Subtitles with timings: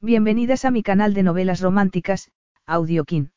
[0.00, 2.30] Bienvenidas a mi canal de novelas románticas,
[2.66, 3.32] Audiokin.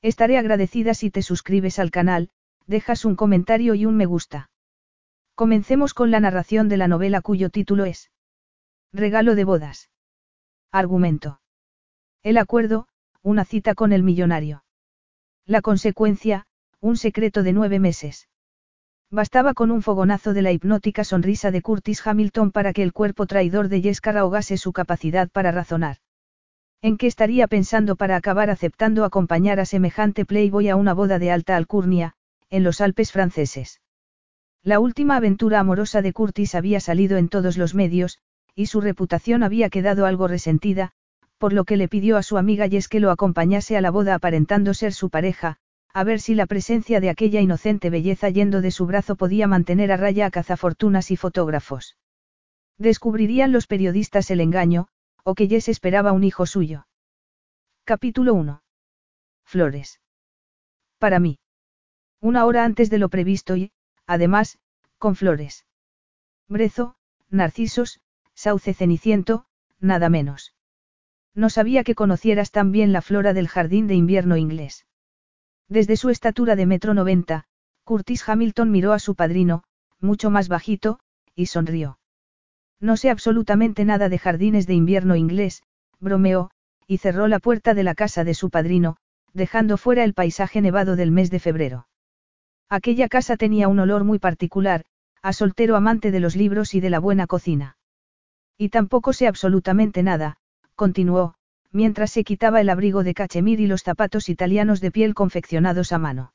[0.00, 2.30] Estaré agradecida si te suscribes al canal,
[2.66, 4.48] dejas un comentario y un me gusta.
[5.34, 8.10] Comencemos con la narración de la novela cuyo título es
[8.94, 9.90] Regalo de bodas.
[10.72, 11.42] Argumento.
[12.22, 12.88] El acuerdo,
[13.20, 14.64] una cita con el millonario.
[15.44, 16.46] La consecuencia,
[16.80, 18.26] un secreto de nueve meses.
[19.14, 23.26] Bastaba con un fogonazo de la hipnótica sonrisa de Curtis Hamilton para que el cuerpo
[23.26, 25.98] traidor de Jessica ahogase su capacidad para razonar.
[26.82, 31.30] ¿En qué estaría pensando para acabar aceptando acompañar a semejante playboy a una boda de
[31.30, 32.14] alta alcurnia,
[32.50, 33.80] en los Alpes franceses?
[34.64, 38.18] La última aventura amorosa de Curtis había salido en todos los medios,
[38.56, 40.90] y su reputación había quedado algo resentida,
[41.38, 44.16] por lo que le pidió a su amiga Jess que lo acompañase a la boda
[44.16, 45.58] aparentando ser su pareja,
[45.94, 49.92] a ver si la presencia de aquella inocente belleza yendo de su brazo podía mantener
[49.92, 51.96] a raya a cazafortunas y fotógrafos.
[52.78, 54.88] Descubrirían los periodistas el engaño,
[55.22, 56.88] o que Jess esperaba un hijo suyo.
[57.84, 58.62] Capítulo 1.
[59.44, 60.00] Flores.
[60.98, 61.38] Para mí.
[62.20, 63.70] Una hora antes de lo previsto y,
[64.04, 64.58] además,
[64.98, 65.64] con flores.
[66.48, 66.96] Brezo,
[67.30, 68.00] narcisos,
[68.34, 69.46] sauce ceniciento,
[69.78, 70.54] nada menos.
[71.34, 74.86] No sabía que conocieras tan bien la flora del jardín de invierno inglés.
[75.68, 77.44] Desde su estatura de metro noventa,
[77.84, 79.64] Curtis Hamilton miró a su padrino,
[80.00, 81.00] mucho más bajito,
[81.34, 81.98] y sonrió.
[82.80, 85.62] No sé absolutamente nada de jardines de invierno inglés,
[86.00, 86.50] bromeó,
[86.86, 88.96] y cerró la puerta de la casa de su padrino,
[89.32, 91.88] dejando fuera el paisaje nevado del mes de febrero.
[92.68, 94.84] Aquella casa tenía un olor muy particular,
[95.22, 97.78] a soltero amante de los libros y de la buena cocina.
[98.58, 100.36] Y tampoco sé absolutamente nada,
[100.74, 101.34] continuó,
[101.74, 105.98] mientras se quitaba el abrigo de cachemir y los zapatos italianos de piel confeccionados a
[105.98, 106.32] mano.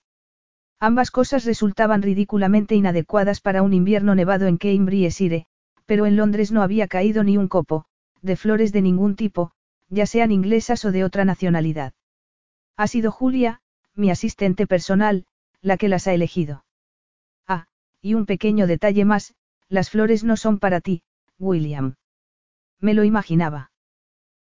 [0.82, 5.45] Ambas cosas resultaban ridículamente inadecuadas para un invierno nevado en Cambridgeshire,
[5.86, 7.86] pero en Londres no había caído ni un copo,
[8.22, 9.52] de flores de ningún tipo,
[9.90, 11.94] ya sean inglesas o de otra nacionalidad.
[12.76, 13.62] Ha sido Julia,
[13.95, 15.26] mi asistente personal,
[15.62, 16.66] la que las ha elegido.
[17.48, 17.67] Ah,
[18.02, 19.36] y un pequeño detalle más,
[19.70, 21.02] las flores no son para ti,
[21.38, 21.95] William.
[22.82, 23.69] Me lo imaginaba.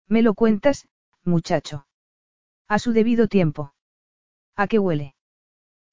[0.08, 0.86] ¿Me lo cuentas,
[1.24, 1.86] muchacho?
[2.68, 3.74] A su debido tiempo.
[4.56, 5.14] ¿A qué huele?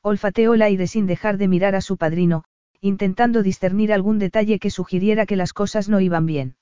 [0.01, 2.44] Olfateó el aire sin dejar de mirar a su padrino,
[2.81, 6.55] intentando discernir algún detalle que sugiriera que las cosas no iban bien.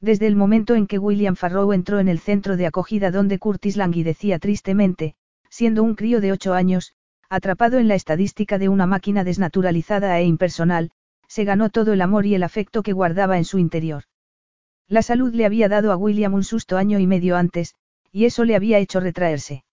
[0.00, 3.76] Desde el momento en que William Farrow entró en el centro de acogida donde Curtis
[3.76, 5.14] languidecía tristemente,
[5.50, 6.94] siendo un crío de ocho años,
[7.28, 10.90] atrapado en la estadística de una máquina desnaturalizada e impersonal,
[11.28, 14.04] se ganó todo el amor y el afecto que guardaba en su interior.
[14.92, 17.76] La salud le había dado a William un susto año y medio antes,
[18.12, 19.64] y eso le había hecho retraerse.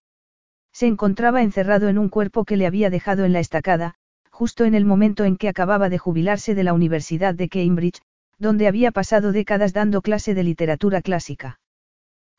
[0.72, 3.96] Se encontraba encerrado en un cuerpo que le había dejado en la estacada,
[4.31, 8.02] justo en el momento en que acababa de jubilarse de la Universidad de Cambridge,
[8.38, 11.59] donde había pasado décadas dando clase de literatura clásica.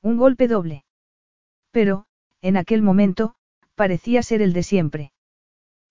[0.00, 0.86] Un golpe doble.
[1.72, 2.06] Pero,
[2.40, 3.34] en aquel momento,
[3.74, 5.12] parecía ser el de siempre.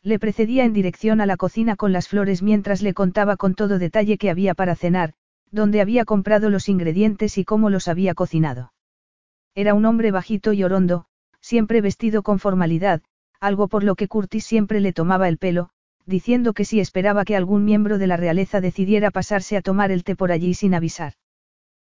[0.02, 3.78] Le precedía en dirección a la cocina con las flores mientras le contaba con todo
[3.78, 5.14] detalle que había para cenar,
[5.52, 8.74] dónde había comprado los ingredientes y cómo los había cocinado.
[9.56, 11.06] Era un hombre bajito y orondo,
[11.42, 13.02] siempre vestido con formalidad,
[13.40, 15.70] algo por lo que Curtis siempre le tomaba el pelo,
[16.06, 20.04] diciendo que si esperaba que algún miembro de la realeza decidiera pasarse a tomar el
[20.04, 21.14] té por allí sin avisar.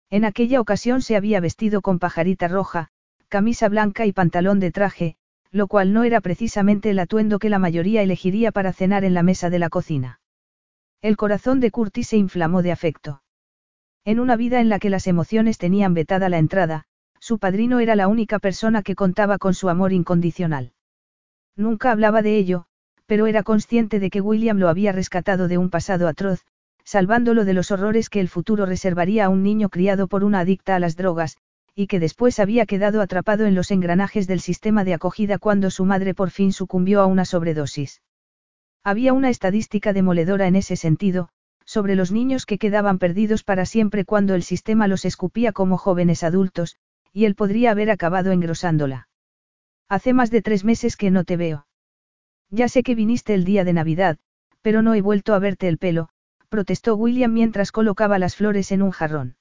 [0.10, 2.90] En aquella ocasión se había vestido con pajarita roja,
[3.30, 5.16] camisa blanca y pantalón de traje,
[5.52, 9.24] lo cual no era precisamente el atuendo que la mayoría elegiría para cenar en la
[9.24, 10.20] mesa de la cocina.
[11.02, 13.22] El corazón de Curtis se inflamó de afecto.
[14.04, 16.86] En una vida en la que las emociones tenían vetada la entrada,
[17.20, 20.74] su padrino era la única persona que contaba con su amor incondicional.
[21.56, 22.66] Nunca hablaba de ello,
[23.06, 26.46] pero era consciente de que William lo había rescatado de un pasado atroz,
[26.84, 30.76] salvándolo de los horrores que el futuro reservaría a un niño criado por una adicta
[30.76, 31.38] a las drogas,
[31.76, 35.86] y que después había quedado atrapado en los engranajes del sistema de acogida cuando su
[35.86, 38.02] madre por fin sucumbió a una sobredosis.
[38.84, 41.30] Había una estadística demoledora en ese sentido,
[41.72, 46.22] sobre los niños que quedaban perdidos para siempre cuando el sistema los escupía como jóvenes
[46.22, 46.76] adultos,
[47.14, 49.08] y él podría haber acabado engrosándola.
[49.88, 51.68] Hace más de tres meses que no te veo.
[52.50, 54.18] Ya sé que viniste el día de Navidad,
[54.62, 56.09] pero no he vuelto a verte el pelo,
[56.50, 59.38] protestó William mientras colocaba las flores en un jarrón.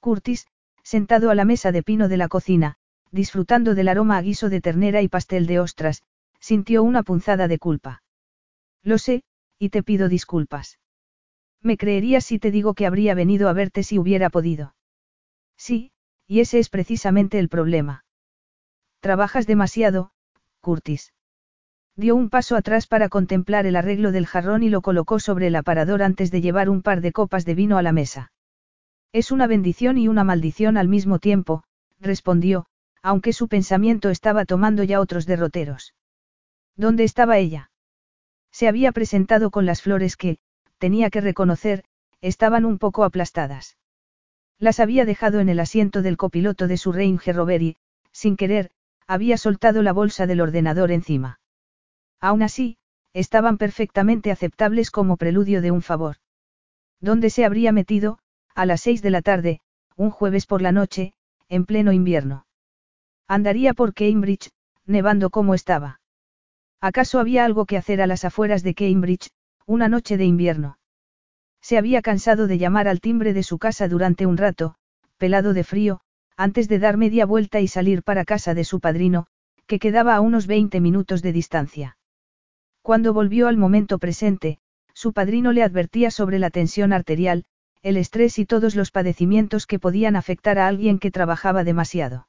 [0.00, 0.48] Curtis,
[0.82, 2.74] sentado a la mesa de pino de la cocina,
[3.12, 6.02] disfrutando del aroma a guiso de ternera y pastel de ostras,
[6.40, 8.02] sintió una punzada de culpa.
[8.82, 9.22] Lo sé,
[9.60, 10.80] y te pido disculpas.
[11.66, 14.76] Me creerías si te digo que habría venido a verte si hubiera podido.
[15.56, 15.90] Sí,
[16.28, 18.04] y ese es precisamente el problema.
[19.00, 20.12] Trabajas demasiado,
[20.60, 21.12] Curtis.
[21.96, 25.56] Dio un paso atrás para contemplar el arreglo del jarrón y lo colocó sobre el
[25.56, 28.30] aparador antes de llevar un par de copas de vino a la mesa.
[29.12, 31.64] Es una bendición y una maldición al mismo tiempo,
[31.98, 32.66] respondió,
[33.02, 35.94] aunque su pensamiento estaba tomando ya otros derroteros.
[36.76, 37.72] ¿Dónde estaba ella?
[38.52, 40.38] Se había presentado con las flores que,
[40.78, 41.84] tenía que reconocer,
[42.20, 43.76] estaban un poco aplastadas.
[44.58, 47.76] Las había dejado en el asiento del copiloto de su Range Rover y,
[48.12, 48.70] sin querer,
[49.06, 51.40] había soltado la bolsa del ordenador encima.
[52.20, 52.78] Aún así,
[53.12, 56.16] estaban perfectamente aceptables como preludio de un favor.
[57.00, 58.18] ¿Dónde se habría metido,
[58.54, 59.60] a las seis de la tarde,
[59.96, 61.14] un jueves por la noche,
[61.48, 62.46] en pleno invierno?
[63.28, 64.50] Andaría por Cambridge,
[64.86, 66.00] nevando como estaba.
[66.80, 69.30] ¿Acaso había algo que hacer a las afueras de Cambridge,
[69.66, 70.78] una noche de invierno?
[71.60, 74.76] Se había cansado de llamar al timbre de su casa durante un rato,
[75.18, 76.00] pelado de frío,
[76.36, 79.26] antes de dar media vuelta y salir para casa de su padrino,
[79.66, 81.98] que quedaba a unos 20 minutos de distancia.
[82.82, 84.58] Cuando volvió al momento presente,
[84.94, 87.44] su padrino le advertía sobre la tensión arterial,
[87.82, 92.28] el estrés y todos los padecimientos que podían afectar a alguien que trabajaba demasiado.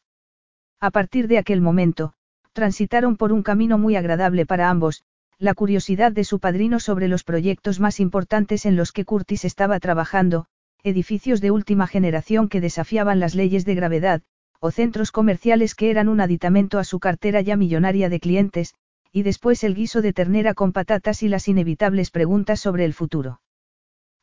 [0.79, 2.13] A partir de aquel momento,
[2.53, 5.03] transitaron por un camino muy agradable para ambos,
[5.39, 9.79] la curiosidad de su padrino sobre los proyectos más importantes en los que Curtis estaba
[9.79, 10.47] trabajando,
[10.83, 14.23] edificios de última generación que desafiaban las leyes de gravedad,
[14.59, 18.73] o centros comerciales que eran un aditamento a su cartera ya millonaria de clientes,
[19.11, 23.41] y después el guiso de ternera con patatas y las inevitables preguntas sobre el futuro.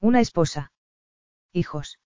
[0.01, 0.73] Una esposa.
[1.53, 2.01] Hijos.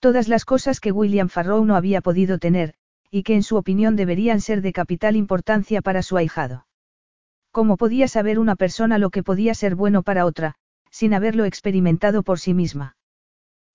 [0.00, 2.74] Todas las cosas que William Farrow no había podido tener,
[3.10, 6.67] y que en su opinión deberían ser de capital importancia para su ahijado.
[7.58, 10.54] ¿Cómo podía saber una persona lo que podía ser bueno para otra,
[10.92, 12.96] sin haberlo experimentado por sí misma?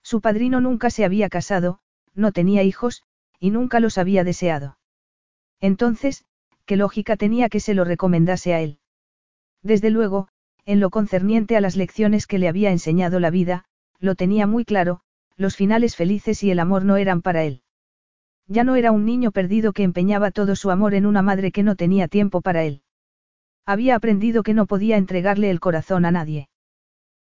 [0.02, 1.80] Su padrino nunca se había casado,
[2.14, 3.02] no tenía hijos,
[3.38, 4.78] y nunca los había deseado.
[5.60, 6.24] Entonces,
[6.64, 8.78] ¿qué lógica tenía que se lo recomendase a él?
[9.62, 10.28] Desde luego,
[10.64, 13.66] en lo concerniente a las lecciones que le había enseñado la vida,
[14.00, 15.02] lo tenía muy claro,
[15.36, 17.60] los finales felices y el amor no eran para él.
[18.46, 21.62] Ya no era un niño perdido que empeñaba todo su amor en una madre que
[21.62, 22.80] no tenía tiempo para él.
[23.66, 26.48] Había aprendido que no podía entregarle el corazón a nadie.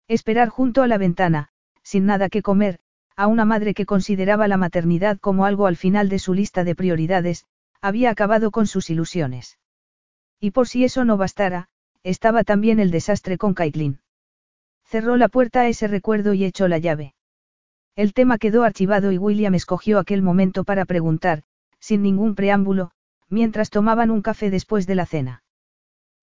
[0.08, 1.50] Esperar junto a la ventana,
[1.84, 2.80] sin nada que comer,
[3.16, 6.76] a una madre que consideraba la maternidad como algo al final de su lista de
[6.76, 7.46] prioridades,
[7.82, 9.60] había acabado con sus ilusiones.
[10.40, 11.70] Y por si eso no bastara,
[12.04, 14.00] estaba también el desastre con Caitlin.
[14.86, 17.14] Cerró la puerta a ese recuerdo y echó la llave.
[17.96, 21.44] El tema quedó archivado y William escogió aquel momento para preguntar,
[21.80, 22.92] sin ningún preámbulo,
[23.30, 25.44] mientras tomaban un café después de la cena.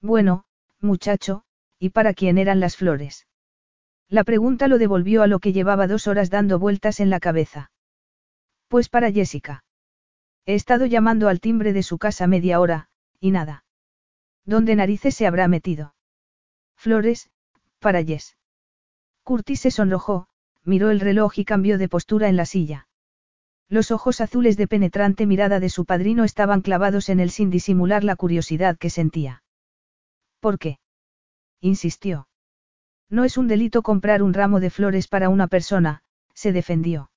[0.01, 0.45] Bueno,
[0.81, 1.43] muchacho,
[1.79, 3.27] ¿y para quién eran las flores?
[4.09, 7.71] La pregunta lo devolvió a lo que llevaba dos horas dando vueltas en la cabeza.
[8.69, 9.65] Pues para Jessica.
[10.47, 12.89] He estado llamando al timbre de su casa media hora,
[13.21, 13.65] y nada.
[14.45, 15.95] ¿Dónde narices se habrá metido?
[16.75, 17.31] Flores,
[17.81, 18.37] para Jess.
[19.25, 20.29] Curtis se sonrojó,
[20.65, 22.89] miró el reloj y cambió de postura en la silla.
[23.69, 28.05] Los ojos azules de penetrante mirada de su padrino estaban clavados en él sin disimular
[28.05, 29.43] la curiosidad que sentía.
[30.41, 30.79] ¿Por qué?
[31.61, 32.29] insistió.
[33.11, 36.03] No es un delito comprar un ramo de flores para una persona,
[36.35, 37.11] se defendió.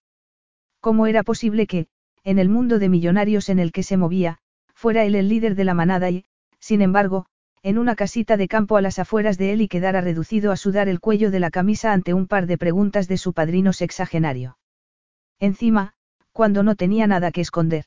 [0.80, 1.88] ¿Cómo era posible que,
[2.24, 4.40] en el mundo de millonarios en el que se movía,
[4.74, 6.26] fuera él el líder de la manada y,
[6.60, 7.26] sin embargo,
[7.64, 10.88] en una casita de campo a las afueras de él y quedara reducido a sudar
[10.90, 14.58] el cuello de la camisa ante un par de preguntas de su padrino sexagenario?
[15.40, 15.94] Encima,
[16.32, 17.86] cuando no tenía nada que esconder.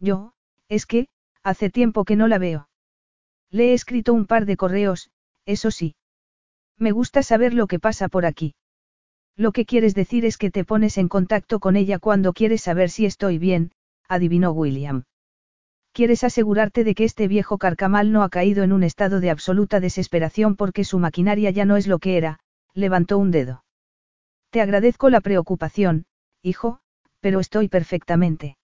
[0.00, 0.32] Yo,
[0.68, 1.08] es que,
[1.42, 2.69] hace tiempo que no la veo.
[3.50, 5.10] Le he escrito un par de correos,
[5.44, 5.94] eso sí.
[6.78, 8.54] Me gusta saber lo que pasa por aquí.
[9.36, 12.90] Lo que quieres decir es que te pones en contacto con ella cuando quieres saber
[12.90, 13.72] si estoy bien,
[14.08, 15.04] adivinó William.
[15.92, 19.80] Quieres asegurarte de que este viejo carcamal no ha caído en un estado de absoluta
[19.80, 22.38] desesperación porque su maquinaria ya no es lo que era,
[22.74, 23.64] levantó un dedo.
[24.50, 26.06] Te agradezco la preocupación,
[26.42, 26.80] hijo,
[27.20, 28.56] pero estoy perfectamente.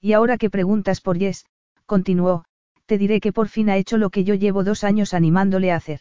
[0.00, 1.46] Y ahora que preguntas por Yes,
[1.86, 2.44] continuó,
[2.92, 5.76] te diré que por fin ha hecho lo que yo llevo dos años animándole a
[5.76, 6.00] hacer.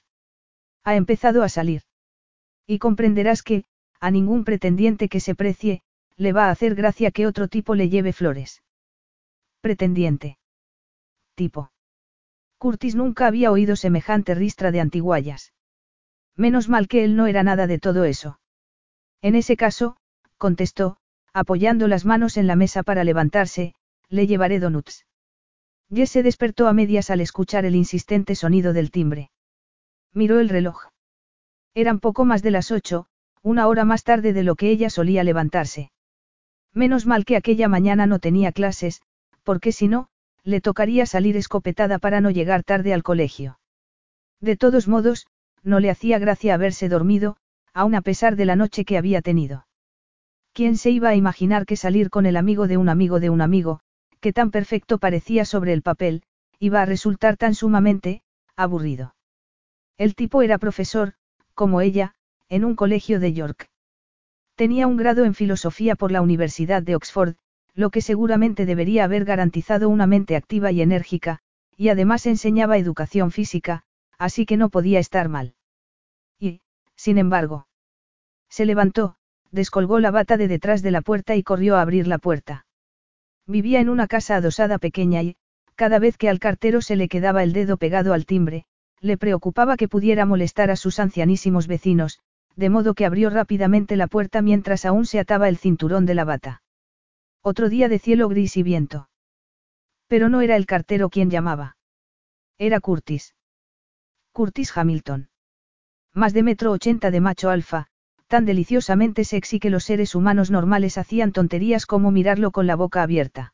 [0.83, 1.83] Ha empezado a salir.
[2.67, 3.63] Y comprenderás que,
[4.01, 5.83] a ningún pretendiente que se precie,
[6.17, 8.61] le va a hacer gracia que otro tipo le lleve flores.
[9.61, 10.37] Pretendiente.
[11.35, 11.71] Tipo.
[12.57, 15.53] Curtis nunca había oído semejante ristra de antiguallas.
[16.35, 18.41] Menos mal que él no era nada de todo eso.
[19.21, 19.95] En ese caso,
[20.35, 20.97] contestó,
[21.31, 23.75] apoyando las manos en la mesa para levantarse,
[24.09, 25.05] le llevaré donuts.
[25.93, 29.29] Jess se despertó a medias al escuchar el insistente sonido del timbre.
[30.13, 30.87] Miró el reloj.
[31.73, 33.07] Eran poco más de las ocho,
[33.41, 35.91] una hora más tarde de lo que ella solía levantarse.
[36.73, 39.01] Menos mal que aquella mañana no tenía clases,
[39.43, 40.07] porque si no,
[40.43, 43.59] le tocaría salir escopetada para no llegar tarde al colegio.
[44.39, 45.27] De todos modos,
[45.63, 47.37] no le hacía gracia haberse dormido,
[47.73, 49.67] aun a pesar de la noche que había tenido.
[50.53, 53.41] ¿Quién se iba a imaginar que salir con el amigo de un amigo de un
[53.41, 53.81] amigo,
[54.21, 56.23] que tan perfecto parecía sobre el papel,
[56.59, 58.21] iba a resultar tan sumamente,
[58.55, 59.15] aburrido?
[59.97, 61.13] El tipo era profesor,
[61.53, 62.13] como ella,
[62.47, 63.69] en un colegio de York.
[64.55, 67.35] Tenía un grado en filosofía por la Universidad de Oxford,
[67.73, 71.39] lo que seguramente debería haber garantizado una mente activa y enérgica,
[71.75, 73.83] y además enseñaba educación física,
[74.17, 75.55] así que no podía estar mal.
[76.39, 76.61] Y,
[76.95, 77.67] sin embargo,
[78.49, 79.15] se levantó,
[79.49, 82.65] descolgó la bata de detrás de la puerta y corrió a abrir la puerta.
[83.51, 85.35] Vivía en una casa adosada pequeña y,
[85.75, 88.63] cada vez que al cartero se le quedaba el dedo pegado al timbre,
[89.01, 92.19] le preocupaba que pudiera molestar a sus ancianísimos vecinos,
[92.55, 96.23] de modo que abrió rápidamente la puerta mientras aún se ataba el cinturón de la
[96.23, 96.63] bata.
[97.41, 99.09] Otro día de cielo gris y viento.
[100.07, 101.75] Pero no era el cartero quien llamaba.
[102.57, 103.35] Era Curtis.
[104.31, 105.29] Curtis Hamilton.
[106.13, 107.87] Más de metro ochenta de macho alfa,
[108.31, 113.03] tan deliciosamente sexy que los seres humanos normales hacían tonterías como mirarlo con la boca
[113.03, 113.53] abierta.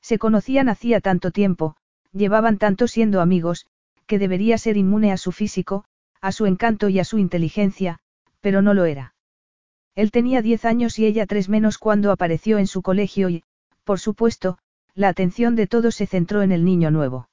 [0.00, 1.74] Se conocían hacía tanto tiempo,
[2.12, 3.66] llevaban tanto siendo amigos,
[4.06, 5.84] que debería ser inmune a su físico,
[6.20, 7.98] a su encanto y a su inteligencia,
[8.40, 9.16] pero no lo era.
[9.96, 13.42] Él tenía diez años y ella tres menos cuando apareció en su colegio y,
[13.82, 14.58] por supuesto,
[14.94, 17.28] la atención de todos se centró en el niño nuevo.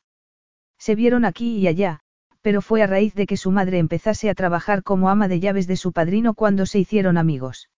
[0.80, 2.02] Se vieron aquí y allá,
[2.46, 5.66] pero fue a raíz de que su madre empezase a trabajar como ama de llaves
[5.66, 7.72] de su padrino cuando se hicieron amigos.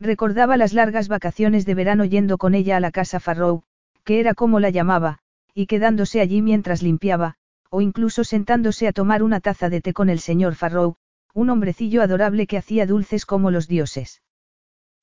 [0.00, 3.62] Recordaba las largas vacaciones de verano yendo con ella a la casa Farrow,
[4.02, 5.20] que era como la llamaba,
[5.54, 7.36] y quedándose allí mientras limpiaba,
[7.70, 10.96] o incluso sentándose a tomar una taza de té con el señor Farrow,
[11.32, 14.22] un hombrecillo adorable que hacía dulces como los dioses.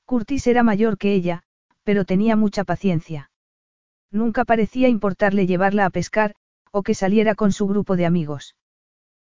[0.03, 1.43] Curtis era mayor que ella,
[1.83, 3.31] pero tenía mucha paciencia.
[4.11, 6.35] Nunca parecía importarle llevarla a pescar,
[6.71, 8.53] o que saliera con su grupo de amigos.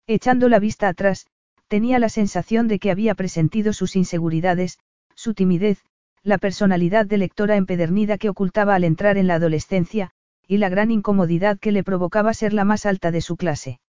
[0.07, 1.27] Echando la vista atrás,
[1.69, 4.79] tenía la sensación de que había presentido sus inseguridades,
[5.15, 5.85] su timidez,
[6.23, 10.11] la personalidad de lectora empedernida que ocultaba al entrar en la adolescencia,
[10.47, 13.81] y la gran incomodidad que le provocaba ser la más alta de su clase.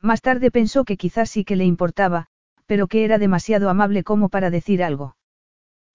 [0.00, 2.26] Más tarde pensó que quizás sí que le importaba,
[2.66, 5.16] pero que era demasiado amable como para decir algo.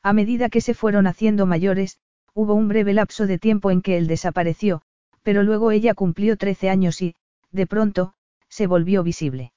[0.02, 2.00] A medida que se fueron haciendo mayores,
[2.34, 4.82] hubo un breve lapso de tiempo en que él desapareció,
[5.22, 7.16] pero luego ella cumplió 13 años y,
[7.52, 8.16] de pronto,
[8.54, 9.52] se volvió visible.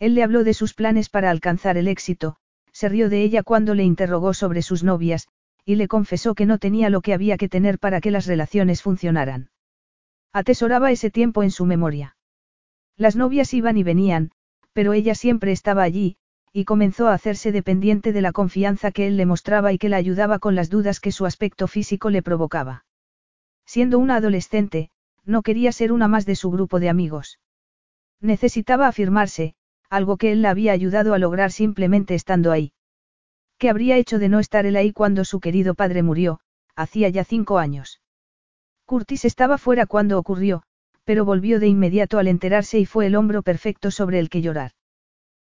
[0.00, 2.36] Él le habló de sus planes para alcanzar el éxito,
[2.72, 5.28] se rió de ella cuando le interrogó sobre sus novias,
[5.64, 8.82] y le confesó que no tenía lo que había que tener para que las relaciones
[8.82, 9.50] funcionaran.
[10.32, 12.16] Atesoraba ese tiempo en su memoria.
[12.96, 14.32] Las novias iban y venían,
[14.72, 16.16] pero ella siempre estaba allí,
[16.52, 19.96] y comenzó a hacerse dependiente de la confianza que él le mostraba y que la
[19.96, 22.84] ayudaba con las dudas que su aspecto físico le provocaba.
[23.64, 24.90] Siendo una adolescente,
[25.24, 27.38] no quería ser una más de su grupo de amigos.
[28.20, 29.54] Necesitaba afirmarse,
[29.90, 32.72] algo que él la había ayudado a lograr simplemente estando ahí.
[33.58, 36.40] ¿Qué habría hecho de no estar él ahí cuando su querido padre murió,
[36.76, 38.00] hacía ya cinco años?
[38.84, 40.62] Curtis estaba fuera cuando ocurrió,
[41.04, 44.72] pero volvió de inmediato al enterarse y fue el hombro perfecto sobre el que llorar.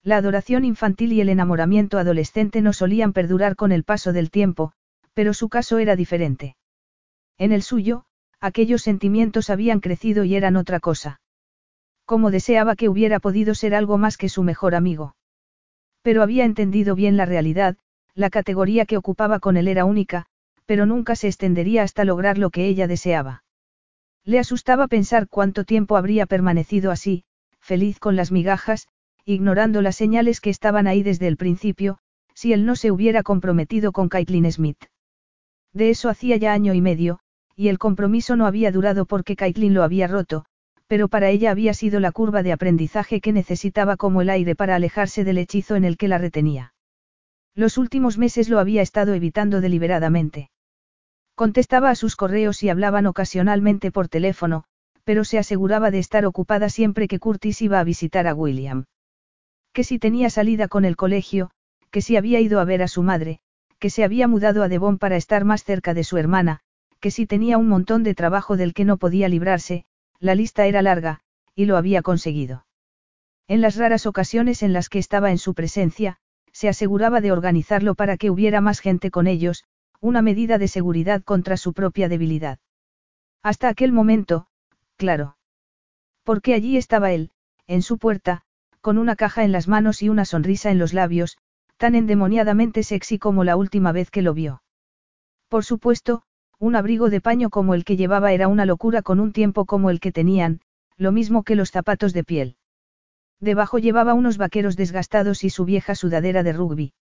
[0.03, 4.73] La adoración infantil y el enamoramiento adolescente no solían perdurar con el paso del tiempo,
[5.13, 6.55] pero su caso era diferente.
[7.37, 8.05] En el suyo,
[8.39, 11.19] aquellos sentimientos habían crecido y eran otra cosa.
[12.05, 15.15] Como deseaba que hubiera podido ser algo más que su mejor amigo.
[16.01, 17.77] Pero había entendido bien la realidad,
[18.13, 20.27] la categoría que ocupaba con él era única,
[20.65, 23.43] pero nunca se extendería hasta lograr lo que ella deseaba.
[24.23, 27.23] Le asustaba pensar cuánto tiempo habría permanecido así,
[27.59, 28.87] feliz con las migajas,
[29.25, 31.97] ignorando las señales que estaban ahí desde el principio,
[32.33, 34.83] si él no se hubiera comprometido con Caitlin Smith.
[35.73, 37.19] De eso hacía ya año y medio,
[37.55, 40.45] y el compromiso no había durado porque Caitlin lo había roto,
[40.87, 44.75] pero para ella había sido la curva de aprendizaje que necesitaba como el aire para
[44.75, 46.73] alejarse del hechizo en el que la retenía.
[47.55, 50.49] Los últimos meses lo había estado evitando deliberadamente.
[51.35, 54.65] Contestaba a sus correos y hablaban ocasionalmente por teléfono,
[55.03, 58.85] pero se aseguraba de estar ocupada siempre que Curtis iba a visitar a William.
[59.73, 61.51] Que si tenía salida con el colegio,
[61.91, 63.39] que si había ido a ver a su madre,
[63.79, 66.59] que se había mudado a Devon para estar más cerca de su hermana,
[66.99, 69.85] que si tenía un montón de trabajo del que no podía librarse,
[70.19, 71.21] la lista era larga,
[71.55, 72.65] y lo había conseguido.
[73.47, 76.17] En las raras ocasiones en las que estaba en su presencia,
[76.51, 79.65] se aseguraba de organizarlo para que hubiera más gente con ellos,
[80.01, 82.59] una medida de seguridad contra su propia debilidad.
[83.43, 84.47] Hasta aquel momento,
[84.97, 85.37] claro.
[86.23, 87.31] Porque allí estaba él,
[87.67, 88.41] en su puerta,
[88.81, 91.37] con una caja en las manos y una sonrisa en los labios,
[91.77, 94.63] tan endemoniadamente sexy como la última vez que lo vio.
[95.49, 96.23] Por supuesto,
[96.59, 99.89] un abrigo de paño como el que llevaba era una locura con un tiempo como
[99.89, 100.61] el que tenían,
[100.97, 102.57] lo mismo que los zapatos de piel.
[103.39, 106.93] Debajo llevaba unos vaqueros desgastados y su vieja sudadera de rugby.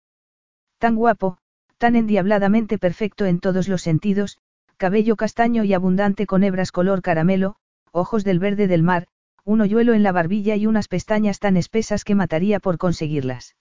[0.79, 1.37] Tan guapo,
[1.77, 4.39] tan endiabladamente perfecto en todos los sentidos,
[4.77, 7.55] cabello castaño y abundante con hebras color caramelo,
[7.91, 9.07] ojos del verde del mar,
[9.45, 13.55] un hoyuelo en la barbilla y unas pestañas tan espesas que mataría por conseguirlas.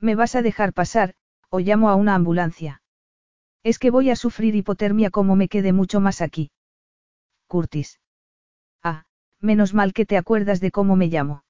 [0.00, 1.14] ¿Me vas a dejar pasar,
[1.50, 2.82] o llamo a una ambulancia?
[3.64, 6.50] Es que voy a sufrir hipotermia como me quede mucho más aquí.
[7.48, 7.98] Curtis.
[8.82, 9.06] Ah,
[9.40, 11.44] menos mal que te acuerdas de cómo me llamo.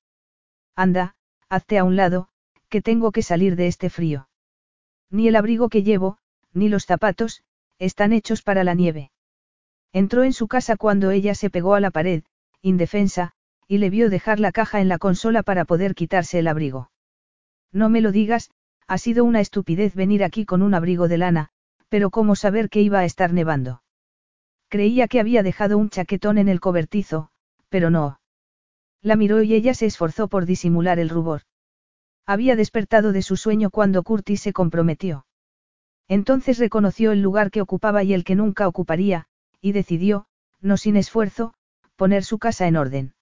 [0.77, 1.17] Anda,
[1.49, 2.29] hazte a un lado,
[2.69, 4.29] que tengo que salir de este frío.
[5.11, 6.19] Ni el abrigo que llevo,
[6.53, 7.43] ni los zapatos,
[7.81, 9.11] están hechos para la nieve.
[9.93, 12.23] Entró en su casa cuando ella se pegó a la pared,
[12.63, 13.33] indefensa,
[13.67, 16.91] y le vio dejar la caja en la consola para poder quitarse el abrigo.
[17.73, 18.51] No me lo digas,
[18.87, 21.51] ha sido una estupidez venir aquí con un abrigo de lana,
[21.89, 23.83] pero ¿cómo saber que iba a estar nevando?
[24.69, 27.31] Creía que había dejado un chaquetón en el cobertizo,
[27.69, 28.21] pero no.
[29.03, 31.43] La miró y ella se esforzó por disimular el rubor.
[32.27, 35.27] Había despertado de su sueño cuando Curtis se comprometió.
[36.09, 39.27] Entonces reconoció el lugar que ocupaba y el que nunca ocuparía,
[39.61, 40.27] y decidió,
[40.61, 41.55] no sin esfuerzo,
[41.97, 43.15] poner su casa en orden.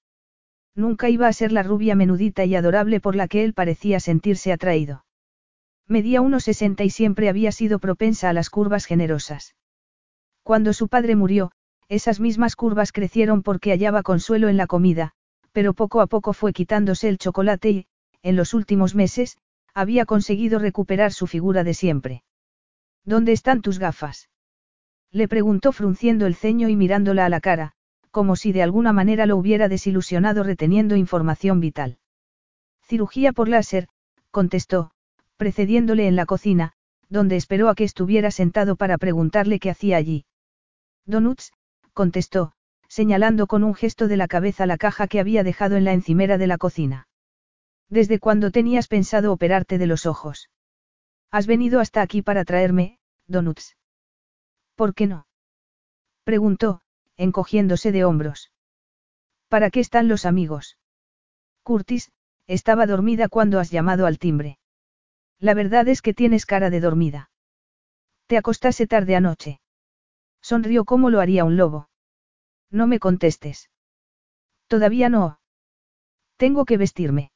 [0.74, 4.52] Nunca iba a ser la rubia menudita y adorable por la que él parecía sentirse
[4.52, 5.04] atraído.
[5.88, 9.54] Medía unos sesenta y siempre había sido propensa a las curvas generosas.
[10.42, 11.52] Cuando su padre murió,
[11.88, 15.12] esas mismas curvas crecieron porque hallaba consuelo en la comida,
[15.52, 17.86] pero poco a poco fue quitándose el chocolate y,
[18.22, 19.36] en los últimos meses,
[19.74, 22.22] había conseguido recuperar su figura de siempre.
[23.04, 24.30] ¿Dónde están tus gafas?
[25.10, 27.72] Le preguntó frunciendo el ceño y mirándola a la cara,
[28.10, 31.98] como si de alguna manera lo hubiera desilusionado reteniendo información vital.
[32.82, 33.88] Cirugía por láser,
[34.30, 34.92] contestó,
[35.42, 36.72] precediéndole en la cocina,
[37.08, 40.24] donde esperó a que estuviera sentado para preguntarle qué hacía allí.
[41.04, 41.52] Donuts,
[41.94, 42.52] contestó,
[42.86, 46.38] señalando con un gesto de la cabeza la caja que había dejado en la encimera
[46.38, 47.08] de la cocina.
[47.88, 50.48] ¿Desde cuándo tenías pensado operarte de los ojos?
[51.32, 53.76] Has venido hasta aquí para traerme, Donuts.
[54.76, 55.26] ¿Por qué no?
[56.22, 56.82] Preguntó,
[57.16, 58.52] encogiéndose de hombros.
[59.48, 60.78] ¿Para qué están los amigos?
[61.64, 62.12] Curtis,
[62.46, 64.60] estaba dormida cuando has llamado al timbre.
[65.42, 67.28] La verdad es que tienes cara de dormida.
[68.28, 69.60] Te acostase tarde anoche.
[70.40, 71.88] Sonrió como lo haría un lobo.
[72.70, 73.68] No me contestes.
[74.68, 75.40] Todavía no.
[76.36, 77.32] Tengo que vestirme.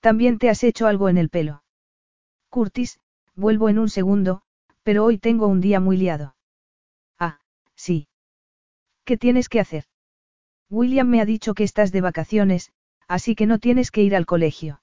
[0.00, 1.62] También te has hecho algo en el pelo.
[2.50, 2.98] Curtis,
[3.36, 4.42] vuelvo en un segundo,
[4.82, 6.34] pero hoy tengo un día muy liado.
[7.16, 7.38] Ah,
[7.76, 8.08] sí.
[9.04, 9.84] ¿Qué tienes que hacer?
[10.68, 12.72] William me ha dicho que estás de vacaciones,
[13.06, 14.80] así que no tienes que ir al colegio.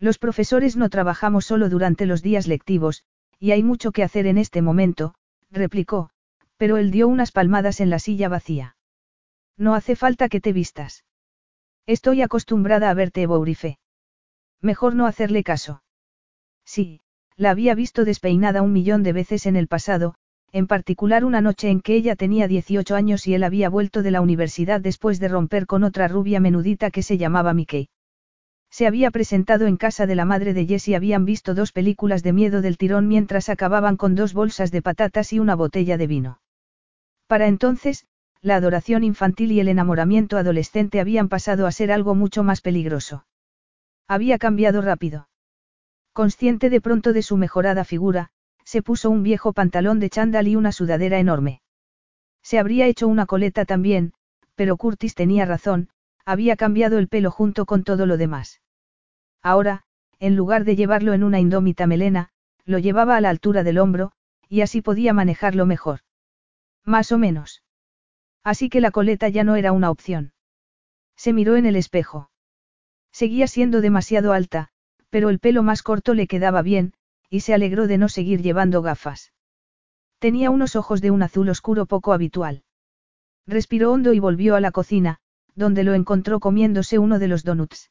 [0.00, 3.04] Los profesores no trabajamos solo durante los días lectivos,
[3.38, 5.14] y hay mucho que hacer en este momento,
[5.50, 6.10] replicó,
[6.56, 8.76] pero él dio unas palmadas en la silla vacía.
[9.58, 11.04] No hace falta que te vistas.
[11.86, 13.78] Estoy acostumbrada a verte Bourife.
[14.62, 15.82] Mejor no hacerle caso.
[16.64, 17.02] Sí,
[17.36, 20.14] la había visto despeinada un millón de veces en el pasado,
[20.52, 24.10] en particular una noche en que ella tenía 18 años y él había vuelto de
[24.10, 27.88] la universidad después de romper con otra rubia menudita que se llamaba Mickey.
[28.70, 32.22] Se había presentado en casa de la madre de Jess y habían visto dos películas
[32.22, 36.06] de miedo del tirón mientras acababan con dos bolsas de patatas y una botella de
[36.06, 36.40] vino.
[37.26, 38.06] Para entonces,
[38.42, 43.26] la adoración infantil y el enamoramiento adolescente habían pasado a ser algo mucho más peligroso.
[44.08, 45.28] Había cambiado rápido.
[46.12, 48.30] Consciente de pronto de su mejorada figura,
[48.64, 51.60] se puso un viejo pantalón de chándal y una sudadera enorme.
[52.42, 54.12] Se habría hecho una coleta también,
[54.54, 55.88] pero Curtis tenía razón,
[56.24, 58.60] había cambiado el pelo junto con todo lo demás.
[59.42, 59.82] Ahora,
[60.18, 62.30] en lugar de llevarlo en una indómita melena,
[62.64, 64.12] lo llevaba a la altura del hombro,
[64.48, 66.00] y así podía manejarlo mejor.
[66.84, 67.62] Más o menos.
[68.44, 70.32] Así que la coleta ya no era una opción.
[71.16, 72.30] Se miró en el espejo.
[73.12, 74.68] Seguía siendo demasiado alta,
[75.10, 76.94] pero el pelo más corto le quedaba bien,
[77.28, 79.32] y se alegró de no seguir llevando gafas.
[80.18, 82.62] Tenía unos ojos de un azul oscuro poco habitual.
[83.46, 85.18] Respiró hondo y volvió a la cocina,
[85.54, 87.90] donde lo encontró comiéndose uno de los donuts.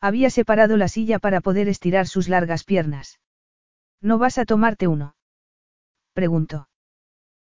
[0.00, 3.18] Había separado la silla para poder estirar sus largas piernas.
[4.00, 5.16] ¿No vas a tomarte uno?
[6.12, 6.68] preguntó.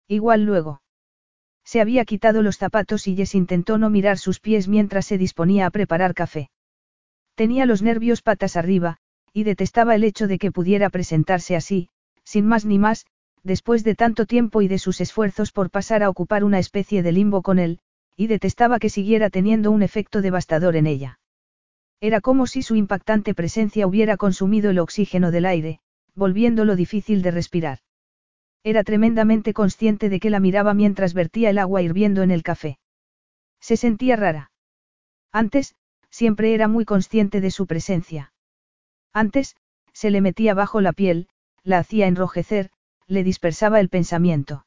[0.08, 0.82] Igual luego.
[1.64, 5.66] Se había quitado los zapatos y Jess intentó no mirar sus pies mientras se disponía
[5.66, 6.50] a preparar café.
[7.34, 8.98] Tenía los nervios patas arriba,
[9.34, 11.90] y detestaba el hecho de que pudiera presentarse así,
[12.24, 13.06] sin más ni más,
[13.44, 17.12] después de tanto tiempo y de sus esfuerzos por pasar a ocupar una especie de
[17.12, 17.80] limbo con él,
[18.16, 21.20] y detestaba que siguiera teniendo un efecto devastador en ella.
[22.02, 25.80] Era como si su impactante presencia hubiera consumido el oxígeno del aire,
[26.14, 27.80] volviéndolo difícil de respirar.
[28.64, 32.80] Era tremendamente consciente de que la miraba mientras vertía el agua hirviendo en el café.
[33.60, 34.52] Se sentía rara.
[35.32, 35.76] Antes,
[36.10, 38.34] siempre era muy consciente de su presencia.
[39.14, 39.56] Antes,
[39.94, 41.28] se le metía bajo la piel,
[41.64, 42.72] la hacía enrojecer,
[43.08, 44.65] le dispersaba el pensamiento.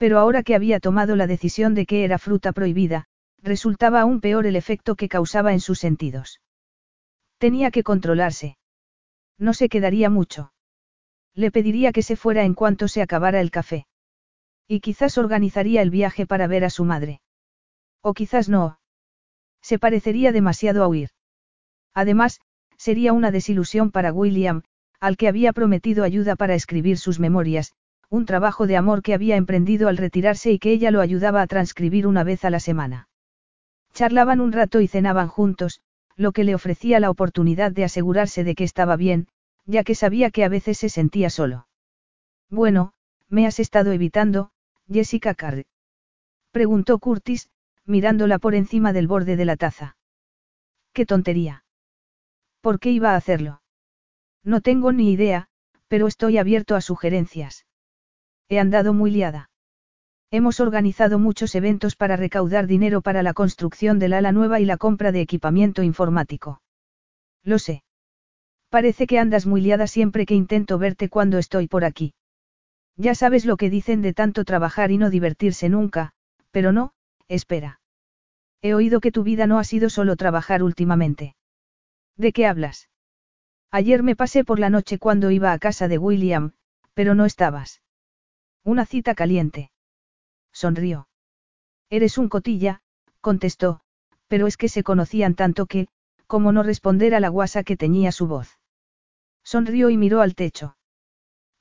[0.00, 3.04] Pero ahora que había tomado la decisión de que era fruta prohibida,
[3.42, 6.40] resultaba aún peor el efecto que causaba en sus sentidos.
[7.36, 8.56] Tenía que controlarse.
[9.36, 10.54] No se quedaría mucho.
[11.34, 13.86] Le pediría que se fuera en cuanto se acabara el café.
[14.66, 17.20] Y quizás organizaría el viaje para ver a su madre.
[18.00, 18.80] O quizás no.
[19.60, 21.10] Se parecería demasiado a huir.
[21.92, 22.40] Además,
[22.78, 24.62] sería una desilusión para William,
[24.98, 27.74] al que había prometido ayuda para escribir sus memorias,
[28.10, 31.46] un trabajo de amor que había emprendido al retirarse y que ella lo ayudaba a
[31.46, 33.08] transcribir una vez a la semana.
[33.94, 35.80] Charlaban un rato y cenaban juntos,
[36.16, 39.28] lo que le ofrecía la oportunidad de asegurarse de que estaba bien,
[39.64, 41.68] ya que sabía que a veces se sentía solo.
[42.50, 42.92] Bueno,
[43.28, 44.50] me has estado evitando,
[44.90, 45.64] Jessica Carr.
[46.50, 47.48] Preguntó Curtis,
[47.86, 49.96] mirándola por encima del borde de la taza.
[50.92, 51.64] ¡Qué tontería!
[52.60, 53.62] ¿Por qué iba a hacerlo?
[54.42, 55.48] No tengo ni idea,
[55.86, 57.66] pero estoy abierto a sugerencias.
[58.50, 59.48] He andado muy liada.
[60.32, 64.76] Hemos organizado muchos eventos para recaudar dinero para la construcción del ala nueva y la
[64.76, 66.60] compra de equipamiento informático.
[67.44, 67.84] Lo sé.
[68.68, 72.12] Parece que andas muy liada siempre que intento verte cuando estoy por aquí.
[72.96, 76.10] Ya sabes lo que dicen de tanto trabajar y no divertirse nunca,
[76.50, 76.92] pero no,
[77.28, 77.80] espera.
[78.62, 81.36] He oído que tu vida no ha sido solo trabajar últimamente.
[82.16, 82.88] ¿De qué hablas?
[83.70, 86.52] Ayer me pasé por la noche cuando iba a casa de William,
[86.94, 87.80] pero no estabas.
[88.64, 89.70] Una cita caliente.
[90.52, 91.08] Sonrió.
[91.88, 92.82] Eres un cotilla,
[93.20, 93.80] contestó,
[94.28, 95.88] pero es que se conocían tanto que,
[96.26, 98.58] como no responder a la guasa que teñía su voz.
[99.42, 100.76] Sonrió y miró al techo.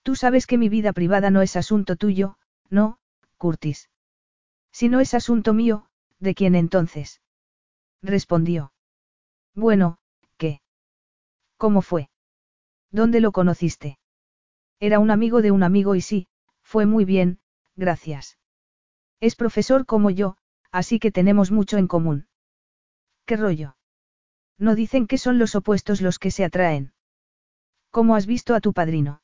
[0.04, 2.38] Tú sabes que mi vida privada no es asunto tuyo,
[2.70, 3.00] ¿no,
[3.38, 3.90] Curtis?
[4.72, 5.88] Si no es asunto mío,
[6.20, 7.22] ¿de quién entonces?
[8.02, 8.74] Respondió.
[9.56, 9.98] Bueno,
[10.38, 10.62] ¿qué?
[11.58, 12.10] ¿Cómo fue?
[12.92, 13.98] ¿Dónde lo conociste?
[14.80, 16.28] Era un amigo de un amigo y sí,
[16.70, 17.40] fue muy bien,
[17.76, 18.38] gracias.
[19.20, 20.38] Es profesor como yo,
[20.72, 22.28] así que tenemos mucho en común.
[23.26, 23.76] ¿Qué rollo?
[24.60, 26.94] No dicen que son los opuestos los que se atraen.
[27.90, 29.24] ¿Cómo has visto a tu padrino?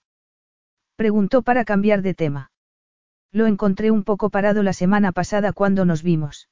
[0.95, 2.51] Preguntó para cambiar de tema.
[3.31, 6.49] Lo encontré un poco parado la semana pasada cuando nos vimos.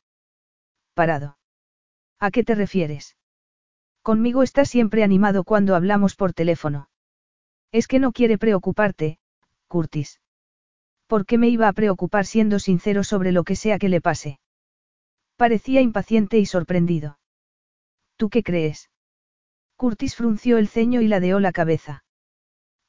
[0.94, 1.40] Parado.
[2.20, 3.18] ¿A qué te refieres?
[4.04, 6.88] Conmigo está siempre animado cuando hablamos por teléfono.
[7.72, 9.18] Es que no quiere preocuparte,
[9.68, 10.20] Curtis.
[11.14, 14.40] ¿Por qué me iba a preocupar siendo sincero sobre lo que sea que le pase?
[15.38, 17.20] Parecía impaciente y sorprendido.
[18.18, 18.90] ¿Tú qué crees?
[19.76, 22.04] Curtis frunció el ceño y ladeó la cabeza.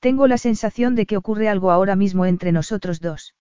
[0.01, 3.35] Tengo la sensación de que ocurre algo ahora mismo entre nosotros dos.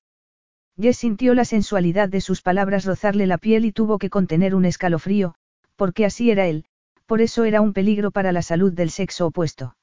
[0.78, 4.66] Jess sintió la sensualidad de sus palabras rozarle la piel y tuvo que contener un
[4.66, 5.36] escalofrío,
[5.78, 6.66] porque así era él,
[7.06, 9.78] por eso era un peligro para la salud del sexo opuesto.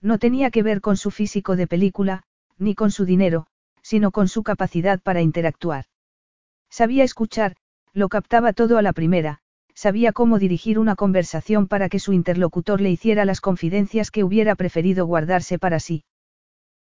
[0.00, 2.24] No tenía que ver con su físico de película,
[2.58, 3.46] ni con su dinero,
[3.86, 5.84] sino con su capacidad para interactuar.
[6.68, 7.54] Sabía escuchar,
[7.92, 9.38] lo captaba todo a la primera,
[9.74, 14.56] sabía cómo dirigir una conversación para que su interlocutor le hiciera las confidencias que hubiera
[14.56, 16.02] preferido guardarse para sí.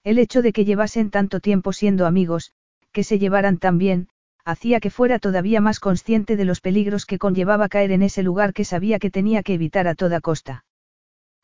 [0.02, 2.52] El hecho de que llevasen tanto tiempo siendo amigos,
[2.90, 4.08] que se llevaran tan bien,
[4.46, 8.54] hacía que fuera todavía más consciente de los peligros que conllevaba caer en ese lugar
[8.54, 10.64] que sabía que tenía que evitar a toda costa.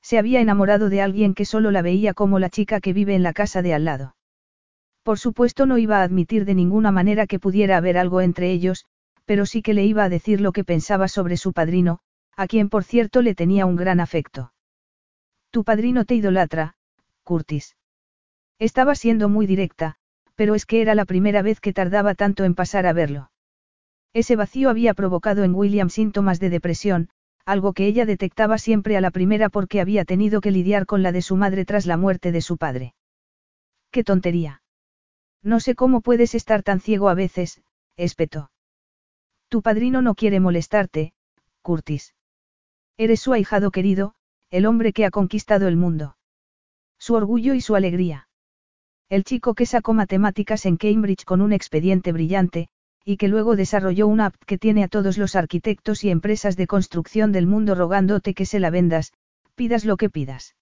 [0.00, 3.22] Se había enamorado de alguien que solo la veía como la chica que vive en
[3.22, 4.14] la casa de al lado.
[5.10, 8.86] Por supuesto no iba a admitir de ninguna manera que pudiera haber algo entre ellos,
[9.24, 11.98] pero sí que le iba a decir lo que pensaba sobre su padrino,
[12.36, 14.52] a quien por cierto le tenía un gran afecto.
[15.50, 16.76] Tu padrino te idolatra,
[17.24, 17.74] Curtis.
[18.60, 19.96] Estaba siendo muy directa,
[20.36, 23.32] pero es que era la primera vez que tardaba tanto en pasar a verlo.
[24.12, 27.08] Ese vacío había provocado en William síntomas de depresión,
[27.44, 31.10] algo que ella detectaba siempre a la primera porque había tenido que lidiar con la
[31.10, 32.94] de su madre tras la muerte de su padre.
[33.90, 34.62] ¡Qué tontería!
[35.42, 37.62] No sé cómo puedes estar tan ciego a veces,
[37.96, 38.50] espetó.
[39.48, 41.12] Tu padrino no quiere molestarte,
[41.62, 42.14] Curtis.
[42.96, 44.14] Eres su ahijado querido,
[44.50, 46.16] el hombre que ha conquistado el mundo.
[46.98, 48.28] Su orgullo y su alegría.
[49.08, 52.68] El chico que sacó matemáticas en Cambridge con un expediente brillante,
[53.04, 56.66] y que luego desarrolló una app que tiene a todos los arquitectos y empresas de
[56.66, 59.12] construcción del mundo rogándote que se la vendas,
[59.54, 60.54] pidas lo que pidas.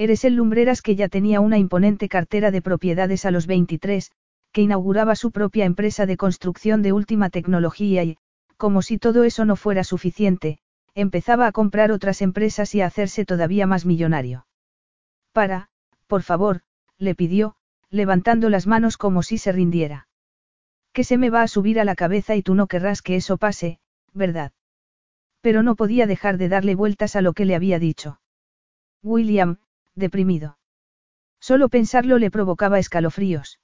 [0.00, 4.10] Eres el Lumbreras que ya tenía una imponente cartera de propiedades a los 23,
[4.50, 8.16] que inauguraba su propia empresa de construcción de última tecnología y,
[8.56, 10.58] como si todo eso no fuera suficiente,
[10.94, 14.46] empezaba a comprar otras empresas y a hacerse todavía más millonario.
[15.32, 15.68] Para,
[16.06, 16.62] por favor,
[16.96, 17.56] le pidió,
[17.90, 20.08] levantando las manos como si se rindiera.
[20.94, 23.36] Que se me va a subir a la cabeza y tú no querrás que eso
[23.36, 23.80] pase,
[24.14, 24.52] ¿verdad?
[25.42, 28.18] Pero no podía dejar de darle vueltas a lo que le había dicho.
[29.02, 29.58] William,
[30.00, 30.58] deprimido.
[31.40, 33.60] Solo pensarlo le provocaba escalofríos.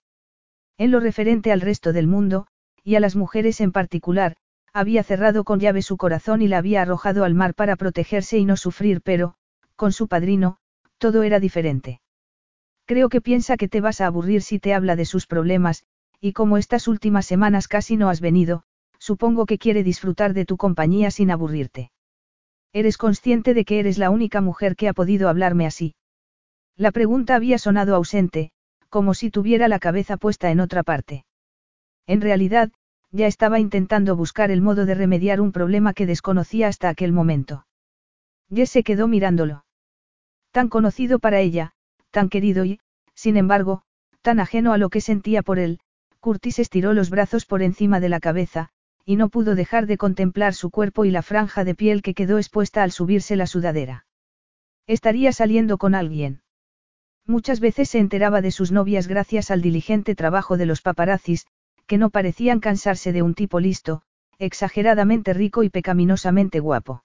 [0.79, 2.47] En lo referente al resto del mundo,
[2.85, 4.37] y a las mujeres en particular,
[4.73, 8.45] había cerrado con llave su corazón y la había arrojado al mar para protegerse y
[8.45, 9.35] no sufrir, pero,
[9.75, 10.59] con su padrino,
[10.99, 12.01] todo era diferente.
[12.85, 15.85] Creo que piensa que te vas a aburrir si te habla de sus problemas,
[16.21, 18.63] y como estas últimas semanas casi no has venido,
[18.99, 21.91] supongo que quiere disfrutar de tu compañía sin aburrirte.
[22.73, 25.95] ¿Eres consciente de que eres la única mujer que ha podido hablarme así?
[26.77, 28.51] La pregunta había sonado ausente,
[28.91, 31.25] como si tuviera la cabeza puesta en otra parte.
[32.07, 32.71] En realidad,
[33.11, 37.67] ya estaba intentando buscar el modo de remediar un problema que desconocía hasta aquel momento.
[38.55, 39.65] Jess se quedó mirándolo.
[40.53, 41.73] Tan conocido para ella,
[42.11, 42.79] tan querido y,
[43.15, 43.83] sin embargo,
[44.23, 45.81] tan ajeno a lo que sentía por él,
[46.21, 48.69] Curtis estiró los brazos por encima de la cabeza,
[49.05, 52.39] y no pudo dejar de contemplar su cuerpo y la franja de piel que quedó
[52.39, 54.07] expuesta al subirse la sudadera.
[54.87, 56.43] Estaría saliendo con alguien.
[57.27, 61.47] Muchas veces se enteraba de sus novias gracias al diligente trabajo de los paparazzis,
[61.87, 64.03] que no parecían cansarse de un tipo listo,
[64.39, 67.03] exageradamente rico y pecaminosamente guapo.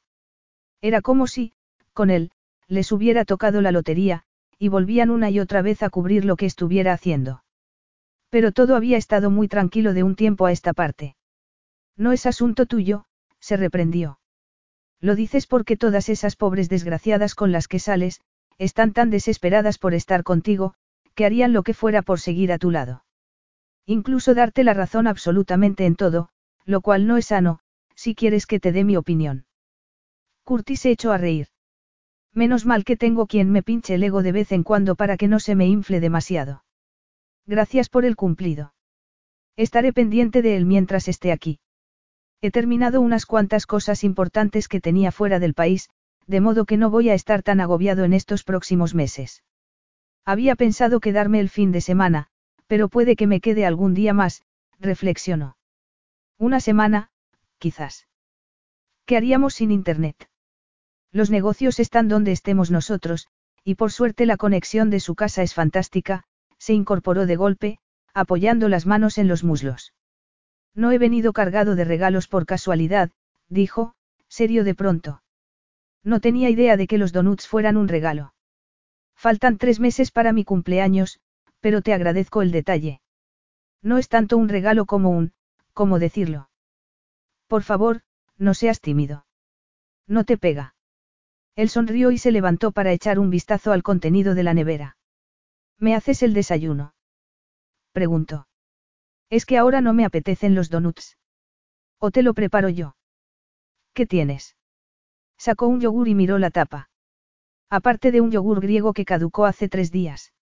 [0.81, 1.53] Era como si,
[1.93, 2.31] con él,
[2.67, 4.23] les hubiera tocado la lotería,
[4.59, 7.43] y volvían una y otra vez a cubrir lo que estuviera haciendo.
[8.29, 11.15] Pero todo había estado muy tranquilo de un tiempo a esta parte.
[11.97, 13.05] No es asunto tuyo,
[13.39, 14.19] se reprendió.
[14.99, 18.21] Lo dices porque todas esas pobres desgraciadas con las que sales,
[18.61, 20.75] están tan desesperadas por estar contigo,
[21.15, 23.03] que harían lo que fuera por seguir a tu lado.
[23.87, 26.29] Incluso darte la razón absolutamente en todo,
[26.65, 27.59] lo cual no es sano,
[27.95, 29.47] si quieres que te dé mi opinión.
[30.43, 31.47] Curtis se echó a reír.
[32.35, 35.27] Menos mal que tengo quien me pinche el ego de vez en cuando para que
[35.27, 36.63] no se me infle demasiado.
[37.47, 38.75] Gracias por el cumplido.
[39.55, 41.59] Estaré pendiente de él mientras esté aquí.
[42.41, 45.89] He terminado unas cuantas cosas importantes que tenía fuera del país,
[46.31, 49.43] de modo que no voy a estar tan agobiado en estos próximos meses.
[50.23, 52.27] Había pensado quedarme el fin de semana,
[52.67, 54.43] pero puede que me quede algún día más,
[54.79, 55.57] reflexionó.
[56.37, 57.09] Una semana,
[57.59, 58.07] quizás.
[59.05, 60.29] ¿Qué haríamos sin Internet?
[61.11, 63.27] Los negocios están donde estemos nosotros,
[63.65, 66.23] y por suerte la conexión de su casa es fantástica,
[66.57, 67.79] se incorporó de golpe,
[68.13, 69.93] apoyando las manos en los muslos.
[70.73, 73.11] No he venido cargado de regalos por casualidad,
[73.49, 73.95] dijo,
[74.29, 75.21] serio de pronto.
[76.03, 78.33] No tenía idea de que los donuts fueran un regalo.
[79.15, 81.19] Faltan tres meses para mi cumpleaños,
[81.59, 83.01] pero te agradezco el detalle.
[83.83, 85.33] No es tanto un regalo como un,
[85.73, 86.49] ¿cómo decirlo?
[87.47, 88.01] Por favor,
[88.37, 89.25] no seas tímido.
[90.07, 90.75] No te pega.
[91.55, 94.97] Él sonrió y se levantó para echar un vistazo al contenido de la nevera.
[95.77, 96.95] ¿Me haces el desayuno?
[97.91, 98.47] Preguntó.
[99.29, 101.17] Es que ahora no me apetecen los donuts.
[101.99, 102.95] ¿O te lo preparo yo?
[103.93, 104.55] ¿Qué tienes?
[105.41, 106.91] Sacó un yogur y miró la tapa.
[107.67, 110.33] Aparte de un yogur griego que caducó hace tres días.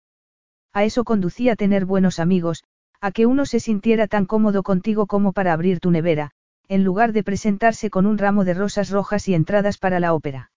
[0.74, 2.66] A eso conducía tener buenos amigos,
[3.00, 6.32] a que uno se sintiera tan cómodo contigo como para abrir tu nevera,
[6.68, 10.52] en lugar de presentarse con un ramo de rosas rojas y entradas para la ópera.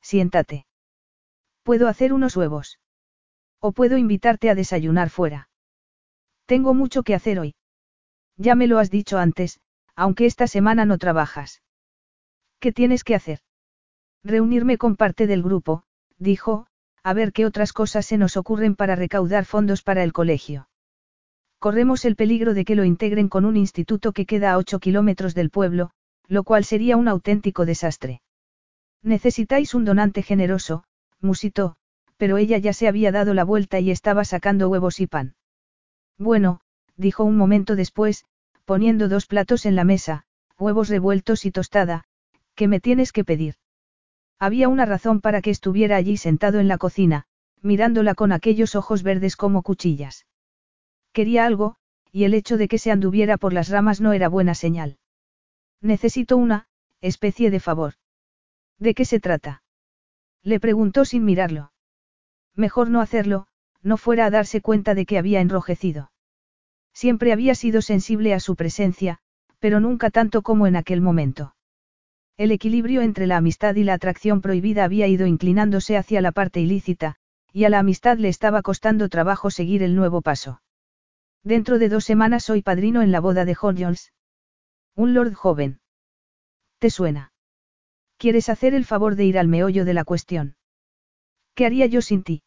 [0.00, 0.64] Siéntate.
[1.62, 2.80] Puedo hacer unos huevos.
[3.60, 5.50] O puedo invitarte a desayunar fuera.
[6.46, 7.54] Tengo mucho que hacer hoy.
[8.38, 9.60] Ya me lo has dicho antes,
[9.94, 11.60] aunque esta semana no trabajas.
[12.60, 13.40] ¿Qué tienes que hacer?
[14.28, 15.84] Reunirme con parte del grupo,
[16.18, 16.66] dijo,
[17.02, 20.68] a ver qué otras cosas se nos ocurren para recaudar fondos para el colegio.
[21.58, 25.34] Corremos el peligro de que lo integren con un instituto que queda a 8 kilómetros
[25.34, 25.92] del pueblo,
[26.26, 28.20] lo cual sería un auténtico desastre.
[29.02, 30.84] Necesitáis un donante generoso,
[31.22, 31.76] musitó,
[32.18, 35.36] pero ella ya se había dado la vuelta y estaba sacando huevos y pan.
[36.18, 36.60] Bueno,
[36.98, 38.26] dijo un momento después,
[38.66, 40.26] poniendo dos platos en la mesa,
[40.58, 42.04] huevos revueltos y tostada,
[42.54, 43.54] ¿qué me tienes que pedir?
[44.38, 47.26] Había una razón para que estuviera allí sentado en la cocina,
[47.60, 50.26] mirándola con aquellos ojos verdes como cuchillas.
[51.12, 51.76] Quería algo,
[52.12, 54.98] y el hecho de que se anduviera por las ramas no era buena señal.
[55.80, 56.68] Necesito una,
[57.00, 57.94] especie de favor.
[58.78, 59.62] ¿De qué se trata?
[60.42, 61.72] Le preguntó sin mirarlo.
[62.54, 63.48] Mejor no hacerlo,
[63.82, 66.12] no fuera a darse cuenta de que había enrojecido.
[66.92, 69.18] Siempre había sido sensible a su presencia,
[69.58, 71.54] pero nunca tanto como en aquel momento.
[72.38, 76.60] El equilibrio entre la amistad y la atracción prohibida había ido inclinándose hacia la parte
[76.60, 77.16] ilícita,
[77.52, 80.62] y a la amistad le estaba costando trabajo seguir el nuevo paso.
[81.42, 84.12] Dentro de dos semanas soy padrino en la boda de Jones.
[84.94, 85.80] Un lord joven.
[86.78, 87.32] ¿Te suena?
[88.18, 90.54] ¿Quieres hacer el favor de ir al meollo de la cuestión?
[91.56, 92.44] ¿Qué haría yo sin ti?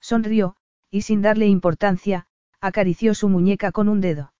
[0.00, 0.56] Sonrió,
[0.90, 2.26] y sin darle importancia,
[2.60, 4.32] acarició su muñeca con un dedo.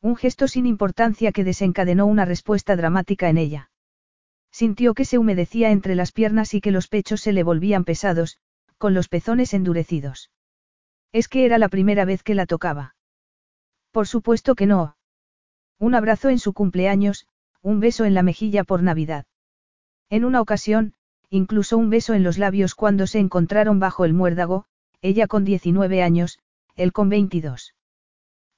[0.00, 3.69] Un gesto sin importancia que desencadenó una respuesta dramática en ella.
[4.50, 8.38] Sintió que se humedecía entre las piernas y que los pechos se le volvían pesados,
[8.78, 10.30] con los pezones endurecidos.
[11.12, 12.94] Es que era la primera vez que la tocaba.
[13.90, 14.96] Por supuesto que no.
[15.78, 17.26] Un abrazo en su cumpleaños,
[17.62, 19.26] un beso en la mejilla por Navidad.
[20.08, 20.94] En una ocasión,
[21.30, 24.66] incluso un beso en los labios cuando se encontraron bajo el muérdago,
[25.02, 26.38] ella con 19 años,
[26.76, 27.74] él con 22.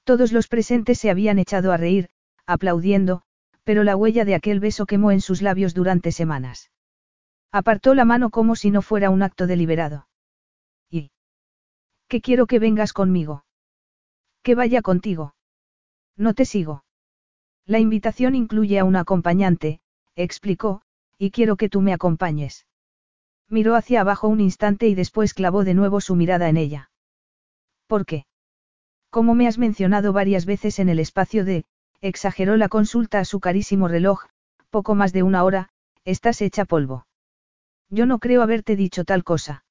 [0.03, 2.09] Todos los presentes se habían echado a reír,
[2.45, 3.23] aplaudiendo,
[3.63, 6.71] pero la huella de aquel beso quemó en sus labios durante semanas.
[7.51, 10.07] Apartó la mano como si no fuera un acto deliberado.
[10.89, 11.11] ¿Y?
[12.07, 13.45] ¿Qué quiero que vengas conmigo?
[14.41, 15.35] Que vaya contigo.
[16.17, 16.83] No te sigo.
[17.65, 19.79] La invitación incluye a un acompañante,
[20.15, 20.81] explicó,
[21.17, 22.67] y quiero que tú me acompañes.
[23.49, 26.91] Miró hacia abajo un instante y después clavó de nuevo su mirada en ella.
[27.87, 28.25] ¿Por qué?
[29.09, 31.65] Como me has mencionado varias veces en el espacio de,
[32.03, 34.25] exageró la consulta a su carísimo reloj,
[34.69, 35.69] poco más de una hora,
[36.03, 37.07] estás hecha polvo.
[37.89, 39.63] Yo no creo haberte dicho tal cosa.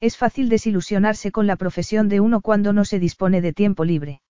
[0.00, 4.22] Es fácil desilusionarse con la profesión de uno cuando no se dispone de tiempo libre.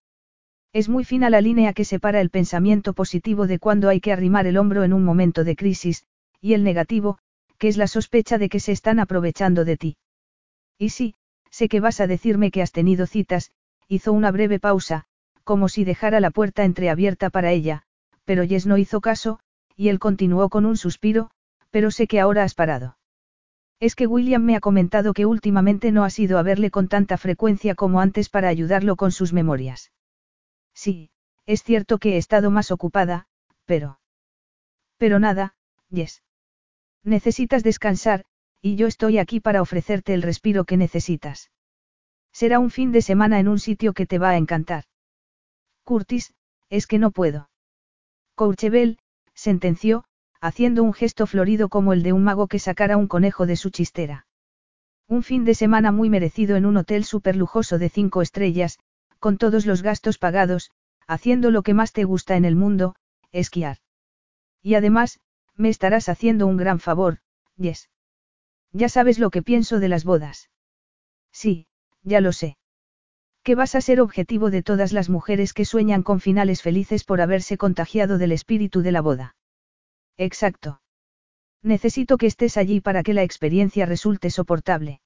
[0.72, 4.46] Es muy fina la línea que separa el pensamiento positivo de cuando hay que arrimar
[4.46, 6.04] el hombro en un momento de crisis,
[6.40, 7.18] y el negativo,
[7.58, 9.96] que es la sospecha de que se están aprovechando de ti.
[10.78, 11.14] Y sí,
[11.50, 13.50] sé que vas a decirme que has tenido citas,
[13.86, 15.04] hizo una breve pausa,
[15.48, 17.80] como si dejara la puerta entreabierta para ella,
[18.26, 19.38] pero Jess no hizo caso,
[19.76, 21.30] y él continuó con un suspiro,
[21.70, 22.98] pero sé que ahora has parado.
[23.80, 27.16] Es que William me ha comentado que últimamente no has ido a verle con tanta
[27.16, 29.90] frecuencia como antes para ayudarlo con sus memorias.
[30.74, 31.08] Sí,
[31.46, 33.24] es cierto que he estado más ocupada,
[33.64, 34.00] pero...
[34.98, 35.54] Pero nada,
[35.90, 36.22] Jess.
[37.04, 38.26] Necesitas descansar,
[38.60, 41.50] y yo estoy aquí para ofrecerte el respiro que necesitas.
[42.34, 44.84] Será un fin de semana en un sitio que te va a encantar.
[45.88, 46.34] Curtis,
[46.68, 47.48] es que no puedo.
[48.34, 48.98] Courchevel,
[49.32, 50.04] sentenció,
[50.38, 53.70] haciendo un gesto florido como el de un mago que sacara un conejo de su
[53.70, 54.26] chistera.
[55.08, 58.78] Un fin de semana muy merecido en un hotel lujoso de cinco estrellas,
[59.18, 60.72] con todos los gastos pagados,
[61.06, 62.94] haciendo lo que más te gusta en el mundo,
[63.32, 63.78] esquiar.
[64.62, 65.20] Y además,
[65.56, 67.20] me estarás haciendo un gran favor,
[67.56, 67.88] Yes.
[68.72, 70.50] Ya sabes lo que pienso de las bodas.
[71.32, 71.66] Sí,
[72.02, 72.58] ya lo sé
[73.48, 77.22] que vas a ser objetivo de todas las mujeres que sueñan con finales felices por
[77.22, 79.36] haberse contagiado del espíritu de la boda.
[80.18, 80.82] Exacto.
[81.62, 85.00] Necesito que estés allí para que la experiencia resulte soportable.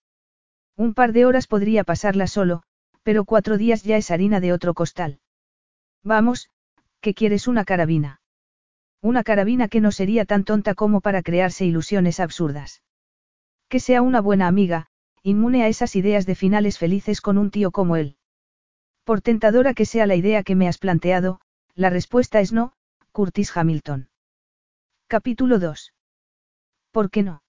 [0.76, 2.64] Un par de horas podría pasarla solo,
[3.04, 5.20] pero cuatro días ya es harina de otro costal.
[6.02, 6.50] Vamos,
[7.00, 8.20] que quieres una carabina.
[9.00, 12.82] Una carabina que no sería tan tonta como para crearse ilusiones absurdas.
[13.68, 14.88] Que sea una buena amiga,
[15.22, 18.16] inmune a esas ideas de finales felices con un tío como él.
[19.04, 21.40] Por tentadora que sea la idea que me has planteado,
[21.74, 22.72] la respuesta es no,
[23.10, 24.08] Curtis Hamilton.
[25.08, 25.92] Capítulo 2.
[26.92, 27.42] ¿Por qué no?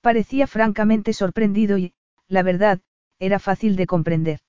[0.00, 1.94] Parecía francamente sorprendido y,
[2.26, 2.80] la verdad,
[3.20, 4.40] era fácil de comprender.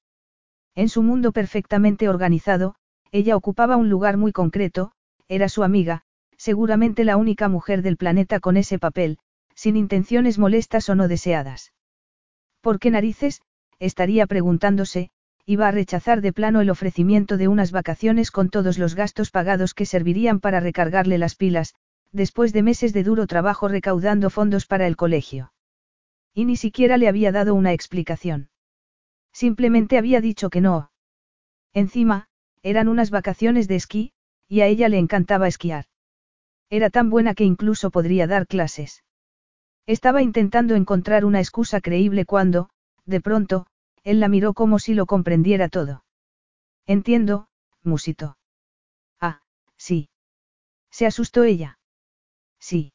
[0.74, 2.76] En su mundo perfectamente organizado,
[3.12, 4.92] ella ocupaba un lugar muy concreto,
[5.28, 6.02] era su amiga,
[6.38, 9.20] seguramente la única mujer del planeta con ese papel,
[9.54, 11.72] sin intenciones molestas o no deseadas.
[12.62, 13.42] ¿Por qué narices?
[13.80, 15.12] estaría preguntándose,
[15.46, 19.74] iba a rechazar de plano el ofrecimiento de unas vacaciones con todos los gastos pagados
[19.74, 21.76] que servirían para recargarle las pilas,
[22.12, 25.54] después de meses de duro trabajo recaudando fondos para el colegio.
[26.34, 28.50] Y ni siquiera le había dado una explicación.
[29.32, 30.92] Simplemente había dicho que no.
[31.74, 32.28] Encima,
[32.64, 34.14] eran unas vacaciones de esquí,
[34.48, 35.86] y a ella le encantaba esquiar.
[36.70, 39.04] Era tan buena que incluso podría dar clases.
[39.86, 42.70] Estaba intentando encontrar una excusa creíble cuando,
[43.06, 43.68] de pronto,
[44.06, 46.06] él la miró como si lo comprendiera todo.
[46.86, 47.50] Entiendo,
[47.84, 48.38] musito.
[49.20, 49.42] Ah,
[49.76, 50.10] sí.
[50.92, 51.80] ¿Se asustó ella?
[52.60, 52.94] Sí.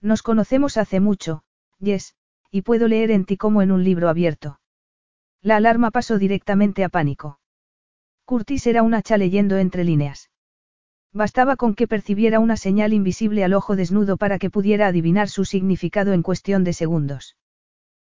[0.00, 1.44] Nos conocemos hace mucho,
[1.78, 2.14] Yes,
[2.50, 4.60] y puedo leer en ti como en un libro abierto.
[5.42, 7.40] La alarma pasó directamente a pánico.
[8.24, 10.30] Curtis era un hacha leyendo entre líneas.
[11.12, 15.44] Bastaba con que percibiera una señal invisible al ojo desnudo para que pudiera adivinar su
[15.44, 17.36] significado en cuestión de segundos.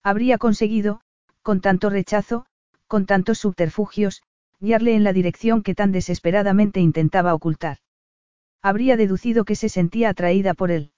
[0.03, 1.03] Habría conseguido,
[1.49, 2.45] con tanto rechazo,
[2.87, 4.23] con tantos subterfugios,
[4.61, 7.79] guiarle en la dirección que tan desesperadamente intentaba ocultar.
[8.61, 10.93] Habría deducido que se sentía atraída por él.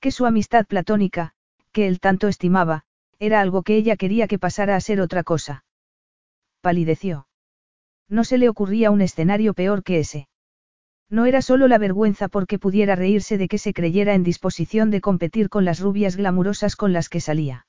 [0.00, 1.34] Que su amistad platónica,
[1.70, 2.84] que él tanto estimaba,
[3.18, 5.66] era algo que ella quería que pasara a ser otra cosa.
[6.62, 7.28] Palideció.
[8.08, 10.28] No se le ocurría un escenario peor que ese.
[11.10, 15.02] No era solo la vergüenza porque pudiera reírse de que se creyera en disposición de
[15.02, 17.66] competir con las rubias glamurosas con las que salía.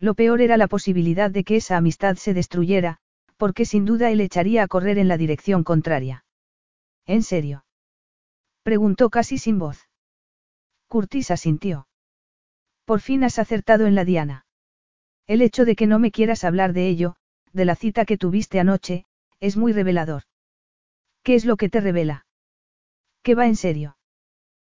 [0.00, 2.96] Lo peor era la posibilidad de que esa amistad se destruyera,
[3.36, 6.24] porque sin duda él echaría a correr en la dirección contraria.
[7.06, 7.64] ¿En serio?
[8.62, 9.88] Preguntó casi sin voz.
[10.88, 11.86] Curtis asintió.
[12.84, 14.46] Por fin has acertado en la diana.
[15.26, 17.16] El hecho de que no me quieras hablar de ello,
[17.52, 19.04] de la cita que tuviste anoche,
[19.38, 20.22] es muy revelador.
[21.22, 22.26] ¿Qué es lo que te revela?
[23.22, 23.96] ¿Qué va en serio?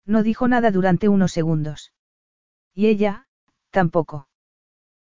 [0.06, 1.94] No dijo nada durante unos segundos.
[2.74, 3.28] Y ella,
[3.72, 4.27] tampoco.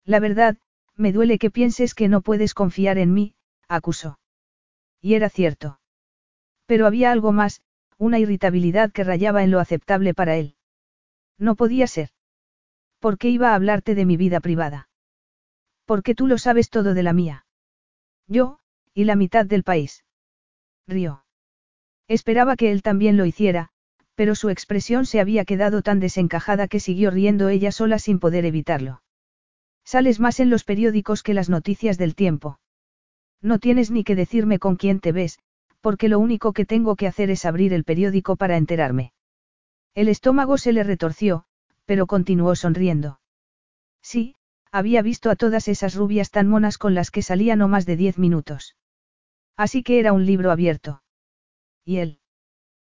[0.05, 0.57] La verdad,
[0.97, 3.35] me duele que pienses que no puedes confiar en mí,
[3.69, 4.19] acusó.
[5.01, 5.81] Y era cierto.
[6.67, 7.63] Pero había algo más,
[7.99, 10.57] una irritabilidad que rayaba en lo aceptable para él.
[11.39, 12.11] No podía ser.
[12.99, 14.89] ¿Por qué iba a hablarte de mi vida privada?
[15.85, 17.47] Porque tú lo sabes todo de la mía.
[18.27, 18.59] Yo,
[18.95, 20.05] y la mitad del país.
[20.87, 21.25] Rió.
[22.09, 23.71] Esperaba que él también lo hiciera,
[24.15, 28.45] pero su expresión se había quedado tan desencajada que siguió riendo ella sola sin poder
[28.45, 29.03] evitarlo.
[29.85, 32.61] Sales más en los periódicos que las noticias del tiempo.
[33.41, 35.39] No tienes ni que decirme con quién te ves,
[35.81, 39.13] porque lo único que tengo que hacer es abrir el periódico para enterarme.
[39.95, 41.45] El estómago se le retorció,
[41.85, 43.21] pero continuó sonriendo.
[44.01, 44.37] Sí,
[44.71, 47.97] había visto a todas esas rubias tan monas con las que salía no más de
[47.97, 48.77] diez minutos.
[49.57, 51.03] Así que era un libro abierto.
[51.85, 52.21] ¿Y él?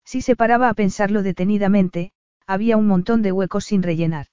[0.04, 2.12] Si se paraba a pensarlo detenidamente,
[2.46, 4.26] había un montón de huecos sin rellenar.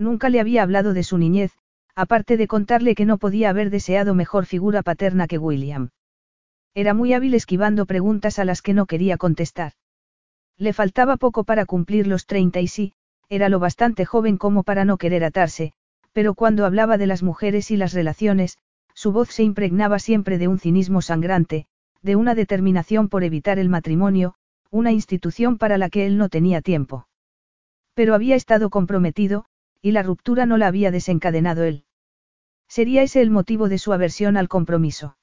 [0.00, 1.52] Nunca le había hablado de su niñez,
[1.94, 5.90] aparte de contarle que no podía haber deseado mejor figura paterna que William.
[6.74, 9.72] Era muy hábil esquivando preguntas a las que no quería contestar.
[10.56, 12.94] Le faltaba poco para cumplir los treinta y sí,
[13.28, 15.74] era lo bastante joven como para no querer atarse,
[16.12, 18.56] pero cuando hablaba de las mujeres y las relaciones,
[18.94, 21.66] su voz se impregnaba siempre de un cinismo sangrante,
[22.00, 24.34] de una determinación por evitar el matrimonio,
[24.70, 27.06] una institución para la que él no tenía tiempo.
[27.92, 29.44] Pero había estado comprometido,
[29.82, 31.84] y la ruptura no la había desencadenado él.
[32.68, 35.16] ¿Sería ese el motivo de su aversión al compromiso?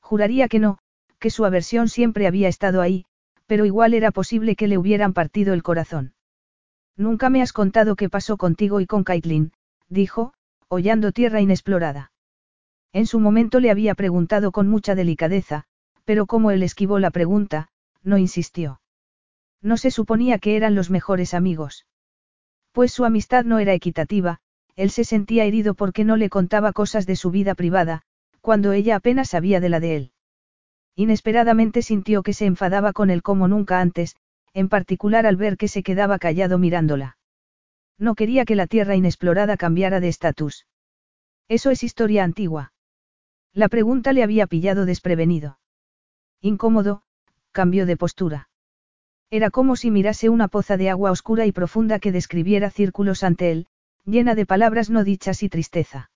[0.00, 0.78] Juraría que no,
[1.18, 3.04] que su aversión siempre había estado ahí,
[3.46, 6.14] pero igual era posible que le hubieran partido el corazón.
[6.96, 9.52] Nunca me has contado qué pasó contigo y con Caitlin,
[9.88, 10.34] dijo,
[10.68, 12.12] hollando tierra inexplorada.
[12.92, 15.64] En su momento le había preguntado con mucha delicadeza,
[16.04, 17.68] pero como él esquivó la pregunta,
[18.02, 18.80] no insistió.
[19.62, 21.86] No se suponía que eran los mejores amigos.
[22.72, 24.40] Pues su amistad no era equitativa,
[24.76, 28.02] él se sentía herido porque no le contaba cosas de su vida privada,
[28.40, 30.12] cuando ella apenas sabía de la de él.
[30.96, 34.16] Inesperadamente sintió que se enfadaba con él como nunca antes,
[34.54, 37.16] en particular al ver que se quedaba callado mirándola.
[37.98, 40.66] No quería que la tierra inexplorada cambiara de estatus.
[41.48, 42.72] Eso es historia antigua.
[43.52, 45.58] La pregunta le había pillado desprevenido.
[46.40, 47.02] Incómodo,
[47.52, 48.48] cambió de postura.
[49.32, 53.50] Era como si mirase una poza de agua oscura y profunda que describiera círculos ante
[53.50, 53.66] él,
[54.04, 56.10] llena de palabras no dichas y tristeza.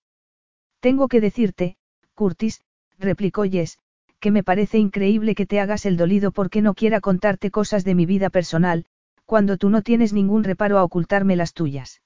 [0.81, 1.77] Tengo que decirte,
[2.13, 2.61] Curtis,
[2.99, 3.79] replicó Jess,
[4.19, 7.95] que me parece increíble que te hagas el dolido porque no quiera contarte cosas de
[7.95, 8.85] mi vida personal,
[9.25, 12.03] cuando tú no tienes ningún reparo a ocultarme las tuyas.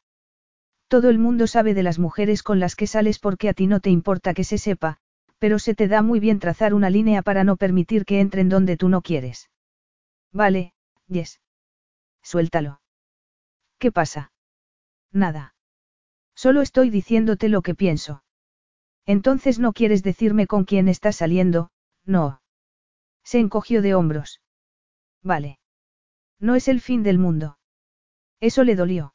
[0.87, 3.81] Todo el mundo sabe de las mujeres con las que sales porque a ti no
[3.81, 4.95] te importa que se sepa,
[5.39, 8.77] pero se te da muy bien trazar una línea para no permitir que entren donde
[8.77, 9.49] tú no quieres.
[10.31, 10.71] Vale,
[11.11, 11.41] Yes.
[12.23, 12.79] Suéltalo.
[13.79, 14.31] ¿Qué pasa?
[15.11, 15.55] Nada.
[16.35, 18.23] Solo estoy diciéndote lo que pienso.
[19.05, 21.69] Entonces no quieres decirme con quién estás saliendo,
[22.05, 22.41] no.
[23.25, 24.41] Se encogió de hombros.
[25.21, 25.59] Vale.
[26.39, 27.57] No es el fin del mundo.
[28.39, 29.13] Eso le dolió.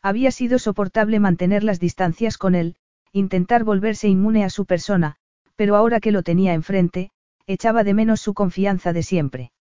[0.00, 2.76] Había sido soportable mantener las distancias con él,
[3.10, 5.16] intentar volverse inmune a su persona,
[5.56, 7.10] pero ahora que lo tenía enfrente,
[7.46, 9.52] echaba de menos su confianza de siempre.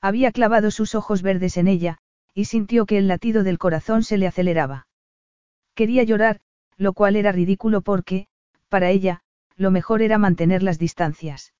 [0.00, 1.98] Había clavado sus ojos verdes en ella,
[2.34, 4.86] y sintió que el latido del corazón se le aceleraba.
[5.74, 6.40] Quería llorar,
[6.76, 8.28] lo cual era ridículo porque,
[8.68, 9.22] para ella,
[9.56, 11.54] lo mejor era mantener las distancias.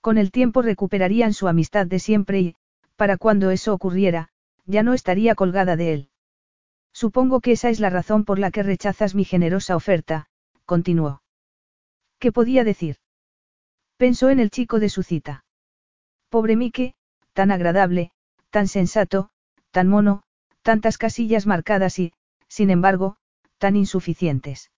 [0.00, 2.56] Con el tiempo recuperarían su amistad de siempre y,
[2.96, 4.28] para cuando eso ocurriera,
[4.64, 6.10] ya no estaría colgada de él.
[6.92, 10.26] Supongo que esa es la razón por la que rechazas mi generosa oferta,
[10.64, 11.22] continuó.
[12.18, 12.96] ¿Qué podía decir?
[13.96, 15.44] Pensó en el chico de su cita.
[16.28, 16.94] Pobre Mike,
[17.38, 18.10] tan agradable,
[18.50, 19.30] tan sensato,
[19.70, 20.24] tan mono,
[20.62, 22.12] tantas casillas marcadas y,
[22.48, 23.14] sin embargo,
[23.58, 24.72] tan insuficientes.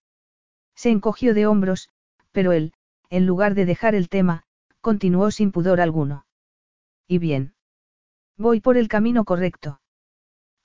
[0.74, 1.88] Se encogió de hombros,
[2.32, 2.74] pero él,
[3.08, 4.42] en lugar de dejar el tema,
[4.82, 6.26] continuó sin pudor alguno.
[7.08, 7.54] Y bien.
[8.36, 9.80] Voy por el camino correcto.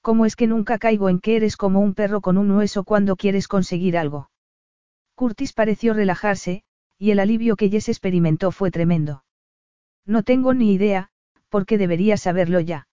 [0.01, 3.15] ¿Cómo es que nunca caigo en que eres como un perro con un hueso cuando
[3.15, 4.29] quieres conseguir algo?
[5.15, 6.63] Curtis pareció relajarse,
[6.97, 9.23] y el alivio que Jess experimentó fue tremendo.
[10.05, 11.09] No tengo ni idea,
[11.55, 12.85] porque deberías saberlo ya.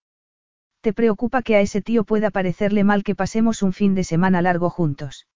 [0.79, 4.41] ¿Te preocupa que a ese tío pueda parecerle mal que pasemos un fin de semana
[4.41, 5.27] largo juntos?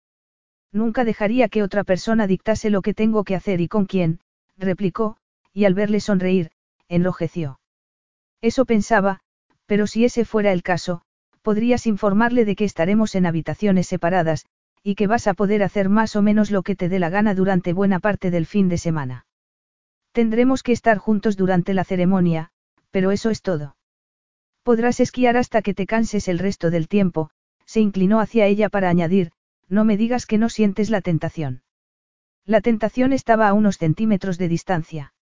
[0.71, 4.21] Nunca dejaría que otra persona dictase lo que tengo que hacer y con quién,
[4.57, 5.17] replicó,
[5.51, 6.51] y al verle sonreír,
[6.87, 7.59] enrojeció.
[8.39, 9.19] Eso pensaba,
[9.65, 11.01] pero si ese fuera el caso,
[11.41, 14.45] podrías informarle de que estaremos en habitaciones separadas,
[14.83, 17.35] y que vas a poder hacer más o menos lo que te dé la gana
[17.35, 19.25] durante buena parte del fin de semana.
[20.13, 22.51] Tendremos que estar juntos durante la ceremonia,
[22.91, 23.75] pero eso es todo.
[24.63, 27.29] Podrás esquiar hasta que te canses el resto del tiempo,
[27.65, 29.31] se inclinó hacia ella para añadir,
[29.69, 31.61] no me digas que no sientes la tentación.
[32.45, 35.13] La tentación estaba a unos centímetros de distancia.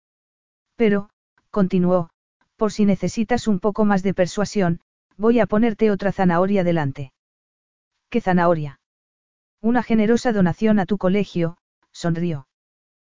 [0.77, 1.09] Pero,
[1.51, 2.11] continuó,
[2.57, 4.81] por si necesitas un poco más de persuasión,
[5.17, 7.12] voy a ponerte otra zanahoria delante.
[8.11, 8.81] ¿Qué zanahoria?
[9.61, 11.57] Una generosa donación a tu colegio,
[11.93, 12.47] sonrió.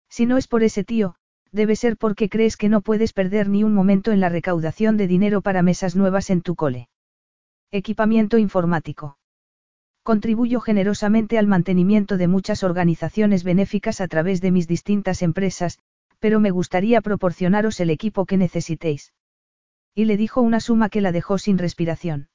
[0.09, 1.17] Si no es por ese tío,
[1.55, 5.07] debe ser porque crees que no puedes perder ni un momento en la recaudación de
[5.07, 6.89] dinero para mesas nuevas en tu cole.
[7.71, 9.19] Equipamiento informático.
[10.03, 15.79] Contribuyo generosamente al mantenimiento de muchas organizaciones benéficas a través de mis distintas empresas,
[16.19, 19.13] pero me gustaría proporcionaros el equipo que necesitéis.
[19.95, 22.29] Y le dijo una suma que la dejó sin respiración.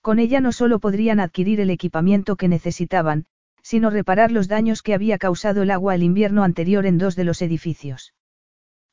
[0.00, 3.26] Con ella no solo podrían adquirir el equipamiento que necesitaban,
[3.62, 7.24] sino reparar los daños que había causado el agua el invierno anterior en dos de
[7.24, 8.14] los edificios.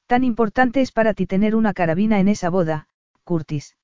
[0.08, 2.88] Tan importante es para ti tener una carabina en esa boda,
[3.26, 3.76] Curtis.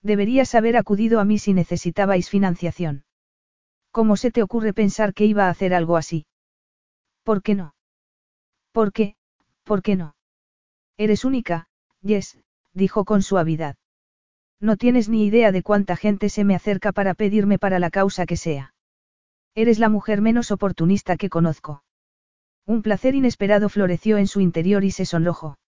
[0.00, 3.04] Deberías haber acudido a mí si necesitabais financiación.
[3.90, 6.26] ¿Cómo se te ocurre pensar que iba a hacer algo así?
[7.24, 7.74] ¿Por qué no?
[8.72, 9.16] ¿Por qué?
[9.64, 10.14] ¿Por qué no?
[10.96, 11.66] Eres única,
[12.00, 12.38] Yes,
[12.72, 13.76] dijo con suavidad.
[14.60, 18.24] No tienes ni idea de cuánta gente se me acerca para pedirme para la causa
[18.24, 18.74] que sea.
[19.54, 21.82] Eres la mujer menos oportunista que conozco.
[22.70, 25.58] Un placer inesperado floreció en su interior y se sonrojó.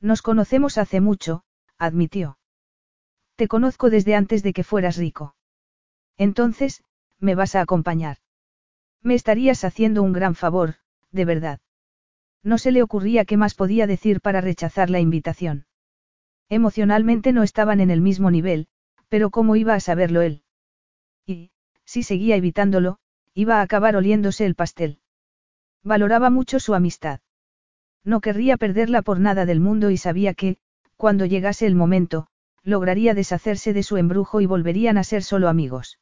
[0.00, 1.42] Nos conocemos hace mucho,
[1.76, 2.38] admitió.
[3.34, 5.34] Te conozco desde antes de que fueras rico.
[6.16, 6.84] Entonces,
[7.18, 8.18] me vas a acompañar.
[9.02, 10.76] Me estarías haciendo un gran favor,
[11.10, 11.58] de verdad.
[12.44, 15.66] No se le ocurría qué más podía decir para rechazar la invitación.
[16.48, 18.68] Emocionalmente no estaban en el mismo nivel,
[19.08, 20.44] pero ¿cómo iba a saberlo él?
[21.26, 21.50] Y,
[21.84, 23.00] si seguía evitándolo,
[23.34, 25.00] iba a acabar oliéndose el pastel.
[25.82, 27.20] Valoraba mucho su amistad.
[28.04, 30.58] No querría perderla por nada del mundo y sabía que,
[30.96, 32.26] cuando llegase el momento,
[32.62, 35.98] lograría deshacerse de su embrujo y volverían a ser solo amigos.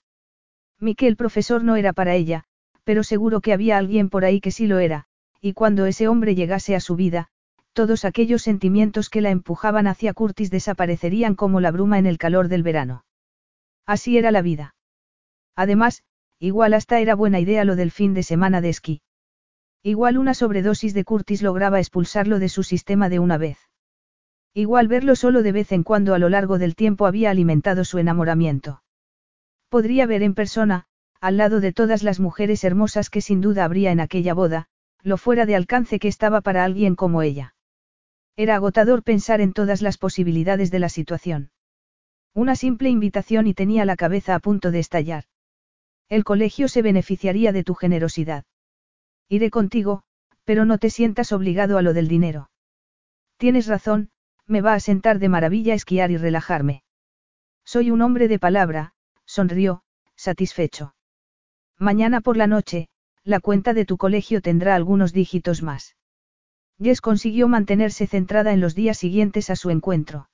[0.81, 2.45] Miquel profesor no era para ella,
[2.85, 5.07] pero seguro que había alguien por ahí que sí lo era,
[5.41, 7.29] y cuando ese hombre llegase a su vida,
[7.73, 12.49] todos aquellos sentimientos que la empujaban hacia Curtis desaparecerían como la bruma en el calor
[12.49, 13.05] del verano.
[13.87, 14.75] Así era la vida.
[15.55, 16.03] Además,
[16.41, 19.03] igual hasta era buena idea lo del fin de semana de esquí.
[19.83, 23.59] Igual una sobredosis de Curtis lograba expulsarlo de su sistema de una vez.
[24.55, 27.99] Igual verlo solo de vez en cuando a lo largo del tiempo había alimentado su
[27.99, 28.83] enamoramiento.
[29.69, 30.87] Podría ver en persona,
[31.21, 34.67] al lado de todas las mujeres hermosas que sin duda habría en aquella boda,
[35.03, 37.55] lo fuera de alcance que estaba para alguien como ella.
[38.37, 41.51] Era agotador pensar en todas las posibilidades de la situación.
[42.35, 45.25] Una simple invitación y tenía la cabeza a punto de estallar.
[46.09, 48.45] El colegio se beneficiaría de tu generosidad.
[49.29, 50.03] Iré contigo,
[50.45, 52.51] pero no te sientas obligado a lo del dinero.
[53.37, 54.11] Tienes razón,
[54.47, 56.83] me va a sentar de maravilla esquiar y relajarme.
[57.65, 58.95] Soy un hombre de palabra,
[59.27, 59.83] sonrió,
[60.17, 60.95] satisfecho.
[61.79, 62.89] Mañana por la noche,
[63.25, 65.97] la cuenta de tu colegio tendrá algunos dígitos más.
[66.81, 70.31] Jess consiguió mantenerse centrada en los días siguientes a su encuentro.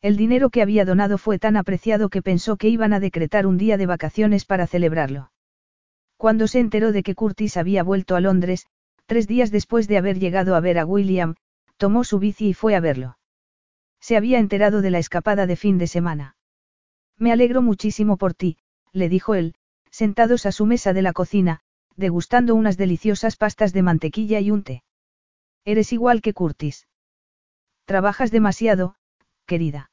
[0.00, 3.58] El dinero que había donado fue tan apreciado que pensó que iban a decretar un
[3.58, 5.30] día de vacaciones para celebrarlo.
[6.18, 8.66] Cuando se enteró de que Curtis había vuelto a Londres,
[9.06, 11.36] tres días después de haber llegado a ver a William,
[11.76, 13.18] tomó su bici y fue a verlo.
[14.00, 16.36] Se había enterado de la escapada de fin de semana.
[17.16, 18.58] Me alegro muchísimo por ti,
[18.92, 19.54] le dijo él,
[19.90, 21.60] sentados a su mesa de la cocina,
[21.94, 24.82] degustando unas deliciosas pastas de mantequilla y un té.
[25.64, 26.88] Eres igual que Curtis.
[27.84, 28.96] Trabajas demasiado,
[29.46, 29.90] querida.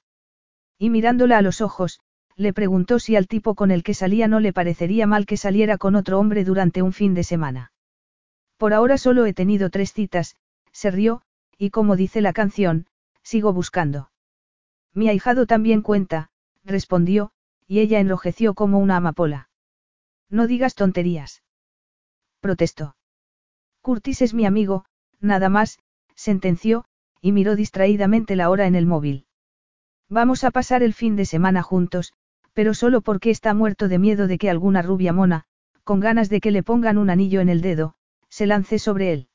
[0.80, 2.00] Y mirándola a los ojos,
[2.36, 5.78] le preguntó si al tipo con el que salía no le parecería mal que saliera
[5.78, 7.72] con otro hombre durante un fin de semana.
[8.58, 10.36] Por ahora solo he tenido tres citas,
[10.72, 11.22] se rió,
[11.58, 12.88] y como dice la canción,
[13.24, 14.12] sigo buscando.
[14.94, 16.30] Mi ahijado también cuenta,
[16.64, 17.32] respondió,
[17.68, 19.50] y ella enrojeció como una amapola.
[20.30, 21.44] No digas tonterías.
[22.42, 22.96] Protestó.
[23.82, 24.86] Curtis es mi amigo,
[25.22, 25.80] Nada más,
[26.16, 26.86] sentenció,
[27.22, 29.26] y miró distraídamente la hora en el móvil.
[30.10, 32.14] Vamos a pasar el fin de semana juntos,
[32.56, 35.43] pero solo porque está muerto de miedo de que alguna rubia mona,
[35.84, 37.95] con ganas de que le pongan un anillo en el dedo,
[38.30, 39.28] se lance sobre él.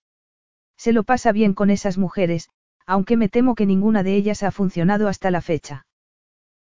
[0.76, 2.48] Se lo pasa bien con esas mujeres,
[2.86, 5.86] aunque me temo que ninguna de ellas ha funcionado hasta la fecha.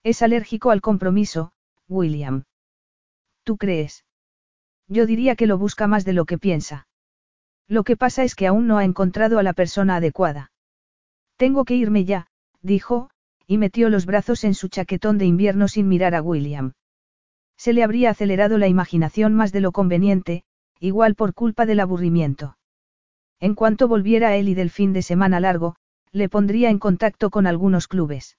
[0.02, 1.52] Es alérgico al compromiso,
[1.88, 2.44] William.
[3.44, 4.06] ¿Tú crees?
[4.88, 6.88] Yo diría que lo busca más de lo que piensa.
[7.68, 10.52] Lo que pasa es que aún no ha encontrado a la persona adecuada.
[11.36, 12.28] Tengo que irme ya,
[12.62, 13.10] dijo,
[13.46, 16.72] y metió los brazos en su chaquetón de invierno sin mirar a William.
[17.56, 20.44] Se le habría acelerado la imaginación más de lo conveniente,
[20.80, 22.58] igual por culpa del aburrimiento.
[23.40, 25.76] En cuanto volviera él y del fin de semana largo,
[26.12, 28.38] le pondría en contacto con algunos clubes.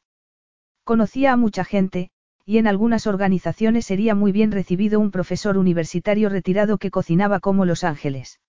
[0.84, 2.10] Conocía a mucha gente,
[2.46, 7.66] y en algunas organizaciones sería muy bien recibido un profesor universitario retirado que cocinaba como
[7.66, 8.40] Los Ángeles.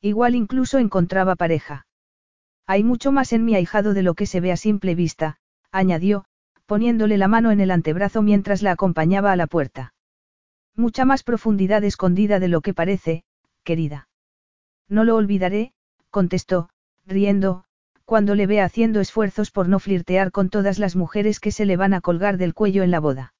[0.00, 1.86] Igual incluso encontraba pareja.
[2.66, 5.38] Hay mucho más en mi ahijado de lo que se ve a simple vista,
[5.72, 6.24] añadió,
[6.66, 9.94] poniéndole la mano en el antebrazo mientras la acompañaba a la puerta.
[10.74, 13.24] Mucha más profundidad escondida de lo que parece,
[13.64, 14.08] querida.
[14.88, 15.72] No lo olvidaré,
[16.10, 16.68] contestó,
[17.06, 17.64] riendo,
[18.04, 21.76] cuando le vea haciendo esfuerzos por no flirtear con todas las mujeres que se le
[21.76, 23.34] van a colgar del cuello en la boda.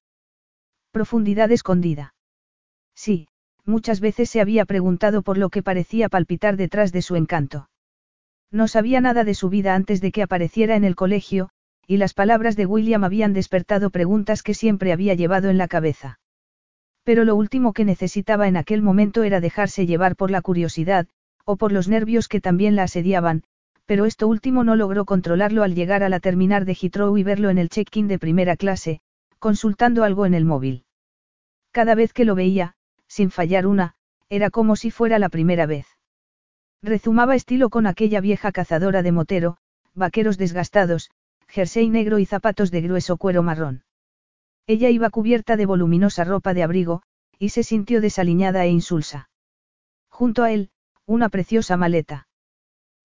[0.91, 2.15] Profundidad escondida.
[2.93, 3.27] Sí,
[3.65, 7.69] muchas veces se había preguntado por lo que parecía palpitar detrás de su encanto.
[8.51, 11.49] No sabía nada de su vida antes de que apareciera en el colegio,
[11.87, 16.19] y las palabras de William habían despertado preguntas que siempre había llevado en la cabeza.
[17.03, 21.07] Pero lo último que necesitaba en aquel momento era dejarse llevar por la curiosidad,
[21.45, 23.43] o por los nervios que también la asediaban,
[23.85, 27.49] pero esto último no logró controlarlo al llegar a la terminal de Heathrow y verlo
[27.49, 28.99] en el check-in de primera clase,
[29.39, 30.83] consultando algo en el móvil.
[31.71, 32.73] Cada vez que lo veía,
[33.07, 33.93] sin fallar una,
[34.27, 35.87] era como si fuera la primera vez.
[36.83, 39.57] Rezumaba estilo con aquella vieja cazadora de motero,
[39.93, 41.09] vaqueros desgastados,
[41.47, 43.83] jersey negro y zapatos de grueso cuero marrón.
[44.67, 47.03] Ella iba cubierta de voluminosa ropa de abrigo,
[47.39, 49.29] y se sintió desaliñada e insulsa.
[50.09, 50.71] Junto a él,
[51.05, 52.27] una preciosa maleta.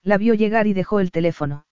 [0.03, 1.67] La vio llegar y dejó el teléfono.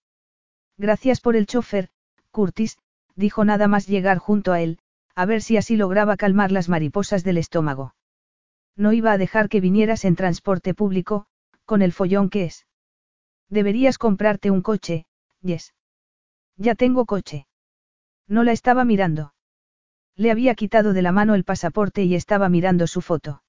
[0.77, 1.89] Gracias por el chofer,
[2.31, 2.77] Curtis,
[3.15, 4.79] dijo nada más llegar junto a él,
[5.15, 7.95] a ver si así lograba calmar las mariposas del estómago.
[8.77, 11.25] No iba a dejar que vinieras en transporte público,
[11.65, 12.65] con el follón que es.
[13.49, 15.05] Deberías comprarte un coche,
[15.41, 15.73] Yes.
[16.61, 17.47] Ya tengo coche.
[18.27, 19.33] No la estaba mirando.
[20.15, 23.41] Le había quitado de la mano el pasaporte y estaba mirando su foto.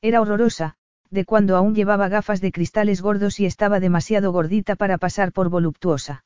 [0.00, 0.76] Era horrorosa,
[1.10, 5.48] de cuando aún llevaba gafas de cristales gordos y estaba demasiado gordita para pasar por
[5.48, 6.24] voluptuosa.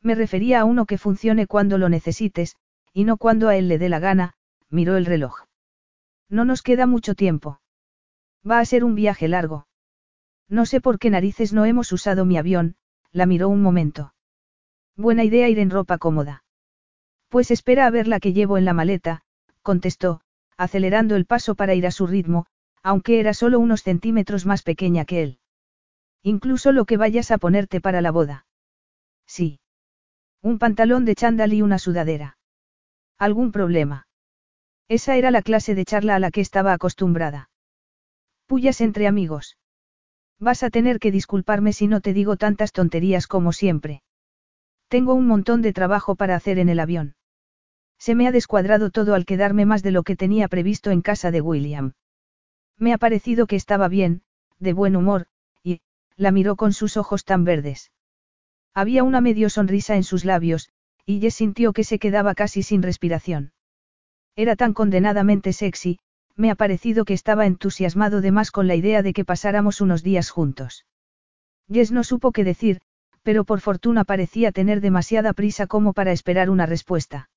[0.00, 2.54] Me refería a uno que funcione cuando lo necesites,
[2.92, 4.34] y no cuando a él le dé la gana,
[4.70, 5.46] miró el reloj.
[6.28, 7.60] No nos queda mucho tiempo.
[8.48, 9.66] Va a ser un viaje largo.
[10.48, 12.76] No sé por qué narices no hemos usado mi avión,
[13.10, 14.13] la miró un momento.
[14.96, 16.44] Buena idea ir en ropa cómoda.
[17.28, 19.22] Pues espera a ver la que llevo en la maleta,
[19.62, 20.20] contestó,
[20.56, 22.46] acelerando el paso para ir a su ritmo,
[22.82, 25.38] aunque era solo unos centímetros más pequeña que él.
[26.22, 28.46] Incluso lo que vayas a ponerte para la boda.
[29.26, 29.58] Sí.
[30.42, 32.38] Un pantalón de chándal y una sudadera.
[33.18, 34.06] ¿Algún problema?
[34.88, 37.50] Esa era la clase de charla a la que estaba acostumbrada.
[38.46, 39.56] Pullas entre amigos.
[40.38, 44.02] Vas a tener que disculparme si no te digo tantas tonterías como siempre.
[44.94, 47.16] Tengo un montón de trabajo para hacer en el avión.
[47.98, 51.32] Se me ha descuadrado todo al quedarme más de lo que tenía previsto en casa
[51.32, 51.94] de William.
[52.78, 54.22] Me ha parecido que estaba bien,
[54.60, 55.26] de buen humor,
[55.64, 55.80] y,
[56.16, 57.90] la miró con sus ojos tan verdes.
[58.72, 60.70] Había una medio sonrisa en sus labios,
[61.04, 63.52] y Jess sintió que se quedaba casi sin respiración.
[64.36, 65.98] Era tan condenadamente sexy,
[66.36, 70.04] me ha parecido que estaba entusiasmado de más con la idea de que pasáramos unos
[70.04, 70.86] días juntos.
[71.68, 72.80] Jess no supo qué decir,
[73.24, 77.30] pero por fortuna parecía tener demasiada prisa como para esperar una respuesta.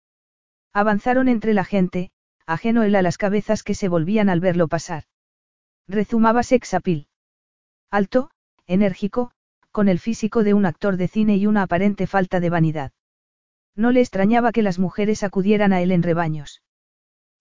[0.73, 2.11] Avanzaron entre la gente,
[2.45, 5.05] ajeno él a las cabezas que se volvían al verlo pasar.
[5.87, 7.07] Rezumaba sexapil.
[7.89, 8.29] Alto,
[8.67, 9.31] enérgico,
[9.71, 12.91] con el físico de un actor de cine y una aparente falta de vanidad.
[13.75, 16.61] No le extrañaba que las mujeres acudieran a él en rebaños.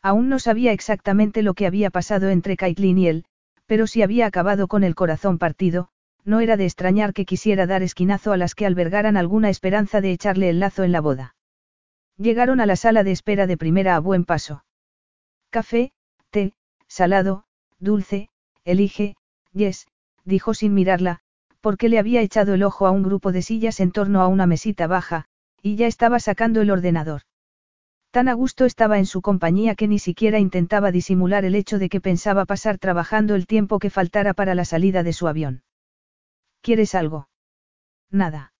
[0.02, 3.24] Aún no sabía exactamente lo que había pasado entre Caitlin y él,
[3.66, 5.88] pero si había acabado con el corazón partido,
[6.26, 10.10] no era de extrañar que quisiera dar esquinazo a las que albergaran alguna esperanza de
[10.10, 11.36] echarle el lazo en la boda.
[12.18, 14.64] Llegaron a la sala de espera de primera a buen paso.
[15.50, 15.92] Café,
[16.30, 16.52] té,
[16.88, 17.44] salado,
[17.78, 18.28] dulce,
[18.64, 19.16] elige,
[19.52, 19.86] yes,
[20.24, 21.20] dijo sin mirarla,
[21.60, 24.46] porque le había echado el ojo a un grupo de sillas en torno a una
[24.46, 25.26] mesita baja,
[25.62, 27.22] y ya estaba sacando el ordenador.
[28.10, 31.88] Tan a gusto estaba en su compañía que ni siquiera intentaba disimular el hecho de
[31.88, 35.62] que pensaba pasar trabajando el tiempo que faltara para la salida de su avión.
[36.60, 37.28] ¿Quieres algo?
[38.10, 38.52] Nada.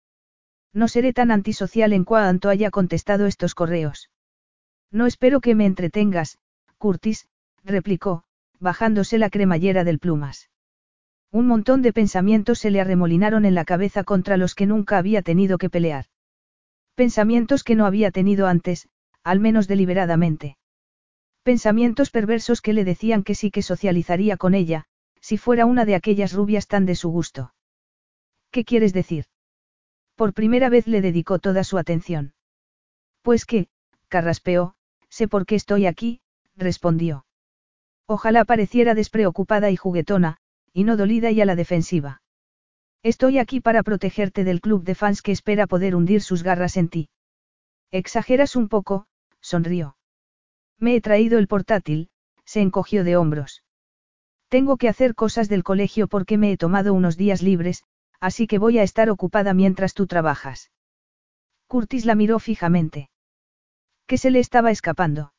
[0.72, 4.10] No seré tan antisocial en cuanto haya contestado estos correos.
[4.90, 6.38] No espero que me entretengas,
[6.78, 7.28] Curtis,
[7.64, 8.24] replicó,
[8.60, 10.50] bajándose la cremallera del plumas.
[11.32, 15.22] Un montón de pensamientos se le arremolinaron en la cabeza contra los que nunca había
[15.22, 16.06] tenido que pelear.
[16.94, 18.88] Pensamientos que no había tenido antes,
[19.22, 20.56] al menos deliberadamente.
[21.42, 24.84] Pensamientos perversos que le decían que sí que socializaría con ella,
[25.20, 27.52] si fuera una de aquellas rubias tan de su gusto.
[28.50, 29.26] ¿Qué quieres decir?
[30.14, 32.34] Por primera vez le dedicó toda su atención.
[33.22, 33.68] Pues que,
[34.08, 34.74] carraspeó,
[35.08, 36.20] sé por qué estoy aquí,
[36.56, 37.26] respondió.
[38.06, 40.38] Ojalá pareciera despreocupada y juguetona,
[40.72, 42.22] y no dolida y a la defensiva.
[43.02, 46.88] Estoy aquí para protegerte del club de fans que espera poder hundir sus garras en
[46.88, 47.08] ti.
[47.90, 49.06] Exageras un poco,
[49.40, 49.96] sonrió.
[50.78, 52.10] Me he traído el portátil,
[52.44, 53.62] se encogió de hombros.
[54.48, 57.84] Tengo que hacer cosas del colegio porque me he tomado unos días libres,
[58.20, 60.70] así que voy a estar ocupada mientras tú trabajas.
[61.66, 63.10] Curtis la miró fijamente.
[64.06, 65.32] ¿Qué se le estaba escapando?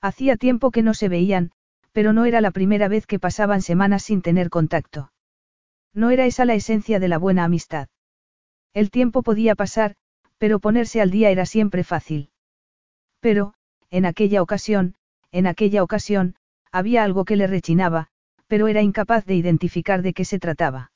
[0.00, 1.52] Hacía tiempo que no se veían,
[1.92, 5.12] pero no era la primera vez que pasaban semanas sin tener contacto.
[5.94, 7.88] No era esa la esencia de la buena amistad.
[8.72, 9.94] El tiempo podía pasar,
[10.38, 12.30] pero ponerse al día era siempre fácil.
[13.20, 13.54] Pero,
[13.90, 14.94] en aquella ocasión,
[15.30, 16.36] en aquella ocasión,
[16.72, 18.08] había algo que le rechinaba,
[18.46, 20.91] pero era incapaz de identificar de qué se trataba.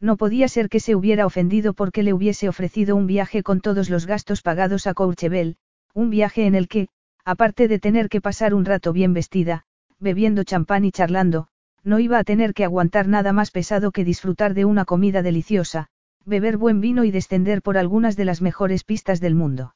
[0.00, 3.90] No podía ser que se hubiera ofendido porque le hubiese ofrecido un viaje con todos
[3.90, 5.56] los gastos pagados a Courchevel,
[5.92, 6.88] un viaje en el que,
[7.24, 9.64] aparte de tener que pasar un rato bien vestida,
[9.98, 11.48] bebiendo champán y charlando,
[11.84, 15.88] no iba a tener que aguantar nada más pesado que disfrutar de una comida deliciosa,
[16.24, 19.74] beber buen vino y descender por algunas de las mejores pistas del mundo.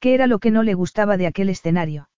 [0.00, 2.08] ¿Qué era lo que no le gustaba de aquel escenario?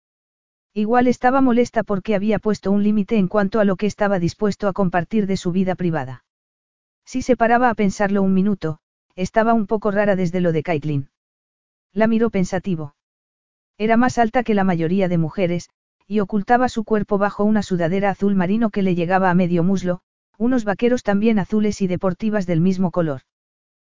[0.72, 4.68] Igual estaba molesta porque había puesto un límite en cuanto a lo que estaba dispuesto
[4.68, 6.24] a compartir de su vida privada.
[7.12, 8.78] Si se paraba a pensarlo un minuto,
[9.16, 11.10] estaba un poco rara desde lo de Caitlin.
[11.92, 12.94] La miró pensativo.
[13.78, 15.70] Era más alta que la mayoría de mujeres,
[16.06, 20.02] y ocultaba su cuerpo bajo una sudadera azul marino que le llegaba a medio muslo,
[20.38, 23.22] unos vaqueros también azules y deportivas del mismo color.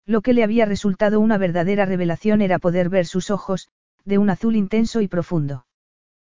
[0.06, 3.70] Lo que le había resultado una verdadera revelación era poder ver sus ojos,
[4.04, 5.66] de un azul intenso y profundo.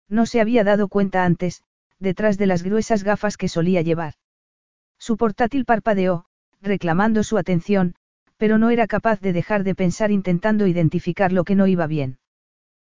[0.08, 1.64] No se había dado cuenta antes,
[2.00, 4.14] detrás de las gruesas gafas que solía llevar.
[4.98, 6.28] Su portátil parpadeó,
[6.62, 7.96] reclamando su atención,
[8.38, 12.18] pero no era capaz de dejar de pensar intentando identificar lo que no iba bien.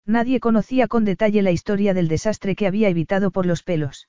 [0.06, 4.08] Nadie conocía con detalle la historia del desastre que había evitado por los pelos.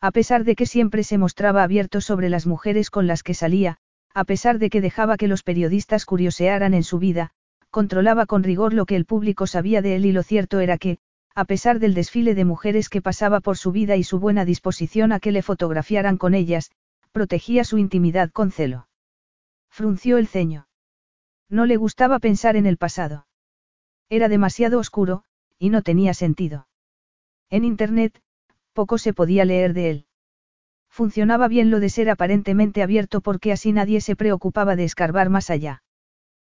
[0.00, 3.78] A pesar de que siempre se mostraba abierto sobre las mujeres con las que salía,
[4.14, 7.30] a pesar de que dejaba que los periodistas curiosearan en su vida,
[7.70, 10.98] controlaba con rigor lo que el público sabía de él y lo cierto era que,
[11.34, 15.12] a pesar del desfile de mujeres que pasaba por su vida y su buena disposición
[15.12, 16.70] a que le fotografiaran con ellas,
[17.16, 18.88] protegía su intimidad con celo.
[19.70, 20.68] Frunció el ceño.
[21.48, 23.26] No le gustaba pensar en el pasado.
[24.10, 25.24] Era demasiado oscuro,
[25.58, 26.68] y no tenía sentido.
[27.48, 28.20] En Internet,
[28.74, 30.06] poco se podía leer de él.
[30.90, 35.48] Funcionaba bien lo de ser aparentemente abierto porque así nadie se preocupaba de escarbar más
[35.48, 35.82] allá.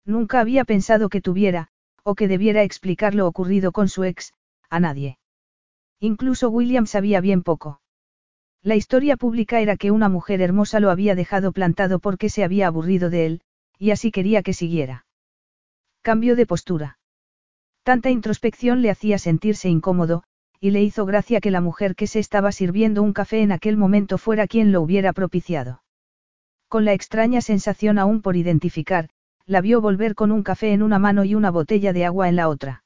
[0.05, 1.69] Nunca había pensado que tuviera,
[2.03, 4.35] o que debiera explicar lo ocurrido con su ex,
[4.69, 5.21] a nadie.
[6.01, 7.81] Incluso William sabía bien poco.
[8.63, 12.67] La historia pública era que una mujer hermosa lo había dejado plantado porque se había
[12.67, 13.41] aburrido de él,
[13.79, 15.07] y así quería que siguiera.
[16.03, 16.99] Cambio de postura.
[17.85, 20.25] Tanta introspección le hacía sentirse incómodo,
[20.61, 23.77] y le hizo gracia que la mujer que se estaba sirviendo un café en aquel
[23.77, 25.83] momento fuera quien lo hubiera propiciado.
[26.69, 29.09] Con la extraña sensación aún por identificar,
[29.47, 32.37] la vio volver con un café en una mano y una botella de agua en
[32.37, 32.85] la otra.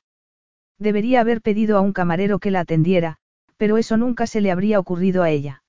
[0.78, 3.16] Debería haber pedido a un camarero que la atendiera,
[3.56, 5.61] pero eso nunca se le habría ocurrido a ella.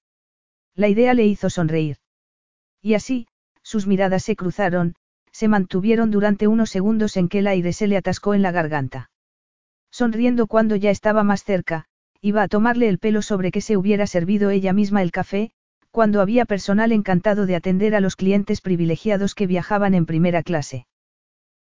[0.76, 1.98] La idea le hizo sonreír.
[2.82, 3.28] Y así,
[3.62, 4.96] sus miradas se cruzaron,
[5.32, 9.10] se mantuvieron durante unos segundos en que el aire se le atascó en la garganta.
[9.92, 11.86] Sonriendo cuando ya estaba más cerca,
[12.22, 15.52] iba a tomarle el pelo sobre que se hubiera servido ella misma el café,
[15.92, 20.88] cuando había personal encantado de atender a los clientes privilegiados que viajaban en primera clase.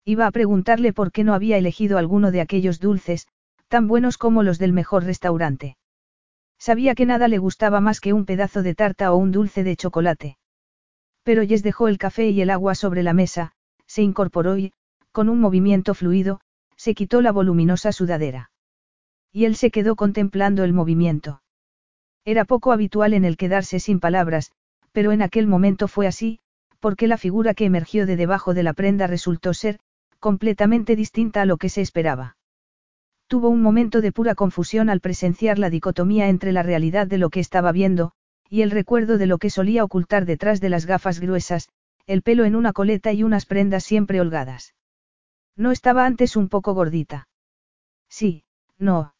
[0.04, 3.26] Iba a preguntarle por qué no había elegido alguno de aquellos dulces,
[3.66, 5.76] tan buenos como los del mejor restaurante.
[6.60, 9.76] Sabía que nada le gustaba más que un pedazo de tarta o un dulce de
[9.76, 10.36] chocolate.
[11.22, 13.52] Pero Jess dejó el café y el agua sobre la mesa,
[13.86, 14.74] se incorporó y,
[15.10, 16.40] con un movimiento fluido,
[16.76, 18.50] se quitó la voluminosa sudadera.
[19.32, 21.42] Y él se quedó contemplando el movimiento.
[22.26, 24.52] Era poco habitual en el quedarse sin palabras,
[24.92, 26.40] pero en aquel momento fue así,
[26.78, 29.78] porque la figura que emergió de debajo de la prenda resultó ser,
[30.18, 32.36] completamente distinta a lo que se esperaba.
[33.30, 37.30] Tuvo un momento de pura confusión al presenciar la dicotomía entre la realidad de lo
[37.30, 38.10] que estaba viendo,
[38.48, 41.68] y el recuerdo de lo que solía ocultar detrás de las gafas gruesas,
[42.08, 44.74] el pelo en una coleta y unas prendas siempre holgadas.
[45.54, 47.28] No estaba antes un poco gordita.
[48.08, 48.42] Sí,
[48.78, 49.14] no.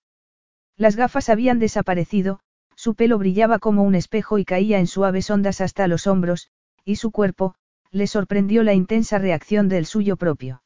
[0.77, 2.41] Las gafas habían desaparecido,
[2.75, 6.51] su pelo brillaba como un espejo y caía en suaves ondas hasta los hombros,
[6.85, 7.55] y su cuerpo,
[7.93, 10.65] le sorprendió la intensa reacción del suyo propio.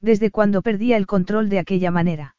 [0.00, 2.32] Desde cuando perdía el control de aquella manera.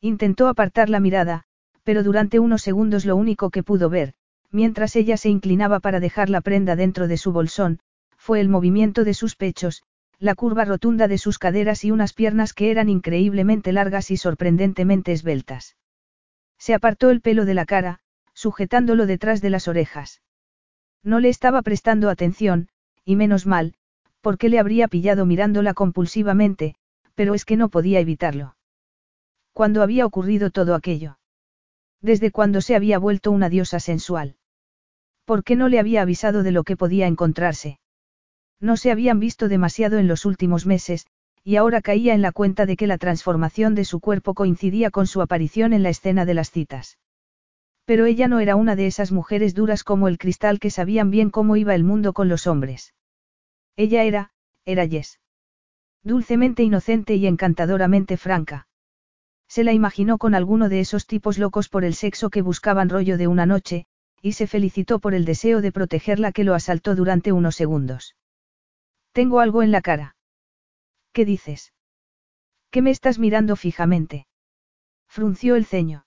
[0.00, 1.44] Intentó apartar la mirada,
[1.84, 4.14] pero durante unos segundos lo único que pudo ver,
[4.50, 7.80] mientras ella se inclinaba para dejar la prenda dentro de su bolsón,
[8.16, 9.82] fue el movimiento de sus pechos,
[10.18, 15.12] la curva rotunda de sus caderas y unas piernas que eran increíblemente largas y sorprendentemente
[15.12, 15.76] esbeltas.
[16.58, 18.00] Se apartó el pelo de la cara,
[18.34, 20.22] sujetándolo detrás de las orejas.
[21.02, 22.68] No le estaba prestando atención,
[23.04, 23.74] y menos mal,
[24.20, 26.74] porque le habría pillado mirándola compulsivamente,
[27.14, 28.56] pero es que no podía evitarlo.
[29.60, 31.18] ¿Cuándo había ocurrido todo aquello?
[32.00, 34.36] Desde cuando se había vuelto una diosa sensual.
[35.26, 37.78] ¿Por qué no le había avisado de lo que podía encontrarse?
[38.58, 41.06] No se habían visto demasiado en los últimos meses,
[41.44, 45.06] y ahora caía en la cuenta de que la transformación de su cuerpo coincidía con
[45.06, 46.96] su aparición en la escena de las citas.
[47.84, 51.28] Pero ella no era una de esas mujeres duras como el cristal que sabían bien
[51.28, 52.94] cómo iba el mundo con los hombres.
[53.76, 54.32] Ella era,
[54.64, 55.20] era Jess.
[56.02, 58.68] Dulcemente inocente y encantadoramente franca.
[59.50, 63.18] Se la imaginó con alguno de esos tipos locos por el sexo que buscaban rollo
[63.18, 63.84] de una noche,
[64.22, 68.14] y se felicitó por el deseo de protegerla que lo asaltó durante unos segundos.
[69.10, 70.14] Tengo algo en la cara.
[71.12, 71.72] ¿Qué dices?
[72.70, 74.28] ¿Qué me estás mirando fijamente?
[75.08, 76.06] Frunció el ceño.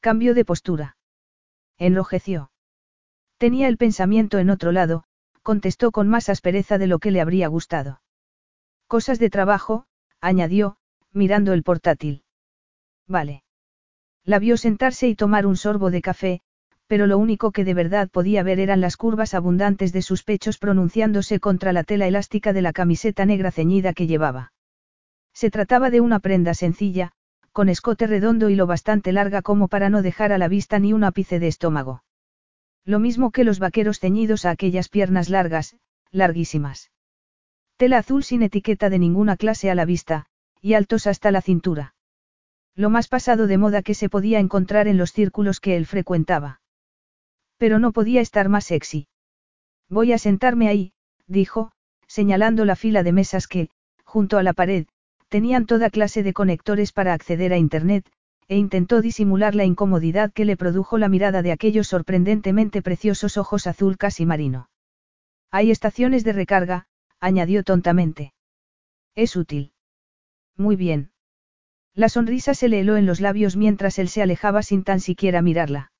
[0.00, 0.96] Cambió de postura.
[1.76, 2.50] Enrojeció.
[3.36, 5.04] Tenía el pensamiento en otro lado,
[5.42, 8.00] contestó con más aspereza de lo que le habría gustado.
[8.86, 9.84] Cosas de trabajo,
[10.22, 10.78] añadió,
[11.12, 12.24] mirando el portátil.
[13.08, 13.42] Vale.
[14.24, 16.42] La vio sentarse y tomar un sorbo de café,
[16.86, 20.58] pero lo único que de verdad podía ver eran las curvas abundantes de sus pechos
[20.58, 24.52] pronunciándose contra la tela elástica de la camiseta negra ceñida que llevaba.
[25.32, 27.12] Se trataba de una prenda sencilla,
[27.52, 30.92] con escote redondo y lo bastante larga como para no dejar a la vista ni
[30.92, 32.04] un ápice de estómago.
[32.84, 35.76] Lo mismo que los vaqueros ceñidos a aquellas piernas largas,
[36.10, 36.90] larguísimas.
[37.76, 40.26] Tela azul sin etiqueta de ninguna clase a la vista,
[40.60, 41.94] y altos hasta la cintura.
[42.78, 46.60] Lo más pasado de moda que se podía encontrar en los círculos que él frecuentaba.
[47.56, 49.08] Pero no podía estar más sexy.
[49.88, 50.92] Voy a sentarme ahí,
[51.26, 51.72] dijo,
[52.06, 53.68] señalando la fila de mesas que,
[54.04, 54.86] junto a la pared,
[55.28, 58.08] tenían toda clase de conectores para acceder a Internet,
[58.46, 63.66] e intentó disimular la incomodidad que le produjo la mirada de aquellos sorprendentemente preciosos ojos
[63.66, 64.70] azul casi marino.
[65.50, 66.86] Hay estaciones de recarga,
[67.18, 68.34] añadió tontamente.
[69.16, 69.72] Es útil.
[70.56, 71.10] Muy bien.
[71.94, 75.42] La sonrisa se le heló en los labios mientras él se alejaba sin tan siquiera
[75.42, 75.92] mirarla.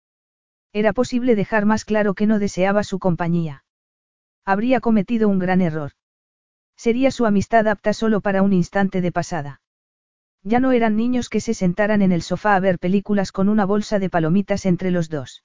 [0.72, 3.64] Era posible dejar más claro que no deseaba su compañía.
[4.44, 5.92] Habría cometido un gran error.
[6.76, 9.60] Sería su amistad apta solo para un instante de pasada.
[10.44, 13.64] Ya no eran niños que se sentaran en el sofá a ver películas con una
[13.64, 15.44] bolsa de palomitas entre los dos.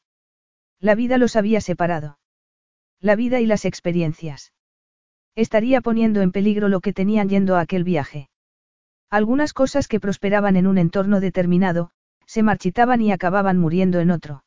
[0.80, 2.20] La vida los había separado.
[3.00, 4.54] La vida y las experiencias.
[5.36, 8.30] Estaría poniendo en peligro lo que tenían yendo a aquel viaje.
[9.14, 11.92] Algunas cosas que prosperaban en un entorno determinado,
[12.26, 14.44] se marchitaban y acababan muriendo en otro.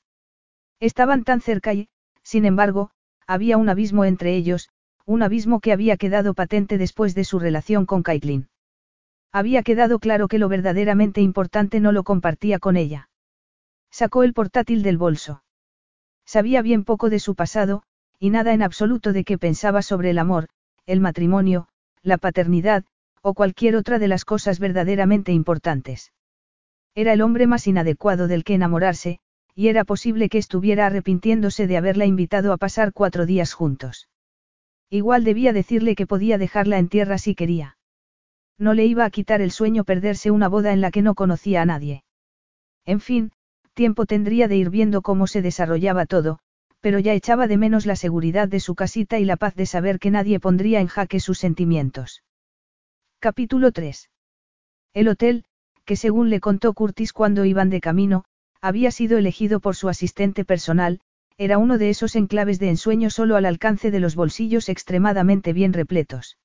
[0.81, 1.89] Estaban tan cerca y,
[2.25, 2.91] sin embargo,
[3.29, 4.69] había un abismo entre ellos,
[5.05, 8.49] un abismo que había quedado patente después de su relación con Caitlin.
[9.31, 13.09] Había quedado claro que lo verdaderamente importante no lo compartía con ella.
[13.93, 15.45] Sacó el portátil del bolso.
[16.25, 17.85] Sabía bien poco de su pasado,
[18.19, 20.49] y nada en absoluto de qué pensaba sobre el amor,
[20.87, 21.69] el matrimonio,
[22.03, 22.85] la paternidad,
[23.27, 26.13] o cualquier otra de las cosas verdaderamente importantes.
[26.95, 29.19] Era el hombre más inadecuado del que enamorarse,
[29.53, 34.09] y era posible que estuviera arrepintiéndose de haberla invitado a pasar cuatro días juntos.
[34.91, 37.79] Igual debía decirle que podía dejarla en tierra si quería.
[38.59, 41.63] No le iba a quitar el sueño perderse una boda en la que no conocía
[41.63, 42.05] a nadie.
[42.85, 43.33] En fin,
[43.75, 46.39] tiempo tendría de ir viendo cómo se desarrollaba todo,
[46.81, 49.99] pero ya echaba de menos la seguridad de su casita y la paz de saber
[49.99, 52.23] que nadie pondría en jaque sus sentimientos.
[53.27, 54.09] Capítulo 3.
[54.95, 55.47] El hotel,
[55.85, 58.25] que según le contó Curtis cuando iban de camino,
[58.61, 61.01] había sido elegido por su asistente personal,
[61.37, 65.73] era uno de esos enclaves de ensueño solo al alcance de los bolsillos extremadamente bien
[65.73, 66.39] repletos.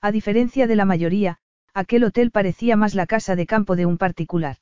[0.00, 1.40] A diferencia de la mayoría,
[1.74, 4.56] aquel hotel parecía más la casa de campo de un particular.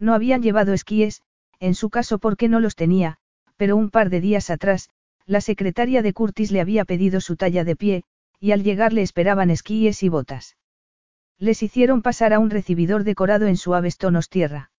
[0.00, 1.22] No habían llevado esquíes,
[1.60, 3.18] en su caso porque no los tenía,
[3.56, 4.90] pero un par de días atrás,
[5.26, 8.02] la secretaria de Curtis le había pedido su talla de pie,
[8.40, 10.56] y al llegar le esperaban esquíes y botas.
[11.38, 14.70] Les hicieron pasar a un recibidor decorado en suaves tonos tierra.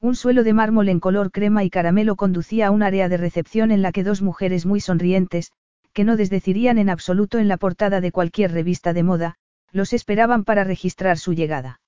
[0.00, 3.70] Un suelo de mármol en color crema y caramelo conducía a un área de recepción
[3.70, 5.52] en la que dos mujeres muy sonrientes,
[5.92, 9.36] que no desdecirían en absoluto en la portada de cualquier revista de moda,
[9.72, 11.80] los esperaban para registrar su llegada.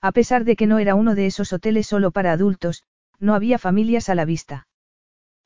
[0.00, 2.84] A pesar de que no era uno de esos hoteles solo para adultos,
[3.18, 4.66] no había familias a la vista.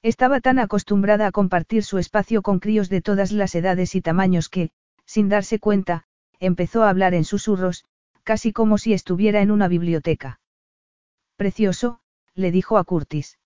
[0.03, 4.49] Estaba tan acostumbrada a compartir su espacio con críos de todas las edades y tamaños
[4.49, 4.70] que,
[5.05, 6.05] sin darse cuenta,
[6.38, 7.84] empezó a hablar en susurros,
[8.22, 10.40] casi como si estuviera en una biblioteca.
[11.36, 12.01] Precioso,
[12.34, 13.38] le dijo a Curtis.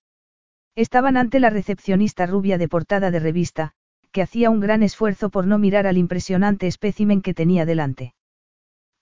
[0.74, 3.72] Estaban ante la recepcionista rubia de portada de revista,
[4.10, 8.14] que hacía un gran esfuerzo por no mirar al impresionante espécimen que tenía delante.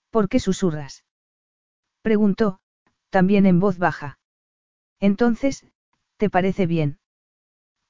[0.09, 1.03] ¿Por qué susurras?
[2.01, 2.59] Preguntó,
[3.09, 4.19] también en voz baja.
[4.99, 5.65] Entonces,
[6.17, 7.00] ¿te parece bien?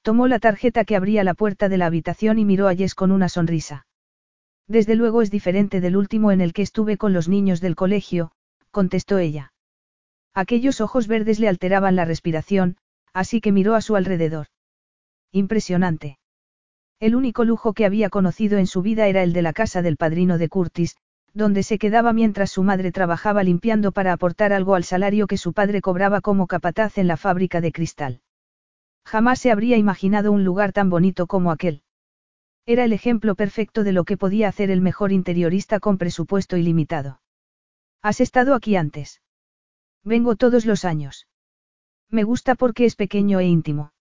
[0.02, 3.12] Tomó la tarjeta que abría la puerta de la habitación y miró a Jess con
[3.12, 3.86] una sonrisa.
[4.66, 8.32] Desde luego es diferente del último en el que estuve con los niños del colegio,
[8.72, 9.52] contestó ella.
[10.34, 12.78] Aquellos ojos verdes le alteraban la respiración,
[13.12, 14.46] así que miró a su alrededor.
[15.30, 16.18] Impresionante.
[16.98, 19.96] El único lujo que había conocido en su vida era el de la casa del
[19.96, 20.96] padrino de Curtis,
[21.34, 25.52] donde se quedaba mientras su madre trabajaba limpiando para aportar algo al salario que su
[25.52, 28.20] padre cobraba como capataz en la fábrica de cristal.
[29.04, 31.82] Jamás se habría imaginado un lugar tan bonito como aquel.
[32.64, 37.20] Era el ejemplo perfecto de lo que podía hacer el mejor interiorista con presupuesto ilimitado.
[38.02, 39.20] ¿Has estado aquí antes?
[40.04, 41.28] Vengo todos los años.
[42.08, 43.92] Me gusta porque es pequeño e íntimo.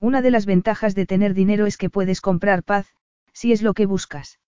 [0.00, 2.94] Una de las ventajas de tener dinero es que puedes comprar paz,
[3.32, 4.40] si es lo que buscas.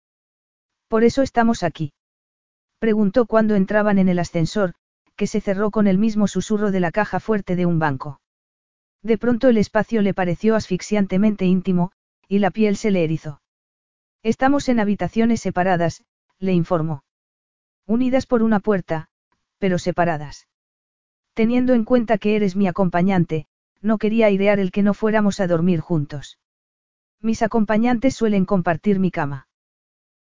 [0.88, 1.94] Por eso estamos aquí.
[2.80, 4.74] Preguntó cuando entraban en el ascensor,
[5.16, 8.22] que se cerró con el mismo susurro de la caja fuerte de un banco.
[9.08, 11.94] De pronto el espacio le pareció asfixiantemente íntimo,
[12.28, 13.40] y la piel se le erizó.
[14.22, 16.04] Estamos en habitaciones separadas,
[16.40, 17.06] le informó.
[17.86, 19.08] Unidas por una puerta,
[19.60, 20.50] pero separadas.
[21.34, 23.48] Teniendo en cuenta que eres mi acompañante,
[23.82, 26.38] no quería airear el que no fuéramos a dormir juntos.
[27.22, 29.48] Mis acompañantes suelen compartir mi cama.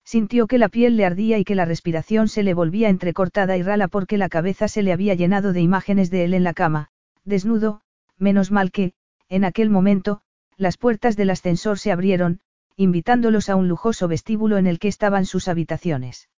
[0.03, 3.63] Sintió que la piel le ardía y que la respiración se le volvía entrecortada y
[3.63, 6.89] rala porque la cabeza se le había llenado de imágenes de él en la cama,
[7.23, 7.79] desnudo,
[8.24, 8.93] menos mal que,
[9.30, 10.21] en aquel momento,
[10.57, 12.39] las puertas del ascensor se abrieron,
[12.76, 16.30] invitándolos a un lujoso vestíbulo en el que estaban sus habitaciones.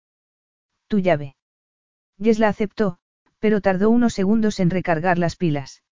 [0.88, 1.36] Tu llave.
[2.18, 2.98] Yes la aceptó,
[3.40, 5.84] pero tardó unos segundos en recargar las pilas.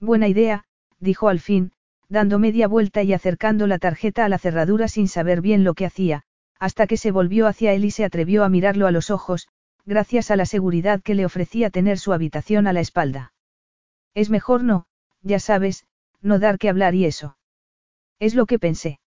[0.00, 0.64] Buena idea,
[0.98, 1.72] dijo al fin,
[2.08, 5.86] dando media vuelta y acercando la tarjeta a la cerradura sin saber bien lo que
[5.86, 6.24] hacía,
[6.58, 9.48] hasta que se volvió hacia él y se atrevió a mirarlo a los ojos,
[9.86, 13.32] gracias a la seguridad que le ofrecía tener su habitación a la espalda.
[14.14, 14.86] Es mejor no,
[15.22, 15.84] ya sabes,
[16.20, 17.36] no dar que hablar y eso.
[18.18, 19.00] Es lo que pensé.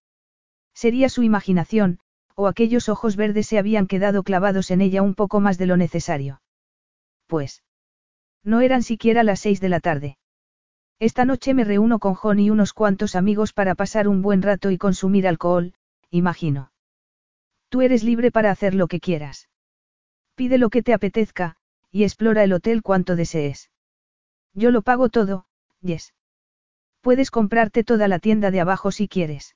[0.74, 2.00] Sería su imaginación,
[2.36, 5.78] o aquellos ojos verdes se habían quedado clavados en ella un poco más de lo
[5.78, 6.42] necesario.
[7.28, 7.64] Pues.
[8.44, 10.18] No eran siquiera las seis de la tarde.
[11.00, 14.72] Esta noche me reúno con John y unos cuantos amigos para pasar un buen rato
[14.72, 15.74] y consumir alcohol,
[16.10, 16.72] imagino.
[17.70, 19.50] Tú eres libre para hacer lo que quieras.
[20.36, 21.56] Pide lo que te apetezca,
[21.92, 23.70] y explora el hotel cuanto desees.
[24.54, 25.46] Yo lo pago todo,
[25.84, 26.14] Yes.
[27.02, 29.56] Puedes comprarte toda la tienda de abajo si quieres.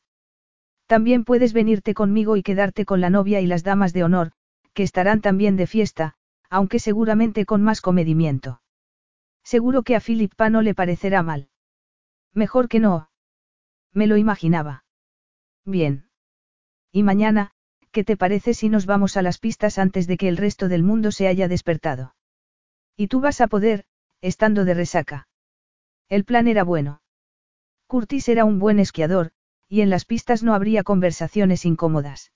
[0.86, 4.32] También puedes venirte conmigo y quedarte con la novia y las damas de honor,
[4.74, 6.16] que estarán también de fiesta,
[6.50, 8.62] aunque seguramente con más comedimiento.
[9.44, 11.50] Seguro que a Philippa no le parecerá mal.
[12.34, 13.10] Mejor que no.
[13.94, 14.84] Me lo imaginaba.
[15.66, 16.10] Bien.
[16.92, 17.52] Y mañana,
[17.92, 20.84] ¿qué te parece si nos vamos a las pistas antes de que el resto del
[20.84, 22.16] mundo se haya despertado?
[22.98, 23.86] Y tú vas a poder,
[24.22, 25.28] estando de resaca.
[26.10, 27.02] El plan era bueno.
[27.88, 29.32] Curtis era un buen esquiador,
[29.68, 32.32] y en las pistas no habría conversaciones incómodas.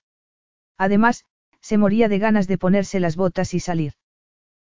[0.77, 1.25] Además,
[1.61, 3.93] se moría de ganas de ponerse las botas y salir.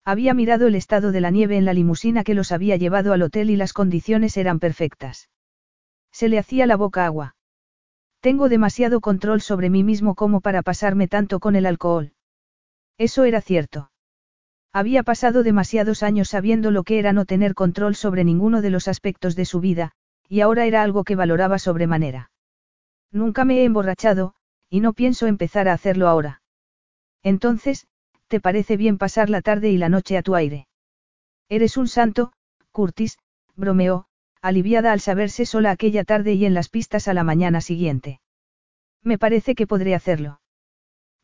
[0.04, 3.22] Había mirado el estado de la nieve en la limusina que los había llevado al
[3.22, 5.28] hotel y las condiciones eran perfectas.
[6.10, 7.36] Se le hacía la boca agua.
[8.20, 12.12] Tengo demasiado control sobre mí mismo como para pasarme tanto con el alcohol.
[12.96, 13.90] Eso era cierto.
[14.78, 18.86] Había pasado demasiados años sabiendo lo que era no tener control sobre ninguno de los
[18.86, 19.90] aspectos de su vida,
[20.28, 22.30] y ahora era algo que valoraba sobremanera.
[23.10, 24.34] Nunca me he emborrachado,
[24.70, 26.42] y no pienso empezar a hacerlo ahora.
[27.24, 27.88] Entonces,
[28.28, 30.68] ¿te parece bien pasar la tarde y la noche a tu aire?
[31.48, 32.32] Eres un santo,
[32.70, 33.18] Curtis,
[33.56, 34.06] bromeó,
[34.42, 38.20] aliviada al saberse sola aquella tarde y en las pistas a la mañana siguiente.
[39.02, 40.40] Me parece que podré hacerlo.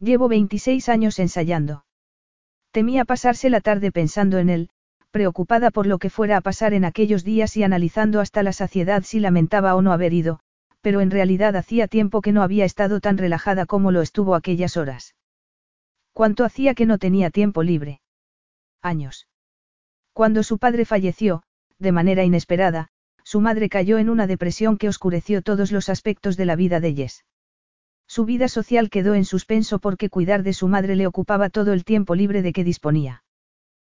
[0.00, 1.84] Llevo 26 años ensayando.
[2.74, 4.68] Temía pasarse la tarde pensando en él,
[5.12, 9.04] preocupada por lo que fuera a pasar en aquellos días y analizando hasta la saciedad
[9.04, 10.40] si lamentaba o no haber ido,
[10.80, 14.76] pero en realidad hacía tiempo que no había estado tan relajada como lo estuvo aquellas
[14.76, 15.14] horas.
[16.12, 18.00] ¿Cuánto hacía que no tenía tiempo libre?
[18.82, 19.28] Años.
[20.12, 21.44] Cuando su padre falleció,
[21.78, 22.88] de manera inesperada,
[23.22, 26.92] su madre cayó en una depresión que oscureció todos los aspectos de la vida de
[26.92, 27.24] Jess.
[28.06, 31.84] Su vida social quedó en suspenso porque cuidar de su madre le ocupaba todo el
[31.84, 33.24] tiempo libre de que disponía.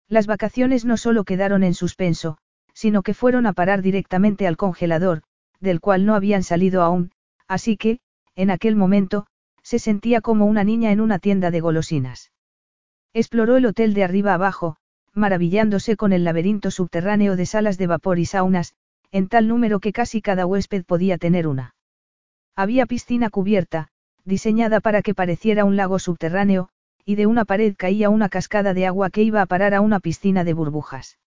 [0.08, 2.38] Las vacaciones no solo quedaron en suspenso,
[2.72, 5.22] sino que fueron a parar directamente al congelador,
[5.60, 7.10] del cual no habían salido aún,
[7.46, 8.00] así que,
[8.34, 9.26] en aquel momento,
[9.62, 12.32] se sentía como una niña en una tienda de golosinas.
[13.12, 14.76] Exploró el hotel de arriba abajo,
[15.12, 18.74] maravillándose con el laberinto subterráneo de salas de vapor y saunas,
[19.10, 21.74] en tal número que casi cada huésped podía tener una.
[22.54, 23.88] Había piscina cubierta,
[24.28, 26.68] diseñada para que pareciera un lago subterráneo,
[27.04, 29.98] y de una pared caía una cascada de agua que iba a parar a una
[29.98, 31.18] piscina de burbujas.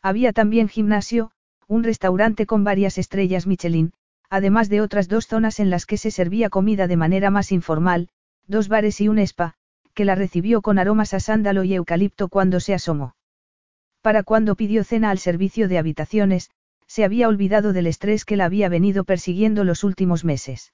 [0.00, 1.32] Había también gimnasio,
[1.66, 3.92] un restaurante con varias estrellas Michelin,
[4.30, 8.08] además de otras dos zonas en las que se servía comida de manera más informal,
[8.46, 9.54] dos bares y un spa,
[9.92, 13.16] que la recibió con aromas a sándalo y eucalipto cuando se asomó.
[14.02, 16.50] Para cuando pidió cena al servicio de habitaciones,
[16.86, 20.72] se había olvidado del estrés que la había venido persiguiendo los últimos meses.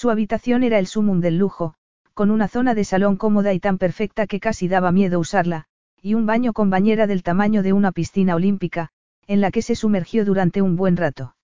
[0.00, 1.74] Su habitación era el sumum del lujo,
[2.14, 5.64] con una zona de salón cómoda y tan perfecta que casi daba miedo usarla,
[6.00, 8.90] y un baño con bañera del tamaño de una piscina olímpica,
[9.26, 11.34] en la que se sumergió durante un buen rato.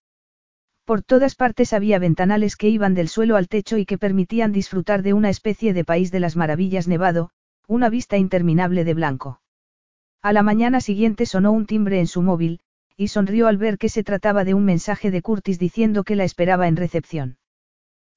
[0.84, 5.02] Por todas partes había ventanales que iban del suelo al techo y que permitían disfrutar
[5.02, 7.30] de una especie de país de las maravillas nevado,
[7.66, 9.40] una vista interminable de blanco.
[10.22, 12.60] A la mañana siguiente sonó un timbre en su móvil,
[12.96, 16.22] y sonrió al ver que se trataba de un mensaje de Curtis diciendo que la
[16.22, 17.36] esperaba en recepción.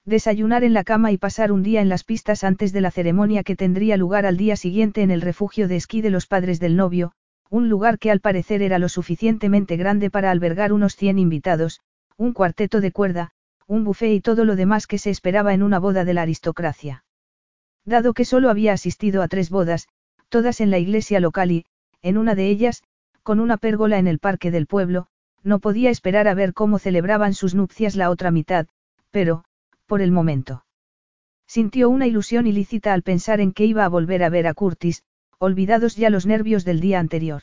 [0.08, 3.42] Desayunar en la cama y pasar un día en las pistas antes de la ceremonia
[3.42, 6.76] que tendría lugar al día siguiente en el refugio de esquí de los padres del
[6.76, 7.12] novio,
[7.50, 11.82] un lugar que al parecer era lo suficientemente grande para albergar unos 100 invitados,
[12.16, 13.32] un cuarteto de cuerda,
[13.66, 17.04] un buffet y todo lo demás que se esperaba en una boda de la aristocracia.
[17.84, 19.88] Dado que solo había asistido a tres bodas,
[20.30, 21.66] todas en la iglesia local y,
[22.00, 22.82] en una de ellas,
[23.22, 25.08] con una pérgola en el parque del pueblo,
[25.42, 28.68] no podía esperar a ver cómo celebraban sus nupcias la otra mitad,
[29.10, 29.44] pero,
[29.88, 30.64] por el momento.
[31.48, 35.02] Sintió una ilusión ilícita al pensar en que iba a volver a ver a Curtis,
[35.38, 37.42] olvidados ya los nervios del día anterior.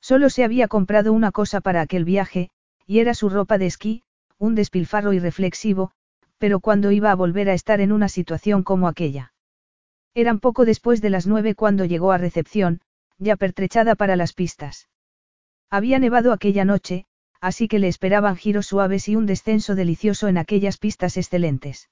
[0.00, 2.50] Solo se había comprado una cosa para aquel viaje,
[2.84, 4.02] y era su ropa de esquí,
[4.38, 5.92] un despilfarro irreflexivo,
[6.38, 9.32] pero cuando iba a volver a estar en una situación como aquella.
[10.14, 12.80] Eran poco después de las nueve cuando llegó a recepción,
[13.18, 14.88] ya pertrechada para las pistas.
[15.70, 17.06] Había nevado aquella noche,
[17.42, 21.90] así que le esperaban giros suaves y un descenso delicioso en aquellas pistas excelentes.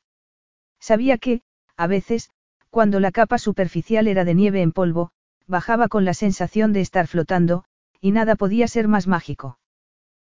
[0.79, 1.43] Sabía que,
[1.77, 2.31] a veces,
[2.71, 5.11] cuando la capa superficial era de nieve en polvo,
[5.49, 7.65] bajaba con la sensación de estar flotando,
[8.01, 9.59] y nada podía ser más mágico.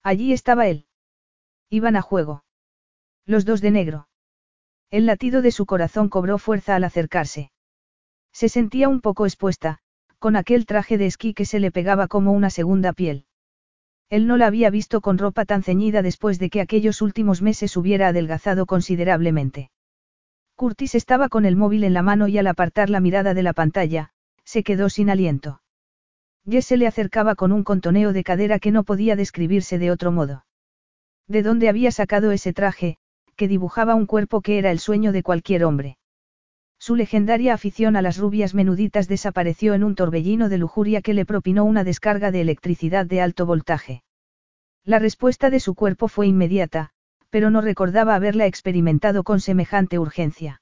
[0.01, 0.87] Allí estaba él.
[1.69, 2.43] Iban a juego.
[3.27, 4.07] Los dos de negro.
[4.89, 7.51] El latido de su corazón cobró fuerza al acercarse.
[8.31, 9.77] Se sentía un poco expuesta,
[10.17, 13.27] con aquel traje de esquí que se le pegaba como una segunda piel.
[14.09, 17.75] Él no la había visto con ropa tan ceñida después de que aquellos últimos meses
[17.77, 19.71] hubiera adelgazado considerablemente.
[20.55, 23.53] Curtis estaba con el móvil en la mano y al apartar la mirada de la
[23.53, 24.11] pantalla,
[24.45, 25.61] se quedó sin aliento.
[26.47, 30.11] Jess se le acercaba con un contoneo de cadera que no podía describirse de otro
[30.11, 30.45] modo.
[31.27, 32.97] ¿De dónde había sacado ese traje,
[33.35, 35.97] que dibujaba un cuerpo que era el sueño de cualquier hombre?
[36.85, 41.25] Su legendaria afición a las rubias menuditas desapareció en un torbellino de lujuria que le
[41.25, 44.03] propinó una descarga de electricidad de alto voltaje.
[44.83, 46.89] La respuesta de su cuerpo fue inmediata,
[47.29, 50.61] pero no recordaba haberla experimentado con semejante urgencia.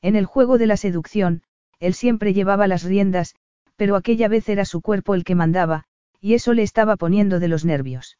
[0.00, 1.42] En el juego de la seducción,
[1.80, 3.34] él siempre llevaba las riendas,
[3.74, 5.86] pero aquella vez era su cuerpo el que mandaba,
[6.20, 8.16] y eso le estaba poniendo de los nervios.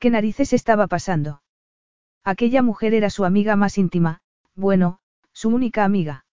[0.00, 1.42] ¿Qué narices estaba pasando?
[2.24, 4.22] Aquella mujer era su amiga más íntima,
[4.56, 4.98] bueno,
[5.36, 6.24] su única amiga.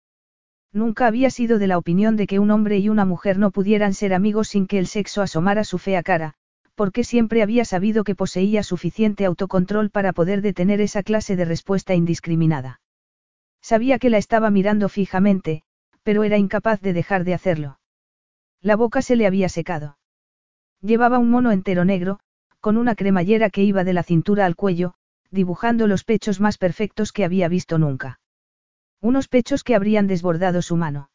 [0.72, 3.94] Nunca había sido de la opinión de que un hombre y una mujer no pudieran
[3.94, 6.36] ser amigos sin que el sexo asomara su fea cara,
[6.76, 11.96] porque siempre había sabido que poseía suficiente autocontrol para poder detener esa clase de respuesta
[11.96, 12.80] indiscriminada.
[13.62, 15.64] Sabía que la estaba mirando fijamente,
[16.04, 17.80] pero era incapaz de dejar de hacerlo.
[18.62, 19.98] La boca se le había secado.
[20.80, 22.22] Llevaba un mono entero negro,
[22.62, 24.94] con una cremallera que iba de la cintura al cuello,
[25.30, 28.22] dibujando los pechos más perfectos que había visto nunca.
[29.04, 31.10] Unos pechos que habrían desbordado su mano.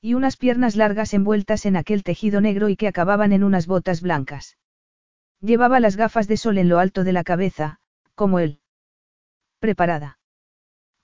[0.00, 4.00] Y unas piernas largas envueltas en aquel tejido negro y que acababan en unas botas
[4.00, 4.56] blancas.
[5.42, 7.80] Llevaba las gafas de sol en lo alto de la cabeza,
[8.14, 8.60] como él.
[9.58, 10.20] ¿Preparada?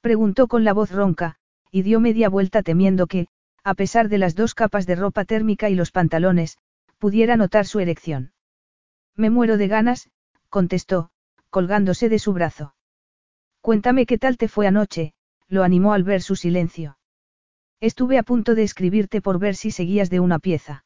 [0.00, 1.36] Preguntó con la voz ronca,
[1.70, 3.26] y dio media vuelta temiendo que,
[3.62, 6.56] a pesar de las dos capas de ropa térmica y los pantalones,
[6.96, 8.32] pudiera notar su erección.
[9.14, 10.08] Me muero de ganas,
[10.48, 11.10] contestó,
[11.50, 12.74] colgándose de su brazo.
[13.60, 15.12] Cuéntame qué tal te fue anoche,
[15.48, 16.98] lo animó al ver su silencio.
[17.80, 20.84] Estuve a punto de escribirte por ver si seguías de una pieza.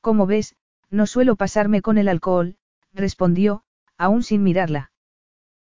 [0.00, 0.56] Como ves,
[0.90, 2.56] no suelo pasarme con el alcohol,
[2.92, 3.62] respondió,
[3.96, 4.90] aún sin mirarla.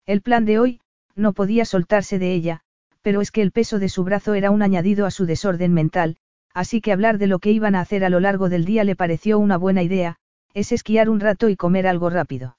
[0.05, 0.81] El plan de hoy,
[1.15, 2.61] no podía soltarse de ella,
[3.01, 6.17] pero es que el peso de su brazo era un añadido a su desorden mental,
[6.53, 8.95] así que hablar de lo que iban a hacer a lo largo del día le
[8.95, 10.17] pareció una buena idea,
[10.53, 12.57] es esquiar un rato y comer algo rápido.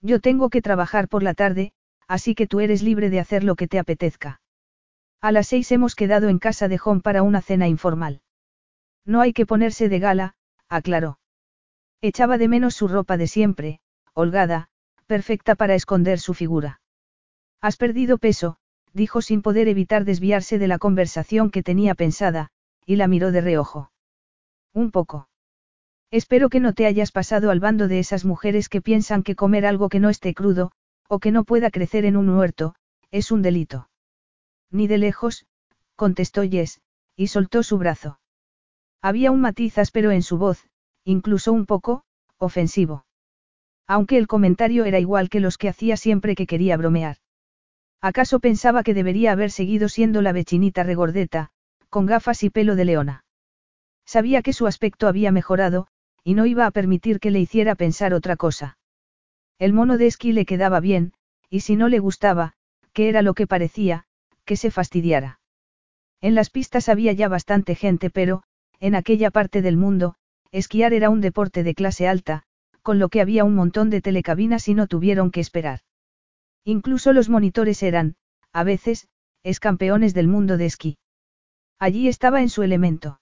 [0.00, 1.72] Yo tengo que trabajar por la tarde,
[2.08, 4.41] así que tú eres libre de hacer lo que te apetezca.
[5.22, 8.22] A las seis hemos quedado en casa de John para una cena informal.
[9.06, 10.34] No hay que ponerse de gala,
[10.68, 11.20] aclaró.
[12.00, 13.78] Echaba de menos su ropa de siempre,
[14.14, 14.68] holgada,
[15.06, 16.80] perfecta para esconder su figura.
[17.60, 18.56] Has perdido peso,
[18.92, 22.48] dijo sin poder evitar desviarse de la conversación que tenía pensada,
[22.84, 23.92] y la miró de reojo.
[24.74, 25.28] Un poco.
[26.10, 29.66] Espero que no te hayas pasado al bando de esas mujeres que piensan que comer
[29.66, 30.72] algo que no esté crudo,
[31.08, 32.74] o que no pueda crecer en un huerto,
[33.12, 33.88] es un delito.
[34.72, 35.46] Ni de lejos,
[35.94, 36.80] contestó Jess,
[37.14, 38.18] y soltó su brazo.
[39.02, 40.66] Había un matiz áspero en su voz,
[41.04, 42.04] incluso un poco,
[42.38, 43.04] ofensivo.
[43.86, 47.18] Aunque el comentario era igual que los que hacía siempre que quería bromear.
[48.00, 51.50] ¿Acaso pensaba que debería haber seguido siendo la vechinita regordeta,
[51.90, 53.24] con gafas y pelo de leona?
[54.06, 55.86] Sabía que su aspecto había mejorado,
[56.24, 58.78] y no iba a permitir que le hiciera pensar otra cosa.
[59.58, 61.12] El mono de esquí le quedaba bien,
[61.50, 62.54] y si no le gustaba,
[62.92, 64.06] que era lo que parecía,
[64.44, 65.40] que se fastidiara.
[66.20, 68.42] En las pistas había ya bastante gente, pero,
[68.80, 70.14] en aquella parte del mundo,
[70.50, 72.44] esquiar era un deporte de clase alta,
[72.82, 75.80] con lo que había un montón de telecabinas y no tuvieron que esperar.
[76.64, 78.16] Incluso los monitores eran,
[78.52, 79.08] a veces,
[79.60, 80.98] campeones del mundo de esquí.
[81.78, 83.20] Allí estaba en su elemento.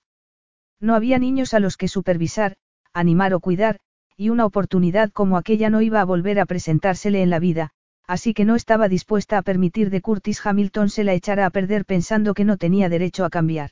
[0.81, 2.57] No había niños a los que supervisar,
[2.93, 3.79] animar o cuidar,
[4.17, 7.71] y una oportunidad como aquella no iba a volver a presentársele en la vida,
[8.07, 11.85] así que no estaba dispuesta a permitir de Curtis Hamilton se la echara a perder
[11.85, 13.71] pensando que no tenía derecho a cambiar.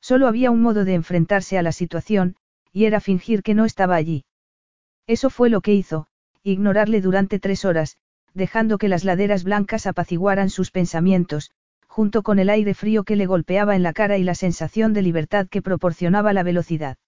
[0.00, 2.36] Solo había un modo de enfrentarse a la situación,
[2.72, 4.24] y era fingir que no estaba allí.
[5.06, 6.08] Eso fue lo que hizo,
[6.42, 7.96] ignorarle durante tres horas,
[8.34, 11.50] dejando que las laderas blancas apaciguaran sus pensamientos,
[11.86, 15.00] junto con el aire frío que le golpeaba en la cara y la sensación de
[15.02, 16.98] libertad que proporcionaba la velocidad.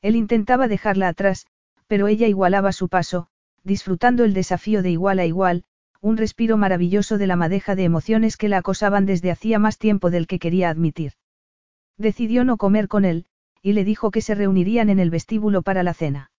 [0.00, 1.46] Él intentaba dejarla atrás,
[1.86, 3.28] pero ella igualaba su paso,
[3.66, 5.64] disfrutando el desafío de igual a igual,
[6.00, 10.10] un respiro maravilloso de la madeja de emociones que la acosaban desde hacía más tiempo
[10.10, 11.14] del que quería admitir.
[11.98, 13.26] Decidió no comer con él,
[13.62, 16.30] y le dijo que se reunirían en el vestíbulo para la cena.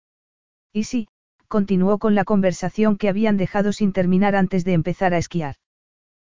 [0.71, 1.09] Y sí,
[1.49, 5.55] continuó con la conversación que habían dejado sin terminar antes de empezar a esquiar.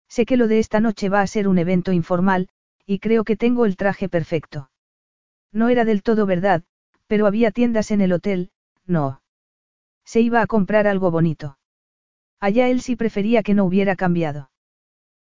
[0.08, 2.48] Sé que lo de esta noche va a ser un evento informal,
[2.86, 4.70] y creo que tengo el traje perfecto.
[5.52, 6.64] No era del todo verdad,
[7.08, 8.52] pero había tiendas en el hotel,
[8.86, 9.20] no.
[10.06, 11.58] Se iba a comprar algo bonito.
[12.40, 14.52] Allá él sí prefería que no hubiera cambiado.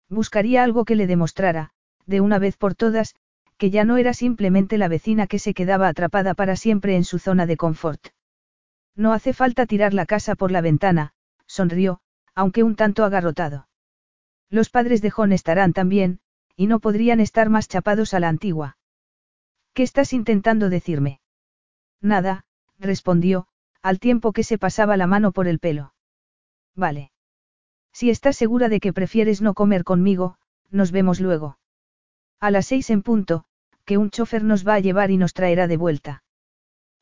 [0.09, 1.71] Buscaría algo que le demostrara,
[2.05, 3.15] de una vez por todas,
[3.57, 7.19] que ya no era simplemente la vecina que se quedaba atrapada para siempre en su
[7.19, 8.07] zona de confort.
[8.95, 11.13] No hace falta tirar la casa por la ventana,
[11.45, 12.01] sonrió,
[12.33, 13.67] aunque un tanto agarrotado.
[14.49, 16.19] Los padres de John estarán también,
[16.55, 18.77] y no podrían estar más chapados a la antigua.
[19.73, 21.21] ¿Qué estás intentando decirme?
[22.01, 22.45] Nada,
[22.79, 23.47] respondió,
[23.81, 25.93] al tiempo que se pasaba la mano por el pelo.
[26.75, 27.11] Vale.
[27.93, 30.37] Si estás segura de que prefieres no comer conmigo,
[30.69, 31.57] nos vemos luego.
[32.39, 33.43] A las seis en punto,
[33.85, 36.23] que un chofer nos va a llevar y nos traerá de vuelta.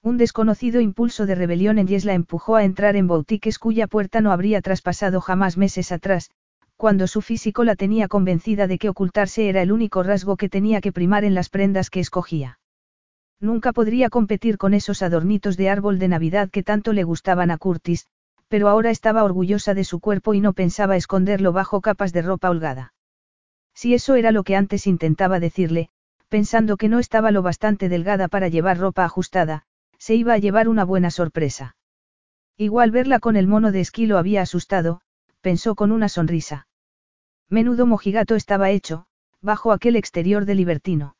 [0.01, 4.22] Un desconocido impulso de rebelión en Yes la empujó a entrar en boutiques cuya puerta
[4.22, 6.31] no habría traspasado jamás meses atrás,
[6.77, 10.80] cuando su físico la tenía convencida de que ocultarse era el único rasgo que tenía
[10.80, 12.60] que primar en las prendas que escogía.
[13.40, 17.57] Nunca podría competir con esos adornitos de árbol de Navidad que tanto le gustaban a
[17.57, 18.07] Curtis,
[18.49, 22.49] pero ahora estaba orgullosa de su cuerpo y no pensaba esconderlo bajo capas de ropa
[22.49, 22.94] holgada.
[23.74, 25.90] Si eso era lo que antes intentaba decirle,
[26.28, 29.64] pensando que no estaba lo bastante delgada para llevar ropa ajustada,
[29.98, 31.78] se iba a llevar una buena sorpresa.
[32.57, 35.02] Igual verla con el mono de esquí lo había asustado,
[35.40, 36.68] pensó con una sonrisa.
[37.48, 39.06] Menudo mojigato estaba hecho,
[39.41, 41.16] bajo aquel exterior de libertino.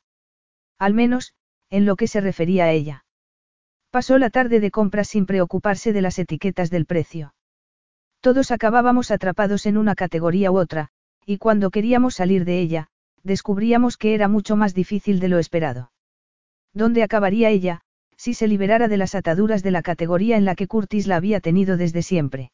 [0.78, 1.34] Al menos,
[1.70, 3.04] en lo que se refería a ella.
[3.90, 7.34] Pasó la tarde de compras sin preocuparse de las etiquetas del precio.
[8.20, 10.90] Todos acabábamos atrapados en una categoría u otra,
[11.24, 12.88] y cuando queríamos salir de ella,
[13.22, 15.90] descubríamos que era mucho más difícil de lo esperado.
[16.72, 17.80] ¿Dónde acabaría ella,
[18.16, 21.40] si se liberara de las ataduras de la categoría en la que Curtis la había
[21.40, 22.52] tenido desde siempre?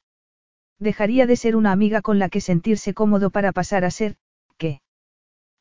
[0.78, 4.16] Dejaría de ser una amiga con la que sentirse cómodo para pasar a ser,
[4.56, 4.80] ¿qué?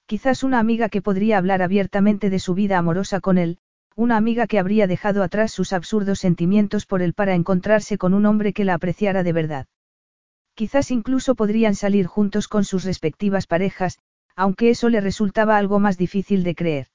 [0.08, 3.58] Quizás una amiga que podría hablar abiertamente de su vida amorosa con él,
[3.96, 8.28] una amiga que habría dejado atrás sus absurdos sentimientos por él para encontrarse con un
[8.28, 9.68] hombre que la apreciara de verdad.
[10.54, 13.98] Quizás incluso podrían salir juntos con sus respectivas parejas,
[14.36, 16.88] aunque eso le resultaba algo más difícil de creer.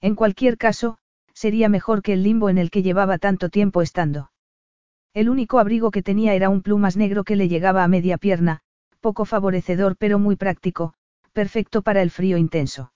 [0.00, 0.98] En cualquier caso,
[1.34, 4.30] sería mejor que el limbo en el que llevaba tanto tiempo estando.
[5.12, 8.60] El único abrigo que tenía era un plumas negro que le llegaba a media pierna,
[9.00, 10.94] poco favorecedor pero muy práctico,
[11.34, 12.92] perfecto para el frío intenso.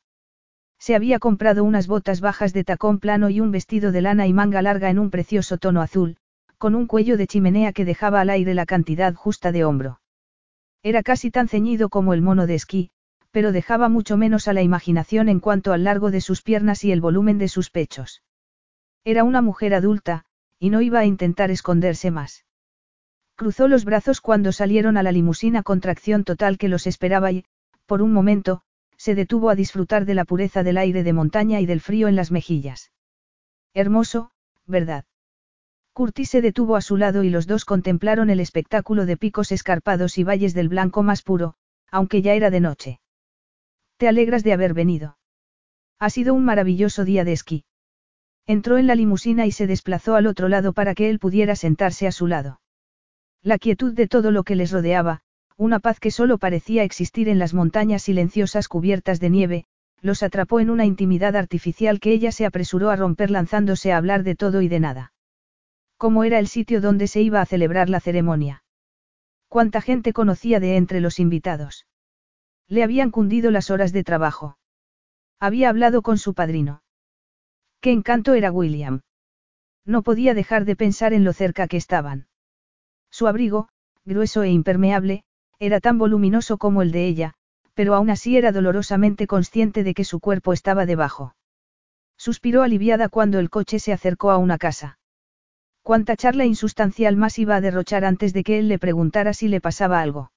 [0.78, 4.32] Se había comprado unas botas bajas de tacón plano y un vestido de lana y
[4.32, 6.16] manga larga en un precioso tono azul,
[6.56, 10.00] con un cuello de chimenea que dejaba al aire la cantidad justa de hombro.
[10.82, 12.90] Era casi tan ceñido como el mono de esquí,
[13.32, 16.92] pero dejaba mucho menos a la imaginación en cuanto al largo de sus piernas y
[16.92, 18.22] el volumen de sus pechos.
[19.04, 20.24] Era una mujer adulta,
[20.60, 22.44] y no iba a intentar esconderse más.
[23.34, 27.44] Cruzó los brazos cuando salieron a la limusina con tracción total que los esperaba y,
[27.88, 28.60] por un momento,
[28.98, 32.16] se detuvo a disfrutar de la pureza del aire de montaña y del frío en
[32.16, 32.92] las mejillas.
[33.72, 34.30] Hermoso,
[34.66, 35.06] ¿verdad?
[35.94, 40.18] Curtis se detuvo a su lado y los dos contemplaron el espectáculo de picos escarpados
[40.18, 41.54] y valles del blanco más puro,
[41.90, 43.00] aunque ya era de noche.
[43.96, 45.16] ¿Te alegras de haber venido?
[45.98, 47.64] Ha sido un maravilloso día de esquí.
[48.46, 52.06] Entró en la limusina y se desplazó al otro lado para que él pudiera sentarse
[52.06, 52.60] a su lado.
[53.42, 55.22] La quietud de todo lo que les rodeaba,
[55.58, 59.64] una paz que solo parecía existir en las montañas silenciosas cubiertas de nieve,
[60.00, 64.22] los atrapó en una intimidad artificial que ella se apresuró a romper lanzándose a hablar
[64.22, 65.12] de todo y de nada.
[65.96, 68.62] ¿Cómo era el sitio donde se iba a celebrar la ceremonia?
[69.48, 71.86] ¿Cuánta gente conocía de entre los invitados?
[72.68, 74.58] Le habían cundido las horas de trabajo.
[75.40, 76.82] Había hablado con su padrino.
[77.80, 79.00] Qué encanto era William.
[79.84, 82.28] No podía dejar de pensar en lo cerca que estaban.
[83.10, 83.70] Su abrigo,
[84.04, 85.24] grueso e impermeable,
[85.58, 87.34] era tan voluminoso como el de ella,
[87.74, 91.34] pero aún así era dolorosamente consciente de que su cuerpo estaba debajo.
[92.16, 94.98] Suspiró aliviada cuando el coche se acercó a una casa.
[95.82, 99.60] Cuánta charla insustancial más iba a derrochar antes de que él le preguntara si le
[99.60, 100.32] pasaba algo.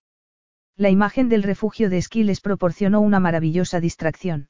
[0.78, 4.50] La imagen del refugio de esquí les proporcionó una maravillosa distracción.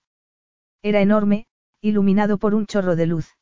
[0.81, 1.47] Era enorme,
[1.81, 3.37] iluminado por un chorro de luz.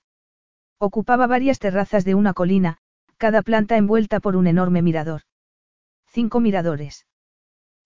[0.77, 2.77] Ocupaba varias terrazas de una colina,
[3.17, 5.23] cada planta envuelta por un enorme mirador.
[6.07, 7.05] Cinco miradores.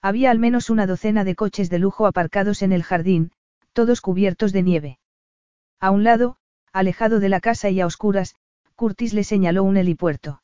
[0.04, 3.32] Había al menos una docena de coches de lujo aparcados en el jardín,
[3.72, 5.00] todos cubiertos de nieve.
[5.80, 6.36] A un lado,
[6.74, 8.36] alejado de la casa y a oscuras,
[8.76, 10.44] Curtis le señaló un helipuerto.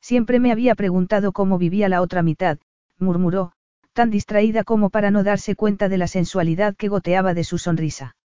[0.00, 2.58] Siempre me había preguntado cómo vivía la otra mitad,
[2.98, 3.52] murmuró,
[3.92, 8.16] tan distraída como para no darse cuenta de la sensualidad que goteaba de su sonrisa.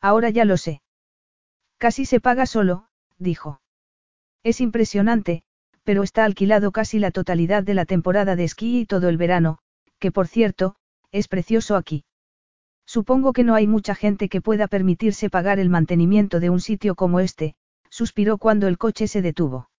[0.00, 0.80] Ahora ya lo sé.
[1.76, 2.88] Casi se paga solo,
[3.18, 3.60] dijo.
[4.42, 5.42] Es impresionante,
[5.82, 9.58] pero está alquilado casi la totalidad de la temporada de esquí y todo el verano,
[10.04, 10.76] que por cierto,
[11.12, 12.04] es precioso aquí.
[12.84, 16.94] Supongo que no hay mucha gente que pueda permitirse pagar el mantenimiento de un sitio
[16.94, 17.54] como este,
[17.88, 19.70] suspiró cuando el coche se detuvo.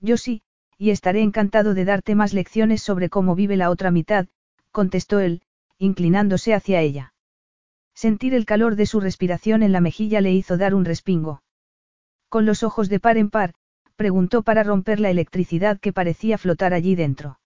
[0.00, 0.40] Yo sí,
[0.78, 4.26] y estaré encantado de darte más lecciones sobre cómo vive la otra mitad,
[4.70, 5.42] contestó él,
[5.76, 7.12] inclinándose hacia ella.
[7.92, 11.42] Sentir el calor de su respiración en la mejilla le hizo dar un respingo.
[12.30, 13.52] Con los ojos de par en par,
[13.96, 17.38] preguntó para romper la electricidad que parecía flotar allí dentro.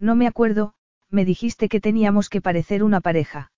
[0.00, 0.74] No me acuerdo,
[1.10, 3.52] me dijiste que teníamos que parecer una pareja.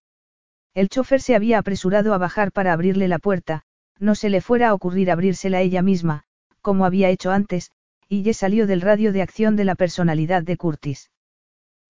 [0.75, 3.63] El chofer se había apresurado a bajar para abrirle la puerta,
[3.99, 6.25] no se le fuera a ocurrir abrírsela ella misma,
[6.61, 7.71] como había hecho antes,
[8.09, 11.11] y ya salió del radio de acción de la personalidad de Curtis.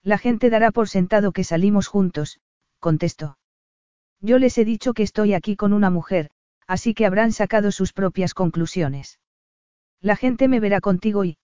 [0.03, 2.41] La gente dará por sentado que salimos juntos,
[2.81, 3.39] contestó.
[4.21, 6.31] Yo les he dicho que estoy aquí con una mujer,
[6.67, 9.21] así que habrán sacado sus propias conclusiones.
[10.01, 11.39] La gente me verá contigo y...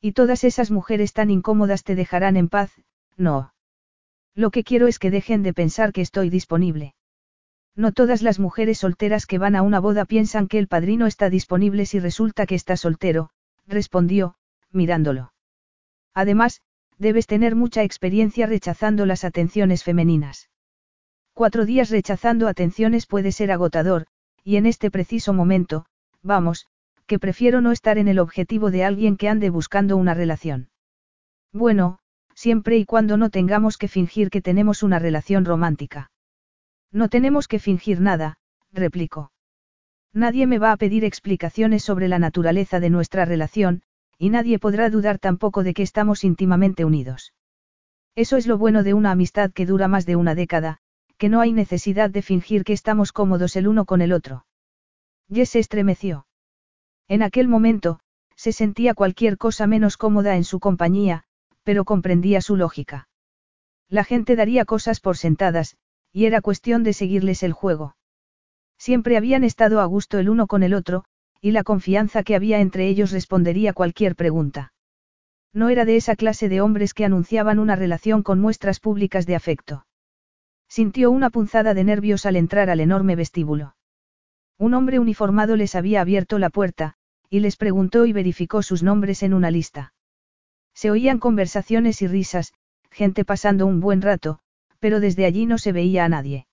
[0.00, 2.72] Y todas esas mujeres tan incómodas te dejarán en paz,
[3.16, 3.52] no.
[4.34, 6.94] Lo que quiero es que dejen de pensar que estoy disponible.
[7.76, 11.30] No todas las mujeres solteras que van a una boda piensan que el padrino está
[11.30, 13.30] disponible si resulta que está soltero,
[13.66, 14.36] respondió,
[14.70, 15.32] mirándolo.
[16.14, 16.62] Además,
[16.98, 20.50] debes tener mucha experiencia rechazando las atenciones femeninas.
[21.32, 24.06] Cuatro días rechazando atenciones puede ser agotador,
[24.44, 25.86] y en este preciso momento,
[26.22, 26.66] vamos,
[27.06, 30.68] que prefiero no estar en el objetivo de alguien que ande buscando una relación.
[31.52, 31.98] Bueno,
[32.34, 36.10] siempre y cuando no tengamos que fingir que tenemos una relación romántica.
[36.92, 38.38] No tenemos que fingir nada,
[38.72, 39.32] replicó.
[40.12, 43.82] Nadie me va a pedir explicaciones sobre la naturaleza de nuestra relación,
[44.18, 47.32] y nadie podrá dudar tampoco de que estamos íntimamente unidos.
[48.14, 50.78] Eso es lo bueno de una amistad que dura más de una década,
[51.18, 54.46] que no hay necesidad de fingir que estamos cómodos el uno con el otro.
[55.32, 56.26] Jess se estremeció.
[57.08, 58.00] En aquel momento,
[58.36, 61.24] se sentía cualquier cosa menos cómoda en su compañía,
[61.64, 63.08] pero comprendía su lógica.
[63.88, 65.76] La gente daría cosas por sentadas,
[66.12, 67.96] y era cuestión de seguirles el juego.
[68.78, 71.04] Siempre habían estado a gusto el uno con el otro,
[71.40, 74.72] y la confianza que había entre ellos respondería cualquier pregunta.
[75.52, 79.36] No era de esa clase de hombres que anunciaban una relación con muestras públicas de
[79.36, 79.86] afecto.
[80.68, 83.76] Sintió una punzada de nervios al entrar al enorme vestíbulo.
[84.58, 86.94] Un hombre uniformado les había abierto la puerta,
[87.30, 89.93] y les preguntó y verificó sus nombres en una lista.
[90.74, 92.52] Se oían conversaciones y risas,
[92.90, 94.40] gente pasando un buen rato,
[94.80, 96.46] pero desde allí no se veía a nadie.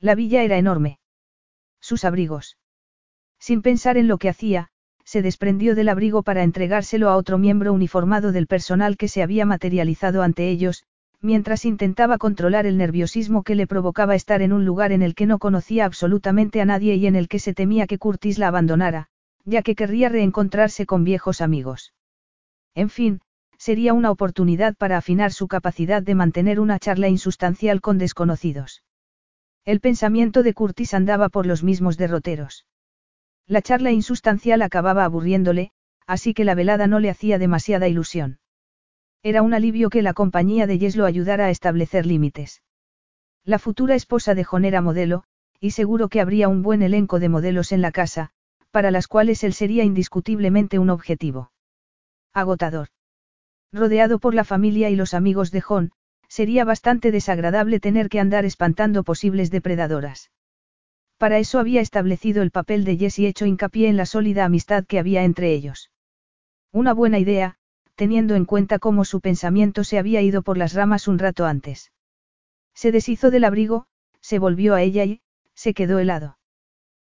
[0.00, 0.98] La villa era enorme.
[1.80, 2.58] Sus abrigos.
[3.38, 4.68] Sin pensar en lo que hacía,
[5.04, 9.46] se desprendió del abrigo para entregárselo a otro miembro uniformado del personal que se había
[9.46, 10.84] materializado ante ellos,
[11.20, 15.26] mientras intentaba controlar el nerviosismo que le provocaba estar en un lugar en el que
[15.26, 19.08] no conocía absolutamente a nadie y en el que se temía que Curtis la abandonara,
[19.44, 21.94] ya que querría reencontrarse con viejos amigos.
[22.74, 23.20] En fin,
[23.66, 28.84] sería una oportunidad para afinar su capacidad de mantener una charla insustancial con desconocidos.
[29.64, 32.64] El pensamiento de Curtis andaba por los mismos derroteros.
[33.48, 35.72] La charla insustancial acababa aburriéndole,
[36.06, 38.38] así que la velada no le hacía demasiada ilusión.
[39.24, 42.62] Era un alivio que la compañía de Yes lo ayudara a establecer límites.
[43.42, 45.24] La futura esposa de John era modelo,
[45.58, 48.30] y seguro que habría un buen elenco de modelos en la casa,
[48.70, 51.50] para las cuales él sería indiscutiblemente un objetivo.
[52.32, 52.90] Agotador.
[53.72, 55.92] Rodeado por la familia y los amigos de John,
[56.28, 60.30] sería bastante desagradable tener que andar espantando posibles depredadoras.
[61.18, 64.84] Para eso había establecido el papel de Jess y hecho hincapié en la sólida amistad
[64.84, 65.90] que había entre ellos.
[66.72, 67.56] Una buena idea,
[67.94, 71.90] teniendo en cuenta cómo su pensamiento se había ido por las ramas un rato antes.
[72.74, 73.86] Se deshizo del abrigo,
[74.20, 75.22] se volvió a ella y,
[75.54, 76.36] se quedó helado.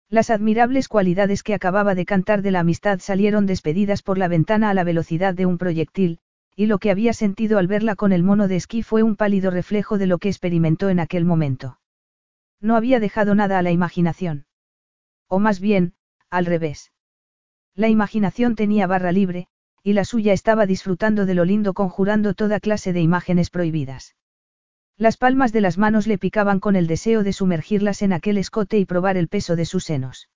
[0.09, 4.71] Las admirables cualidades que acababa de cantar de la amistad salieron despedidas por la ventana
[4.71, 6.21] a la velocidad de un proyectil,
[6.57, 9.51] y lo que había sentido al verla con el mono de esquí fue un pálido
[9.51, 11.79] reflejo de lo que experimentó en aquel momento.
[12.61, 14.47] No había dejado nada a la imaginación.
[15.29, 15.93] O más bien,
[16.31, 16.93] al revés.
[17.75, 19.49] La imaginación tenía barra libre,
[19.83, 24.17] y la suya estaba disfrutando de lo lindo conjurando toda clase de imágenes prohibidas.
[24.97, 28.79] Las palmas de las manos le picaban con el deseo de sumergirlas en aquel escote
[28.79, 30.31] y probar el peso de sus senos.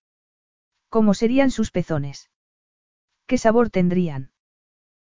[0.91, 2.31] ¿Cómo serían sus pezones?
[3.27, 4.33] ¿Qué sabor tendrían?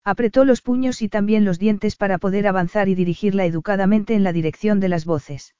[0.04, 4.32] Apretó los puños y también los dientes para poder avanzar y dirigirla educadamente en la
[4.32, 5.54] dirección de las voces.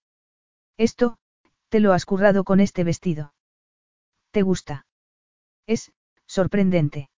[0.76, 1.18] Esto,
[1.68, 3.34] te lo has currado con este vestido.
[4.30, 4.86] ¿Te gusta?
[5.66, 5.92] Es,
[6.26, 7.10] sorprendente.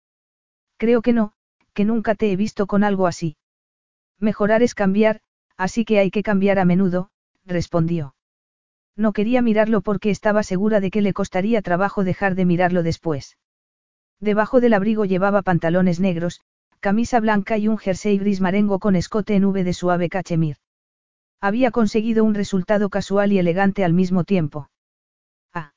[0.79, 1.33] Creo que no,
[1.75, 3.37] que nunca te he visto con algo así.
[4.19, 5.21] Mejorar es cambiar,
[5.57, 7.11] Así que hay que cambiar a menudo,
[7.45, 8.15] respondió.
[8.97, 13.39] No quería mirarlo porque estaba segura de que le costaría trabajo dejar de mirarlo después.
[14.21, 16.41] Debajo del abrigo llevaba pantalones negros,
[16.83, 20.57] camisa blanca y un jersey gris marengo con escote en V de suave cachemir.
[21.41, 24.69] Había conseguido un resultado casual y elegante al mismo tiempo.
[25.55, 25.75] Ah.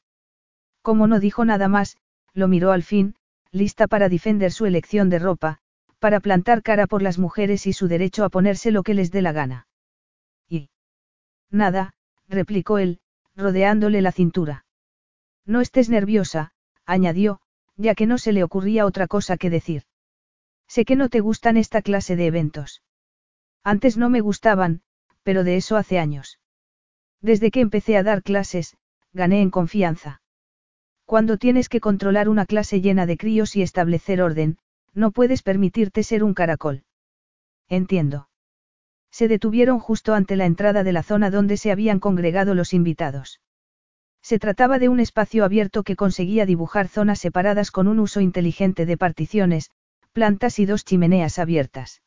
[0.81, 1.97] Como no dijo nada más,
[2.33, 3.13] lo miró al fin,
[3.51, 5.59] lista para defender su elección de ropa,
[5.99, 9.21] para plantar cara por las mujeres y su derecho a ponerse lo que les dé
[9.21, 9.67] la gana.
[10.49, 10.69] Y.
[11.51, 11.93] Nada,
[12.27, 12.99] replicó él,
[13.35, 14.65] rodeándole la cintura.
[15.45, 16.51] No estés nerviosa,
[16.87, 17.41] añadió,
[17.77, 19.83] ya que no se le ocurría otra cosa que decir.
[20.67, 22.81] Sé que no te gustan esta clase de eventos.
[23.63, 24.81] Antes no me gustaban,
[25.23, 26.39] pero de eso hace años.
[27.21, 28.77] Desde que empecé a dar clases,
[29.13, 30.21] gané en confianza.
[31.05, 34.57] Cuando tienes que controlar una clase llena de críos y establecer orden,
[34.93, 36.83] no puedes permitirte ser un caracol.
[37.67, 38.29] Entiendo.
[39.11, 43.39] Se detuvieron justo ante la entrada de la zona donde se habían congregado los invitados.
[44.21, 48.85] Se trataba de un espacio abierto que conseguía dibujar zonas separadas con un uso inteligente
[48.85, 49.69] de particiones,
[50.15, 52.01] plantas y dos chimeneas abiertas.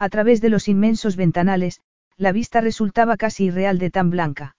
[0.00, 1.80] A través de los inmensos ventanales,
[2.16, 4.56] la vista resultaba casi irreal de tan blanca.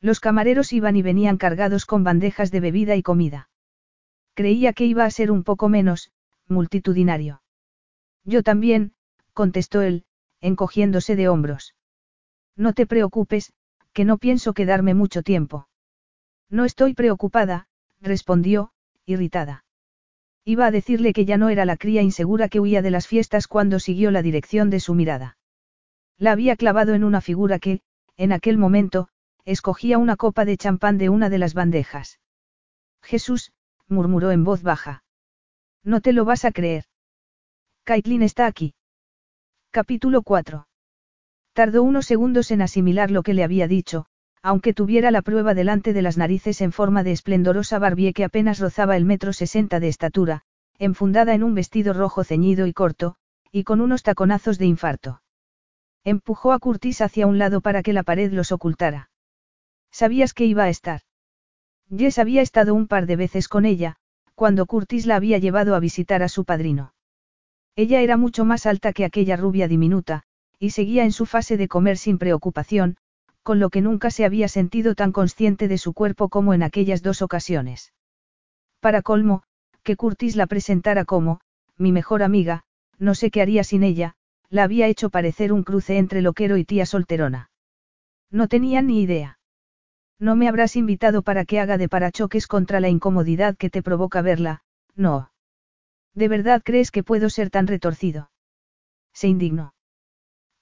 [0.00, 3.48] Los camareros iban y venían cargados con bandejas de bebida y comida.
[4.34, 6.10] Creía que iba a ser un poco menos,
[6.48, 7.42] multitudinario.
[8.24, 8.94] Yo también,
[9.32, 10.04] contestó él,
[10.40, 11.76] encogiéndose de hombros.
[12.56, 13.52] No te preocupes,
[13.92, 15.68] que no pienso quedarme mucho tiempo.
[16.50, 17.68] No estoy preocupada,
[18.00, 18.72] respondió,
[19.06, 19.63] irritada.
[20.44, 23.48] Iba a decirle que ya no era la cría insegura que huía de las fiestas
[23.48, 25.38] cuando siguió la dirección de su mirada.
[26.18, 27.80] La había clavado en una figura que,
[28.16, 29.08] en aquel momento,
[29.44, 32.20] escogía una copa de champán de una de las bandejas.
[33.02, 33.52] Jesús,
[33.88, 35.02] murmuró en voz baja.
[35.82, 36.84] No te lo vas a creer.
[37.84, 38.74] Caitlin está aquí.
[39.70, 40.66] Capítulo 4.
[41.52, 44.06] Tardó unos segundos en asimilar lo que le había dicho,
[44.44, 48.58] aunque tuviera la prueba delante de las narices en forma de esplendorosa Barbie que apenas
[48.58, 50.42] rozaba el metro sesenta de estatura,
[50.78, 53.16] enfundada en un vestido rojo ceñido y corto,
[53.50, 55.22] y con unos taconazos de infarto.
[56.04, 59.08] Empujó a Curtis hacia un lado para que la pared los ocultara.
[59.90, 61.00] ¿Sabías que iba a estar?
[61.88, 63.96] Jess había estado un par de veces con ella,
[64.34, 66.92] cuando Curtis la había llevado a visitar a su padrino.
[67.76, 70.24] Ella era mucho más alta que aquella rubia diminuta,
[70.58, 72.98] y seguía en su fase de comer sin preocupación,
[73.44, 77.02] con lo que nunca se había sentido tan consciente de su cuerpo como en aquellas
[77.02, 77.92] dos ocasiones.
[78.80, 79.42] Para colmo,
[79.82, 81.40] que Curtis la presentara como,
[81.76, 82.64] mi mejor amiga,
[82.98, 84.16] no sé qué haría sin ella,
[84.48, 87.50] la había hecho parecer un cruce entre loquero y tía solterona.
[88.30, 89.38] No tenía ni idea.
[90.18, 94.22] No me habrás invitado para que haga de parachoques contra la incomodidad que te provoca
[94.22, 94.62] verla,
[94.94, 95.30] no.
[96.14, 98.30] ¿De verdad crees que puedo ser tan retorcido?
[99.12, 99.74] Se indignó.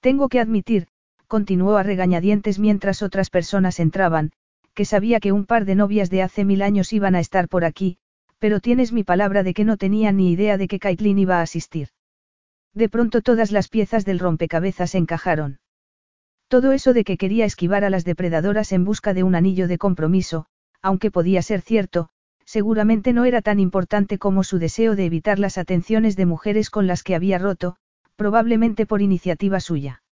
[0.01, 0.87] Tengo que admitir,
[1.27, 4.31] continuó a regañadientes mientras otras personas entraban,
[4.73, 7.65] que sabía que un par de novias de hace mil años iban a estar por
[7.65, 7.97] aquí,
[8.39, 11.41] pero tienes mi palabra de que no tenía ni idea de que Caitlin iba a
[11.41, 11.89] asistir.
[12.73, 15.59] De pronto todas las piezas del rompecabezas encajaron.
[16.47, 19.77] Todo eso de que quería esquivar a las depredadoras en busca de un anillo de
[19.77, 20.45] compromiso,
[20.81, 22.09] aunque podía ser cierto,
[22.45, 26.85] seguramente no era tan importante como su deseo de evitar las atenciones de mujeres con
[26.85, 27.77] las que había roto,
[28.15, 30.02] probablemente por iniciativa suya.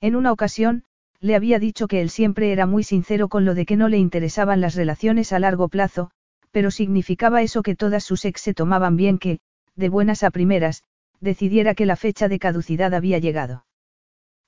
[0.00, 0.84] En una ocasión,
[1.20, 3.98] le había dicho que él siempre era muy sincero con lo de que no le
[3.98, 6.10] interesaban las relaciones a largo plazo,
[6.50, 9.40] pero significaba eso que todas sus ex se tomaban bien que,
[9.76, 10.84] de buenas a primeras,
[11.20, 13.66] decidiera que la fecha de caducidad había llegado.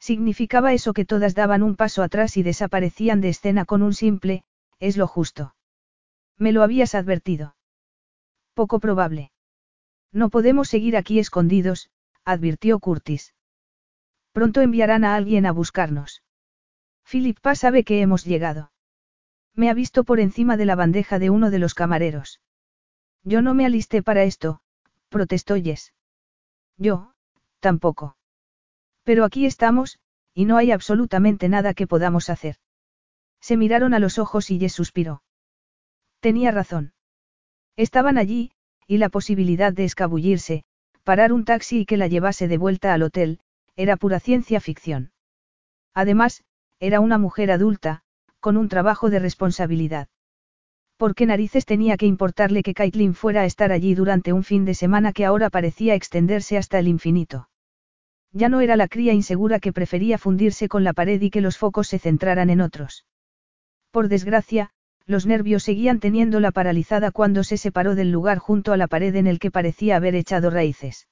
[0.01, 4.45] Significaba eso que todas daban un paso atrás y desaparecían de escena con un simple,
[4.81, 5.55] es lo justo.
[6.39, 7.55] Me lo habías advertido.
[8.55, 9.31] Poco probable.
[10.13, 11.91] No podemos seguir aquí escondidos,
[12.25, 13.35] advirtió Curtis.
[14.33, 16.23] Pronto enviarán a alguien a buscarnos.
[17.05, 18.73] Philippa sabe que hemos llegado.
[19.55, 22.41] Me ha visto por encima de la bandeja de uno de los camareros.
[23.23, 24.61] Yo no me alisté para esto,
[25.11, 25.93] protestó Jess.
[26.79, 27.13] Yo,
[27.61, 28.17] tampoco.
[29.05, 29.99] Pero aquí estamos,
[30.35, 32.57] y no hay absolutamente nada que podamos hacer.
[33.41, 35.23] Se miraron a los ojos y Jess suspiró.
[36.21, 36.95] Tenía razón.
[37.77, 38.53] Estaban allí,
[38.87, 40.65] y la posibilidad de escabullirse,
[41.05, 43.41] parar un taxi y que la llevase de vuelta al hotel,
[43.77, 45.13] era pura ciencia ficción.
[45.95, 46.45] Además,
[46.81, 48.03] era una mujer adulta,
[48.41, 50.09] con un trabajo de responsabilidad.
[50.97, 54.65] ¿Por qué narices tenía que importarle que Caitlin fuera a estar allí durante un fin
[54.65, 57.49] de semana que ahora parecía extenderse hasta el infinito?
[58.33, 61.59] Ya no era la cría insegura que prefería fundirse con la pared y que los
[61.59, 63.05] focos se centraran en otros.
[63.91, 64.71] Por desgracia,
[65.07, 69.27] los nervios seguían teniéndola paralizada cuando se separó del lugar junto a la pared en
[69.27, 71.09] el que parecía haber echado raíces.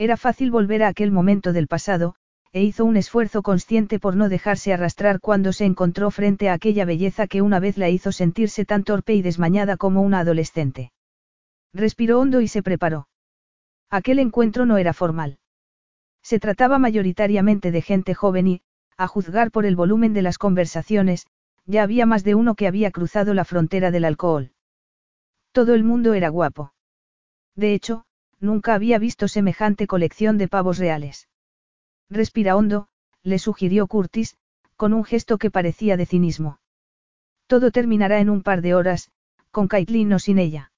[0.00, 2.14] Era fácil volver a aquel momento del pasado,
[2.52, 6.86] e hizo un esfuerzo consciente por no dejarse arrastrar cuando se encontró frente a aquella
[6.86, 10.90] belleza que una vez la hizo sentirse tan torpe y desmañada como una adolescente.
[11.74, 13.08] Respiró hondo y se preparó.
[13.90, 15.38] Aquel encuentro no era formal.
[16.22, 18.62] Se trataba mayoritariamente de gente joven y,
[18.96, 21.26] a juzgar por el volumen de las conversaciones,
[21.66, 24.52] ya había más de uno que había cruzado la frontera del alcohol.
[25.52, 26.72] Todo el mundo era guapo.
[27.54, 28.06] De hecho,
[28.40, 31.28] nunca había visto semejante colección de pavos reales.
[32.08, 32.88] Respira hondo,
[33.22, 34.36] le sugirió Curtis,
[34.76, 36.58] con un gesto que parecía de cinismo.
[37.46, 39.10] Todo terminará en un par de horas,
[39.50, 40.72] con Caitlin o sin ella.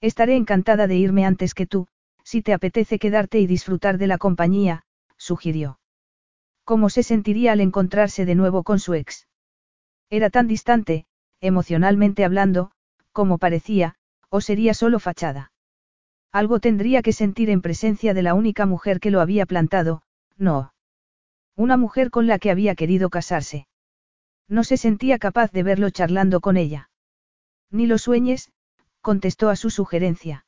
[0.00, 1.88] Estaré encantada de irme antes que tú,
[2.22, 4.84] si te apetece quedarte y disfrutar de la compañía,
[5.16, 5.78] sugirió.
[6.64, 9.26] ¿Cómo se sentiría al encontrarse de nuevo con su ex?
[10.10, 11.06] Era tan distante,
[11.40, 12.70] emocionalmente hablando,
[13.12, 13.96] como parecía,
[14.30, 15.52] o sería solo fachada.
[16.32, 20.02] Algo tendría que sentir en presencia de la única mujer que lo había plantado,
[20.36, 20.72] no.
[21.56, 23.66] Una mujer con la que había querido casarse.
[24.48, 26.90] No se sentía capaz de verlo charlando con ella.
[27.70, 28.50] Ni lo sueñes,
[29.00, 30.46] contestó a su sugerencia.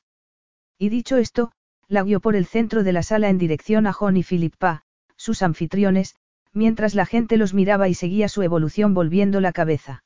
[0.78, 1.52] Y dicho esto,
[1.88, 4.82] la guió por el centro de la sala en dirección a John y Philippa,
[5.16, 6.16] sus anfitriones,
[6.52, 10.04] mientras la gente los miraba y seguía su evolución volviendo la cabeza.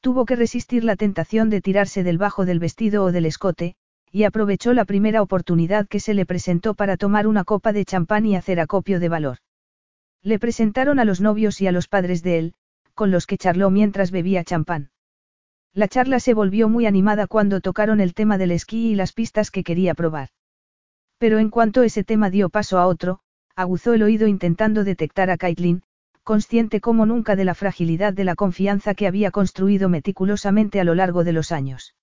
[0.00, 3.76] Tuvo que resistir la tentación de tirarse del bajo del vestido o del escote,
[4.12, 8.26] y aprovechó la primera oportunidad que se le presentó para tomar una copa de champán
[8.26, 9.38] y hacer acopio de valor.
[10.22, 12.54] Le presentaron a los novios y a los padres de él,
[12.94, 14.90] con los que charló mientras bebía champán.
[15.72, 19.50] La charla se volvió muy animada cuando tocaron el tema del esquí y las pistas
[19.50, 20.28] que quería probar.
[21.16, 23.20] Pero en cuanto ese tema dio paso a otro,
[23.56, 25.82] aguzó el oído intentando detectar a Caitlin,
[26.22, 30.94] consciente como nunca de la fragilidad de la confianza que había construido meticulosamente a lo
[30.94, 31.94] largo de los años.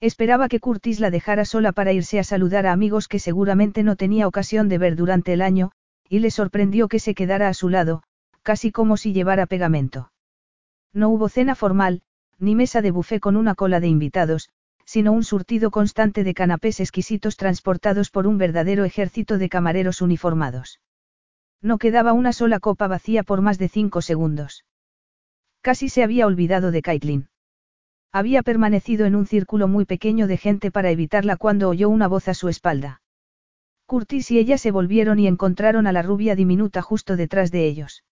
[0.00, 3.96] Esperaba que Curtis la dejara sola para irse a saludar a amigos que seguramente no
[3.96, 5.72] tenía ocasión de ver durante el año,
[6.08, 8.02] y le sorprendió que se quedara a su lado,
[8.42, 10.12] casi como si llevara pegamento.
[10.92, 12.02] No hubo cena formal,
[12.38, 14.50] ni mesa de buffet con una cola de invitados,
[14.84, 20.80] sino un surtido constante de canapés exquisitos transportados por un verdadero ejército de camareros uniformados.
[21.60, 24.64] No quedaba una sola copa vacía por más de cinco segundos.
[25.62, 27.28] Casi se había olvidado de Caitlin.
[28.16, 32.28] Había permanecido en un círculo muy pequeño de gente para evitarla cuando oyó una voz
[32.28, 33.02] a su espalda.
[33.84, 38.04] Curtis y ella se volvieron y encontraron a la rubia diminuta justo detrás de ellos.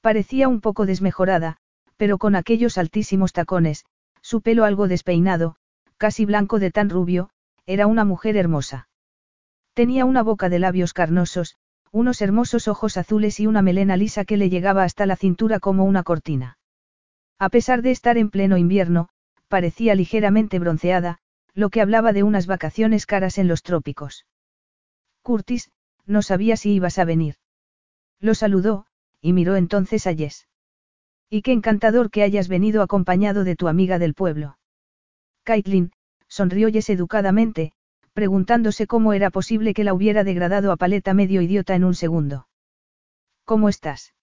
[0.00, 1.58] Parecía un poco desmejorada,
[1.98, 3.84] pero con aquellos altísimos tacones,
[4.22, 5.56] su pelo algo despeinado,
[5.98, 7.28] casi blanco de tan rubio,
[7.66, 8.88] era una mujer hermosa.
[9.74, 11.58] Tenía una boca de labios carnosos,
[11.92, 15.84] unos hermosos ojos azules y una melena lisa que le llegaba hasta la cintura como
[15.84, 16.56] una cortina.
[17.38, 19.10] A pesar de estar en pleno invierno,
[19.48, 21.18] parecía ligeramente bronceada,
[21.54, 24.26] lo que hablaba de unas vacaciones caras en los trópicos.
[25.22, 25.70] Curtis,
[26.06, 27.36] no sabía si ibas a venir.
[28.20, 28.86] Lo saludó,
[29.20, 30.46] y miró entonces a Jess.
[31.28, 34.58] Y qué encantador que hayas venido acompañado de tu amiga del pueblo.
[35.42, 35.92] Caitlin,
[36.28, 37.72] sonrió Jess educadamente,
[38.12, 42.48] preguntándose cómo era posible que la hubiera degradado a paleta medio idiota en un segundo.
[43.44, 44.14] ¿Cómo estás?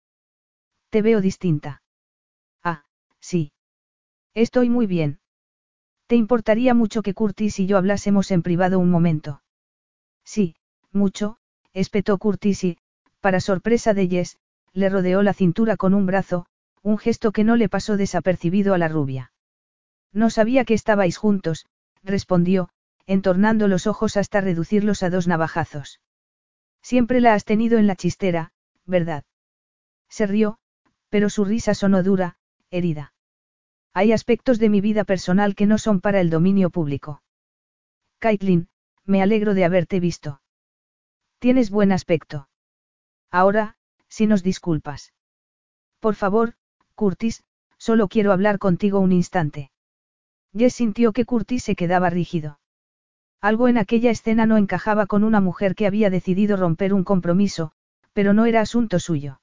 [0.89, 1.81] Te veo distinta.
[2.63, 2.85] Ah,
[3.19, 3.51] sí.
[4.35, 5.19] Estoy muy bien.
[6.07, 9.41] ¿Te importaría mucho que Curtis y yo hablásemos en privado un momento?
[10.25, 10.55] Sí,
[10.91, 11.37] mucho,
[11.73, 12.77] espetó Curtis y,
[13.21, 14.37] para sorpresa de Jess,
[14.73, 16.47] le rodeó la cintura con un brazo,
[16.83, 19.31] un gesto que no le pasó desapercibido a la rubia.
[20.11, 21.65] No sabía que estabais juntos,
[22.03, 22.69] respondió,
[23.07, 26.01] entornando los ojos hasta reducirlos a dos navajazos.
[26.81, 28.51] Siempre la has tenido en la chistera,
[28.85, 29.23] ¿verdad?
[30.09, 30.59] Se rió,
[31.09, 32.37] pero su risa sonó dura,
[32.69, 33.14] herida.
[33.97, 37.23] Hay aspectos de mi vida personal que no son para el dominio público.
[38.19, 38.67] Caitlin,
[39.05, 40.41] me alegro de haberte visto.
[41.39, 42.49] Tienes buen aspecto.
[43.31, 43.77] Ahora,
[44.09, 45.13] si nos disculpas.
[46.01, 46.55] Por favor,
[46.93, 47.45] Curtis,
[47.77, 49.71] solo quiero hablar contigo un instante.
[50.53, 52.59] Jess sintió que Curtis se quedaba rígido.
[53.39, 57.71] Algo en aquella escena no encajaba con una mujer que había decidido romper un compromiso,
[58.11, 59.39] pero no era asunto suyo.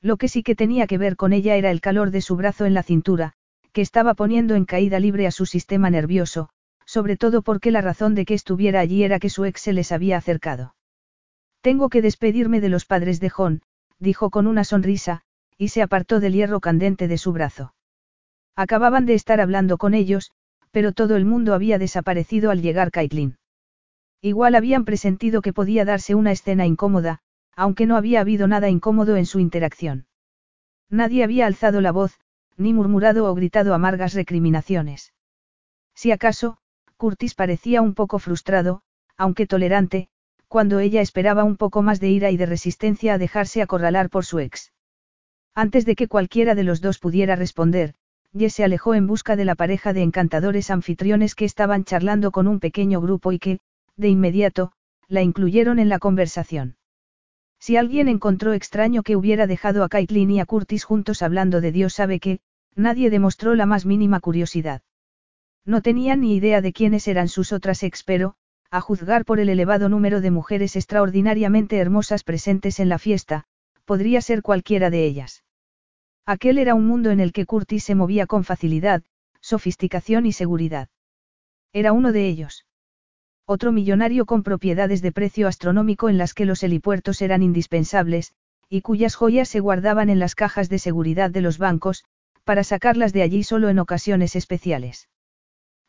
[0.00, 2.66] Lo que sí que tenía que ver con ella era el calor de su brazo
[2.66, 3.34] en la cintura,
[3.74, 6.48] que estaba poniendo en caída libre a su sistema nervioso,
[6.86, 9.90] sobre todo porque la razón de que estuviera allí era que su ex se les
[9.90, 10.76] había acercado.
[11.60, 13.62] Tengo que despedirme de los padres de John,
[13.98, 15.22] dijo con una sonrisa,
[15.58, 17.74] y se apartó del hierro candente de su brazo.
[18.54, 20.30] Acababan de estar hablando con ellos,
[20.70, 23.38] pero todo el mundo había desaparecido al llegar Caitlin.
[24.20, 27.18] Igual habían presentido que podía darse una escena incómoda,
[27.56, 30.06] aunque no había habido nada incómodo en su interacción.
[30.90, 32.18] Nadie había alzado la voz,
[32.56, 35.12] ni murmurado o gritado amargas recriminaciones.
[35.94, 36.58] Si acaso,
[36.96, 38.82] Curtis parecía un poco frustrado,
[39.16, 40.08] aunque tolerante,
[40.48, 44.24] cuando ella esperaba un poco más de ira y de resistencia a dejarse acorralar por
[44.24, 44.72] su ex.
[45.54, 47.94] Antes de que cualquiera de los dos pudiera responder,
[48.36, 52.48] Jess se alejó en busca de la pareja de encantadores anfitriones que estaban charlando con
[52.48, 53.60] un pequeño grupo y que,
[53.96, 54.72] de inmediato,
[55.06, 56.76] la incluyeron en la conversación.
[57.64, 61.72] Si alguien encontró extraño que hubiera dejado a Caitlin y a Curtis juntos hablando de
[61.72, 62.40] Dios sabe que,
[62.74, 64.82] nadie demostró la más mínima curiosidad.
[65.64, 68.34] No tenían ni idea de quiénes eran sus otras ex, pero,
[68.70, 73.46] a juzgar por el elevado número de mujeres extraordinariamente hermosas presentes en la fiesta,
[73.86, 75.42] podría ser cualquiera de ellas.
[76.26, 79.04] Aquel era un mundo en el que Curtis se movía con facilidad,
[79.40, 80.90] sofisticación y seguridad.
[81.72, 82.66] Era uno de ellos.
[83.46, 88.32] Otro millonario con propiedades de precio astronómico en las que los helipuertos eran indispensables,
[88.70, 92.04] y cuyas joyas se guardaban en las cajas de seguridad de los bancos,
[92.44, 95.08] para sacarlas de allí solo en ocasiones especiales.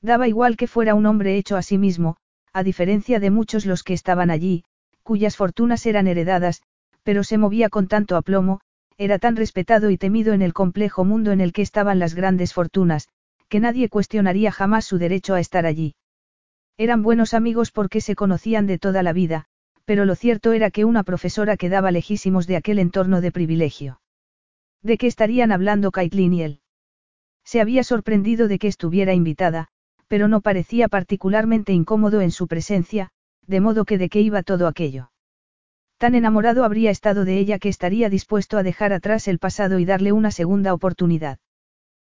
[0.01, 2.17] Daba igual que fuera un hombre hecho a sí mismo,
[2.51, 4.65] a diferencia de muchos los que estaban allí,
[5.03, 6.61] cuyas fortunas eran heredadas,
[7.03, 8.59] pero se movía con tanto aplomo,
[8.97, 12.53] era tan respetado y temido en el complejo mundo en el que estaban las grandes
[12.53, 13.07] fortunas,
[13.47, 15.95] que nadie cuestionaría jamás su derecho a estar allí.
[16.77, 19.45] Eran buenos amigos porque se conocían de toda la vida,
[19.85, 24.01] pero lo cierto era que una profesora quedaba lejísimos de aquel entorno de privilegio.
[24.81, 26.59] ¿De qué estarían hablando Caitlin y él?
[27.45, 29.69] Se había sorprendido de que estuviera invitada,
[30.07, 33.09] pero no parecía particularmente incómodo en su presencia,
[33.47, 35.11] de modo que de qué iba todo aquello.
[35.97, 39.85] Tan enamorado habría estado de ella que estaría dispuesto a dejar atrás el pasado y
[39.85, 41.39] darle una segunda oportunidad.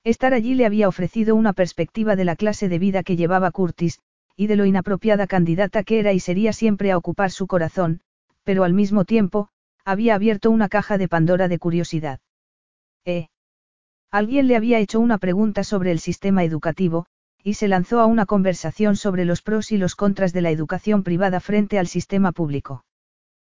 [0.03, 4.01] Estar allí le había ofrecido una perspectiva de la clase de vida que llevaba Curtis,
[4.37, 8.01] y de lo inapropiada candidata que era y sería siempre a ocupar su corazón,
[8.45, 9.49] pero al mismo tiempo,
[9.85, 12.21] había abierto una caja de Pandora de curiosidad.
[13.05, 13.29] ¿Eh?
[14.11, 17.07] Alguien le había hecho una pregunta sobre el sistema educativo,
[17.43, 21.03] y se lanzó a una conversación sobre los pros y los contras de la educación
[21.03, 22.85] privada frente al sistema público.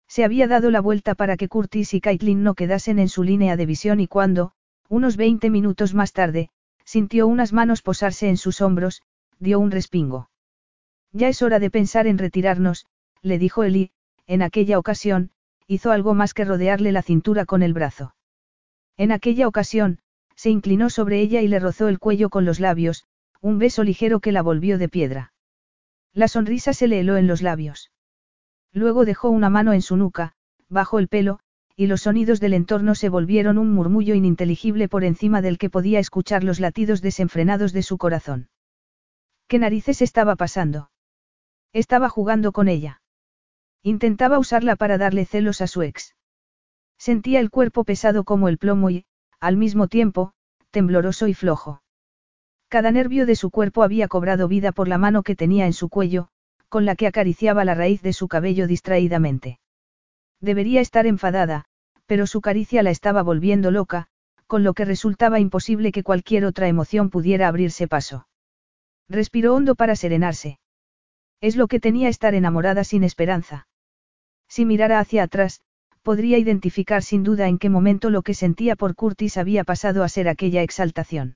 [0.07, 3.55] Se había dado la vuelta para que Curtis y Caitlin no quedasen en su línea
[3.55, 4.51] de visión y cuando,
[4.89, 6.49] unos 20 minutos más tarde,
[6.85, 9.01] sintió unas manos posarse en sus hombros,
[9.39, 10.29] dio un respingo.
[11.17, 12.85] Ya es hora de pensar en retirarnos,
[13.23, 13.89] le dijo Eli,
[14.27, 15.31] en aquella ocasión,
[15.65, 18.13] hizo algo más que rodearle la cintura con el brazo.
[18.97, 19.97] En aquella ocasión,
[20.35, 23.07] se inclinó sobre ella y le rozó el cuello con los labios,
[23.41, 25.33] un beso ligero que la volvió de piedra.
[26.13, 27.91] La sonrisa se le heló en los labios.
[28.71, 30.33] Luego dejó una mano en su nuca,
[30.69, 31.39] bajo el pelo,
[31.75, 35.97] y los sonidos del entorno se volvieron un murmullo ininteligible por encima del que podía
[35.97, 38.49] escuchar los latidos desenfrenados de su corazón.
[39.47, 40.91] ¿Qué narices estaba pasando?
[41.73, 43.01] Estaba jugando con ella.
[43.83, 46.15] Intentaba usarla para darle celos a su ex.
[46.97, 49.05] Sentía el cuerpo pesado como el plomo y,
[49.39, 50.33] al mismo tiempo,
[50.71, 51.81] tembloroso y flojo.
[52.69, 55.89] Cada nervio de su cuerpo había cobrado vida por la mano que tenía en su
[55.89, 56.29] cuello,
[56.69, 59.59] con la que acariciaba la raíz de su cabello distraídamente.
[60.41, 61.65] Debería estar enfadada,
[62.05, 64.07] pero su caricia la estaba volviendo loca,
[64.47, 68.27] con lo que resultaba imposible que cualquier otra emoción pudiera abrirse paso.
[69.09, 70.59] Respiró hondo para serenarse.
[71.41, 73.67] Es lo que tenía estar enamorada sin esperanza.
[74.47, 75.61] Si mirara hacia atrás,
[76.01, 80.09] podría identificar sin duda en qué momento lo que sentía por Curtis había pasado a
[80.09, 81.35] ser aquella exaltación.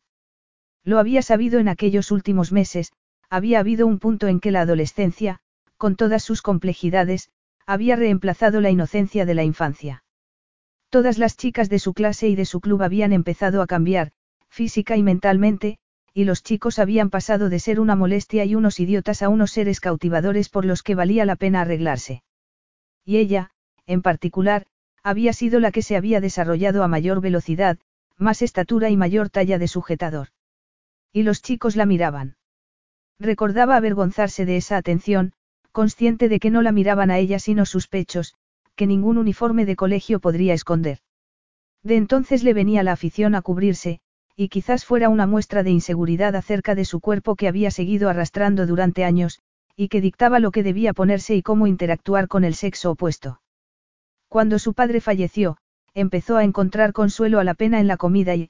[0.83, 2.93] Lo había sabido en aquellos últimos meses,
[3.29, 5.39] había habido un punto en que la adolescencia,
[5.77, 7.29] con todas sus complejidades,
[7.65, 10.03] había reemplazado la inocencia de la infancia.
[10.89, 14.11] Todas las chicas de su clase y de su club habían empezado a cambiar,
[14.49, 15.79] física y mentalmente,
[16.13, 19.79] y los chicos habían pasado de ser una molestia y unos idiotas a unos seres
[19.79, 22.23] cautivadores por los que valía la pena arreglarse.
[23.05, 23.51] Y ella,
[23.85, 24.67] en particular,
[25.03, 27.79] había sido la que se había desarrollado a mayor velocidad,
[28.17, 30.27] más estatura y mayor talla de sujetador.
[31.11, 32.35] Y los chicos la miraban.
[33.19, 35.33] Recordaba avergonzarse de esa atención,
[35.71, 38.35] consciente de que no la miraban a ella sino sus pechos,
[38.75, 40.99] que ningún uniforme de colegio podría esconder.
[41.83, 44.01] De entonces le venía la afición a cubrirse,
[44.35, 48.65] y quizás fuera una muestra de inseguridad acerca de su cuerpo que había seguido arrastrando
[48.65, 49.39] durante años,
[49.75, 53.41] y que dictaba lo que debía ponerse y cómo interactuar con el sexo opuesto.
[54.27, 55.57] Cuando su padre falleció,
[55.93, 58.49] empezó a encontrar consuelo a la pena en la comida y,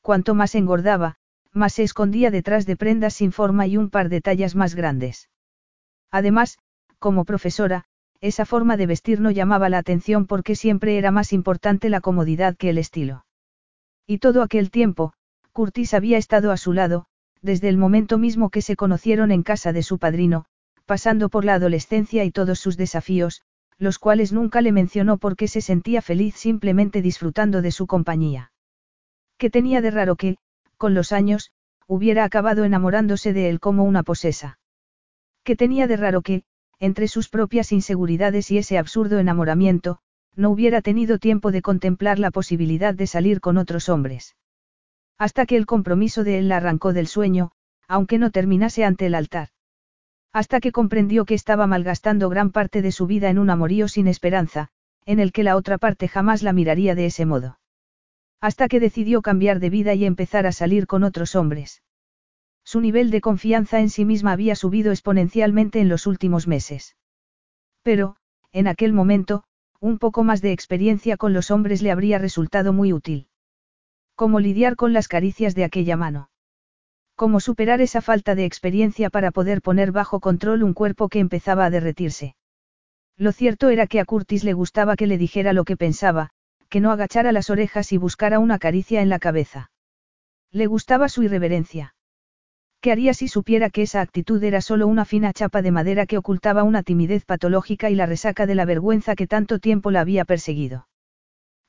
[0.00, 1.16] cuanto más engordaba,
[1.52, 5.28] más se escondía detrás de prendas sin forma y un par de tallas más grandes.
[6.10, 6.58] Además,
[6.98, 7.84] como profesora,
[8.20, 12.56] esa forma de vestir no llamaba la atención porque siempre era más importante la comodidad
[12.56, 13.24] que el estilo.
[14.06, 15.12] Y todo aquel tiempo,
[15.52, 17.06] Curtis había estado a su lado,
[17.42, 20.46] desde el momento mismo que se conocieron en casa de su padrino,
[20.86, 23.42] pasando por la adolescencia y todos sus desafíos,
[23.78, 28.52] los cuales nunca le mencionó porque se sentía feliz simplemente disfrutando de su compañía.
[29.36, 30.36] ¿Qué tenía de raro que,
[30.78, 31.52] con los años,
[31.86, 34.58] hubiera acabado enamorándose de él como una posesa?
[35.44, 36.44] ¿Qué tenía de raro que,
[36.78, 39.98] entre sus propias inseguridades y ese absurdo enamoramiento,
[40.34, 44.34] no hubiera tenido tiempo de contemplar la posibilidad de salir con otros hombres?
[45.22, 47.52] Hasta que el compromiso de él la arrancó del sueño,
[47.86, 49.50] aunque no terminase ante el altar.
[50.32, 54.08] Hasta que comprendió que estaba malgastando gran parte de su vida en un amorío sin
[54.08, 54.70] esperanza,
[55.06, 57.60] en el que la otra parte jamás la miraría de ese modo.
[58.40, 61.84] Hasta que decidió cambiar de vida y empezar a salir con otros hombres.
[62.64, 66.96] Su nivel de confianza en sí misma había subido exponencialmente en los últimos meses.
[67.84, 68.16] Pero,
[68.50, 69.44] en aquel momento,
[69.78, 73.28] un poco más de experiencia con los hombres le habría resultado muy útil.
[74.22, 76.30] Cómo lidiar con las caricias de aquella mano.
[77.16, 81.64] Cómo superar esa falta de experiencia para poder poner bajo control un cuerpo que empezaba
[81.64, 82.36] a derretirse.
[83.16, 86.30] Lo cierto era que a Curtis le gustaba que le dijera lo que pensaba,
[86.68, 89.72] que no agachara las orejas y buscara una caricia en la cabeza.
[90.52, 91.96] Le gustaba su irreverencia.
[92.80, 96.18] ¿Qué haría si supiera que esa actitud era solo una fina chapa de madera que
[96.18, 100.24] ocultaba una timidez patológica y la resaca de la vergüenza que tanto tiempo la había
[100.24, 100.86] perseguido?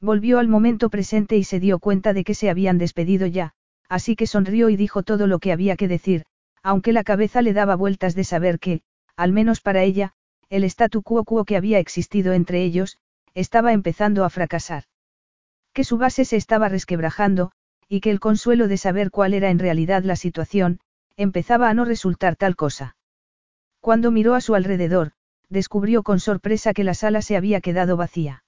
[0.03, 3.53] Volvió al momento presente y se dio cuenta de que se habían despedido ya,
[3.87, 6.25] así que sonrió y dijo todo lo que había que decir,
[6.61, 8.81] aunque la cabeza le daba vueltas de saber que,
[9.15, 10.11] al menos para ella,
[10.49, 12.97] el statu quo quo que había existido entre ellos,
[13.33, 14.83] estaba empezando a fracasar.
[15.71, 17.53] Que su base se estaba resquebrajando,
[17.87, 20.81] y que el consuelo de saber cuál era en realidad la situación,
[21.15, 22.97] empezaba a no resultar tal cosa.
[23.79, 25.13] Cuando miró a su alrededor,
[25.47, 28.42] descubrió con sorpresa que la sala se había quedado vacía.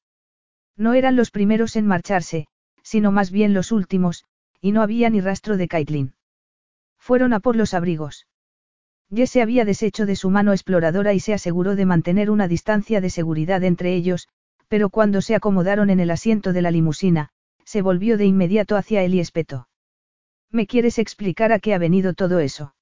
[0.77, 2.47] No eran los primeros en marcharse,
[2.83, 4.25] sino más bien los últimos,
[4.61, 6.15] y no había ni rastro de Caitlin.
[6.99, 8.27] Fueron a por los abrigos.
[9.13, 13.01] Jess se había deshecho de su mano exploradora y se aseguró de mantener una distancia
[13.01, 14.27] de seguridad entre ellos,
[14.67, 17.29] pero cuando se acomodaron en el asiento de la limusina,
[17.63, 19.67] se volvió de inmediato hacia él y espetó.
[20.51, 22.75] ¿Me quieres explicar a qué ha venido todo eso?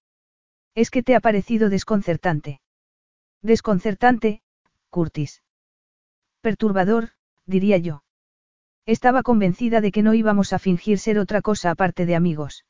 [0.75, 2.61] Es que te ha parecido desconcertante.
[3.41, 4.41] Desconcertante,
[4.89, 5.43] Curtis.
[6.41, 7.09] Perturbador,
[7.45, 8.03] diría yo.
[8.85, 12.65] Estaba convencida de que no íbamos a fingir ser otra cosa aparte de amigos.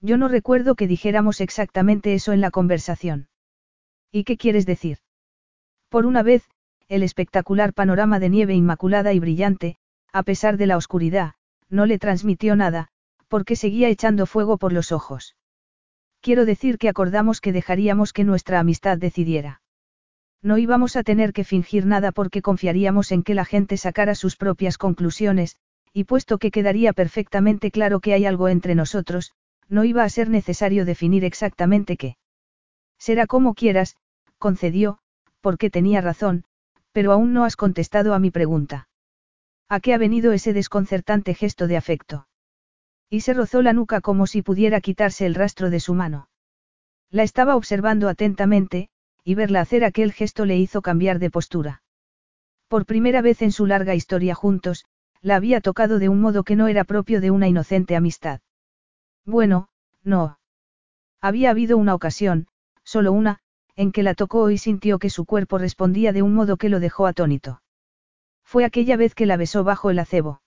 [0.00, 3.28] Yo no recuerdo que dijéramos exactamente eso en la conversación.
[4.10, 4.98] ¿Y qué quieres decir?
[5.88, 6.48] Por una vez,
[6.88, 9.76] el espectacular panorama de nieve inmaculada y brillante,
[10.12, 11.34] a pesar de la oscuridad,
[11.68, 12.88] no le transmitió nada,
[13.28, 15.36] porque seguía echando fuego por los ojos.
[16.20, 19.60] Quiero decir que acordamos que dejaríamos que nuestra amistad decidiera.
[20.46, 24.36] No íbamos a tener que fingir nada porque confiaríamos en que la gente sacara sus
[24.36, 25.56] propias conclusiones,
[25.92, 29.32] y puesto que quedaría perfectamente claro que hay algo entre nosotros,
[29.68, 32.16] no iba a ser necesario definir exactamente qué.
[32.96, 33.96] Será como quieras,
[34.38, 34.98] concedió,
[35.40, 36.44] porque tenía razón,
[36.92, 38.88] pero aún no has contestado a mi pregunta.
[39.68, 42.28] ¿A qué ha venido ese desconcertante gesto de afecto?
[43.10, 46.28] Y se rozó la nuca como si pudiera quitarse el rastro de su mano.
[47.10, 48.90] La estaba observando atentamente,
[49.26, 51.82] y verla hacer aquel gesto le hizo cambiar de postura.
[52.68, 54.84] Por primera vez en su larga historia juntos,
[55.20, 58.40] la había tocado de un modo que no era propio de una inocente amistad.
[59.24, 59.68] Bueno,
[60.04, 60.38] no.
[61.20, 62.46] Había habido una ocasión,
[62.84, 63.40] solo una,
[63.74, 66.78] en que la tocó y sintió que su cuerpo respondía de un modo que lo
[66.78, 67.62] dejó atónito.
[68.44, 70.40] Fue aquella vez que la besó bajo el acebo.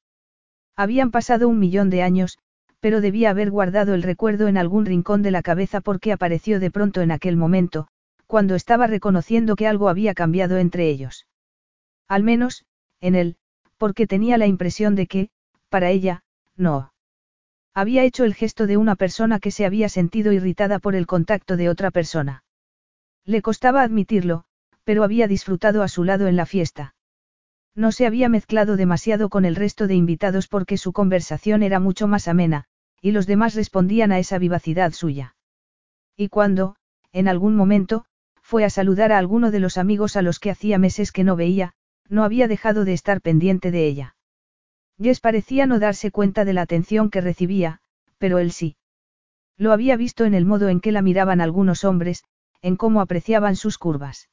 [0.78, 2.38] Habían pasado un millón de años,
[2.80, 6.72] pero debía haber guardado el recuerdo en algún rincón de la cabeza porque apareció de
[6.72, 7.90] pronto en aquel momento,
[8.30, 11.26] cuando estaba reconociendo que algo había cambiado entre ellos.
[12.08, 12.64] Al menos,
[13.02, 13.38] en él,
[13.80, 15.30] porque tenía la impresión de que,
[15.70, 16.22] para ella,
[16.56, 16.94] no.
[17.74, 21.58] Había hecho el gesto de una persona que se había sentido irritada por el contacto
[21.58, 22.44] de otra persona.
[23.26, 24.44] Le costaba admitirlo,
[24.84, 26.94] pero había disfrutado a su lado en la fiesta.
[27.74, 32.08] No se había mezclado demasiado con el resto de invitados porque su conversación era mucho
[32.08, 32.66] más amena,
[33.02, 35.36] y los demás respondían a esa vivacidad suya.
[36.16, 36.76] Y cuando,
[37.12, 38.06] en algún momento,
[38.50, 41.36] fue a saludar a alguno de los amigos a los que hacía meses que no
[41.36, 41.74] veía,
[42.08, 44.16] no había dejado de estar pendiente de ella.
[45.00, 47.82] Jess parecía no darse cuenta de la atención que recibía,
[48.18, 48.76] pero él sí.
[49.56, 52.24] Lo había visto en el modo en que la miraban algunos hombres,
[52.64, 54.30] en cómo apreciaban sus curvas.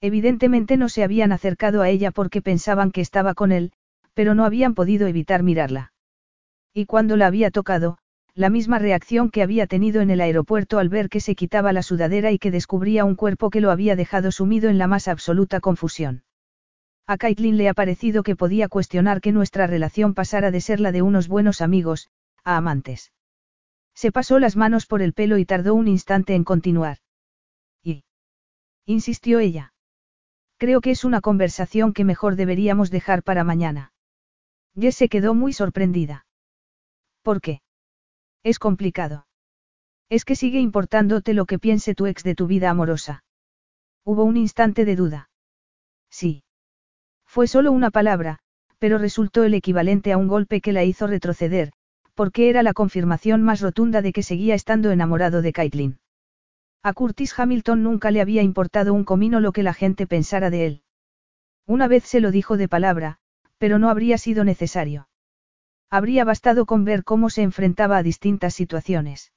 [0.00, 3.70] Evidentemente no se habían acercado a ella porque pensaban que estaba con él,
[4.14, 5.92] pero no habían podido evitar mirarla.
[6.74, 7.98] Y cuando la había tocado,
[8.38, 11.82] la misma reacción que había tenido en el aeropuerto al ver que se quitaba la
[11.82, 15.58] sudadera y que descubría un cuerpo que lo había dejado sumido en la más absoluta
[15.58, 16.22] confusión.
[17.08, 20.92] A Caitlin le ha parecido que podía cuestionar que nuestra relación pasara de ser la
[20.92, 22.10] de unos buenos amigos,
[22.44, 23.12] a amantes.
[23.92, 26.98] Se pasó las manos por el pelo y tardó un instante en continuar.
[27.82, 28.04] ¿Y?
[28.86, 29.72] insistió ella.
[30.58, 33.92] Creo que es una conversación que mejor deberíamos dejar para mañana.
[34.78, 36.24] Jess se quedó muy sorprendida.
[37.22, 37.62] ¿Por qué?
[38.42, 39.26] Es complicado.
[40.08, 43.24] Es que sigue importándote lo que piense tu ex de tu vida amorosa.
[44.04, 45.30] Hubo un instante de duda.
[46.10, 46.44] Sí.
[47.26, 48.38] Fue solo una palabra,
[48.78, 51.72] pero resultó el equivalente a un golpe que la hizo retroceder,
[52.14, 55.98] porque era la confirmación más rotunda de que seguía estando enamorado de Caitlin.
[56.82, 60.66] A Curtis Hamilton nunca le había importado un comino lo que la gente pensara de
[60.66, 60.82] él.
[61.66, 63.18] Una vez se lo dijo de palabra,
[63.58, 65.08] pero no habría sido necesario.
[65.90, 69.32] Habría bastado con ver cómo se enfrentaba a distintas situaciones.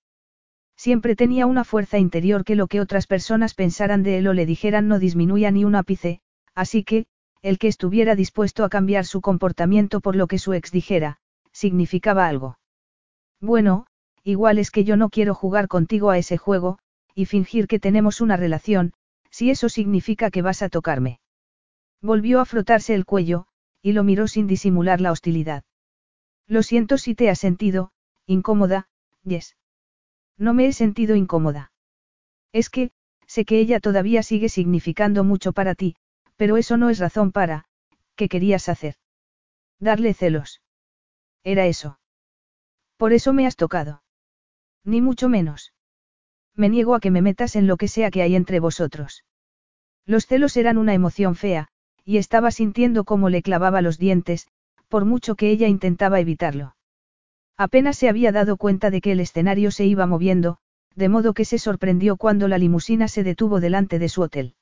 [0.75, 4.45] Siempre tenía una fuerza interior que lo que otras personas pensaran de él o le
[4.45, 6.21] dijeran no disminuía ni un ápice,
[6.55, 7.05] así que,
[7.41, 11.17] el que estuviera dispuesto a cambiar su comportamiento por lo que su ex dijera,
[11.51, 12.57] significaba algo.
[13.39, 13.85] Bueno,
[14.23, 16.79] igual es que yo no quiero jugar contigo a ese juego,
[17.15, 18.93] y fingir que tenemos una relación,
[19.29, 21.19] si eso significa que vas a tocarme.
[22.01, 23.47] Volvió a frotarse el cuello,
[23.81, 25.63] y lo miró sin disimular la hostilidad.
[26.47, 27.91] Lo siento si te has sentido,
[28.25, 28.87] incómoda,
[29.23, 29.55] Yes.
[30.37, 31.71] No me he sentido incómoda.
[32.51, 32.91] Es que,
[33.27, 35.95] sé que ella todavía sigue significando mucho para ti,
[36.35, 37.65] pero eso no es razón para,
[38.15, 38.95] ¿qué querías hacer?
[39.79, 40.61] Darle celos.
[41.43, 41.99] Era eso.
[42.97, 44.03] Por eso me has tocado.
[44.83, 45.73] Ni mucho menos.
[46.55, 49.23] Me niego a que me metas en lo que sea que hay entre vosotros.
[50.05, 51.67] Los celos eran una emoción fea,
[52.03, 54.47] y estaba sintiendo cómo le clavaba los dientes,
[54.91, 56.75] por mucho que ella intentaba evitarlo.
[57.57, 60.57] Apenas se había dado cuenta de que el escenario se iba moviendo,
[60.95, 64.55] de modo que se sorprendió cuando la limusina se detuvo delante de su hotel.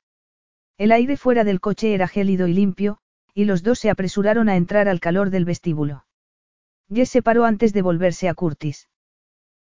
[0.78, 2.98] El aire fuera del coche era gélido y limpio,
[3.34, 6.06] y los dos se apresuraron a entrar al calor del vestíbulo.
[6.88, 8.88] Jess se paró antes de volverse a Curtis.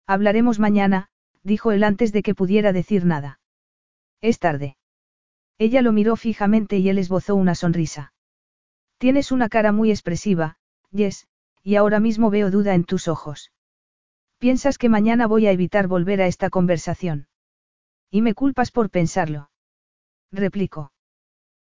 [0.07, 1.09] Hablaremos mañana,
[1.45, 3.39] dijo él antes de que pudiera decir nada.
[4.21, 4.77] Es tarde.
[5.59, 8.13] Ella lo miró fijamente y él esbozó una sonrisa.
[8.99, 10.57] Tienes una cara muy expresiva,
[10.93, 11.27] Jess,
[11.63, 13.53] y ahora mismo veo duda en tus ojos.
[14.39, 17.29] ¿Piensas que mañana voy a evitar volver a esta conversación?
[18.11, 19.51] Y me culpas por pensarlo.
[20.33, 20.93] Replicó.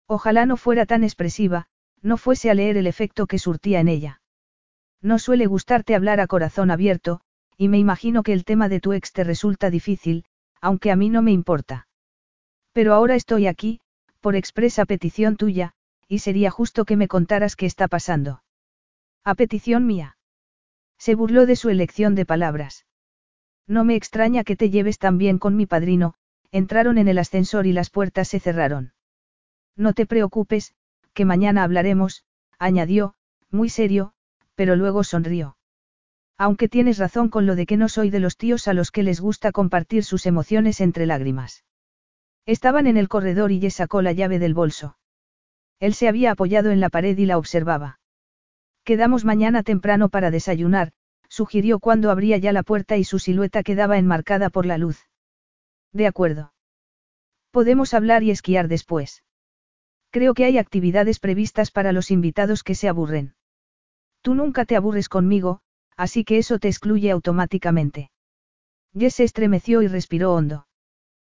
[0.06, 1.68] Ojalá no fuera tan expresiva,
[2.02, 4.22] no fuese a leer el efecto que surtía en ella.
[5.00, 7.20] No suele gustarte hablar a corazón abierto,
[7.56, 10.24] y me imagino que el tema de tu ex te resulta difícil,
[10.60, 11.88] aunque a mí no me importa.
[12.72, 13.80] Pero ahora estoy aquí,
[14.20, 15.74] por expresa petición tuya,
[16.10, 18.42] y sería justo que me contaras qué está pasando.
[19.22, 20.16] A petición mía.
[20.98, 22.84] Se burló de su elección de palabras.
[23.68, 26.14] No me extraña que te lleves tan bien con mi padrino,
[26.50, 28.92] entraron en el ascensor y las puertas se cerraron.
[29.76, 30.74] No te preocupes,
[31.14, 32.24] que mañana hablaremos,
[32.58, 33.14] añadió,
[33.48, 34.12] muy serio,
[34.56, 35.56] pero luego sonrió.
[36.36, 39.04] Aunque tienes razón con lo de que no soy de los tíos a los que
[39.04, 41.64] les gusta compartir sus emociones entre lágrimas.
[42.46, 44.96] Estaban en el corredor y Jess sacó la llave del bolso.
[45.80, 47.98] Él se había apoyado en la pared y la observaba.
[48.84, 50.92] Quedamos mañana temprano para desayunar,
[51.28, 55.06] sugirió cuando abría ya la puerta y su silueta quedaba enmarcada por la luz.
[55.92, 56.52] De acuerdo.
[57.50, 59.24] Podemos hablar y esquiar después.
[60.10, 63.34] Creo que hay actividades previstas para los invitados que se aburren.
[64.22, 65.60] Tú nunca te aburres conmigo,
[65.96, 68.10] así que eso te excluye automáticamente.
[68.92, 70.66] Jess se estremeció y respiró hondo.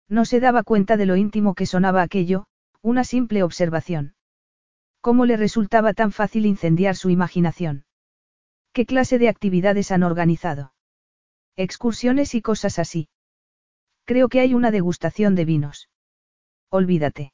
[0.09, 2.47] No se daba cuenta de lo íntimo que sonaba aquello,
[2.81, 4.15] una simple observación.
[5.01, 7.85] ¿Cómo le resultaba tan fácil incendiar su imaginación?
[8.73, 10.75] ¿Qué clase de actividades han organizado?
[11.57, 13.09] Excursiones y cosas así.
[14.05, 15.89] Creo que hay una degustación de vinos.
[16.69, 17.33] Olvídate.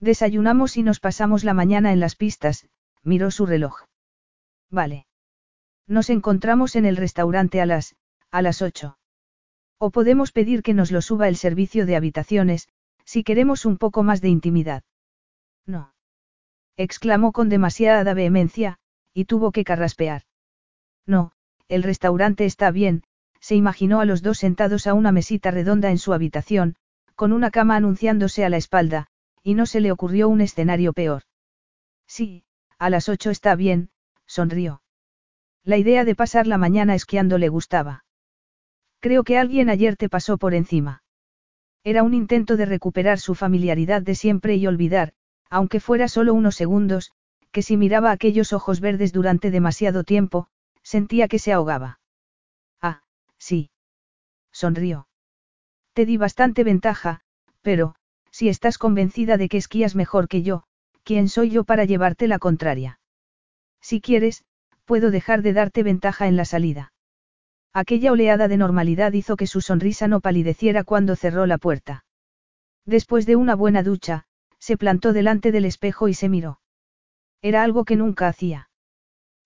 [0.00, 2.68] Desayunamos y nos pasamos la mañana en las pistas,
[3.02, 3.84] miró su reloj.
[4.70, 5.06] Vale.
[5.86, 7.96] Nos encontramos en el restaurante a las,
[8.30, 8.98] a las ocho.
[9.78, 12.68] O podemos pedir que nos lo suba el servicio de habitaciones,
[13.04, 14.82] si queremos un poco más de intimidad.
[15.66, 15.95] No.
[16.76, 18.78] Exclamó con demasiada vehemencia,
[19.12, 20.22] y tuvo que carraspear.
[21.06, 21.32] No,
[21.68, 23.02] el restaurante está bien,
[23.40, 26.76] se imaginó a los dos sentados a una mesita redonda en su habitación,
[27.14, 29.06] con una cama anunciándose a la espalda,
[29.42, 31.22] y no se le ocurrió un escenario peor.
[32.06, 32.44] Sí,
[32.78, 33.90] a las ocho está bien,
[34.26, 34.82] sonrió.
[35.64, 38.04] La idea de pasar la mañana esquiando le gustaba.
[39.00, 41.02] Creo que alguien ayer te pasó por encima.
[41.84, 45.12] Era un intento de recuperar su familiaridad de siempre y olvidar,
[45.50, 47.12] aunque fuera solo unos segundos,
[47.52, 50.48] que si miraba aquellos ojos verdes durante demasiado tiempo,
[50.82, 52.00] sentía que se ahogaba.
[52.80, 53.02] Ah,
[53.38, 53.70] sí.
[54.52, 55.08] Sonrió.
[55.92, 57.20] Te di bastante ventaja,
[57.62, 57.94] pero,
[58.30, 60.64] si estás convencida de que esquías mejor que yo,
[61.04, 63.00] ¿quién soy yo para llevarte la contraria?
[63.80, 64.44] Si quieres,
[64.84, 66.92] puedo dejar de darte ventaja en la salida.
[67.72, 72.04] Aquella oleada de normalidad hizo que su sonrisa no palideciera cuando cerró la puerta.
[72.84, 74.26] Después de una buena ducha,
[74.58, 76.60] se plantó delante del espejo y se miró.
[77.42, 78.68] Era algo que nunca hacía.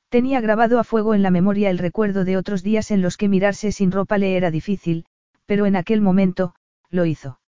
[0.09, 3.29] Tenía grabado a fuego en la memoria el recuerdo de otros días en los que
[3.29, 5.07] mirarse sin ropa le era difícil,
[5.47, 6.55] pero en aquel momento,
[6.89, 7.41] lo hizo.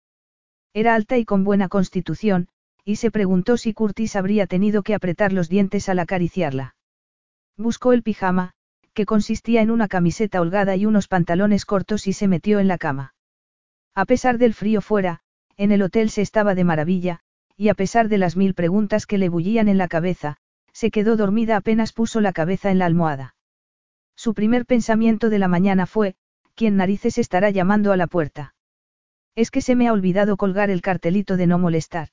[0.72, 2.48] Era alta y con buena constitución,
[2.84, 6.76] y se preguntó si Curtis habría tenido que apretar los dientes al acariciarla.
[7.56, 8.54] Buscó el pijama,
[8.94, 12.78] que consistía en una camiseta holgada y unos pantalones cortos y se metió en la
[12.78, 13.14] cama.
[13.94, 15.20] A pesar del frío fuera,
[15.56, 17.20] en el hotel se estaba de maravilla,
[17.56, 20.38] y a pesar de las mil preguntas que le bullían en la cabeza,
[20.72, 23.34] se quedó dormida apenas puso la cabeza en la almohada.
[24.16, 26.16] Su primer pensamiento de la mañana fue,
[26.54, 28.54] ¿quién narices estará llamando a la puerta?
[29.34, 32.08] Es que se me ha olvidado colgar el cartelito de no molestar.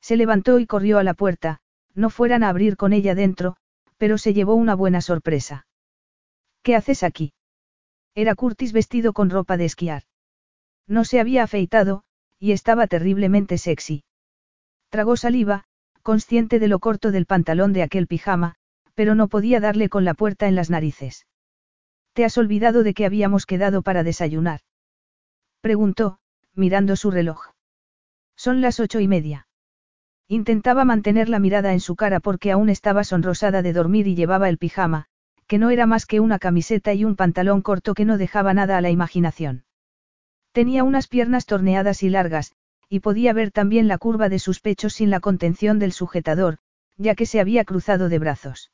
[0.00, 1.60] Se levantó y corrió a la puerta,
[1.94, 3.56] no fueran a abrir con ella dentro,
[3.98, 5.66] pero se llevó una buena sorpresa.
[6.62, 7.34] ¿Qué haces aquí?
[8.14, 10.04] Era Curtis vestido con ropa de esquiar.
[10.86, 12.02] No se había afeitado,
[12.38, 14.04] y estaba terriblemente sexy.
[14.90, 15.64] Tragó saliva,
[16.02, 18.56] consciente de lo corto del pantalón de aquel pijama,
[18.94, 21.26] pero no podía darle con la puerta en las narices.
[22.12, 24.60] ¿Te has olvidado de que habíamos quedado para desayunar?
[25.60, 26.18] Preguntó,
[26.54, 27.52] mirando su reloj.
[28.36, 29.46] Son las ocho y media.
[30.26, 34.48] Intentaba mantener la mirada en su cara porque aún estaba sonrosada de dormir y llevaba
[34.48, 35.06] el pijama,
[35.46, 38.76] que no era más que una camiseta y un pantalón corto que no dejaba nada
[38.76, 39.64] a la imaginación.
[40.52, 42.54] Tenía unas piernas torneadas y largas,
[42.90, 46.58] y podía ver también la curva de sus pechos sin la contención del sujetador,
[46.96, 48.72] ya que se había cruzado de brazos.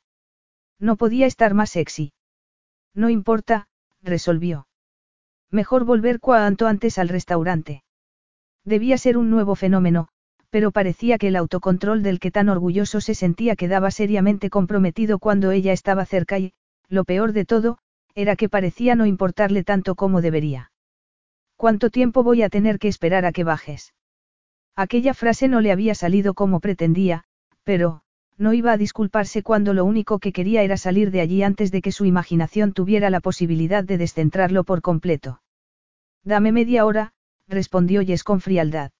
[0.79, 2.13] No podía estar más sexy.
[2.95, 3.67] No importa,
[4.01, 4.67] resolvió.
[5.51, 7.83] Mejor volver cuanto antes al restaurante.
[8.65, 10.07] Debía ser un nuevo fenómeno,
[10.49, 15.51] pero parecía que el autocontrol del que tan orgulloso se sentía quedaba seriamente comprometido cuando
[15.51, 16.53] ella estaba cerca y,
[16.89, 17.77] lo peor de todo,
[18.15, 20.71] era que parecía no importarle tanto como debería.
[21.55, 23.93] ¿Cuánto tiempo voy a tener que esperar a que bajes?
[24.77, 27.23] Aquella frase no le había salido como pretendía,
[27.63, 28.03] pero,
[28.37, 31.81] no iba a disculparse cuando lo único que quería era salir de allí antes de
[31.81, 35.41] que su imaginación tuviera la posibilidad de descentrarlo por completo.
[36.23, 37.13] Dame media hora,
[37.47, 38.91] respondió Jess con frialdad.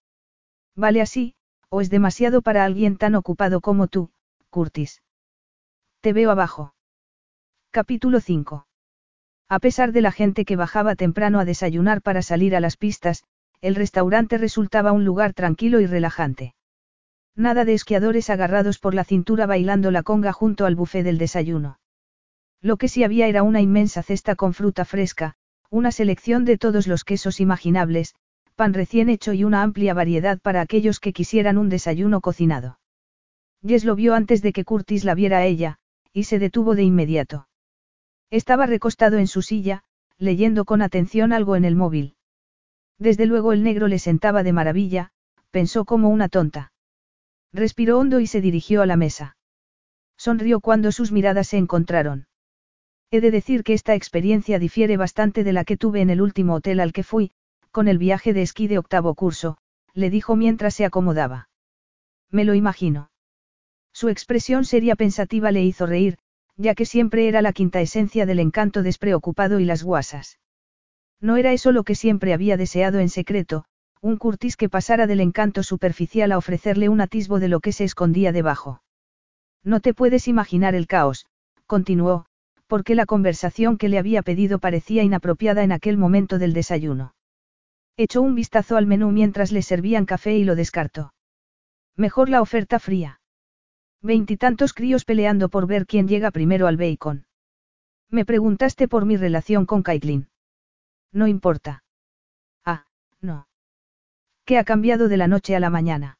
[0.75, 1.35] Vale así,
[1.69, 4.09] o es demasiado para alguien tan ocupado como tú,
[4.49, 5.03] Curtis.
[6.01, 6.73] Te veo abajo.
[7.69, 8.65] Capítulo 5.
[9.47, 13.23] A pesar de la gente que bajaba temprano a desayunar para salir a las pistas,
[13.61, 16.53] el restaurante resultaba un lugar tranquilo y relajante.
[17.35, 21.79] Nada de esquiadores agarrados por la cintura bailando la conga junto al buffet del desayuno.
[22.61, 25.35] Lo que sí había era una inmensa cesta con fruta fresca,
[25.69, 28.15] una selección de todos los quesos imaginables,
[28.55, 32.79] pan recién hecho y una amplia variedad para aquellos que quisieran un desayuno cocinado.
[33.65, 35.77] Jess lo vio antes de que Curtis la viera a ella,
[36.11, 37.47] y se detuvo de inmediato.
[38.31, 39.83] Estaba recostado en su silla,
[40.17, 42.16] leyendo con atención algo en el móvil.
[42.99, 45.11] Desde luego el negro le sentaba de maravilla,
[45.51, 46.71] pensó como una tonta.
[47.53, 49.37] Respiró hondo y se dirigió a la mesa.
[50.17, 52.27] Sonrió cuando sus miradas se encontraron.
[53.11, 56.55] He de decir que esta experiencia difiere bastante de la que tuve en el último
[56.55, 57.31] hotel al que fui,
[57.71, 59.57] con el viaje de esquí de octavo curso,
[59.93, 61.49] le dijo mientras se acomodaba.
[62.29, 63.11] Me lo imagino.
[63.93, 66.17] Su expresión seria pensativa le hizo reír,
[66.57, 70.39] ya que siempre era la quinta esencia del encanto despreocupado y las guasas.
[71.19, 73.65] No era eso lo que siempre había deseado en secreto,
[74.01, 77.83] un Curtis que pasara del encanto superficial a ofrecerle un atisbo de lo que se
[77.83, 78.81] escondía debajo.
[79.63, 81.25] No te puedes imaginar el caos,
[81.65, 82.25] continuó,
[82.67, 87.15] Porque la conversación que le había pedido parecía inapropiada en aquel momento del desayuno.
[87.95, 91.13] Echó un vistazo al menú mientras le servían café y lo descartó.
[91.95, 93.21] Mejor la oferta fría.
[94.01, 97.25] Veintitantos críos peleando por ver quién llega primero al bacon.
[98.09, 100.27] Me preguntaste por mi relación con Caitlin.
[101.11, 101.83] No importa.
[102.65, 102.85] Ah,
[103.21, 103.47] no.
[104.45, 106.17] ¿Qué ha cambiado de la noche a la mañana?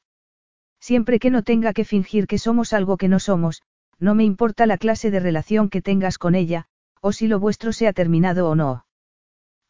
[0.80, 3.64] Siempre que no tenga que fingir que somos algo que no somos,
[4.00, 6.66] no me importa la clase de relación que tengas con ella,
[7.02, 8.86] o si lo vuestro se ha terminado o no.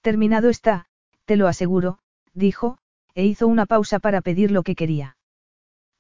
[0.02, 0.86] Terminado está,
[1.26, 2.00] te lo aseguro,
[2.34, 2.78] dijo,
[3.16, 5.18] e hizo una pausa para pedir lo que quería.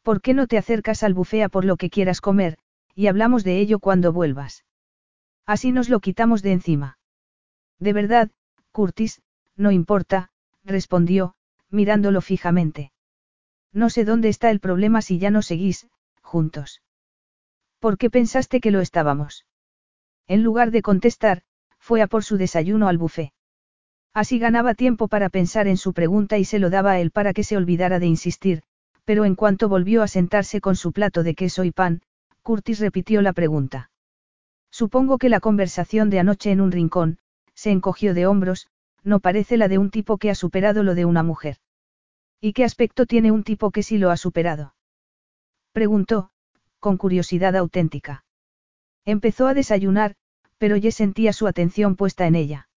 [0.03, 2.57] ¿Por qué no te acercas al bufea por lo que quieras comer,
[2.95, 4.65] y hablamos de ello cuando vuelvas?
[5.45, 6.97] Así nos lo quitamos de encima.
[7.79, 8.31] De verdad,
[8.77, 9.23] Curtis,
[9.55, 10.29] no importa,
[10.63, 11.33] respondió,
[11.71, 12.91] mirándolo fijamente.
[13.73, 15.87] No sé dónde está el problema si ya no seguís,
[16.21, 16.83] juntos.
[17.79, 19.47] ¿Por qué pensaste que lo estábamos?
[20.27, 21.41] En lugar de contestar,
[21.79, 23.33] fue a por su desayuno al bufé.
[24.13, 27.33] Así ganaba tiempo para pensar en su pregunta y se lo daba a él para
[27.33, 28.61] que se olvidara de insistir,
[29.05, 32.03] pero en cuanto volvió a sentarse con su plato de queso y pan,
[32.43, 33.89] Curtis repitió la pregunta.
[34.69, 37.17] Supongo que la conversación de anoche en un rincón,
[37.57, 38.67] se encogió de hombros,
[39.03, 41.57] no parece la de un tipo que ha superado lo de una mujer.
[42.39, 44.75] ¿Y qué aspecto tiene un tipo que sí lo ha superado?
[45.71, 46.29] Preguntó,
[46.79, 48.25] con curiosidad auténtica.
[49.05, 50.15] Empezó a desayunar,
[50.59, 52.69] pero ya sentía su atención puesta en ella.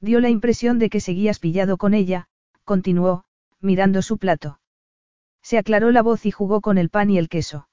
[0.00, 2.28] Dio la impresión de que seguías pillado con ella,
[2.64, 3.24] continuó,
[3.60, 4.58] mirando su plato.
[5.42, 7.68] Se aclaró la voz y jugó con el pan y el queso.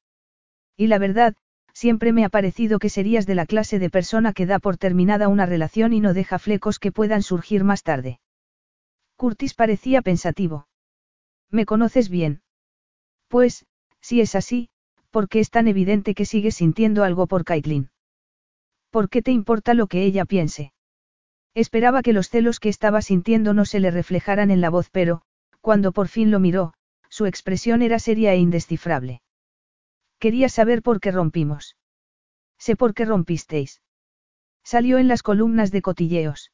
[0.76, 1.36] Y la verdad,
[1.76, 5.28] siempre me ha parecido que serías de la clase de persona que da por terminada
[5.28, 8.20] una relación y no deja flecos que puedan surgir más tarde.
[9.18, 10.68] Curtis parecía pensativo.
[11.52, 12.42] ¿Me conoces bien?
[13.28, 13.66] Pues,
[14.00, 14.70] si es así,
[15.12, 17.90] ¿por qué es tan evidente que sigues sintiendo algo por Caitlin?
[18.90, 20.72] ¿Por qué te importa lo que ella piense?
[21.54, 25.22] Esperaba que los celos que estaba sintiendo no se le reflejaran en la voz, pero,
[25.60, 26.74] cuando por fin lo miró,
[27.10, 29.22] su expresión era seria e indescifrable.
[30.20, 31.76] Quería saber por qué rompimos.
[32.58, 33.82] Sé por qué rompisteis.
[34.64, 36.52] Salió en las columnas de cotilleos.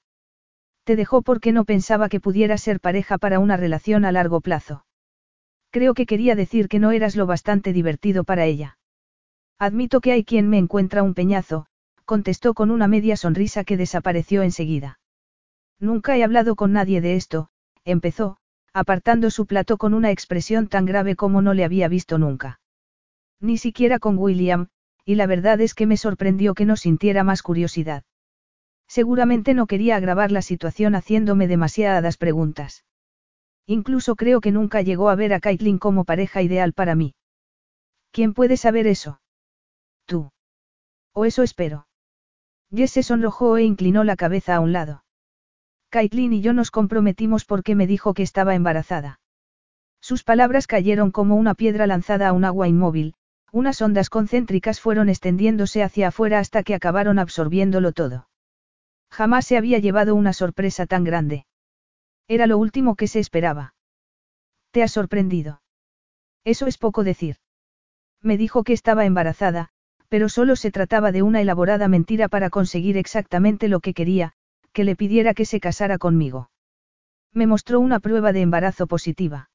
[0.83, 4.85] Te dejó porque no pensaba que pudiera ser pareja para una relación a largo plazo.
[5.69, 8.77] Creo que quería decir que no eras lo bastante divertido para ella.
[9.57, 11.67] Admito que hay quien me encuentra un peñazo,
[12.03, 14.99] contestó con una media sonrisa que desapareció enseguida.
[15.79, 17.49] Nunca he hablado con nadie de esto,
[17.85, 18.37] empezó,
[18.73, 22.60] apartando su plato con una expresión tan grave como no le había visto nunca.
[23.41, 24.67] Ni siquiera con William,
[25.03, 28.03] y la verdad es que me sorprendió que no sintiera más curiosidad.
[28.87, 32.85] Seguramente no quería agravar la situación haciéndome demasiadas preguntas.
[33.65, 37.15] Incluso creo que nunca llegó a ver a Caitlin como pareja ideal para mí.
[38.11, 39.21] ¿Quién puede saber eso?
[40.05, 40.31] Tú.
[41.13, 41.87] O eso espero.
[42.69, 45.03] Jess se sonrojó e inclinó la cabeza a un lado.
[45.89, 49.19] Caitlin y yo nos comprometimos porque me dijo que estaba embarazada.
[49.99, 53.15] Sus palabras cayeron como una piedra lanzada a un agua inmóvil,
[53.51, 58.27] unas ondas concéntricas fueron extendiéndose hacia afuera hasta que acabaron absorbiéndolo todo.
[59.11, 61.45] Jamás se había llevado una sorpresa tan grande.
[62.27, 63.75] Era lo último que se esperaba.
[64.71, 65.61] ¿Te ha sorprendido?
[66.45, 67.35] Eso es poco decir.
[68.21, 69.69] Me dijo que estaba embarazada,
[70.07, 74.33] pero solo se trataba de una elaborada mentira para conseguir exactamente lo que quería,
[74.71, 76.49] que le pidiera que se casara conmigo.
[77.33, 79.50] Me mostró una prueba de embarazo positiva.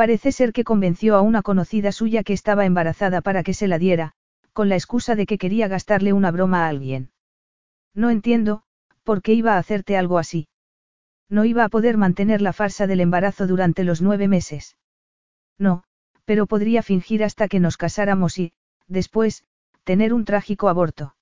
[0.00, 3.78] Parece ser que convenció a una conocida suya que estaba embarazada para que se la
[3.78, 4.12] diera,
[4.54, 7.10] con la excusa de que quería gastarle una broma a alguien.
[7.94, 8.62] No entiendo,
[9.04, 10.48] ¿por qué iba a hacerte algo así?
[11.28, 14.78] No iba a poder mantener la farsa del embarazo durante los nueve meses.
[15.58, 15.84] No,
[16.24, 18.54] pero podría fingir hasta que nos casáramos y,
[18.88, 19.44] después,
[19.84, 21.14] tener un trágico aborto.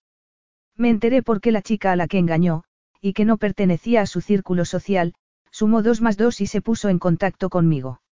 [0.77, 2.63] Me enteré porque la chica a la que engañó,
[3.01, 5.15] y que no pertenecía a su círculo social,
[5.51, 8.03] sumó dos más dos y se puso en contacto conmigo.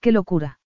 [0.00, 0.60] ¡Qué locura!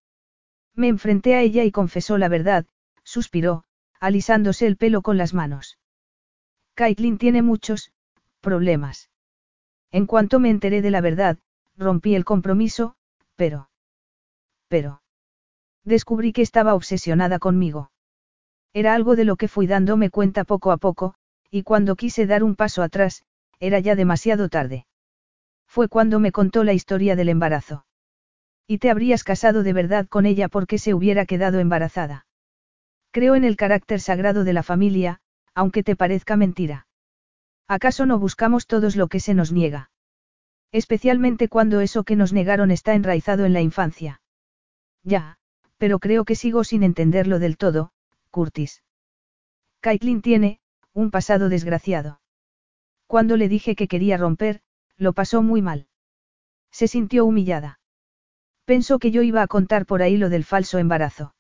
[0.75, 2.67] Me enfrenté a ella y confesó la verdad,
[3.03, 3.65] suspiró,
[4.01, 5.79] alisándose el pelo con las manos.
[6.75, 7.93] Caitlin tiene muchos,
[8.41, 9.11] problemas.
[9.91, 11.39] En cuanto me enteré de la verdad,
[11.77, 12.97] rompí el compromiso,
[13.37, 13.71] pero...
[14.69, 15.03] Pero...
[15.85, 17.91] Descubrí que estaba obsesionada conmigo.
[18.73, 21.15] Era algo de lo que fui dándome cuenta poco a poco,
[21.51, 23.25] y cuando quise dar un paso atrás,
[23.61, 24.87] era ya demasiado tarde.
[25.67, 27.85] Fue cuando me contó la historia del embarazo.
[28.67, 32.27] Y te habrías casado de verdad con ella porque se hubiera quedado embarazada.
[33.11, 35.21] Creo en el carácter sagrado de la familia,
[35.55, 36.87] aunque te parezca mentira.
[37.69, 39.91] ¿Acaso no buscamos todos lo que se nos niega?
[40.73, 44.21] Especialmente cuando eso que nos negaron está enraizado en la infancia.
[45.03, 45.39] Ya,
[45.79, 47.93] pero creo que sigo sin entenderlo del todo,
[48.31, 48.83] Curtis.
[49.81, 50.61] Caitlin tiene,
[50.93, 52.21] un pasado desgraciado.
[53.07, 54.63] Cuando le dije que quería romper,
[54.97, 55.87] lo pasó muy mal.
[56.71, 57.79] Se sintió humillada.
[58.65, 61.35] Pensó que yo iba a contar por ahí lo del falso embarazo.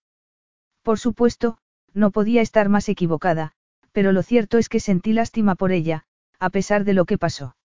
[0.82, 1.58] Por supuesto,
[1.94, 3.52] no podía estar más equivocada,
[3.92, 6.04] pero lo cierto es que sentí lástima por ella,
[6.38, 7.56] a pesar de lo que pasó.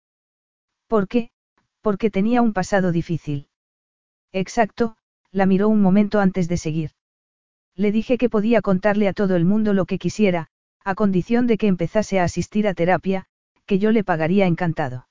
[0.86, 1.30] ¿Por qué?
[1.80, 3.48] Porque tenía un pasado difícil.
[4.32, 4.96] Exacto,
[5.32, 6.90] la miró un momento antes de seguir.
[7.74, 10.48] Le dije que podía contarle a todo el mundo lo que quisiera,
[10.84, 13.26] a condición de que empezase a asistir a terapia,
[13.66, 15.08] que yo le pagaría encantado.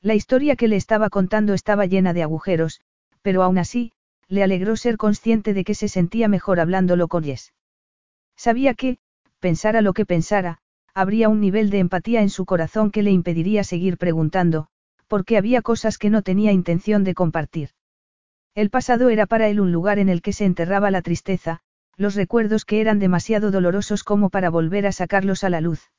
[0.00, 2.80] La historia que le estaba contando estaba llena de agujeros,
[3.22, 3.92] pero aún así,
[4.28, 7.52] le alegró ser consciente de que se sentía mejor hablándolo con Jess.
[8.36, 8.98] Sabía que,
[9.40, 10.58] pensara lo que pensara,
[10.94, 14.68] habría un nivel de empatía en su corazón que le impediría seguir preguntando,
[15.08, 17.70] porque había cosas que no tenía intención de compartir.
[18.54, 21.60] El pasado era para él un lugar en el que se enterraba la tristeza,
[21.96, 25.90] los recuerdos que eran demasiado dolorosos como para volver a sacarlos a la luz.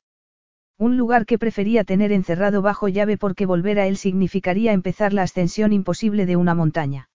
[0.78, 5.22] Un lugar que prefería tener encerrado bajo llave porque volver a él significaría empezar la
[5.22, 7.08] ascensión imposible de una montaña.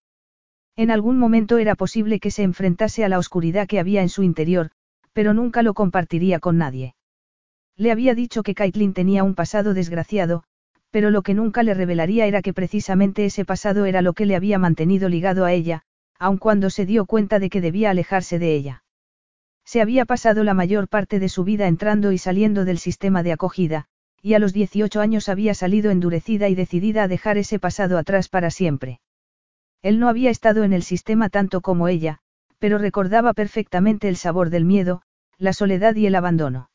[0.77, 4.21] En algún momento era posible que se enfrentase a la oscuridad que había en su
[4.21, 4.69] interior,
[5.11, 6.93] pero nunca lo compartiría con nadie.
[7.75, 10.43] Le había dicho que Caitlin tenía un pasado desgraciado,
[10.91, 14.35] pero lo que nunca le revelaría era que precisamente ese pasado era lo que le
[14.35, 15.81] había mantenido ligado a ella,
[16.19, 18.83] aun cuando se dio cuenta de que debía alejarse de ella.
[19.65, 23.33] Se había pasado la mayor parte de su vida entrando y saliendo del sistema de
[23.33, 23.85] acogida,
[24.21, 28.29] y a los 18 años había salido endurecida y decidida a dejar ese pasado atrás
[28.29, 28.99] para siempre.
[29.87, 32.17] Él no había estado en el sistema tanto como ella,
[32.59, 35.01] pero recordaba perfectamente el sabor del miedo,
[35.37, 36.69] la soledad y el abandono.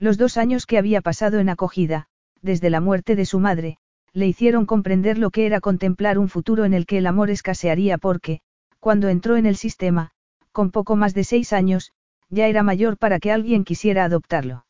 [0.00, 2.08] Los dos años que había pasado en acogida,
[2.42, 3.76] desde la muerte de su madre,
[4.12, 7.98] le hicieron comprender lo que era contemplar un futuro en el que el amor escasearía
[7.98, 8.40] porque,
[8.80, 10.10] cuando entró en el sistema,
[10.50, 11.92] con poco más de seis años,
[12.30, 14.66] ya era mayor para que alguien quisiera adoptarlo.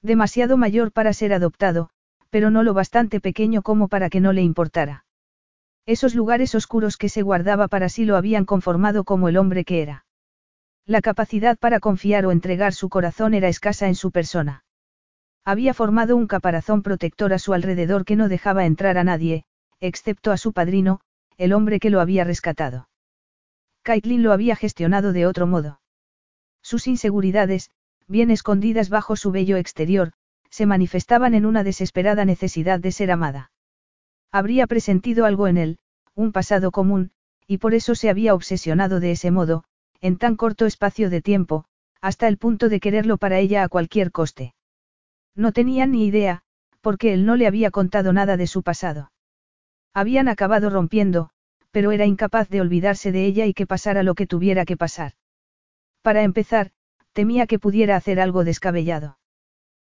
[0.00, 1.90] Demasiado mayor para ser adoptado,
[2.30, 5.04] pero no lo bastante pequeño como para que no le importara.
[5.88, 9.80] Esos lugares oscuros que se guardaba para sí lo habían conformado como el hombre que
[9.80, 10.04] era.
[10.84, 14.64] La capacidad para confiar o entregar su corazón era escasa en su persona.
[15.46, 19.46] Había formado un caparazón protector a su alrededor que no dejaba entrar a nadie,
[19.80, 21.00] excepto a su padrino,
[21.38, 22.90] el hombre que lo había rescatado.
[23.82, 25.80] Caitlin lo había gestionado de otro modo.
[26.60, 27.70] Sus inseguridades,
[28.06, 30.12] bien escondidas bajo su bello exterior,
[30.50, 33.52] se manifestaban en una desesperada necesidad de ser amada.
[34.30, 35.78] Habría presentido algo en él,
[36.14, 37.12] un pasado común,
[37.46, 39.64] y por eso se había obsesionado de ese modo,
[40.00, 41.64] en tan corto espacio de tiempo,
[42.00, 44.54] hasta el punto de quererlo para ella a cualquier coste.
[45.34, 46.42] No tenía ni idea,
[46.80, 49.12] porque él no le había contado nada de su pasado.
[49.94, 51.30] Habían acabado rompiendo,
[51.70, 55.12] pero era incapaz de olvidarse de ella y que pasara lo que tuviera que pasar.
[56.02, 56.70] Para empezar,
[57.12, 59.18] temía que pudiera hacer algo descabellado.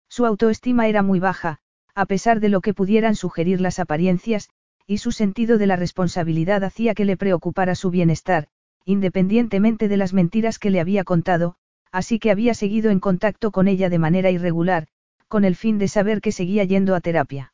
[0.09, 1.59] Su autoestima era muy baja,
[1.97, 4.49] a pesar de lo que pudieran sugerir las apariencias,
[4.85, 8.49] y su sentido de la responsabilidad hacía que le preocupara su bienestar,
[8.85, 11.55] independientemente de las mentiras que le había contado,
[11.91, 14.85] así que había seguido en contacto con ella de manera irregular,
[15.27, 17.51] con el fin de saber que seguía yendo a terapia.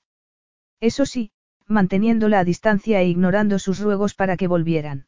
[0.82, 1.32] Eso sí,
[1.66, 5.08] manteniéndola a distancia e ignorando sus ruegos para que volvieran.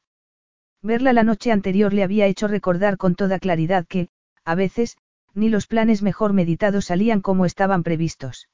[0.82, 4.08] Verla la noche anterior le había hecho recordar con toda claridad que,
[4.46, 4.98] a veces,
[5.34, 8.48] ni los planes mejor meditados salían como estaban previstos.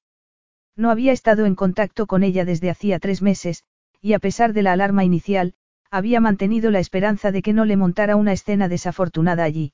[0.76, 3.64] No había estado en contacto con ella desde hacía tres meses,
[4.02, 5.54] y a pesar de la alarma inicial,
[5.90, 9.74] había mantenido la esperanza de que no le montara una escena desafortunada allí.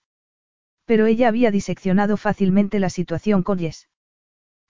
[0.86, 3.90] Pero ella había diseccionado fácilmente la situación con Jess.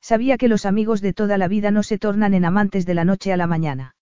[0.01, 3.05] Sabía que los amigos de toda la vida no se tornan en amantes de la
[3.05, 3.95] noche a la mañana.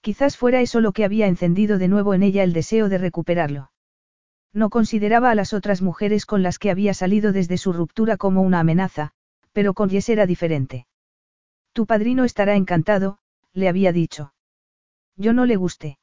[0.00, 3.72] Quizás fuera eso lo que había encendido de nuevo en ella el deseo de recuperarlo.
[4.52, 8.42] No consideraba a las otras mujeres con las que había salido desde su ruptura como
[8.42, 9.12] una amenaza,
[9.52, 10.86] pero con Jess era diferente.
[11.78, 13.18] Tu padrino estará encantado,
[13.52, 14.34] le había dicho.
[15.14, 15.96] Yo no le gusté.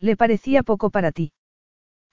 [0.00, 1.30] Le parecía poco para ti.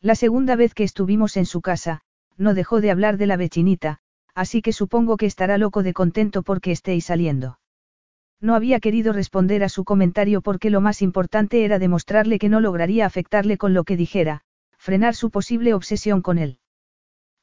[0.01, 2.01] La segunda vez que estuvimos en su casa,
[2.37, 4.01] no dejó de hablar de la vecinita,
[4.35, 7.59] así que supongo que estará loco de contento porque estéis saliendo.
[8.39, 12.61] No había querido responder a su comentario porque lo más importante era demostrarle que no
[12.61, 14.41] lograría afectarle con lo que dijera,
[14.77, 16.59] frenar su posible obsesión con él.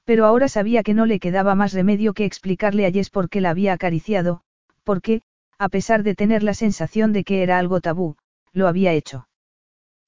[0.05, 3.41] Pero ahora sabía que no le quedaba más remedio que explicarle a Jess por qué
[3.41, 4.43] la había acariciado,
[4.85, 5.23] porque,
[5.59, 8.17] a pesar de tener la sensación de que era algo tabú,
[8.53, 9.29] lo había hecho.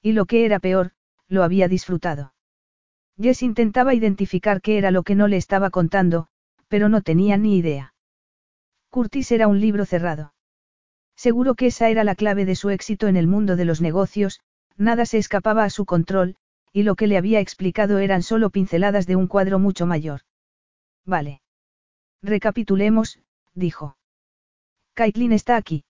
[0.03, 0.93] Y lo que era peor,
[1.29, 2.35] lo había disfrutado.
[3.21, 6.27] Jess intentaba identificar qué era lo que no le estaba contando,
[6.69, 7.95] pero no tenía ni idea.
[8.91, 10.35] Curtis era un libro cerrado.
[11.16, 14.41] Seguro que esa era la clave de su éxito en el mundo de los negocios,
[14.77, 16.37] nada se escapaba a su control,
[16.73, 20.23] y lo que le había explicado eran solo pinceladas de un cuadro mucho mayor.
[21.07, 21.41] Vale.
[22.23, 23.21] Recapitulemos,
[23.55, 23.97] dijo.
[24.95, 25.85] Caitlin está aquí.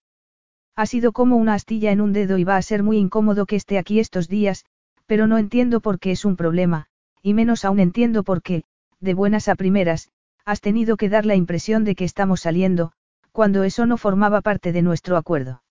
[0.77, 3.57] Ha sido como una astilla en un dedo y va a ser muy incómodo que
[3.57, 4.65] esté aquí estos días,
[5.07, 6.87] pero no entiendo por qué es un problema,
[7.23, 8.65] y menos aún entiendo por qué,
[9.01, 10.11] de buenas a primeras,
[10.47, 12.93] has tenido que dar la impresión de que estamos saliendo,
[13.31, 15.63] cuando eso no formaba parte de nuestro acuerdo.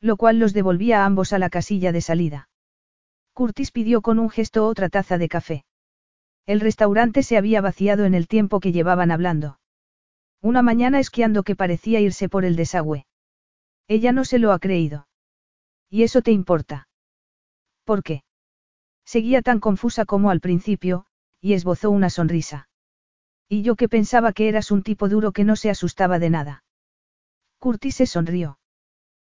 [0.00, 2.48] Lo cual los devolvía a ambos a la casilla de salida.
[3.32, 5.64] Curtis pidió con un gesto otra taza de café.
[6.46, 9.59] El restaurante se había vaciado en el tiempo que llevaban hablando.
[10.42, 13.06] Una mañana esquiando que parecía irse por el desagüe.
[13.88, 15.06] Ella no se lo ha creído.
[15.90, 16.88] ¿Y eso te importa?
[17.84, 18.24] ¿Por qué?
[19.04, 21.04] Seguía tan confusa como al principio,
[21.40, 22.68] y esbozó una sonrisa.
[23.48, 26.64] Y yo que pensaba que eras un tipo duro que no se asustaba de nada.
[27.58, 28.58] Curtis se sonrió.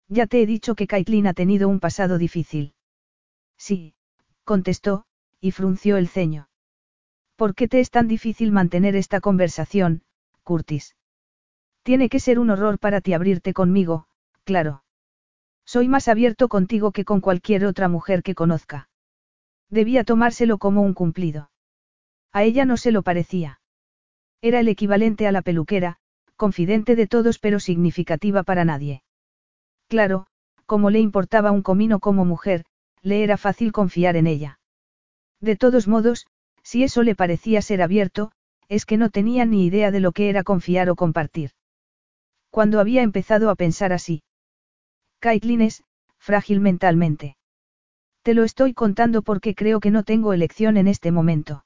[0.10, 2.74] Ya te he dicho que Caitlin ha tenido un pasado difícil.
[3.58, 3.94] Sí,
[4.44, 5.06] contestó,
[5.40, 6.50] y frunció el ceño.
[7.36, 10.04] ¿Por qué te es tan difícil mantener esta conversación,
[10.44, 10.97] Curtis?
[11.88, 14.08] Tiene que ser un horror para ti abrirte conmigo,
[14.44, 14.84] claro.
[15.66, 18.90] Soy más abierto contigo que con cualquier otra mujer que conozca.
[19.70, 21.50] Debía tomárselo como un cumplido.
[22.34, 23.62] A ella no se lo parecía.
[24.42, 25.96] Era el equivalente a la peluquera,
[26.36, 29.02] confidente de todos pero significativa para nadie.
[29.88, 30.28] Claro,
[30.66, 32.66] como le importaba un comino como mujer,
[33.02, 34.60] le era fácil confiar en ella.
[35.40, 36.28] De todos modos,
[36.64, 38.34] si eso le parecía ser abierto,
[38.68, 41.52] es que no tenía ni idea de lo que era confiar o compartir.
[42.49, 44.24] Cuando había empezado a pensar así.
[45.19, 45.84] Caitlin es,
[46.18, 47.38] frágil mentalmente.
[48.24, 51.65] Te lo estoy contando porque creo que no tengo elección en este momento.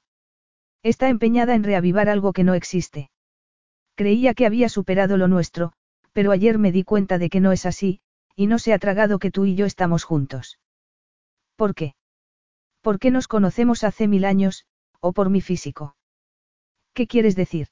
[0.82, 3.10] Está empeñada en reavivar algo que no existe.
[3.94, 5.72] Creía que había superado lo nuestro,
[6.12, 8.00] pero ayer me di cuenta de que no es así,
[8.36, 10.58] y no se ha tragado que tú y yo estamos juntos.
[11.56, 11.94] ¿Por qué?
[12.80, 14.66] Porque nos conocemos hace mil años,
[15.00, 15.96] o por mi físico.
[16.94, 17.68] ¿Qué quieres decir?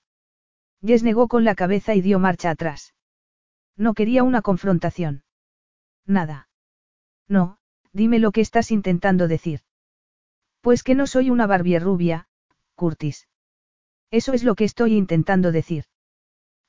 [0.84, 2.94] Jess negó con la cabeza y dio marcha atrás.
[3.80, 5.22] No quería una confrontación.
[6.06, 6.50] Nada.
[7.28, 7.56] No,
[7.94, 9.60] dime lo que estás intentando decir.
[10.60, 12.28] Pues que no soy una Barbie rubia,
[12.74, 13.26] Curtis.
[14.10, 15.84] Eso es lo que estoy intentando decir.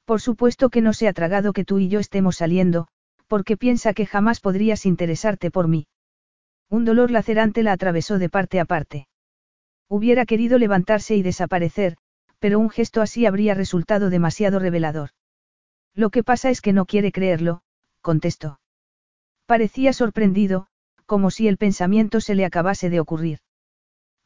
[0.06, 2.88] Por supuesto que no se ha tragado que tú y yo estemos saliendo,
[3.28, 5.88] porque piensa que jamás podrías interesarte por mí.
[6.70, 9.10] Un dolor lacerante la atravesó de parte a parte.
[9.90, 11.98] Hubiera querido levantarse y desaparecer,
[12.40, 15.10] pero un gesto así habría resultado demasiado revelador.
[15.94, 17.62] Lo que pasa es que no quiere creerlo,
[18.02, 18.60] contestó.
[19.46, 20.68] Parecía sorprendido,
[21.06, 23.40] como si el pensamiento se le acabase de ocurrir.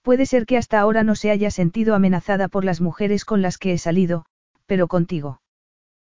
[0.04, 3.58] Puede ser que hasta ahora no se haya sentido amenazada por las mujeres con las
[3.58, 4.26] que he salido,
[4.68, 5.42] pero contigo.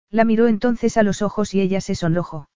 [0.10, 2.50] La miró entonces a los ojos y ella se sonrojó.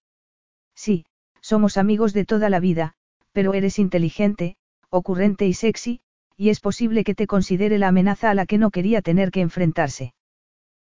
[0.76, 1.06] Sí,
[1.42, 2.94] somos amigos de toda la vida,
[3.34, 4.58] pero eres inteligente,
[4.90, 6.02] ocurrente y sexy,
[6.36, 9.42] y es posible que te considere la amenaza a la que no quería tener que
[9.42, 10.14] enfrentarse.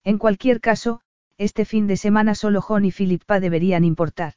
[0.03, 1.01] En cualquier caso,
[1.37, 4.33] este fin de semana solo John y Philippa deberían importar.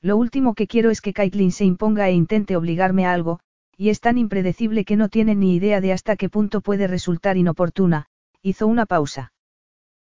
[0.00, 3.40] Lo último que quiero es que Caitlin se imponga e intente obligarme a algo,
[3.76, 7.36] y es tan impredecible que no tiene ni idea de hasta qué punto puede resultar
[7.36, 8.06] inoportuna,
[8.42, 9.32] hizo una pausa.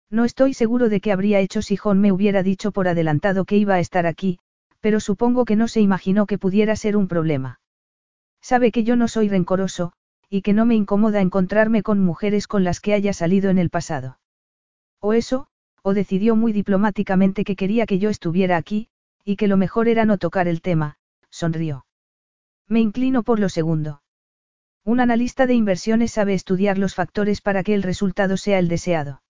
[0.10, 3.58] No estoy seguro de qué habría hecho si John me hubiera dicho por adelantado que
[3.58, 4.40] iba a estar aquí,
[4.80, 7.60] pero supongo que no se imaginó que pudiera ser un problema.
[8.42, 9.94] Sabe que yo no soy rencoroso,
[10.30, 13.70] y que no me incomoda encontrarme con mujeres con las que haya salido en el
[13.70, 14.20] pasado.
[15.00, 15.48] O eso,
[15.88, 18.88] o decidió muy diplomáticamente que quería que yo estuviera aquí,
[19.24, 20.98] y que lo mejor era no tocar el tema,
[21.30, 21.86] sonrió.
[22.68, 24.02] Me inclino por lo segundo.
[24.84, 29.22] Un analista de inversiones sabe estudiar los factores para que el resultado sea el deseado.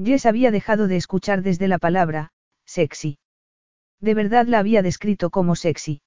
[0.00, 2.30] Jess había dejado de escuchar desde la palabra,
[2.64, 3.18] sexy.
[4.00, 6.02] De verdad la había descrito como sexy.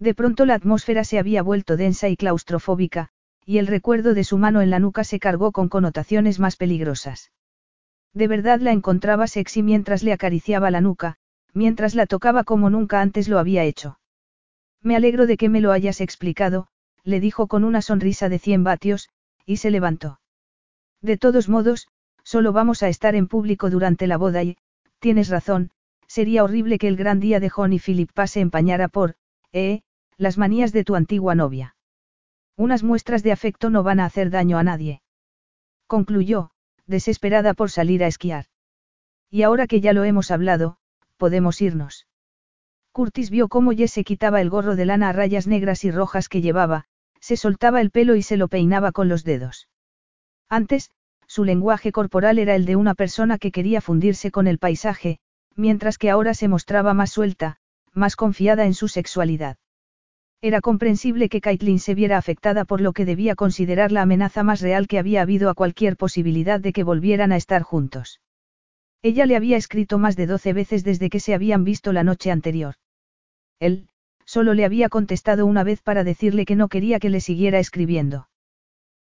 [0.00, 3.10] De pronto la atmósfera se había vuelto densa y claustrofóbica,
[3.46, 7.30] y el recuerdo de su mano en la nuca se cargó con connotaciones más peligrosas.
[8.12, 11.16] De verdad la encontraba sexy mientras le acariciaba la nuca,
[11.52, 13.98] mientras la tocaba como nunca antes lo había hecho.
[14.82, 16.68] Me alegro de que me lo hayas explicado,
[17.04, 19.10] le dijo con una sonrisa de cien vatios,
[19.46, 20.20] y se levantó.
[21.00, 21.88] De todos modos,
[22.22, 24.56] solo vamos a estar en público durante la boda y,
[24.98, 25.70] tienes razón,
[26.06, 29.14] sería horrible que el gran día de John y Philip pase empañara por,
[29.52, 29.82] eh,
[30.16, 31.76] las manías de tu antigua novia.
[32.56, 35.00] Unas muestras de afecto no van a hacer daño a nadie.
[35.86, 36.50] Concluyó,
[36.90, 38.46] desesperada por salir a esquiar.
[39.30, 40.76] Y ahora que ya lo hemos hablado,
[41.16, 42.06] podemos irnos.
[42.92, 46.28] Curtis vio cómo Jess se quitaba el gorro de lana a rayas negras y rojas
[46.28, 46.84] que llevaba,
[47.20, 49.68] se soltaba el pelo y se lo peinaba con los dedos.
[50.48, 50.90] Antes,
[51.26, 55.20] su lenguaje corporal era el de una persona que quería fundirse con el paisaje,
[55.54, 57.58] mientras que ahora se mostraba más suelta,
[57.92, 59.56] más confiada en su sexualidad.
[60.42, 64.62] Era comprensible que Caitlin se viera afectada por lo que debía considerar la amenaza más
[64.62, 68.20] real que había habido a cualquier posibilidad de que volvieran a estar juntos.
[69.02, 72.30] Ella le había escrito más de doce veces desde que se habían visto la noche
[72.30, 72.74] anterior.
[73.58, 73.88] Él,
[74.24, 78.28] solo le había contestado una vez para decirle que no quería que le siguiera escribiendo.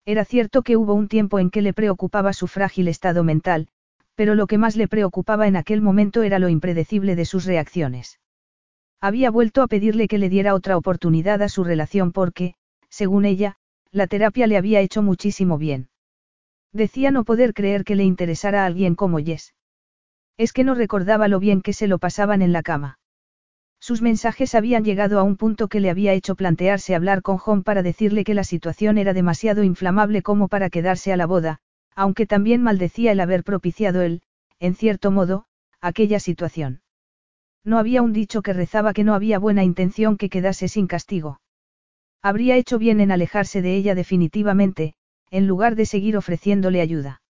[0.04, 3.68] Era cierto que hubo un tiempo en que le preocupaba su frágil estado mental,
[4.14, 8.20] pero lo que más le preocupaba en aquel momento era lo impredecible de sus reacciones.
[9.04, 12.54] Había vuelto a pedirle que le diera otra oportunidad a su relación porque,
[12.88, 13.56] según ella,
[13.90, 15.90] la terapia le había hecho muchísimo bien.
[16.72, 19.52] Decía no poder creer que le interesara a alguien como Jess.
[20.38, 22.98] Es que no recordaba lo bien que se lo pasaban en la cama.
[23.78, 27.62] Sus mensajes habían llegado a un punto que le había hecho plantearse hablar con John
[27.62, 31.58] para decirle que la situación era demasiado inflamable como para quedarse a la boda,
[31.94, 34.22] aunque también maldecía el haber propiciado él,
[34.60, 35.44] en cierto modo,
[35.82, 36.80] aquella situación.
[37.64, 41.40] No había un dicho que rezaba que no había buena intención que quedase sin castigo.
[42.22, 44.94] Habría hecho bien en alejarse de ella definitivamente,
[45.30, 47.22] en lugar de seguir ofreciéndole ayuda.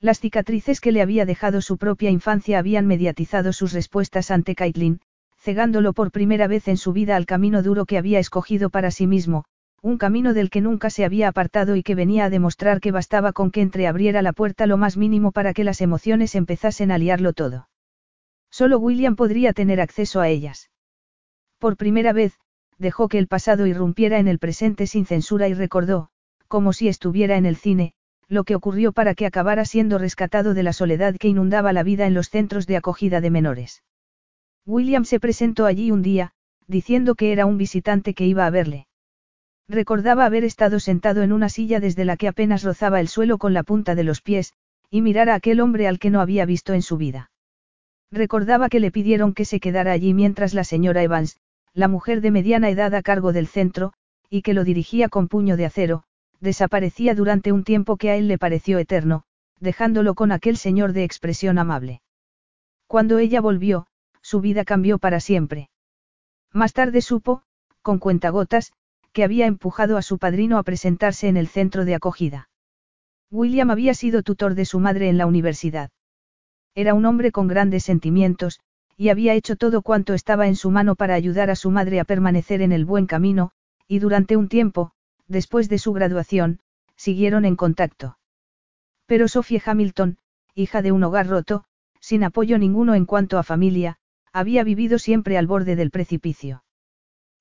[0.00, 5.00] Las cicatrices que le había dejado su propia infancia habían mediatizado sus respuestas ante Caitlin,
[5.38, 9.06] cegándolo por primera vez en su vida al camino duro que había escogido para sí
[9.06, 9.44] mismo,
[9.80, 13.32] un camino del que nunca se había apartado y que venía a demostrar que bastaba
[13.32, 17.32] con que entreabriera la puerta lo más mínimo para que las emociones empezasen a liarlo
[17.32, 17.68] todo.
[18.52, 20.70] Solo William podría tener acceso a ellas.
[21.58, 22.38] Por primera vez,
[22.78, 26.10] dejó que el pasado irrumpiera en el presente sin censura y recordó,
[26.48, 27.94] como si estuviera en el cine,
[28.28, 32.06] lo que ocurrió para que acabara siendo rescatado de la soledad que inundaba la vida
[32.06, 33.82] en los centros de acogida de menores.
[34.66, 36.32] William se presentó allí un día,
[36.66, 38.86] diciendo que era un visitante que iba a verle.
[39.66, 43.54] Recordaba haber estado sentado en una silla desde la que apenas rozaba el suelo con
[43.54, 44.52] la punta de los pies,
[44.90, 47.31] y mirar a aquel hombre al que no había visto en su vida.
[48.12, 51.38] Recordaba que le pidieron que se quedara allí mientras la señora Evans,
[51.72, 53.94] la mujer de mediana edad a cargo del centro,
[54.28, 56.04] y que lo dirigía con puño de acero,
[56.38, 59.24] desaparecía durante un tiempo que a él le pareció eterno,
[59.60, 62.02] dejándolo con aquel señor de expresión amable.
[62.86, 63.86] Cuando ella volvió,
[64.20, 65.70] su vida cambió para siempre.
[66.52, 67.42] Más tarde supo,
[67.80, 68.72] con cuentagotas,
[69.12, 72.50] que había empujado a su padrino a presentarse en el centro de acogida.
[73.30, 75.90] William había sido tutor de su madre en la universidad.
[76.74, 78.60] Era un hombre con grandes sentimientos,
[78.96, 82.04] y había hecho todo cuanto estaba en su mano para ayudar a su madre a
[82.04, 83.50] permanecer en el buen camino,
[83.88, 84.92] y durante un tiempo,
[85.28, 86.60] después de su graduación,
[86.96, 88.18] siguieron en contacto.
[89.06, 90.18] Pero Sophie Hamilton,
[90.54, 91.64] hija de un hogar roto,
[92.00, 93.98] sin apoyo ninguno en cuanto a familia,
[94.32, 96.64] había vivido siempre al borde del precipicio.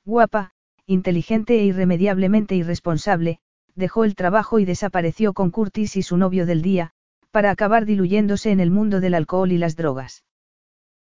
[0.04, 0.52] Guapa,
[0.86, 3.40] inteligente e irremediablemente irresponsable,
[3.76, 6.94] dejó el trabajo y desapareció con Curtis y su novio del día,
[7.32, 10.24] para acabar diluyéndose en el mundo del alcohol y las drogas.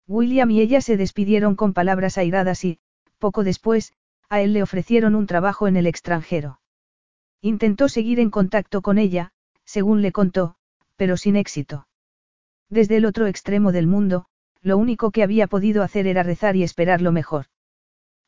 [0.07, 2.79] William y ella se despidieron con palabras airadas y,
[3.19, 3.93] poco después,
[4.29, 6.59] a él le ofrecieron un trabajo en el extranjero.
[7.41, 9.31] Intentó seguir en contacto con ella,
[9.65, 10.55] según le contó,
[10.95, 11.87] pero sin éxito.
[12.69, 14.25] Desde el otro extremo del mundo,
[14.61, 17.47] lo único que había podido hacer era rezar y esperar lo mejor.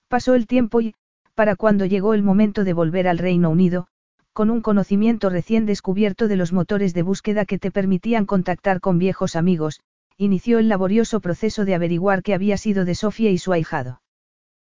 [0.07, 0.95] Pasó el tiempo y,
[1.35, 3.87] para cuando llegó el momento de volver al Reino Unido,
[4.33, 8.97] con un conocimiento recién descubierto de los motores de búsqueda que te permitían contactar con
[8.97, 9.79] viejos amigos,
[10.17, 14.01] inició el laborioso proceso de averiguar qué había sido de Sofía y su ahijado.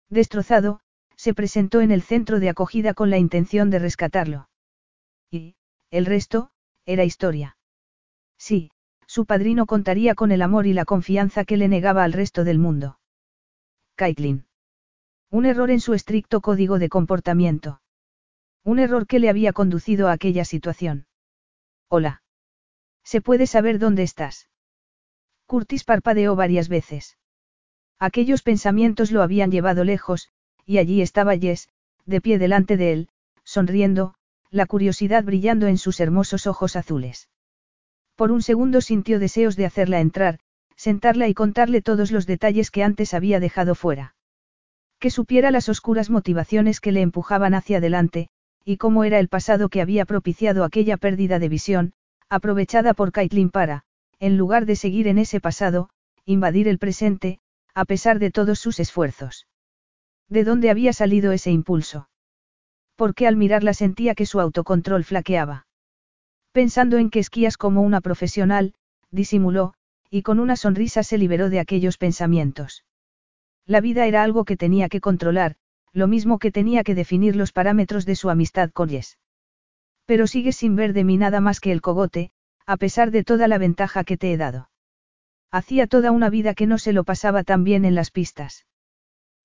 [0.09, 0.79] Destrozado,
[1.15, 4.49] se presentó en el centro de acogida con la intención de rescatarlo.
[5.29, 5.55] Y,
[5.91, 6.51] el resto,
[6.85, 7.57] era historia.
[8.37, 8.71] Sí,
[9.05, 12.59] su padrino contaría con el amor y la confianza que le negaba al resto del
[12.59, 12.99] mundo.
[13.95, 14.45] Caitlin.
[15.29, 17.78] Un error en su estricto código de comportamiento.
[18.69, 21.07] Un error que le había conducido a aquella situación.
[21.87, 22.21] Hola.
[23.03, 24.47] ¿Se puede saber dónde estás?
[25.47, 27.17] Curtis parpadeó varias veces.
[27.97, 30.29] Aquellos pensamientos lo habían llevado lejos,
[30.67, 31.69] y allí estaba Jess,
[32.05, 33.09] de pie delante de él,
[33.43, 34.13] sonriendo,
[34.51, 37.27] la curiosidad brillando en sus hermosos ojos azules.
[38.15, 40.41] Por un segundo sintió deseos de hacerla entrar,
[40.75, 44.13] sentarla y contarle todos los detalles que antes había dejado fuera.
[44.99, 48.29] Que supiera las oscuras motivaciones que le empujaban hacia adelante,
[48.65, 51.93] y cómo era el pasado que había propiciado aquella pérdida de visión,
[52.29, 53.83] aprovechada por Caitlin para,
[54.19, 55.89] en lugar de seguir en ese pasado,
[56.25, 57.39] invadir el presente,
[57.73, 59.47] a pesar de todos sus esfuerzos.
[60.27, 62.09] ¿De dónde había salido ese impulso?
[62.95, 65.65] Porque al mirarla sentía que su autocontrol flaqueaba.
[66.51, 68.73] Pensando en que esquías como una profesional,
[69.09, 69.73] disimuló,
[70.09, 72.83] y con una sonrisa se liberó de aquellos pensamientos.
[73.65, 75.55] La vida era algo que tenía que controlar,
[75.93, 79.17] lo mismo que tenía que definir los parámetros de su amistad con Jess.
[80.05, 82.31] Pero sigues sin ver de mí nada más que el cogote,
[82.65, 84.69] a pesar de toda la ventaja que te he dado.
[85.51, 88.67] Hacía toda una vida que no se lo pasaba tan bien en las pistas.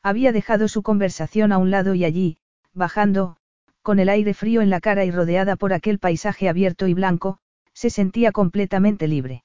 [0.03, 2.37] Había dejado su conversación a un lado y allí,
[2.75, 3.39] bajando,
[3.81, 7.39] con el aire frío en la cara y rodeada por aquel paisaje abierto y blanco,
[7.73, 9.45] se sentía completamente libre.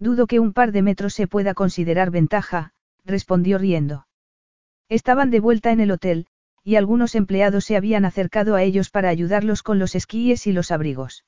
[0.00, 2.72] Dudo que un par de metros se pueda considerar ventaja,
[3.04, 4.07] respondió riendo.
[4.88, 6.26] Estaban de vuelta en el hotel,
[6.64, 10.70] y algunos empleados se habían acercado a ellos para ayudarlos con los esquíes y los
[10.70, 11.24] abrigos.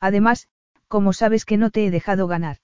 [0.00, 0.48] Además,
[0.88, 2.58] como sabes que no te he dejado ganar.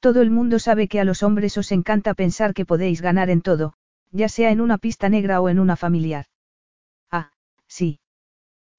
[0.00, 3.42] Todo el mundo sabe que a los hombres os encanta pensar que podéis ganar en
[3.42, 3.74] todo,
[4.12, 6.26] ya sea en una pista negra o en una familiar.
[7.10, 7.32] Ah,
[7.66, 8.00] sí.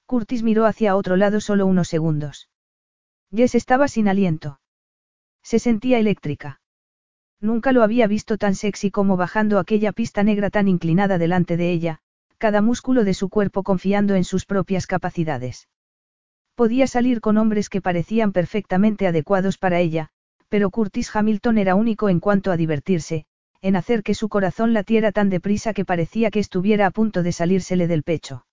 [0.05, 2.49] Curtis miró hacia otro lado solo unos segundos.
[3.33, 4.59] Jess estaba sin aliento.
[5.43, 6.60] Se sentía eléctrica.
[7.41, 11.71] Nunca lo había visto tan sexy como bajando aquella pista negra tan inclinada delante de
[11.71, 11.99] ella,
[12.37, 15.67] cada músculo de su cuerpo confiando en sus propias capacidades.
[16.53, 20.09] Podía salir con hombres que parecían perfectamente adecuados para ella,
[20.49, 23.25] pero Curtis Hamilton era único en cuanto a divertirse,
[23.61, 27.31] en hacer que su corazón latiera tan deprisa que parecía que estuviera a punto de
[27.31, 28.45] salírsele del pecho.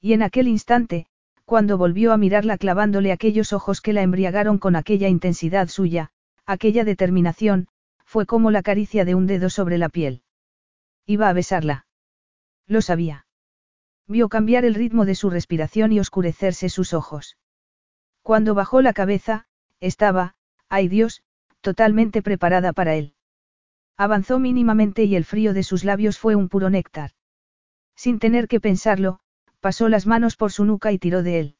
[0.00, 1.06] Y en aquel instante,
[1.44, 6.10] cuando volvió a mirarla clavándole aquellos ojos que la embriagaron con aquella intensidad suya,
[6.46, 7.68] aquella determinación,
[8.14, 10.22] fue como la caricia de un dedo sobre la piel.
[11.04, 11.86] Iba a besarla.
[12.68, 13.26] Lo sabía.
[14.06, 17.36] Vio cambiar el ritmo de su respiración y oscurecerse sus ojos.
[18.22, 19.46] Cuando bajó la cabeza,
[19.80, 20.36] estaba,
[20.68, 21.24] ay Dios,
[21.60, 23.14] totalmente preparada para él.
[23.96, 27.10] Avanzó mínimamente y el frío de sus labios fue un puro néctar.
[27.96, 29.18] Sin tener que pensarlo,
[29.58, 31.56] pasó las manos por su nuca y tiró de él.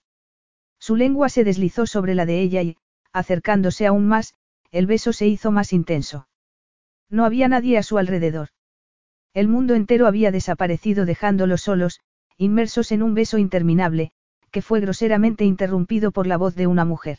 [0.79, 2.77] Su lengua se deslizó sobre la de ella y,
[3.13, 4.35] acercándose aún más,
[4.71, 6.29] el beso se hizo más intenso.
[7.15, 8.49] No había nadie a su alrededor.
[9.35, 12.01] El mundo entero había desaparecido dejándolos solos,
[12.39, 14.11] inmersos en un beso interminable,
[14.51, 17.19] que fue groseramente interrumpido por la voz de una mujer.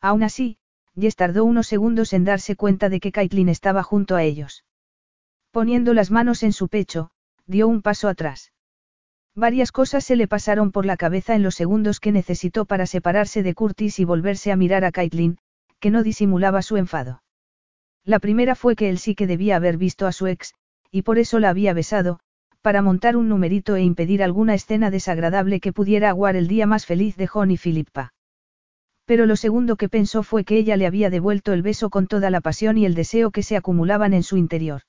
[0.00, 0.56] Aún así,
[0.98, 4.64] Jess tardó unos segundos en darse cuenta de que Caitlin estaba junto a ellos.
[5.50, 7.10] Poniendo las manos en su pecho,
[7.44, 8.54] dio un paso atrás.
[9.34, 13.42] Varias cosas se le pasaron por la cabeza en los segundos que necesitó para separarse
[13.42, 15.36] de Curtis y volverse a mirar a Caitlin,
[15.80, 17.22] que no disimulaba su enfado.
[18.04, 20.54] La primera fue que él sí que debía haber visto a su ex,
[20.90, 22.18] y por eso la había besado,
[22.60, 26.86] para montar un numerito e impedir alguna escena desagradable que pudiera aguar el día más
[26.86, 28.12] feliz de John y Philippa.
[29.04, 32.30] Pero lo segundo que pensó fue que ella le había devuelto el beso con toda
[32.30, 34.82] la pasión y el deseo que se acumulaban en su interior.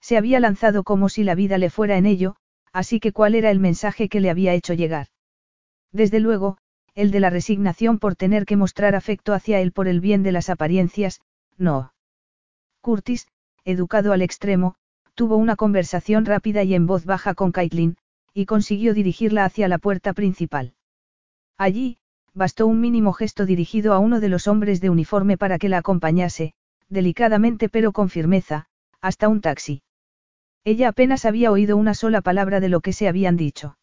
[0.00, 2.36] Se había lanzado como si la vida le fuera en ello,
[2.72, 5.08] así que cuál era el mensaje que le había hecho llegar.
[5.92, 6.58] Desde luego,
[6.94, 10.32] el de la resignación por tener que mostrar afecto hacia él por el bien de
[10.32, 11.20] las apariencias,
[11.58, 11.92] no.
[12.86, 13.26] Curtis,
[13.64, 14.76] educado al extremo,
[15.16, 17.96] tuvo una conversación rápida y en voz baja con Caitlin,
[18.32, 20.72] y consiguió dirigirla hacia la puerta principal.
[21.58, 21.98] Allí,
[22.32, 25.78] bastó un mínimo gesto dirigido a uno de los hombres de uniforme para que la
[25.78, 26.54] acompañase,
[26.88, 28.66] delicadamente pero con firmeza,
[29.00, 29.82] hasta un taxi.
[30.62, 33.78] Ella apenas había oído una sola palabra de lo que se habían dicho.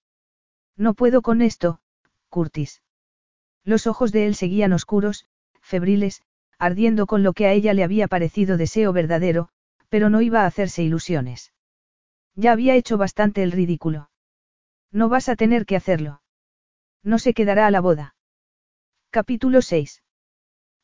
[0.77, 1.81] No puedo con esto,
[2.29, 2.81] Curtis.
[3.65, 5.25] Los ojos de él seguían oscuros,
[5.59, 6.23] febriles,
[6.63, 9.49] ardiendo con lo que a ella le había parecido deseo verdadero,
[9.89, 11.51] pero no iba a hacerse ilusiones.
[12.35, 14.09] Ya había hecho bastante el ridículo.
[14.89, 16.21] No vas a tener que hacerlo.
[17.03, 18.15] No se quedará a la boda.
[19.09, 20.03] Capítulo 6.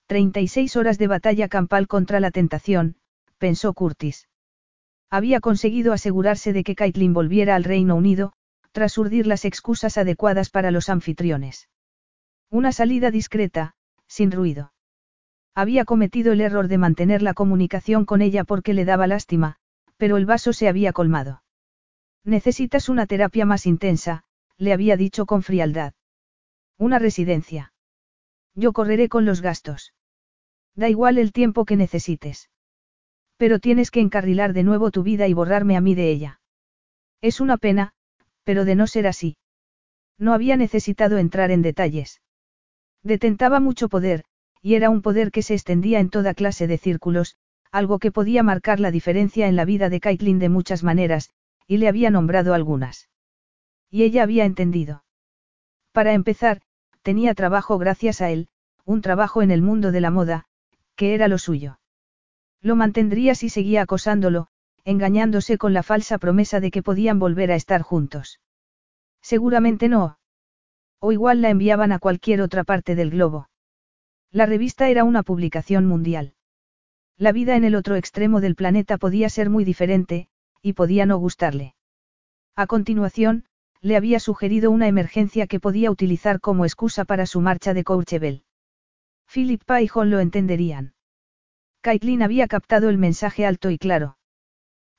[0.08, 2.98] 36 horas de batalla campal contra la tentación,
[3.38, 4.28] pensó Curtis.
[5.10, 8.34] Había conseguido asegurarse de que Caitlin volviera al Reino Unido,
[8.74, 11.70] tras urdir las excusas adecuadas para los anfitriones.
[12.50, 13.76] Una salida discreta,
[14.08, 14.74] sin ruido.
[15.60, 19.58] Había cometido el error de mantener la comunicación con ella porque le daba lástima,
[19.98, 21.44] pero el vaso se había colmado.
[22.24, 24.24] Necesitas una terapia más intensa,
[24.56, 25.96] le había dicho con frialdad.
[26.78, 27.74] Una residencia.
[28.56, 29.94] Yo correré con los gastos.
[30.76, 32.50] Da igual el tiempo que necesites.
[33.36, 36.40] Pero tienes que encarrilar de nuevo tu vida y borrarme a mí de ella.
[37.20, 37.92] Es una pena,
[38.46, 39.36] pero de no ser así.
[40.18, 42.22] No había necesitado entrar en detalles.
[43.04, 44.24] Detentaba mucho poder,
[44.62, 47.38] y era un poder que se extendía en toda clase de círculos,
[47.72, 51.30] algo que podía marcar la diferencia en la vida de Caitlin de muchas maneras,
[51.68, 53.10] y le había nombrado algunas.
[53.90, 55.04] Y ella había entendido.
[55.92, 56.62] Para empezar,
[57.02, 58.50] tenía trabajo gracias a él,
[58.86, 60.46] un trabajo en el mundo de la moda,
[60.96, 61.80] que era lo suyo.
[62.62, 64.48] Lo mantendría si seguía acosándolo,
[64.84, 68.40] engañándose con la falsa promesa de que podían volver a estar juntos.
[69.22, 70.18] Seguramente no.
[71.00, 73.49] O igual la enviaban a cualquier otra parte del globo.
[74.32, 76.34] La revista era una publicación mundial.
[77.18, 80.30] La vida en el otro extremo del planeta podía ser muy diferente,
[80.62, 81.76] y podía no gustarle.
[82.56, 83.46] A continuación,
[83.82, 88.44] le había sugerido una emergencia que podía utilizar como excusa para su marcha de Courchevel.
[89.26, 90.94] Philippa y John lo entenderían.
[91.82, 94.18] Caitlin había captado el mensaje alto y claro.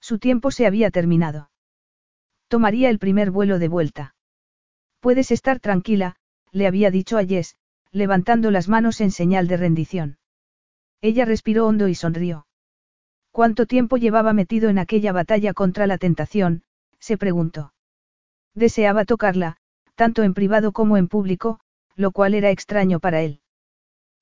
[0.01, 1.51] Su tiempo se había terminado.
[2.49, 4.15] Tomaría el primer vuelo de vuelta.
[5.01, 6.17] Puedes estar tranquila,
[6.53, 7.57] le había dicho a Jess,
[7.93, 10.19] levantando las manos en señal de rendición.
[11.01, 12.47] Ella respiró hondo y sonrió.
[13.33, 16.63] ¿Cuánto tiempo llevaba metido en aquella batalla contra la tentación?
[16.99, 17.73] se preguntó.
[18.55, 19.57] Deseaba tocarla,
[19.95, 21.61] tanto en privado como en público,
[21.95, 23.41] lo cual era extraño para él.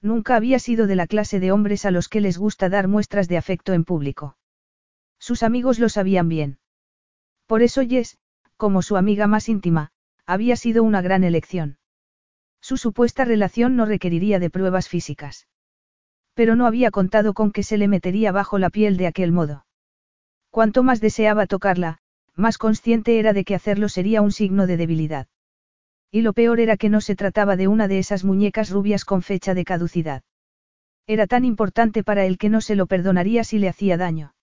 [0.01, 3.29] Nunca había sido de la clase de hombres a los que les gusta dar muestras
[3.29, 4.37] de afecto en público.
[5.19, 6.59] Sus amigos lo sabían bien.
[7.47, 8.19] Por eso Jess,
[8.57, 9.91] como su amiga más íntima,
[10.27, 11.78] había sido una gran elección.
[12.61, 15.47] Su supuesta relación no requeriría de pruebas físicas.
[16.35, 19.67] Pero no había contado con que se le metería bajo la piel de aquel modo.
[20.51, 21.99] Cuanto más deseaba tocarla,
[22.35, 25.27] más consciente era de que hacerlo sería un signo de debilidad.
[26.11, 29.23] Y lo peor era que no se trataba de una de esas muñecas rubias con
[29.23, 30.23] fecha de caducidad.
[31.07, 34.35] Era tan importante para él que no se lo perdonaría si le hacía daño.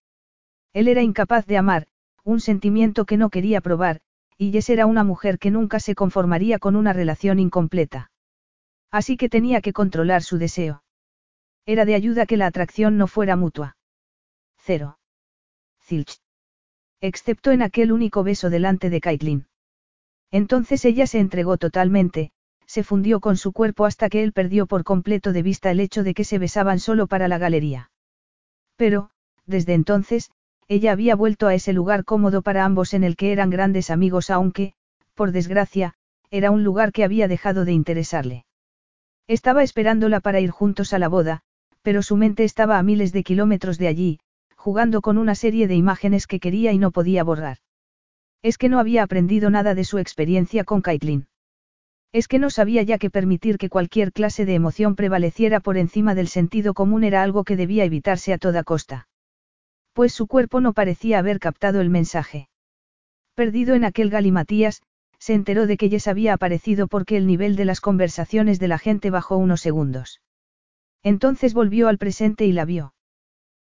[0.73, 1.87] Él era incapaz de amar,
[2.23, 4.01] un sentimiento que no quería probar,
[4.37, 8.11] y Jess era una mujer que nunca se conformaría con una relación incompleta.
[8.91, 10.83] Así que tenía que controlar su deseo.
[11.65, 13.77] Era de ayuda que la atracción no fuera mutua.
[14.57, 14.99] Cero.
[15.81, 16.19] Zilch.
[17.01, 19.47] Excepto en aquel único beso delante de Caitlin.
[20.31, 22.31] Entonces ella se entregó totalmente,
[22.65, 26.03] se fundió con su cuerpo hasta que él perdió por completo de vista el hecho
[26.03, 27.91] de que se besaban solo para la galería.
[28.75, 29.11] Pero,
[29.45, 30.31] desde entonces,
[30.67, 34.29] ella había vuelto a ese lugar cómodo para ambos en el que eran grandes amigos
[34.29, 34.73] aunque,
[35.13, 35.93] por desgracia,
[36.31, 38.45] era un lugar que había dejado de interesarle.
[39.27, 41.41] Estaba esperándola para ir juntos a la boda,
[41.81, 44.19] pero su mente estaba a miles de kilómetros de allí,
[44.55, 47.57] jugando con una serie de imágenes que quería y no podía borrar.
[48.41, 51.27] Es que no había aprendido nada de su experiencia con Caitlin.
[52.11, 56.15] Es que no sabía ya que permitir que cualquier clase de emoción prevaleciera por encima
[56.15, 59.07] del sentido común era algo que debía evitarse a toda costa.
[59.95, 62.49] Pues su cuerpo no parecía haber captado el mensaje.
[63.33, 64.81] Perdido en aquel galimatías,
[65.19, 68.77] se enteró de que Jess había aparecido porque el nivel de las conversaciones de la
[68.77, 70.19] gente bajó unos segundos.
[71.01, 72.93] Entonces volvió al presente y la vio.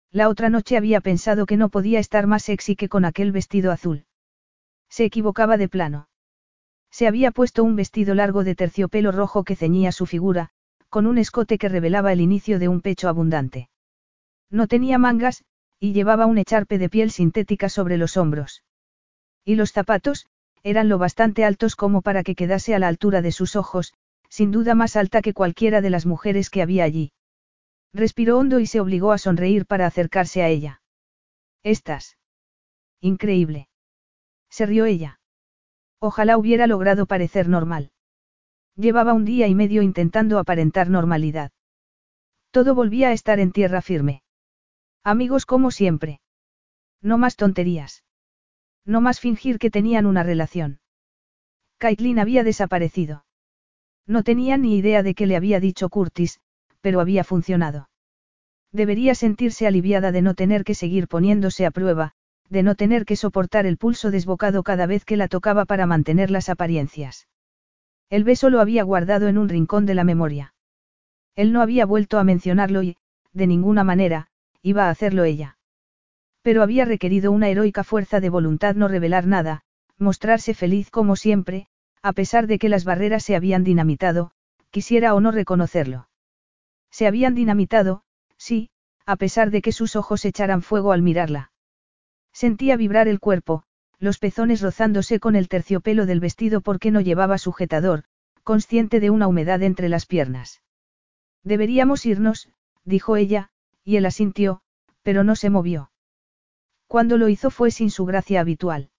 [0.10, 3.70] La otra noche había pensado que no podía estar más sexy que con aquel vestido
[3.70, 4.06] azul.
[4.88, 6.08] Se equivocaba de plano.
[6.92, 10.52] Se había puesto un vestido largo de terciopelo rojo que ceñía su figura,
[10.88, 13.70] con un escote que revelaba el inicio de un pecho abundante.
[14.50, 15.44] No tenía mangas,
[15.84, 18.64] y llevaba un echarpe de piel sintética sobre los hombros.
[19.44, 20.28] Y los zapatos,
[20.62, 23.96] eran lo bastante altos como para que quedase a la altura de sus ojos,
[24.30, 27.14] sin duda más alta que cualquiera de las mujeres que había allí.
[27.94, 30.84] Respiró hondo y se obligó a sonreír para acercarse a ella.
[31.64, 32.16] Estás.
[33.02, 33.68] Increíble.
[34.52, 35.20] Se rió ella.
[36.00, 37.90] Ojalá hubiera logrado parecer normal.
[38.76, 41.52] Llevaba un día y medio intentando aparentar normalidad.
[42.52, 44.22] Todo volvía a estar en tierra firme.
[45.04, 46.22] Amigos como siempre.
[47.02, 48.04] No más tonterías.
[48.86, 50.80] No más fingir que tenían una relación.
[51.80, 53.26] Caitlin había desaparecido.
[54.06, 56.40] No tenía ni idea de qué le había dicho Curtis,
[56.82, 57.90] pero había funcionado.
[58.72, 62.14] Debería sentirse aliviada de no tener que seguir poniéndose a prueba,
[62.50, 66.30] de no tener que soportar el pulso desbocado cada vez que la tocaba para mantener
[66.30, 67.28] las apariencias.
[68.10, 70.54] El beso lo había guardado en un rincón de la memoria.
[71.36, 72.98] Él no había vuelto a mencionarlo y,
[73.34, 74.31] de ninguna manera,
[74.62, 75.58] iba a hacerlo ella.
[76.42, 79.62] Pero había requerido una heroica fuerza de voluntad no revelar nada,
[79.98, 81.68] mostrarse feliz como siempre,
[82.02, 84.32] a pesar de que las barreras se habían dinamitado,
[84.72, 86.10] quisiera o no reconocerlo.
[86.90, 88.04] Se habían dinamitado,
[88.38, 88.70] sí,
[89.06, 91.52] a pesar de que sus ojos echaran fuego al mirarla.
[92.34, 93.64] Sentía vibrar el cuerpo,
[94.00, 98.04] los pezones rozándose con el terciopelo del vestido porque no llevaba sujetador,
[98.44, 100.62] consciente de una humedad entre las piernas.
[101.44, 102.50] Deberíamos irnos,
[102.84, 103.52] dijo ella,
[103.84, 104.62] y él asintió,
[105.04, 105.92] pero no se movió.
[106.88, 108.90] Cuando lo hizo fue sin su gracia habitual.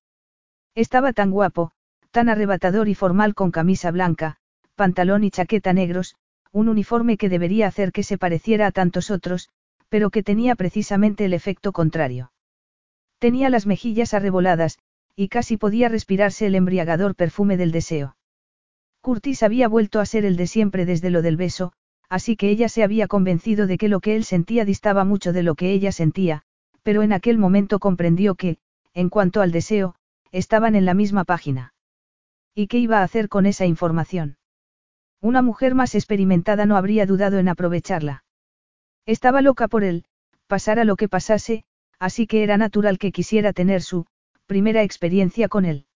[0.75, 1.73] Estaba tan guapo,
[2.11, 4.39] tan arrebatador y formal con camisa blanca,
[4.75, 6.17] pantalón y chaqueta negros,
[6.53, 9.51] un uniforme que debería hacer que se pareciera a tantos otros,
[9.89, 12.33] pero que tenía precisamente el efecto contrario.
[13.19, 14.79] Tenía las mejillas arreboladas,
[15.15, 18.17] y casi podía respirarse el embriagador perfume del deseo.
[19.01, 21.73] Curtis había vuelto a ser el de siempre desde lo del beso,
[22.13, 25.43] así que ella se había convencido de que lo que él sentía distaba mucho de
[25.43, 26.43] lo que ella sentía,
[26.83, 28.59] pero en aquel momento comprendió que,
[28.93, 29.95] en cuanto al deseo,
[30.31, 31.73] estaban en la misma página.
[32.55, 34.37] ¿Y qué iba a hacer con esa información?
[35.23, 38.25] Una mujer más experimentada no habría dudado en aprovecharla.
[39.07, 40.05] Estaba loca por él,
[40.49, 41.65] pasara lo que pasase,
[41.99, 44.05] así que era natural que quisiera tener su
[44.45, 45.87] primera experiencia con él.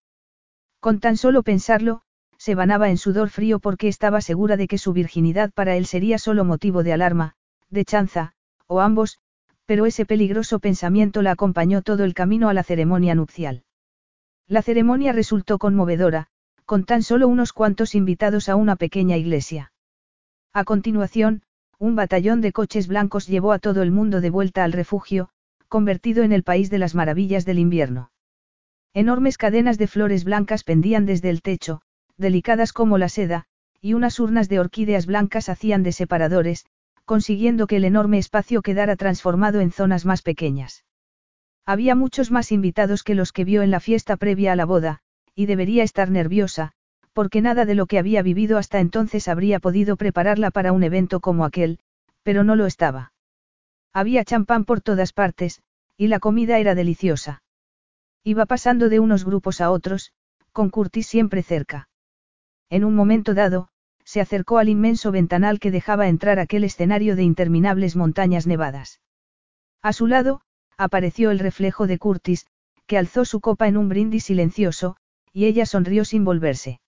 [0.79, 2.01] Con tan solo pensarlo,
[2.37, 6.17] se banaba en sudor frío porque estaba segura de que su virginidad para él sería
[6.17, 7.33] solo motivo de alarma,
[7.69, 8.33] de chanza,
[8.67, 9.19] o ambos,
[9.65, 13.63] pero ese peligroso pensamiento la acompañó todo el camino a la ceremonia nupcial.
[14.47, 16.27] La ceremonia resultó conmovedora,
[16.65, 19.71] con tan solo unos cuantos invitados a una pequeña iglesia.
[20.53, 21.43] A continuación,
[21.79, 25.29] un batallón de coches blancos llevó a todo el mundo de vuelta al refugio,
[25.67, 28.11] convertido en el país de las maravillas del invierno.
[28.93, 31.81] Enormes cadenas de flores blancas pendían desde el techo,
[32.17, 33.45] delicadas como la seda,
[33.81, 36.65] y unas urnas de orquídeas blancas hacían de separadores,
[37.05, 40.83] consiguiendo que el enorme espacio quedara transformado en zonas más pequeñas.
[41.65, 44.99] Había muchos más invitados que los que vio en la fiesta previa a la boda,
[45.35, 46.71] y debería estar nerviosa,
[47.13, 51.19] porque nada de lo que había vivido hasta entonces habría podido prepararla para un evento
[51.19, 51.79] como aquel,
[52.23, 53.11] pero no lo estaba.
[53.93, 55.61] Había champán por todas partes,
[55.97, 57.41] y la comida era deliciosa.
[58.23, 60.11] Iba pasando de unos grupos a otros,
[60.51, 61.87] con Curtis siempre cerca.
[62.69, 63.69] En un momento dado,
[64.03, 69.01] se acercó al inmenso ventanal que dejaba entrar aquel escenario de interminables montañas nevadas.
[69.81, 70.41] A su lado,
[70.77, 72.47] apareció el reflejo de Curtis,
[72.85, 74.95] que alzó su copa en un brindis silencioso,
[75.33, 76.79] y ella sonrió sin volverse.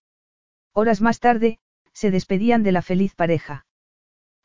[0.74, 1.59] Horas más tarde,
[1.93, 3.66] se despedían de la feliz pareja.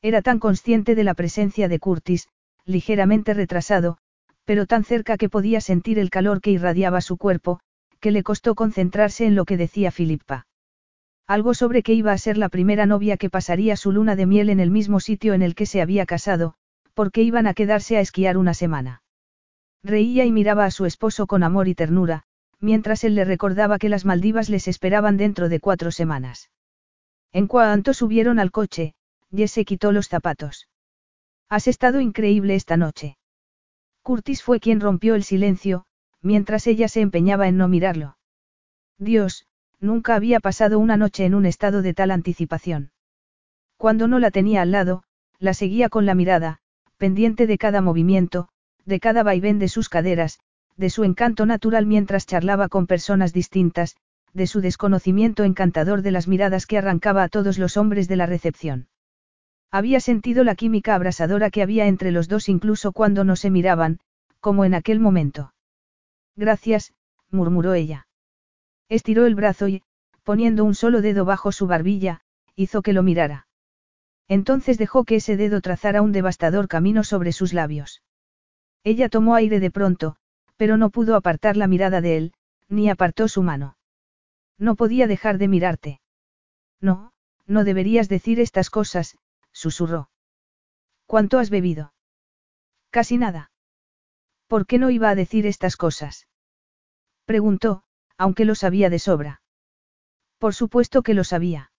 [0.03, 2.29] Era tan consciente de la presencia de Curtis,
[2.65, 3.99] ligeramente retrasado,
[4.45, 7.61] pero tan cerca que podía sentir el calor que irradiaba su cuerpo,
[8.01, 10.47] que le costó concentrarse en lo que decía Filippa.
[11.27, 14.51] Algo sobre que iba a ser la primera novia que pasaría su luna de miel
[14.51, 16.55] en el mismo sitio en el que se había casado,
[16.93, 19.03] porque iban a quedarse a esquiar una semana.
[19.83, 22.25] Reía y miraba a su esposo con amor y ternura,
[22.61, 26.51] mientras él le recordaba que las Maldivas les esperaban dentro de cuatro semanas.
[27.33, 28.95] En cuanto subieron al coche,
[29.35, 30.69] Jesse quitó los zapatos.
[31.49, 33.17] Has estado increíble esta noche.
[34.03, 35.87] Curtis fue quien rompió el silencio,
[36.21, 38.17] mientras ella se empeñaba en no mirarlo.
[38.99, 39.47] Dios,
[39.85, 42.91] nunca había pasado una noche en un estado de tal anticipación.
[43.77, 45.05] Cuando no la tenía al lado,
[45.39, 46.59] la seguía con la mirada,
[46.97, 48.49] pendiente de cada movimiento,
[48.85, 50.41] de cada vaivén de sus caderas,
[50.77, 53.97] de su encanto natural mientras charlaba con personas distintas,
[54.33, 58.27] de su desconocimiento encantador de las miradas que arrancaba a todos los hombres de la
[58.27, 58.89] recepción.
[59.71, 64.01] Había sentido la química abrasadora que había entre los dos incluso cuando no se miraban,
[64.41, 65.53] como en aquel momento.
[66.37, 66.93] Gracias,
[67.31, 68.07] murmuró ella.
[68.89, 69.83] Estiró el brazo y,
[70.23, 72.21] poniendo un solo dedo bajo su barbilla,
[72.57, 73.47] hizo que lo mirara.
[74.29, 78.03] Entonces dejó que ese dedo trazara un devastador camino sobre sus labios.
[78.83, 80.17] Ella tomó aire de pronto,
[80.57, 82.33] pero no pudo apartar la mirada de él,
[82.69, 83.77] ni apartó su mano.
[84.59, 86.01] No podía dejar de mirarte.
[86.81, 87.13] No,
[87.47, 89.17] no deberías decir estas cosas,
[89.53, 90.11] susurró.
[91.07, 91.93] ¿Cuánto has bebido?
[92.91, 93.51] Casi nada.
[94.47, 96.29] ¿Por qué no iba a decir estas cosas?
[97.25, 97.84] Preguntó,
[98.17, 99.43] aunque lo sabía de sobra.
[100.39, 101.73] Por supuesto que lo sabía.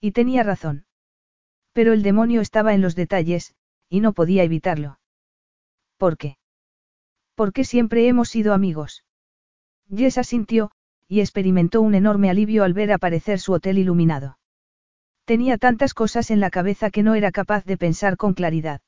[0.00, 0.86] Y tenía razón.
[1.72, 3.54] Pero el demonio estaba en los detalles,
[3.88, 4.98] y no podía evitarlo.
[5.96, 6.36] ¿Por qué?
[7.34, 9.04] Porque siempre hemos sido amigos.
[9.94, 10.70] Jess asintió,
[11.08, 14.38] y experimentó un enorme alivio al ver aparecer su hotel iluminado.
[15.24, 18.80] Tenía tantas cosas en la cabeza que no era capaz de pensar con claridad.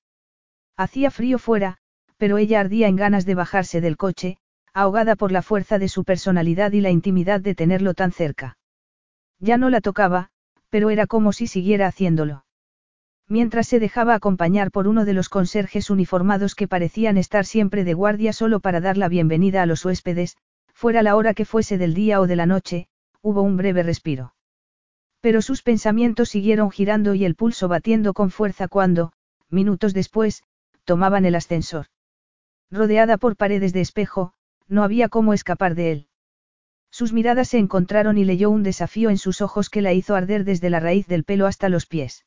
[0.76, 1.78] Hacía frío fuera,
[2.16, 4.38] pero ella ardía en ganas de bajarse del coche,
[4.74, 8.58] ahogada por la fuerza de su personalidad y la intimidad de tenerlo tan cerca.
[9.38, 10.30] Ya no la tocaba,
[10.68, 12.44] pero era como si siguiera haciéndolo.
[13.28, 17.94] Mientras se dejaba acompañar por uno de los conserjes uniformados que parecían estar siempre de
[17.94, 20.36] guardia solo para dar la bienvenida a los huéspedes,
[20.74, 22.88] fuera la hora que fuese del día o de la noche,
[23.22, 24.34] hubo un breve respiro.
[25.20, 29.12] Pero sus pensamientos siguieron girando y el pulso batiendo con fuerza cuando,
[29.48, 30.42] minutos después,
[30.84, 31.86] tomaban el ascensor.
[32.70, 34.34] Rodeada por paredes de espejo,
[34.68, 36.08] no había cómo escapar de él.
[36.90, 40.44] Sus miradas se encontraron y leyó un desafío en sus ojos que la hizo arder
[40.44, 42.24] desde la raíz del pelo hasta los pies.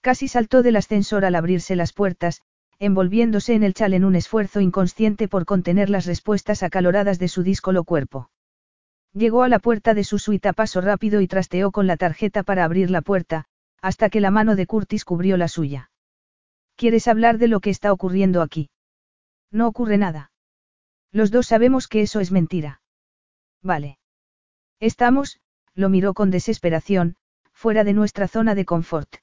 [0.00, 2.42] Casi saltó del ascensor al abrirse las puertas,
[2.78, 7.42] envolviéndose en el chal en un esfuerzo inconsciente por contener las respuestas acaloradas de su
[7.42, 8.30] díscolo cuerpo.
[9.12, 12.42] Llegó a la puerta de su suite a paso rápido y trasteó con la tarjeta
[12.42, 13.46] para abrir la puerta,
[13.80, 15.90] hasta que la mano de Curtis cubrió la suya.
[16.76, 18.70] ¿Quieres hablar de lo que está ocurriendo aquí?
[19.52, 20.32] No ocurre nada.
[21.14, 22.82] Los dos sabemos que eso es mentira.
[23.62, 24.00] Vale.
[24.80, 25.40] Estamos,
[25.72, 27.14] lo miró con desesperación,
[27.52, 29.18] fuera de nuestra zona de confort.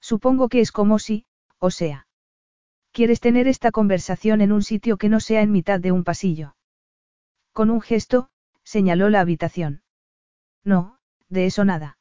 [0.00, 1.26] Supongo que es como si,
[1.58, 2.06] o sea.
[2.92, 6.54] ¿Quieres tener esta conversación en un sitio que no sea en mitad de un pasillo?
[7.52, 8.30] Con un gesto,
[8.62, 9.82] señaló la habitación.
[10.62, 11.98] No, de eso nada.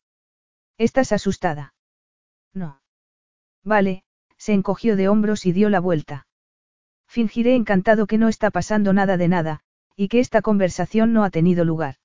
[0.77, 1.73] ¿Estás asustada?
[2.53, 2.83] No.
[3.63, 4.03] Vale,
[4.37, 6.27] se encogió de hombros y dio la vuelta.
[7.09, 9.61] Fingiré encantado que no está pasando nada de nada,
[9.95, 11.95] y que esta conversación no ha tenido lugar.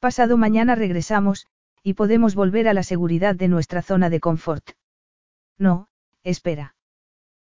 [0.00, 1.46] Pasado mañana regresamos,
[1.82, 4.70] y podemos volver a la seguridad de nuestra zona de confort.
[5.58, 5.88] No,
[6.22, 6.74] espera.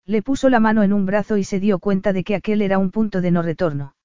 [0.05, 2.79] Le puso la mano en un brazo y se dio cuenta de que aquel era
[2.79, 3.95] un punto de no retorno.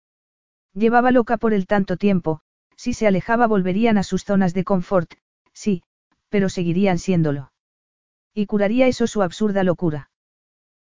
[0.75, 2.43] Llevaba loca por el tanto tiempo,
[2.77, 5.15] si se alejaba volverían a sus zonas de confort,
[5.55, 5.83] sí,
[6.29, 7.51] pero seguirían siéndolo.
[8.35, 10.11] Y curaría eso su absurda locura.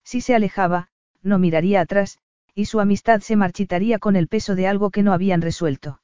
[0.03, 0.90] Si se alejaba,
[1.23, 2.19] no miraría atrás,
[2.53, 6.01] y su amistad se marchitaría con el peso de algo que no habían resuelto.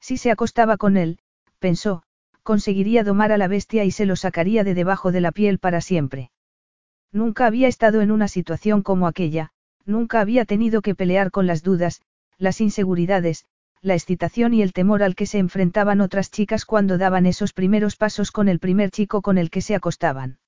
[0.00, 1.18] Si se acostaba con él,
[1.58, 2.02] pensó,
[2.42, 5.80] conseguiría domar a la bestia y se lo sacaría de debajo de la piel para
[5.80, 6.30] siempre.
[7.12, 9.50] Nunca había estado en una situación como aquella,
[9.84, 12.00] nunca había tenido que pelear con las dudas,
[12.38, 13.46] las inseguridades,
[13.80, 17.96] la excitación y el temor al que se enfrentaban otras chicas cuando daban esos primeros
[17.96, 20.38] pasos con el primer chico con el que se acostaban.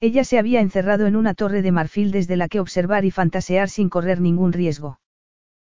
[0.00, 3.70] Ella se había encerrado en una torre de marfil desde la que observar y fantasear
[3.70, 5.00] sin correr ningún riesgo.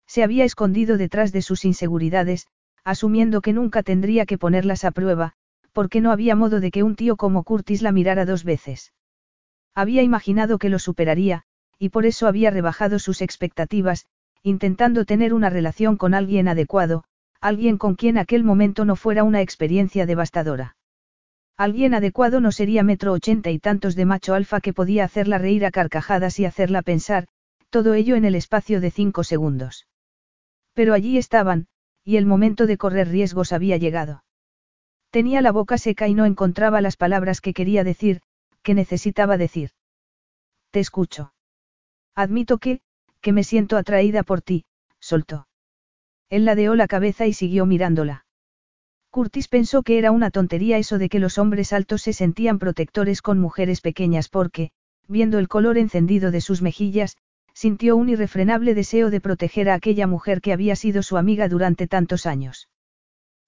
[0.06, 2.48] Se había escondido detrás de sus inseguridades,
[2.83, 5.33] asumiendo que nunca tendría que ponerlas a prueba,
[5.72, 8.93] porque no había modo de que un tío como Curtis la mirara dos veces.
[9.74, 11.43] Había imaginado que lo superaría,
[11.80, 14.06] y por eso había rebajado sus expectativas,
[14.43, 17.06] intentando tener una relación con alguien adecuado,
[17.40, 20.75] alguien con quien aquel momento no fuera una experiencia devastadora.
[21.57, 25.65] Alguien adecuado no sería metro ochenta y tantos de macho alfa que podía hacerla reír
[25.65, 27.27] a carcajadas y hacerla pensar,
[27.69, 29.88] todo ello en el espacio de cinco segundos.
[30.73, 31.67] Pero allí estaban,
[32.03, 34.23] y el momento de correr riesgos había llegado.
[35.11, 38.21] Tenía la boca seca y no encontraba las palabras que quería decir,
[38.63, 39.71] que necesitaba decir.
[40.71, 41.33] Te escucho.
[42.15, 42.81] Admito que,
[43.19, 44.65] que me siento atraída por ti,
[44.99, 45.47] soltó.
[46.30, 48.25] Él ladeó la cabeza y siguió mirándola.
[49.11, 53.22] Curtis pensó que era una tontería eso de que los hombres altos se sentían protectores
[53.22, 54.72] con mujeres pequeñas porque,
[55.06, 57.17] viendo el color encendido de sus mejillas,
[57.53, 61.88] sintió un irrefrenable deseo de proteger a aquella mujer que había sido su amiga durante
[61.88, 62.69] tantos años.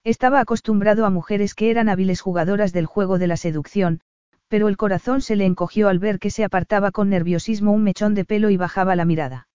[0.04, 4.00] Estaba acostumbrado a mujeres que eran hábiles jugadoras del juego de la seducción,
[4.48, 8.14] pero el corazón se le encogió al ver que se apartaba con nerviosismo un mechón
[8.14, 9.48] de pelo y bajaba la mirada.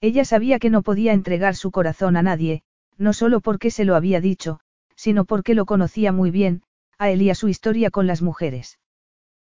[0.00, 2.62] Ella sabía que no podía entregar su corazón a nadie,
[2.96, 4.60] no solo porque se lo había dicho,
[4.96, 6.62] sino porque lo conocía muy bien,
[6.98, 8.78] a él y a su historia con las mujeres.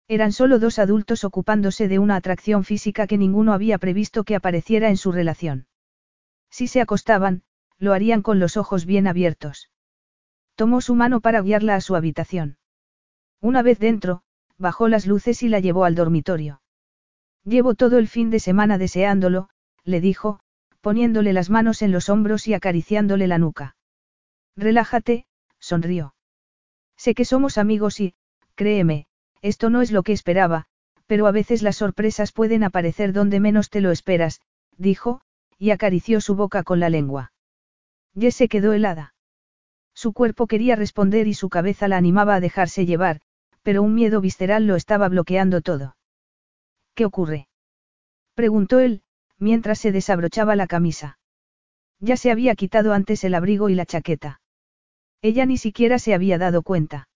[0.08, 4.90] Eran solo dos adultos ocupándose de una atracción física que ninguno había previsto que apareciera
[4.90, 5.68] en su relación.
[6.50, 7.44] Si se acostaban,
[7.78, 9.70] lo harían con los ojos bien abiertos.
[10.56, 12.58] Tomó su mano para guiarla a su habitación.
[13.42, 14.24] Una vez dentro,
[14.58, 16.62] bajó las luces y la llevó al dormitorio.
[17.44, 19.50] Llevo todo el fin de semana deseándolo,
[19.84, 20.40] le dijo,
[20.80, 23.76] poniéndole las manos en los hombros y acariciándole la nuca.
[24.56, 25.26] Relájate,
[25.64, 26.14] sonrió.
[26.98, 28.16] Sé que somos amigos y,
[28.56, 29.08] créeme,
[29.42, 30.66] esto no es lo que esperaba,
[31.08, 34.42] pero a veces las sorpresas pueden aparecer donde menos te lo esperas,
[34.78, 35.22] dijo,
[35.58, 37.32] y acarició su boca con la lengua.
[38.14, 39.16] Jess se quedó helada.
[39.94, 43.22] Su cuerpo quería responder y su cabeza la animaba a dejarse llevar,
[43.62, 45.96] pero un miedo visceral lo estaba bloqueando todo.
[46.94, 47.48] ¿Qué ocurre?
[48.36, 49.04] preguntó él,
[49.38, 51.20] mientras se desabrochaba la camisa.
[52.00, 54.42] Ya se había quitado antes el abrigo y la chaqueta.
[55.24, 57.08] Ella ni siquiera se había dado cuenta.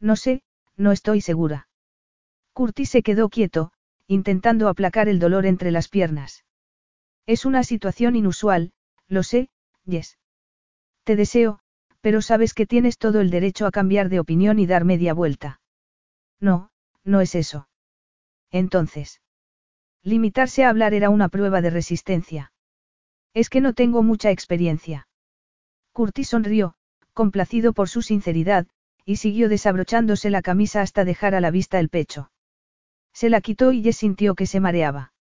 [0.00, 0.42] No sé,
[0.76, 1.68] no estoy segura.
[2.52, 3.72] Curtis se quedó quieto,
[4.06, 6.44] intentando aplacar el dolor entre las piernas.
[7.26, 8.72] Es una situación inusual,
[9.08, 9.50] lo sé,
[9.84, 10.18] Yes.
[11.02, 11.58] Te deseo,
[12.00, 15.60] pero sabes que tienes todo el derecho a cambiar de opinión y dar media vuelta.
[16.40, 16.70] No,
[17.02, 17.68] no es eso.
[18.50, 19.20] Entonces.
[20.02, 22.52] Limitarse a hablar era una prueba de resistencia.
[23.34, 25.08] Es que no tengo mucha experiencia.
[25.92, 26.76] Curtis sonrió,
[27.14, 28.66] complacido por su sinceridad,
[29.06, 32.30] y siguió desabrochándose la camisa hasta dejar a la vista el pecho.
[33.12, 35.12] Se la quitó y Jess sintió que se mareaba.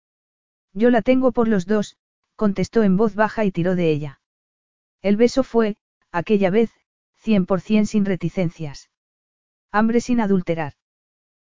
[0.74, 1.98] Yo la tengo por los dos,
[2.36, 4.20] contestó en voz baja y tiró de ella.
[5.02, 5.78] El beso fue,
[6.12, 6.72] aquella vez,
[7.18, 8.90] cien por cien sin reticencias.
[9.72, 10.74] Hambre sin adulterar.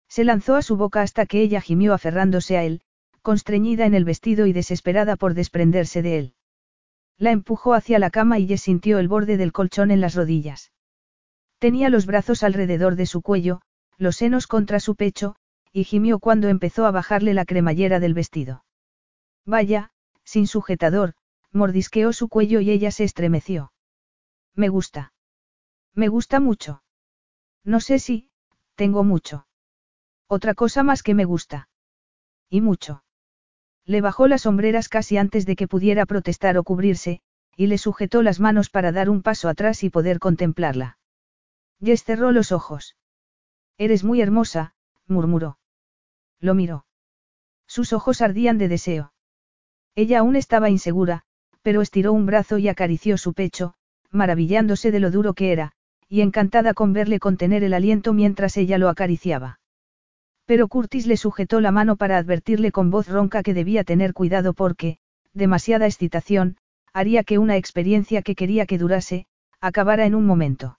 [0.09, 2.83] Se lanzó a su boca hasta que ella gimió aferrándose a él,
[3.23, 6.35] constreñida en el vestido y desesperada por desprenderse de él.
[7.19, 10.73] La empujó hacia la cama y Jess sintió el borde del colchón en las rodillas.
[11.59, 13.61] Tenía los brazos alrededor de su cuello,
[13.97, 15.37] los senos contra su pecho,
[15.73, 18.65] y gimió cuando empezó a bajarle la cremallera del vestido.
[19.47, 19.93] Vaya,
[20.25, 21.15] sin sujetador,
[21.53, 23.73] mordisqueó su cuello y ella se estremeció.
[24.55, 25.13] Me gusta.
[25.95, 26.83] Me gusta mucho.
[27.63, 28.31] No sé si,
[28.75, 29.47] tengo mucho.
[30.27, 31.69] Otra cosa más que me gusta.
[32.49, 33.04] Y mucho.
[33.87, 37.21] Le bajó las sombreras casi antes de que pudiera protestar o cubrirse,
[37.57, 40.99] y le sujetó las manos para dar un paso atrás y poder contemplarla.
[41.83, 42.97] Jess cerró los ojos.
[43.77, 44.75] Eres muy hermosa,
[45.07, 45.59] murmuró.
[46.41, 46.87] Lo miró.
[47.67, 49.13] Sus ojos ardían de deseo.
[49.95, 51.23] Ella aún estaba insegura,
[51.63, 53.75] pero estiró un brazo y acarició su pecho,
[54.11, 55.73] maravillándose de lo duro que era,
[56.09, 59.61] y encantada con verle contener el aliento mientras ella lo acariciaba.
[60.47, 64.53] Pero Curtis le sujetó la mano para advertirle con voz ronca que debía tener cuidado
[64.53, 64.99] porque,
[65.33, 66.59] demasiada excitación,
[66.93, 69.27] haría que una experiencia que quería que durase,
[69.61, 70.79] acabara en un momento.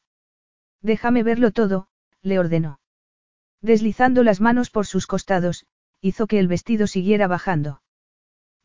[0.81, 1.87] Déjame verlo todo,
[2.21, 2.79] le ordenó.
[3.61, 5.65] Deslizando las manos por sus costados,
[6.01, 7.81] hizo que el vestido siguiera bajando.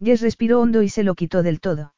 [0.02, 1.94] Jess respiró hondo y se lo quitó del todo.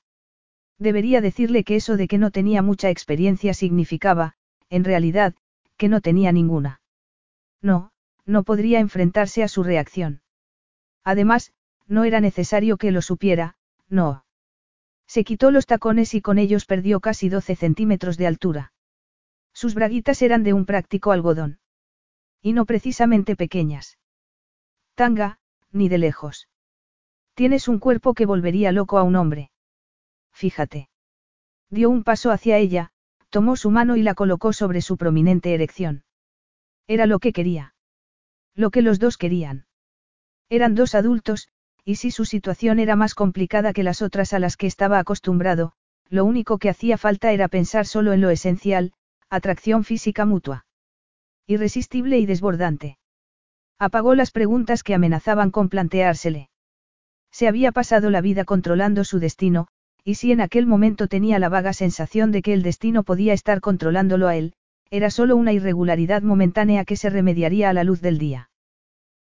[0.78, 4.34] Debería decirle que eso de que no tenía mucha experiencia significaba,
[4.70, 5.34] en realidad,
[5.76, 6.80] que no tenía ninguna.
[7.60, 7.91] No,
[8.26, 10.22] no podría enfrentarse a su reacción.
[11.04, 11.52] Además,
[11.86, 13.56] no era necesario que lo supiera,
[13.88, 14.24] no.
[15.06, 18.72] Se quitó los tacones y con ellos perdió casi 12 centímetros de altura.
[19.52, 21.58] Sus braguitas eran de un práctico algodón.
[22.40, 23.98] Y no precisamente pequeñas.
[24.94, 25.38] Tanga,
[25.70, 26.48] ni de lejos.
[27.34, 29.50] Tienes un cuerpo que volvería loco a un hombre.
[30.32, 30.88] Fíjate.
[31.70, 32.92] Dio un paso hacia ella,
[33.30, 36.04] tomó su mano y la colocó sobre su prominente erección.
[36.86, 37.71] Era lo que quería.
[38.54, 39.66] Lo que los dos querían.
[40.48, 41.48] Eran dos adultos,
[41.84, 45.72] y si su situación era más complicada que las otras a las que estaba acostumbrado,
[46.08, 48.92] lo único que hacía falta era pensar solo en lo esencial,
[49.30, 50.66] atracción física mutua.
[51.46, 52.98] Irresistible y desbordante.
[53.78, 56.50] Apagó las preguntas que amenazaban con planteársele.
[57.30, 59.68] Se había pasado la vida controlando su destino,
[60.04, 63.60] y si en aquel momento tenía la vaga sensación de que el destino podía estar
[63.60, 64.52] controlándolo a él,
[64.92, 68.50] era solo una irregularidad momentánea que se remediaría a la luz del día.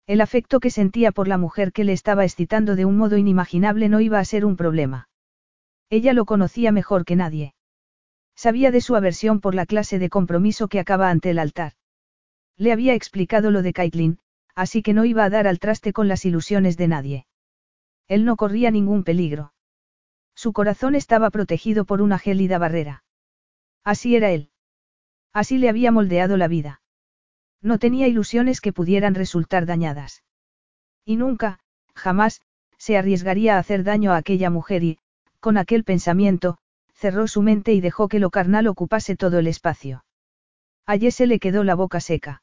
[0.06, 3.90] El afecto que sentía por la mujer que le estaba excitando de un modo inimaginable
[3.90, 5.10] no iba a ser un problema.
[5.90, 7.54] Ella lo conocía mejor que nadie.
[8.34, 11.74] Sabía de su aversión por la clase de compromiso que acaba ante el altar.
[12.56, 14.20] Le había explicado lo de Caitlin,
[14.56, 17.28] así que no iba a dar al traste con las ilusiones de nadie.
[18.08, 19.52] Él no corría ningún peligro.
[20.34, 23.04] Su corazón estaba protegido por una gélida barrera.
[23.84, 24.50] Así era él.
[25.34, 26.82] Así le había moldeado la vida.
[27.62, 30.24] No tenía ilusiones que pudieran resultar dañadas.
[31.06, 31.60] Y nunca,
[31.96, 32.42] jamás,
[32.78, 35.00] se arriesgaría a hacer daño a aquella mujer y,
[35.40, 36.58] con aquel pensamiento,
[36.94, 40.04] cerró su mente y dejó que lo carnal ocupase todo el espacio.
[40.86, 42.42] Allí se le quedó la boca seca.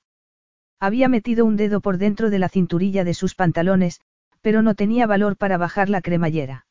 [0.81, 4.01] Había metido un dedo por dentro de la cinturilla de sus pantalones,
[4.43, 6.67] pero no tenía valor para bajar la cremallera.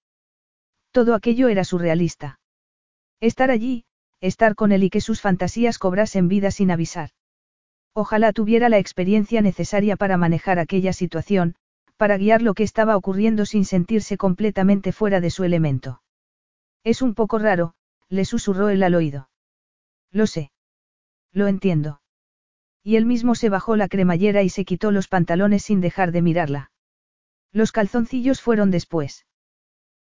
[0.91, 2.39] Todo aquello era surrealista.
[3.19, 3.85] Estar allí,
[4.23, 7.09] estar con él y que sus fantasías cobrasen vida sin avisar.
[7.93, 11.55] Ojalá tuviera la experiencia necesaria para manejar aquella situación,
[11.97, 16.01] para guiar lo que estaba ocurriendo sin sentirse completamente fuera de su elemento.
[16.83, 17.75] Es un poco raro,
[18.07, 19.29] le susurró él al oído.
[20.11, 20.51] Lo sé.
[21.33, 22.01] Lo entiendo.
[22.81, 26.21] Y él mismo se bajó la cremallera y se quitó los pantalones sin dejar de
[26.21, 26.71] mirarla.
[27.51, 29.25] Los calzoncillos fueron después.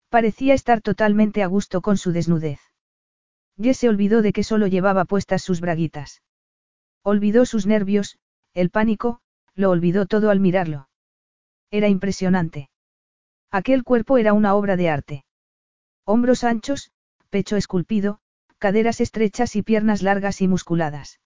[0.10, 2.69] Parecía estar totalmente a gusto con su desnudez.
[3.62, 6.22] Jess se olvidó de que solo llevaba puestas sus braguitas.
[7.04, 8.18] Olvidó sus nervios,
[8.54, 9.20] el pánico,
[9.56, 10.90] lo olvidó todo al mirarlo.
[11.72, 12.70] Era impresionante.
[13.52, 15.26] Aquel cuerpo era una obra de arte.
[16.06, 16.92] Hombros anchos,
[17.30, 18.20] pecho esculpido,
[18.58, 21.20] caderas estrechas y piernas largas y musculadas.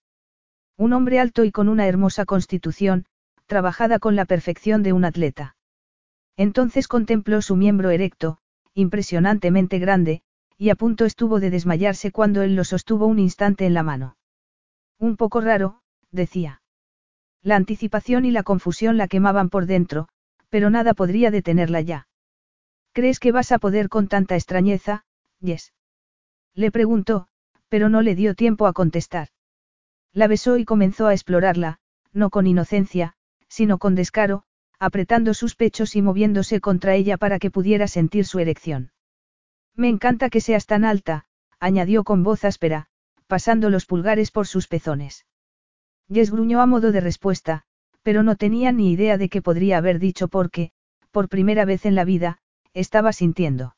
[0.76, 3.06] Un hombre alto y con una hermosa constitución,
[3.46, 5.56] trabajada con la perfección de un atleta.
[6.36, 8.38] Entonces contempló su miembro erecto,
[8.74, 10.22] impresionantemente grande,
[10.56, 14.16] y a punto estuvo de desmayarse cuando él lo sostuvo un instante en la mano.
[14.98, 16.62] Un poco raro, decía.
[17.42, 20.08] La anticipación y la confusión la quemaban por dentro,
[20.48, 22.08] pero nada podría detenerla ya.
[22.92, 25.04] ¿Crees que vas a poder con tanta extrañeza,
[25.40, 25.74] Yes?
[26.54, 27.26] Le preguntó,
[27.68, 29.28] pero no le dio tiempo a contestar.
[30.12, 31.80] La besó y comenzó a explorarla,
[32.12, 33.14] no con inocencia,
[33.48, 34.44] sino con descaro,
[34.78, 38.93] apretando sus pechos y moviéndose contra ella para que pudiera sentir su erección.
[39.76, 41.26] Me encanta que seas tan alta,
[41.58, 42.86] añadió con voz áspera,
[43.26, 45.26] pasando los pulgares por sus pezones.
[46.12, 47.62] Jess gruñó a modo de respuesta,
[48.02, 50.70] pero no tenía ni idea de qué podría haber dicho porque,
[51.10, 52.38] por primera vez en la vida,
[52.74, 53.76] estaba sintiendo.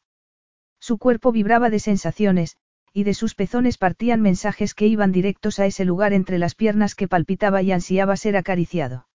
[0.81, 2.57] Su cuerpo vibraba de sensaciones,
[2.93, 6.95] y de sus pezones partían mensajes que iban directos a ese lugar entre las piernas
[6.95, 9.07] que palpitaba y ansiaba ser acariciado.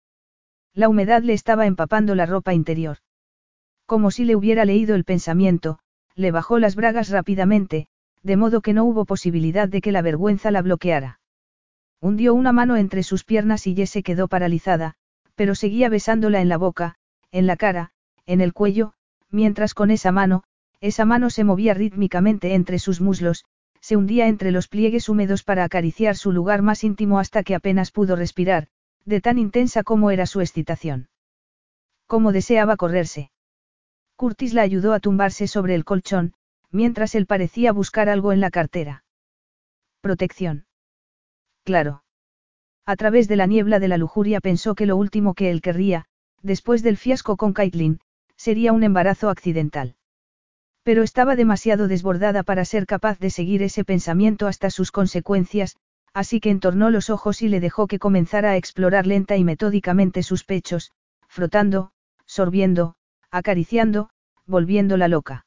[0.74, 2.98] La humedad le estaba empapando la ropa interior.
[3.86, 5.80] Como si le hubiera leído el pensamiento,
[6.16, 7.88] le bajó las bragas rápidamente,
[8.24, 11.20] de modo que no hubo posibilidad de que la vergüenza la bloqueara.
[12.00, 14.96] Hundió una mano entre sus piernas y Jess se quedó paralizada,
[15.36, 16.96] pero seguía besándola en la boca,
[17.32, 17.92] en la cara,
[18.26, 18.94] en el cuello,
[19.30, 20.44] mientras con esa mano,
[20.82, 23.46] esa mano se movía rítmicamente entre sus muslos,
[23.80, 27.92] se hundía entre los pliegues húmedos para acariciar su lugar más íntimo hasta que apenas
[27.92, 28.68] pudo respirar,
[29.06, 31.10] de tan intensa como era su excitación.
[32.08, 33.32] Como deseaba correrse.
[34.22, 36.36] Curtis la ayudó a tumbarse sobre el colchón,
[36.70, 39.04] mientras él parecía buscar algo en la cartera.
[40.00, 40.68] Protección.
[41.64, 42.04] Claro.
[42.86, 46.06] A través de la niebla de la lujuria pensó que lo último que él querría,
[46.44, 48.00] después del fiasco con Caitlin,
[48.36, 49.96] sería un embarazo accidental.
[50.84, 55.78] Pero estaba demasiado desbordada para ser capaz de seguir ese pensamiento hasta sus consecuencias,
[56.14, 60.22] así que entornó los ojos y le dejó que comenzara a explorar lenta y metódicamente
[60.22, 60.92] sus pechos,
[61.28, 61.92] frotando,
[62.28, 62.94] sorbiendo,
[63.32, 64.10] acariciando,
[64.46, 65.46] volviéndola loca.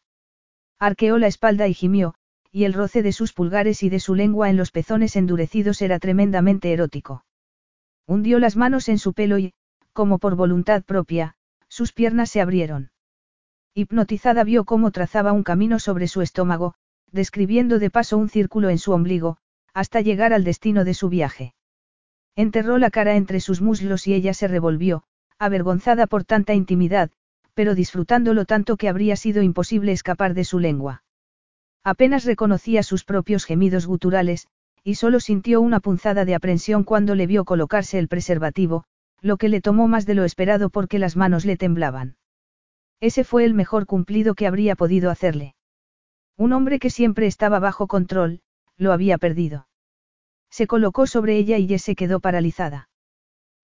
[0.79, 2.15] Arqueó la espalda y gimió,
[2.51, 5.99] y el roce de sus pulgares y de su lengua en los pezones endurecidos era
[5.99, 7.25] tremendamente erótico.
[8.07, 9.55] Hundió las manos en su pelo y,
[9.93, 11.37] como por voluntad propia,
[11.69, 12.91] sus piernas se abrieron.
[13.75, 16.75] Hipnotizada vio cómo trazaba un camino sobre su estómago,
[17.11, 19.39] describiendo de paso un círculo en su ombligo,
[19.73, 21.55] hasta llegar al destino de su viaje.
[22.37, 25.05] Enterró la cara entre sus muslos y ella se revolvió,
[25.39, 27.11] avergonzada por tanta intimidad,
[27.55, 31.03] pero disfrutándolo tanto que habría sido imposible escapar de su lengua.
[31.83, 34.49] Apenas reconocía sus propios gemidos guturales,
[34.83, 38.85] y solo sintió una punzada de aprensión cuando le vio colocarse el preservativo,
[39.21, 42.17] lo que le tomó más de lo esperado porque las manos le temblaban.
[43.01, 45.55] Ese fue el mejor cumplido que habría podido hacerle.
[46.37, 48.41] Un hombre que siempre estaba bajo control,
[48.77, 49.69] lo había perdido.
[50.51, 52.89] Se colocó sobre ella y se quedó paralizada.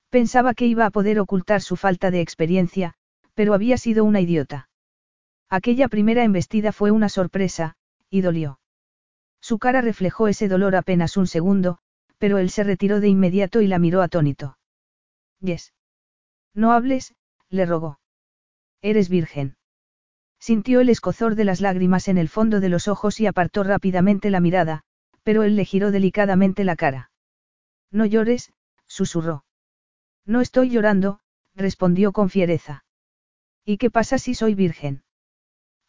[0.09, 2.95] Pensaba que iba a poder ocultar su falta de experiencia,
[3.41, 4.69] pero había sido una idiota.
[5.49, 7.75] Aquella primera embestida fue una sorpresa,
[8.11, 8.61] y dolió.
[9.41, 11.79] Su cara reflejó ese dolor apenas un segundo,
[12.19, 14.59] pero él se retiró de inmediato y la miró atónito.
[15.41, 15.73] Yes.
[16.53, 17.15] No hables,
[17.49, 17.99] le rogó.
[18.83, 19.57] Eres virgen.
[20.39, 24.29] Sintió el escozor de las lágrimas en el fondo de los ojos y apartó rápidamente
[24.29, 24.83] la mirada,
[25.23, 27.11] pero él le giró delicadamente la cara.
[27.91, 28.53] No llores,
[28.87, 29.47] susurró.
[30.27, 31.21] No estoy llorando,
[31.55, 32.85] respondió con fiereza.
[33.65, 35.03] ¿Y qué pasa si soy virgen?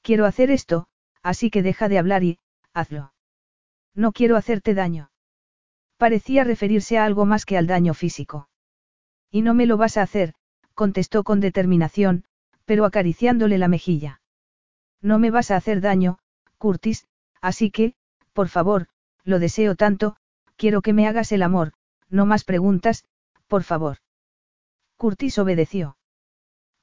[0.02, 0.88] Quiero hacer esto,
[1.22, 2.40] así que deja de hablar y,
[2.74, 3.14] hazlo.
[3.94, 5.12] No quiero hacerte daño.
[5.98, 8.50] Parecía referirse a algo más que al daño físico.
[9.30, 10.34] Y no me lo vas a hacer,
[10.74, 12.26] contestó con determinación,
[12.66, 14.22] pero acariciándole la mejilla.
[15.02, 16.20] No me vas a hacer daño,
[16.58, 17.08] Curtis,
[17.42, 17.96] así que,
[18.34, 18.88] por favor,
[19.24, 20.16] lo deseo tanto,
[20.56, 21.74] quiero que me hagas el amor,
[22.10, 23.06] no más preguntas,
[23.48, 23.98] por favor.
[24.98, 25.98] Curtis obedeció.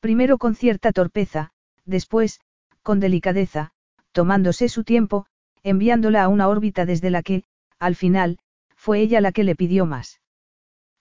[0.00, 1.50] Primero con cierta torpeza,
[1.84, 2.40] después,
[2.82, 3.72] con delicadeza,
[4.12, 5.26] tomándose su tiempo,
[5.62, 7.44] enviándola a una órbita desde la que,
[7.78, 8.38] al final,
[8.76, 10.20] fue ella la que le pidió más.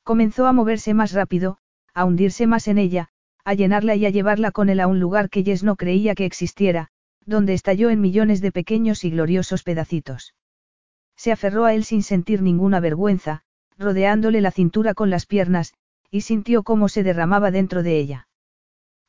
[0.03, 1.59] Comenzó a moverse más rápido,
[1.93, 3.09] a hundirse más en ella,
[3.43, 6.25] a llenarla y a llevarla con él a un lugar que Jess no creía que
[6.25, 6.89] existiera,
[7.25, 10.33] donde estalló en millones de pequeños y gloriosos pedacitos.
[11.15, 13.43] Se aferró a él sin sentir ninguna vergüenza,
[13.77, 15.73] rodeándole la cintura con las piernas,
[16.09, 18.26] y sintió cómo se derramaba dentro de ella.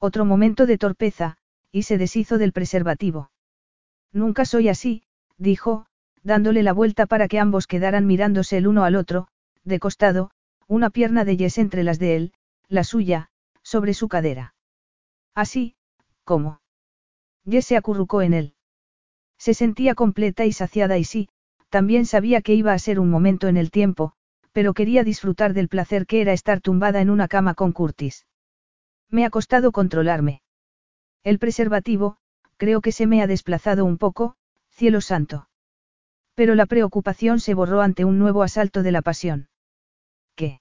[0.01, 1.37] Otro momento de torpeza,
[1.73, 3.31] y se deshizo del preservativo.
[4.13, 5.03] Nunca soy así,
[5.37, 5.87] dijo,
[6.23, 9.29] dándole la vuelta para que ambos quedaran mirándose el uno al otro,
[9.65, 10.31] de costado,
[10.67, 12.33] una pierna de Jess entre las de él,
[12.69, 13.29] la suya,
[13.63, 14.55] sobre su cadera.
[15.35, 15.75] Así,
[16.25, 16.61] ¿cómo?
[17.49, 18.55] Jess se acurrucó en él.
[19.39, 21.29] Se sentía completa y saciada y sí,
[21.71, 24.13] también sabía que iba a ser un momento en el tiempo,
[24.53, 28.27] pero quería disfrutar del placer que era estar tumbada en una cama con Curtis.
[29.11, 30.43] Me ha costado controlarme.
[31.25, 32.19] El preservativo,
[32.57, 34.37] creo que se me ha desplazado un poco,
[34.71, 35.49] cielo santo.
[36.35, 39.49] Pero la preocupación se borró ante un nuevo asalto de la pasión.
[40.35, 40.61] ¿Qué?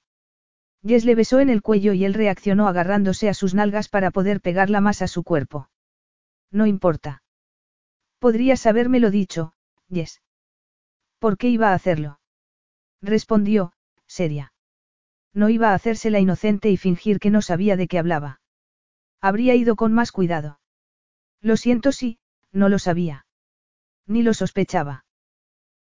[0.86, 4.42] Jess le besó en el cuello y él reaccionó agarrándose a sus nalgas para poder
[4.42, 5.70] pegarla más a su cuerpo.
[6.52, 7.24] No importa.
[8.20, 9.54] Podrías habérmelo dicho,
[9.92, 10.22] Jess.
[11.20, 12.20] ¿Por qué iba a hacerlo?
[13.02, 13.74] Respondió,
[14.08, 14.54] seria.
[15.38, 18.42] No iba a hacerse la inocente y fingir que no sabía de qué hablaba.
[19.22, 20.60] Habría ido con más cuidado.
[21.42, 22.18] Lo siento si,
[22.52, 23.28] no lo sabía.
[24.08, 25.06] Ni lo sospechaba.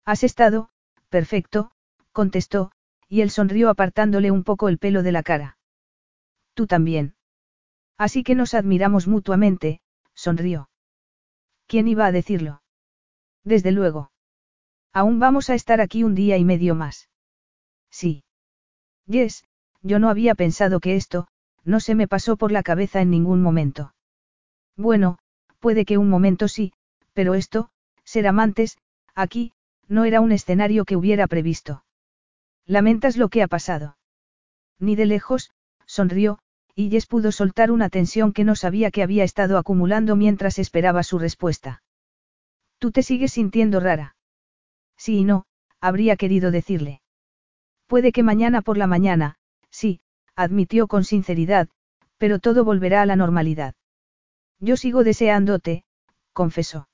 [0.05, 0.69] Has estado,
[1.09, 1.71] perfecto,
[2.11, 2.71] contestó,
[3.09, 5.57] y él sonrió apartándole un poco el pelo de la cara.
[6.53, 7.15] Tú también.
[7.97, 9.81] Así que nos admiramos mutuamente,
[10.13, 10.69] sonrió.
[11.65, 12.61] ¿Quién iba a decirlo?
[13.43, 14.11] Desde luego.
[14.93, 17.09] Aún vamos a estar aquí un día y medio más.
[17.89, 18.23] Sí.
[19.07, 19.46] Yes,
[19.81, 21.27] yo no había pensado que esto,
[21.63, 23.93] no se me pasó por la cabeza en ningún momento.
[24.75, 25.17] Bueno,
[25.59, 26.73] puede que un momento sí,
[27.13, 27.69] pero esto,
[28.03, 28.77] ser amantes,
[29.15, 29.53] aquí,
[29.87, 31.83] no era un escenario que hubiera previsto.
[32.65, 33.97] Lamentas lo que ha pasado.
[34.79, 35.51] Ni de lejos,
[35.85, 36.39] sonrió,
[36.75, 41.01] y Jess pudo soltar una tensión que no sabía que había estado acumulando mientras esperaba
[41.03, 41.81] su respuesta.
[42.77, 44.15] Tú te sigues sintiendo rara.
[44.95, 45.45] Sí y no,
[45.81, 47.01] habría querido decirle.
[47.87, 49.35] Puede que mañana por la mañana,
[49.77, 50.01] sí,
[50.35, 51.69] admitió con sinceridad,
[52.17, 53.75] pero todo volverá a la normalidad.
[54.59, 55.83] Yo sigo deseándote,
[56.33, 56.89] confesó.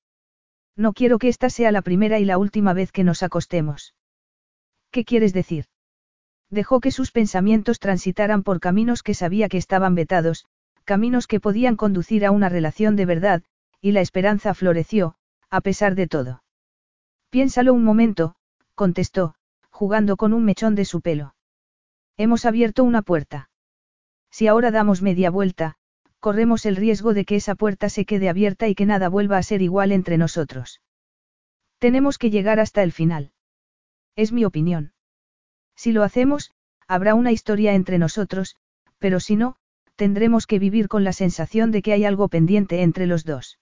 [0.75, 3.95] No quiero que esta sea la primera y la última vez que nos acostemos.
[4.91, 5.65] ¿Qué quieres decir?
[6.49, 10.45] Dejó que sus pensamientos transitaran por caminos que sabía que estaban vetados,
[10.83, 13.43] caminos que podían conducir a una relación de verdad,
[13.79, 15.15] y la esperanza floreció,
[15.49, 16.43] a pesar de todo.
[17.29, 18.35] Piénsalo un momento,
[18.75, 19.35] contestó,
[19.69, 21.33] jugando con un mechón de su pelo.
[22.17, 23.49] Hemos abierto una puerta.
[24.29, 25.75] Si ahora damos media vuelta,
[26.19, 29.43] corremos el riesgo de que esa puerta se quede abierta y que nada vuelva a
[29.43, 30.81] ser igual entre nosotros.
[31.79, 33.31] Tenemos que llegar hasta el final.
[34.15, 34.93] Es mi opinión.
[35.75, 36.51] Si lo hacemos,
[36.87, 38.55] habrá una historia entre nosotros,
[38.99, 39.57] pero si no,
[39.95, 43.59] tendremos que vivir con la sensación de que hay algo pendiente entre los dos.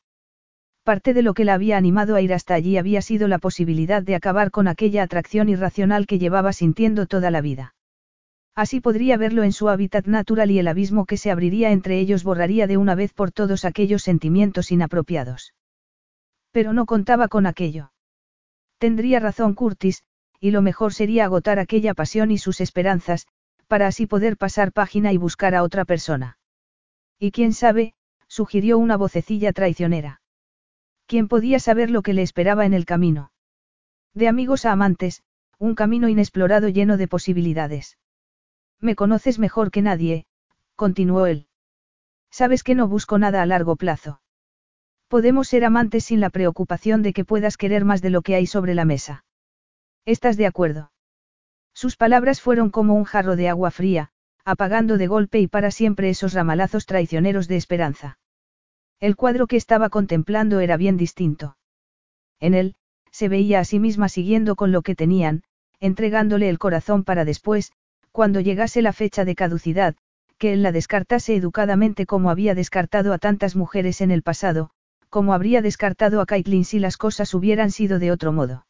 [0.83, 4.03] Parte de lo que la había animado a ir hasta allí había sido la posibilidad
[4.03, 7.75] de acabar con aquella atracción irracional que llevaba sintiendo toda la vida.
[8.55, 12.23] Así podría verlo en su hábitat natural y el abismo que se abriría entre ellos
[12.23, 15.53] borraría de una vez por todos aquellos sentimientos inapropiados.
[16.51, 17.93] Pero no contaba con aquello.
[18.77, 20.03] Tendría razón Curtis,
[20.39, 23.27] y lo mejor sería agotar aquella pasión y sus esperanzas,
[23.67, 26.37] para así poder pasar página y buscar a otra persona.
[27.19, 27.93] Y quién sabe,
[28.27, 30.21] sugirió una vocecilla traicionera.
[31.05, 33.31] ¿Quién podía saber lo que le esperaba en el camino?
[34.13, 35.23] De amigos a amantes,
[35.57, 37.97] un camino inexplorado lleno de posibilidades.
[38.81, 40.25] Me conoces mejor que nadie,
[40.75, 41.47] continuó él.
[42.31, 44.21] Sabes que no busco nada a largo plazo.
[45.07, 48.47] Podemos ser amantes sin la preocupación de que puedas querer más de lo que hay
[48.47, 49.23] sobre la mesa.
[50.05, 50.91] ¿Estás de acuerdo?
[51.73, 54.11] Sus palabras fueron como un jarro de agua fría,
[54.45, 58.17] apagando de golpe y para siempre esos ramalazos traicioneros de esperanza.
[58.99, 61.57] El cuadro que estaba contemplando era bien distinto.
[62.39, 62.75] En él,
[63.11, 65.43] se veía a sí misma siguiendo con lo que tenían,
[65.79, 67.71] entregándole el corazón para después,
[68.11, 69.95] cuando llegase la fecha de caducidad,
[70.37, 74.71] que él la descartase educadamente como había descartado a tantas mujeres en el pasado,
[75.09, 78.65] como habría descartado a Caitlin si las cosas hubieran sido de otro modo.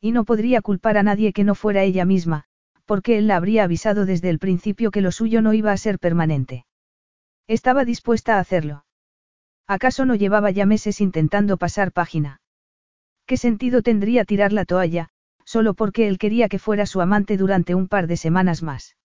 [0.00, 2.44] Y no podría culpar a nadie que no fuera ella misma,
[2.84, 5.98] porque él la habría avisado desde el principio que lo suyo no iba a ser
[5.98, 6.66] permanente.
[7.48, 8.84] Estaba dispuesta a hacerlo.
[9.66, 12.40] ¿Acaso no llevaba ya meses intentando pasar página?
[13.26, 15.08] ¿Qué sentido tendría tirar la toalla,
[15.54, 18.96] solo porque él quería que fuera su amante durante un par de semanas más.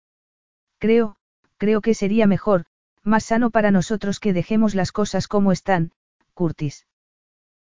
[0.80, 1.16] Creo,
[1.58, 2.66] creo que sería mejor,
[3.04, 5.92] más sano para nosotros que dejemos las cosas como están,
[6.34, 6.88] Curtis.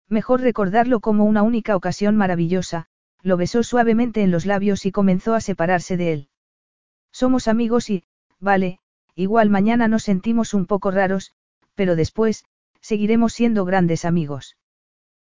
[0.08, 2.86] Mejor recordarlo como una única ocasión maravillosa,
[3.20, 6.28] lo besó suavemente en los labios y comenzó a separarse de él.
[7.12, 8.05] Somos amigos y,
[8.41, 8.78] vale,
[9.15, 11.34] igual mañana nos sentimos un poco raros,
[11.75, 12.47] pero después,
[12.81, 14.57] seguiremos siendo grandes amigos.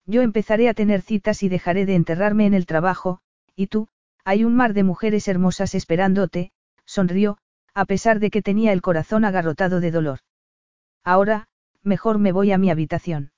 [0.07, 3.21] Yo empezaré a tener citas y dejaré de enterrarme en el trabajo,
[3.57, 3.89] y tú,
[4.25, 6.53] hay un mar de mujeres hermosas esperándote,
[6.87, 7.39] sonrió,
[7.75, 10.21] a pesar de que tenía el corazón agarrotado de dolor.
[11.05, 11.49] Ahora,
[11.83, 13.33] mejor me voy a mi habitación.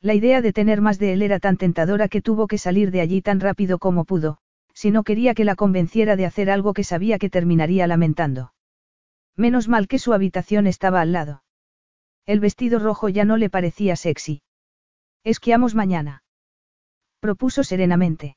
[0.00, 3.02] La idea de tener más de él era tan tentadora que tuvo que salir de
[3.02, 4.38] allí tan rápido como pudo,
[4.72, 8.54] si no quería que la convenciera de hacer algo que sabía que terminaría lamentando.
[9.36, 11.42] Menos mal que su habitación estaba al lado.
[12.26, 14.42] El vestido rojo ya no le parecía sexy.
[15.22, 16.22] Esquiamos mañana.
[17.20, 18.36] Propuso serenamente.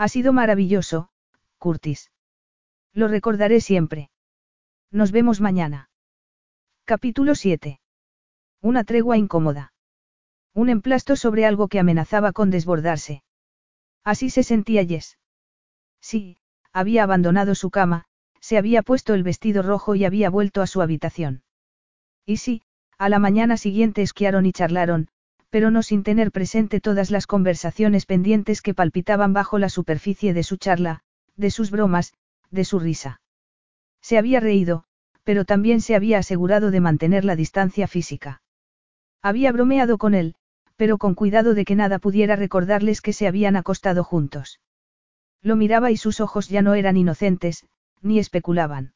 [0.00, 1.10] Ha sido maravilloso,
[1.58, 2.10] Curtis.
[2.94, 4.10] Lo recordaré siempre.
[4.90, 5.90] Nos vemos mañana.
[6.86, 7.82] Capítulo 7.
[8.62, 9.74] Una tregua incómoda.
[10.54, 13.22] Un emplasto sobre algo que amenazaba con desbordarse.
[14.02, 15.18] Así se sentía Jess.
[16.00, 16.38] Sí,
[16.72, 18.06] había abandonado su cama,
[18.40, 21.42] se había puesto el vestido rojo y había vuelto a su habitación.
[22.24, 22.62] Y sí,
[22.96, 25.08] a la mañana siguiente esquiaron y charlaron,
[25.50, 30.44] pero no sin tener presente todas las conversaciones pendientes que palpitaban bajo la superficie de
[30.44, 31.02] su charla,
[31.36, 32.14] de sus bromas,
[32.50, 33.20] de su risa.
[34.00, 34.84] Se había reído,
[35.24, 38.42] pero también se había asegurado de mantener la distancia física.
[39.22, 40.34] Había bromeado con él,
[40.76, 44.60] pero con cuidado de que nada pudiera recordarles que se habían acostado juntos.
[45.42, 47.66] Lo miraba y sus ojos ya no eran inocentes,
[48.00, 48.94] ni especulaban.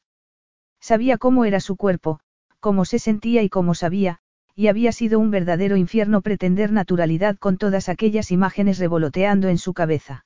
[0.81, 2.21] Sabía cómo era su cuerpo,
[2.61, 4.21] cómo se sentía y cómo sabía,
[4.57, 9.75] y había sido un verdadero infierno pretender naturalidad con todas aquellas imágenes revoloteando en su
[9.75, 10.25] cabeza.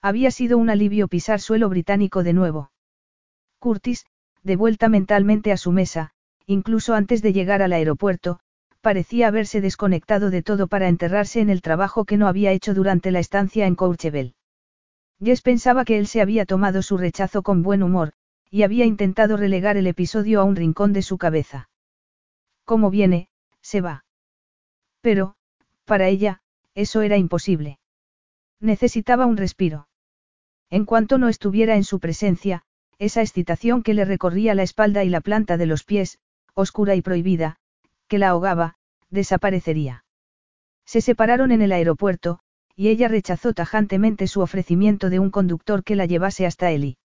[0.00, 2.70] Había sido un alivio pisar suelo británico de nuevo.
[3.58, 4.06] Curtis,
[4.42, 6.12] de vuelta mentalmente a su mesa,
[6.46, 8.40] incluso antes de llegar al aeropuerto,
[8.80, 13.10] parecía haberse desconectado de todo para enterrarse en el trabajo que no había hecho durante
[13.10, 14.34] la estancia en Courchevel.
[15.22, 18.12] Jess pensaba que él se había tomado su rechazo con buen humor,
[18.50, 21.68] y había intentado relegar el episodio a un rincón de su cabeza.
[22.64, 23.28] Como viene,
[23.62, 24.04] se va.
[25.00, 25.34] Pero,
[25.84, 26.40] para ella,
[26.74, 27.78] eso era imposible.
[28.60, 29.88] Necesitaba un respiro.
[30.70, 32.62] En cuanto no estuviera en su presencia,
[32.98, 36.18] esa excitación que le recorría la espalda y la planta de los pies,
[36.54, 37.56] oscura y prohibida,
[38.08, 38.76] que la ahogaba,
[39.08, 40.04] desaparecería.
[40.84, 42.40] Se separaron en el aeropuerto,
[42.76, 46.98] y ella rechazó tajantemente su ofrecimiento de un conductor que la llevase hasta Eli.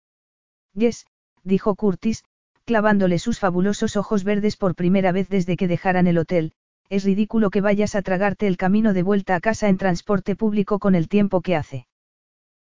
[0.75, 1.07] Yes,
[1.43, 2.25] dijo Curtis,
[2.65, 6.53] clavándole sus fabulosos ojos verdes por primera vez desde que dejaran el hotel,
[6.89, 10.79] es ridículo que vayas a tragarte el camino de vuelta a casa en transporte público
[10.79, 11.87] con el tiempo que hace.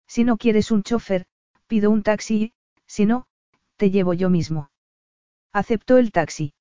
[0.07, 1.25] Si no quieres un chofer,
[1.67, 2.53] pido un taxi y,
[2.85, 3.25] si no,
[3.77, 4.69] te llevo yo mismo.
[5.51, 6.53] Aceptó el taxi.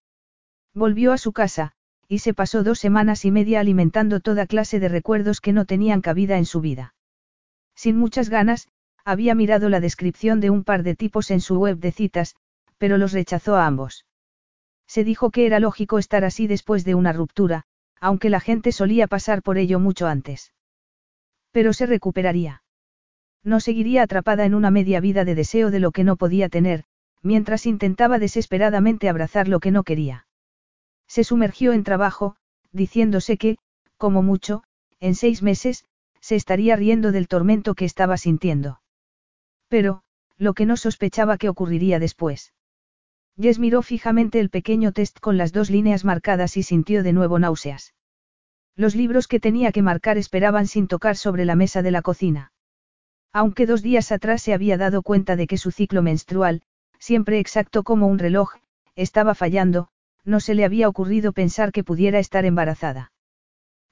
[0.74, 1.72] Volvió a su casa,
[2.08, 6.00] y se pasó dos semanas y media alimentando toda clase de recuerdos que no tenían
[6.00, 6.94] cabida en su vida.
[7.74, 8.68] Sin muchas ganas,
[9.04, 12.36] había mirado la descripción de un par de tipos en su web de citas,
[12.82, 14.06] pero los rechazó a ambos.
[14.88, 17.62] Se dijo que era lógico estar así después de una ruptura,
[18.00, 20.52] aunque la gente solía pasar por ello mucho antes.
[21.52, 22.64] Pero se recuperaría.
[23.44, 26.82] No seguiría atrapada en una media vida de deseo de lo que no podía tener,
[27.22, 30.26] mientras intentaba desesperadamente abrazar lo que no quería.
[31.06, 32.34] Se sumergió en trabajo,
[32.72, 33.58] diciéndose que,
[33.96, 34.64] como mucho,
[34.98, 35.84] en seis meses,
[36.20, 38.80] se estaría riendo del tormento que estaba sintiendo.
[39.68, 40.02] Pero,
[40.36, 42.52] lo que no sospechaba que ocurriría después.
[43.40, 47.38] Jess miró fijamente el pequeño test con las dos líneas marcadas y sintió de nuevo
[47.38, 47.94] náuseas.
[48.76, 52.52] Los libros que tenía que marcar esperaban sin tocar sobre la mesa de la cocina.
[53.32, 56.62] Aunque dos días atrás se había dado cuenta de que su ciclo menstrual,
[56.98, 58.54] siempre exacto como un reloj,
[58.94, 59.88] estaba fallando,
[60.24, 63.12] no se le había ocurrido pensar que pudiera estar embarazada.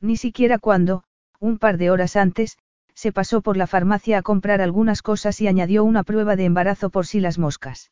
[0.00, 1.04] Ni siquiera cuando,
[1.38, 2.58] un par de horas antes,
[2.94, 6.90] se pasó por la farmacia a comprar algunas cosas y añadió una prueba de embarazo
[6.90, 7.90] por si las moscas.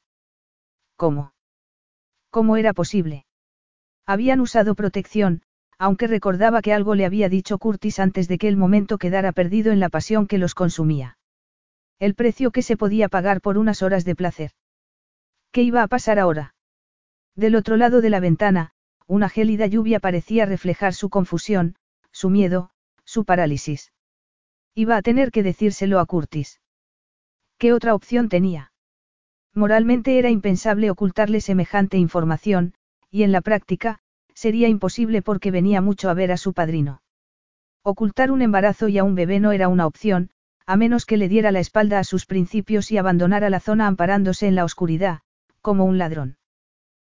[0.97, 1.33] ¿Cómo?
[2.31, 3.25] ¿Cómo era posible?
[4.07, 5.43] Habían usado protección,
[5.79, 9.73] aunque recordaba que algo le había dicho Curtis antes de que el momento quedara perdido
[9.73, 11.19] en la pasión que los consumía.
[11.99, 14.51] El precio que se podía pagar por unas horas de placer.
[15.53, 16.55] ¿Qué iba a pasar ahora?
[17.35, 18.73] Del otro lado de la ventana,
[19.07, 21.77] una gélida lluvia parecía reflejar su confusión,
[22.13, 22.71] su miedo,
[23.05, 23.93] su parálisis.
[24.75, 26.61] Iba a tener que decírselo a Curtis.
[27.57, 28.73] ¿Qué otra opción tenía?
[29.55, 32.75] Moralmente era impensable ocultarle semejante información,
[33.11, 34.01] y en la práctica,
[34.35, 37.03] sería imposible porque venía mucho a ver a su padrino.
[37.83, 40.31] Ocultar un embarazo y a un bebé no era una opción,
[40.67, 44.47] a menos que le diera la espalda a sus principios y abandonara la zona amparándose
[44.47, 45.21] en la oscuridad,
[45.63, 46.37] como un ladrón.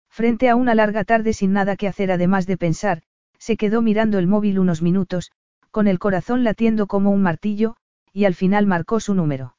[0.10, 3.02] Frente a una larga tarde sin nada que hacer además de pensar,
[3.40, 5.32] se quedó mirando el móvil unos minutos,
[5.72, 7.76] con el corazón latiendo como un martillo,
[8.14, 9.57] y al final marcó su número.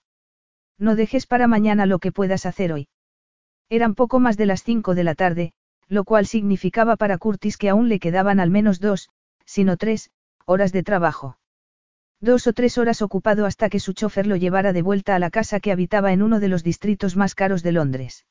[0.78, 2.88] No dejes para mañana lo que puedas hacer hoy.
[3.68, 5.52] Eran poco más de las cinco de la tarde,
[5.88, 9.08] lo cual significaba para Curtis que aún le quedaban al menos dos,
[9.44, 10.10] sino tres,
[10.46, 11.38] horas de trabajo.
[12.20, 15.30] Dos o tres horas ocupado hasta que su chofer lo llevara de vuelta a la
[15.30, 18.26] casa que habitaba en uno de los distritos más caros de Londres.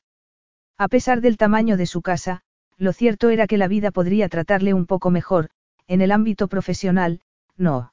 [0.76, 2.42] A pesar del tamaño de su casa,
[2.76, 5.50] lo cierto era que la vida podría tratarle un poco mejor,
[5.86, 7.20] en el ámbito profesional,
[7.56, 7.92] no.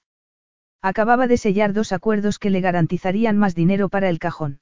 [0.82, 4.60] Acababa de sellar dos acuerdos que le garantizarían más dinero para el cajón.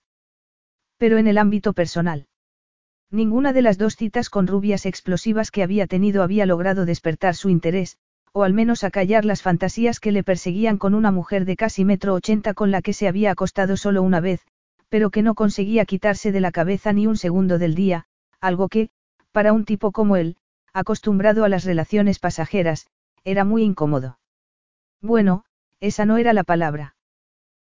[0.97, 2.27] Pero en el ámbito personal.
[3.11, 7.49] Ninguna de las dos citas con rubias explosivas que había tenido había logrado despertar su
[7.49, 7.97] interés,
[8.31, 12.15] o al menos acallar las fantasías que le perseguían con una mujer de casi metro
[12.15, 14.41] ochenta con la que se había acostado solo una vez,
[14.89, 18.05] pero que no conseguía quitarse de la cabeza ni un segundo del día,
[18.39, 18.89] algo que,
[19.31, 20.37] para un tipo como él,
[20.73, 22.87] acostumbrado a las relaciones pasajeras,
[23.23, 24.17] era muy incómodo.
[25.01, 25.45] Bueno,
[25.83, 26.95] esa no era la palabra.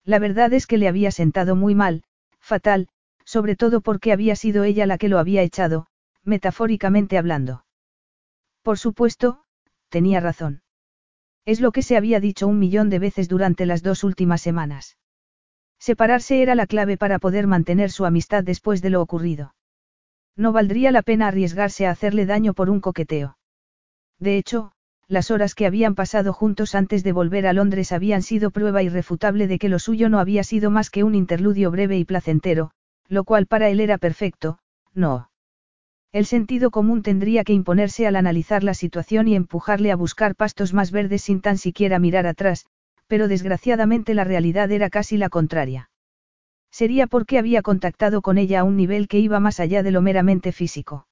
[0.04, 2.04] La verdad es que le había sentado muy mal,
[2.42, 2.90] fatal,
[3.24, 5.88] sobre todo porque había sido ella la que lo había echado,
[6.26, 7.64] metafóricamente hablando.
[8.64, 9.46] Por supuesto,
[9.88, 10.62] tenía razón.
[11.46, 14.98] Es lo que se había dicho un millón de veces durante las dos últimas semanas.
[15.80, 19.56] Separarse era la clave para poder mantener su amistad después de lo ocurrido.
[20.36, 23.38] No valdría la pena arriesgarse a hacerle daño por un coqueteo.
[24.20, 24.74] De hecho,
[25.12, 29.46] las horas que habían pasado juntos antes de volver a Londres habían sido prueba irrefutable
[29.46, 32.72] de que lo suyo no había sido más que un interludio breve y placentero,
[33.10, 34.60] lo cual para él era perfecto,
[34.94, 35.30] no.
[36.14, 40.74] El sentido común tendría que imponerse al analizar la situación y empujarle a buscar pastos
[40.74, 42.66] más verdes sin tan siquiera mirar atrás,
[43.08, 45.90] pero desgraciadamente la realidad era casi la contraria.
[46.72, 50.02] Sería porque había contactado con ella a un nivel que iba más allá de lo
[50.02, 51.06] meramente físico.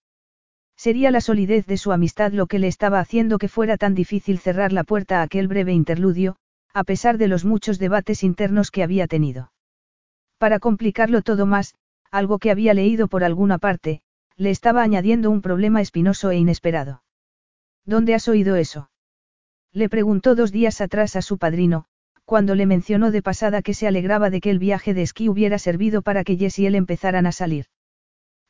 [0.79, 4.39] Sería la solidez de su amistad lo que le estaba haciendo que fuera tan difícil
[4.39, 6.37] cerrar la puerta a aquel breve interludio,
[6.73, 9.51] a pesar de los muchos debates internos que había tenido.
[10.37, 11.75] Para complicarlo todo más,
[12.11, 14.03] algo que había leído por alguna parte,
[14.37, 17.03] le estaba añadiendo un problema espinoso e inesperado.
[17.83, 18.89] ¿Dónde has oído eso?
[19.73, 21.87] Le preguntó dos días atrás a su padrino,
[22.23, 25.59] cuando le mencionó de pasada que se alegraba de que el viaje de esquí hubiera
[25.59, 27.65] servido para que Jess y él empezaran a salir.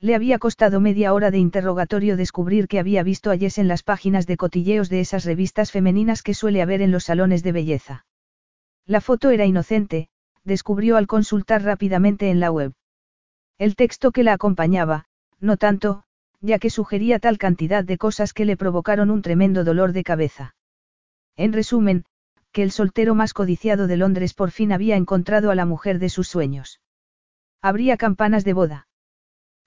[0.02, 3.84] Le había costado media hora de interrogatorio descubrir que había visto a Jess en las
[3.84, 8.06] páginas de cotilleos de esas revistas femeninas que suele haber en los salones de belleza.
[8.86, 10.08] La foto era inocente,
[10.46, 12.74] descubrió al consultar rápidamente en la web.
[13.58, 15.06] El texto que la acompañaba,
[15.42, 16.04] no tanto,
[16.40, 20.56] ya que sugería tal cantidad de cosas que le provocaron un tremendo dolor de cabeza.
[21.36, 22.06] En resumen,
[22.54, 26.10] que el soltero más codiciado de Londres por fin había encontrado a la mujer de
[26.10, 26.80] sus sueños.
[27.62, 28.89] Habría campanas de boda.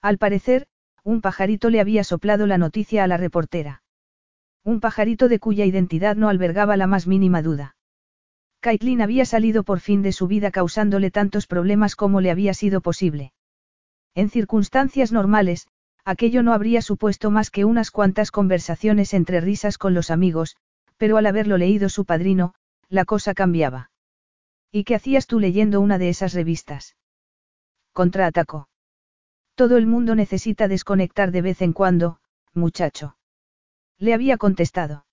[0.03, 0.67] Al parecer,
[1.05, 3.83] un pajarito le había soplado la noticia a la reportera.
[4.65, 7.77] Un pajarito de cuya identidad no albergaba la más mínima duda.
[8.59, 12.81] Caitlin había salido por fin de su vida causándole tantos problemas como le había sido
[12.81, 13.31] posible.
[14.13, 15.69] En circunstancias normales,
[16.03, 20.57] aquello no habría supuesto más que unas cuantas conversaciones entre risas con los amigos,
[20.97, 22.55] pero al haberlo leído su padrino,
[22.89, 23.89] la cosa cambiaba.
[24.69, 26.97] ¿Y qué hacías tú leyendo una de esas revistas?
[27.93, 28.67] Contraatacó.
[29.55, 32.19] Todo el mundo necesita desconectar de vez en cuando,
[32.53, 33.17] muchacho.
[33.99, 35.05] Le había contestado.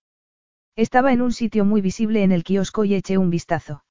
[0.75, 3.83] Estaba en un sitio muy visible en el kiosco y eché un vistazo.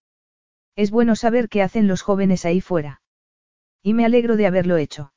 [0.75, 3.01] Es bueno saber qué hacen los jóvenes ahí fuera.
[3.83, 5.13] Y me alegro de haberlo hecho.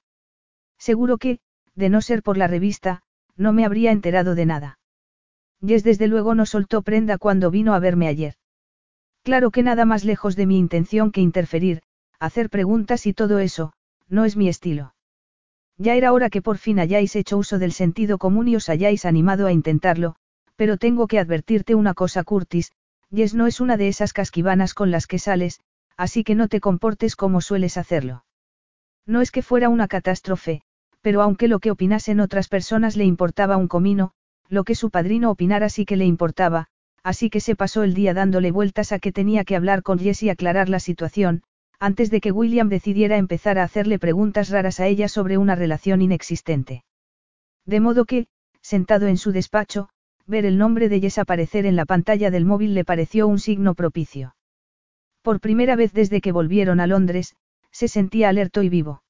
[0.78, 1.40] Seguro que,
[1.76, 3.02] de no ser por la revista,
[3.36, 4.80] no me habría enterado de nada.
[5.66, 8.36] Jess desde luego no soltó prenda cuando vino a verme ayer.
[9.24, 11.82] Claro que nada más lejos de mi intención que interferir,
[12.20, 13.74] hacer preguntas y todo eso,
[14.10, 14.93] no es mi estilo.
[15.77, 19.06] Ya era hora que por fin hayáis hecho uso del sentido común y os hayáis
[19.06, 20.16] animado a intentarlo,
[20.56, 22.72] pero tengo que advertirte una cosa, Curtis,
[23.14, 25.60] Jess no es una de esas casquivanas con las que sales,
[25.98, 28.26] así que no te comportes como sueles hacerlo.
[29.06, 30.61] No es que fuera una catástrofe,
[31.02, 34.14] pero aunque lo que opinasen otras personas le importaba un comino,
[34.50, 36.68] lo que su padrino opinara sí que le importaba,
[37.03, 40.24] así que se pasó el día dándole vueltas a que tenía que hablar con Jess
[40.24, 41.43] y aclarar la situación,
[41.84, 46.02] antes de que William decidiera empezar a hacerle preguntas raras a ella sobre una relación
[46.02, 46.86] inexistente.
[47.66, 48.28] De modo que,
[48.62, 49.90] sentado en su despacho,
[50.26, 53.76] ver el nombre de Jess aparecer en la pantalla del móvil le pareció un signo
[53.76, 54.34] propicio.
[55.22, 57.36] Por primera vez desde que volvieron a Londres,
[57.70, 59.03] se sentía alerto y vivo.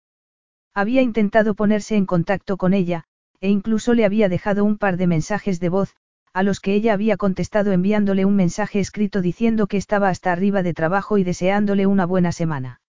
[0.74, 3.04] Había intentado ponerse en contacto con ella,
[3.40, 5.96] e incluso le había dejado un par de mensajes de voz,
[6.34, 10.64] a los que ella había contestado enviándole un mensaje escrito diciendo que estaba hasta arriba
[10.64, 12.82] de trabajo y deseándole una buena semana.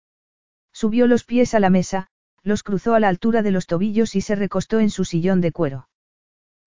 [0.73, 2.09] Subió los pies a la mesa,
[2.43, 5.53] los cruzó a la altura de los tobillos y se recostó en su sillón de
[5.53, 5.89] cuero.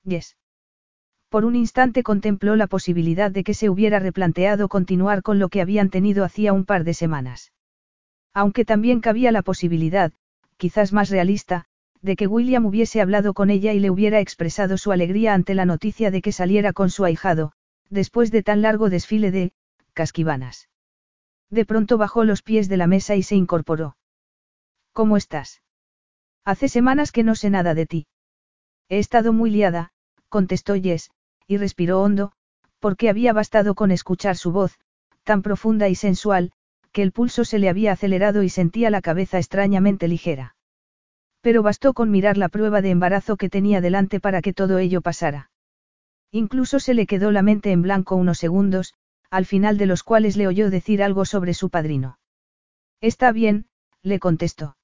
[0.03, 0.37] Yes.
[1.29, 5.61] Por un instante contempló la posibilidad de que se hubiera replanteado continuar con lo que
[5.61, 7.51] habían tenido hacía un par de semanas.
[8.33, 10.13] Aunque también cabía la posibilidad,
[10.57, 11.65] quizás más realista,
[12.01, 15.65] de que William hubiese hablado con ella y le hubiera expresado su alegría ante la
[15.65, 17.53] noticia de que saliera con su ahijado,
[17.89, 19.53] después de tan largo desfile de,
[19.93, 20.69] casquivanas.
[21.49, 23.97] De pronto bajó los pies de la mesa y se incorporó.
[24.93, 25.61] ¿Cómo estás?
[26.43, 28.07] Hace semanas que no sé nada de ti.
[28.89, 29.91] He estado muy liada,
[30.29, 31.09] contestó Jess,
[31.47, 32.31] y respiró hondo,
[32.79, 34.77] porque había bastado con escuchar su voz,
[35.23, 36.51] tan profunda y sensual,
[36.91, 40.56] que el pulso se le había acelerado y sentía la cabeza extrañamente ligera.
[41.41, 45.01] Pero bastó con mirar la prueba de embarazo que tenía delante para que todo ello
[45.01, 45.51] pasara.
[46.31, 48.93] Incluso se le quedó la mente en blanco unos segundos,
[49.29, 52.19] al final de los cuales le oyó decir algo sobre su padrino.
[53.01, 53.67] Está bien,
[54.01, 54.77] le contestó.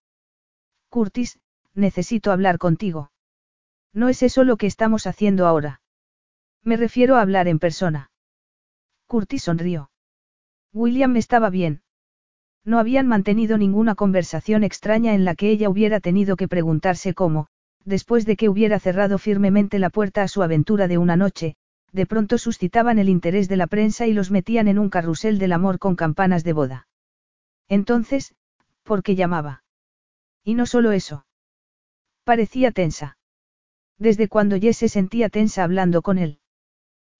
[0.89, 1.39] Curtis,
[1.73, 3.11] necesito hablar contigo.
[3.93, 5.81] No es eso lo que estamos haciendo ahora.
[6.63, 8.11] Me refiero a hablar en persona.
[9.07, 9.91] Curtis sonrió.
[10.71, 11.82] William estaba bien.
[12.65, 17.47] No habían mantenido ninguna conversación extraña en la que ella hubiera tenido que preguntarse cómo,
[17.83, 21.55] después de que hubiera cerrado firmemente la puerta a su aventura de una noche,
[21.91, 25.53] de pronto suscitaban el interés de la prensa y los metían en un carrusel del
[25.53, 26.87] amor con campanas de boda.
[27.67, 28.35] Entonces,
[28.83, 29.63] ¿por qué llamaba?
[30.43, 31.25] Y no solo eso.
[32.23, 33.17] Parecía tensa.
[33.97, 36.39] Desde cuando Jess se sentía tensa hablando con él.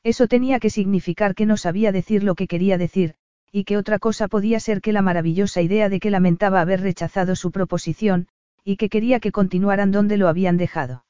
[0.03, 3.15] Eso tenía que significar que no sabía decir lo que quería decir,
[3.56, 7.35] y que otra cosa podía ser que la maravillosa idea de que lamentaba haber rechazado
[7.35, 8.27] su proposición,
[8.65, 11.06] y que quería que continuaran donde lo habían dejado.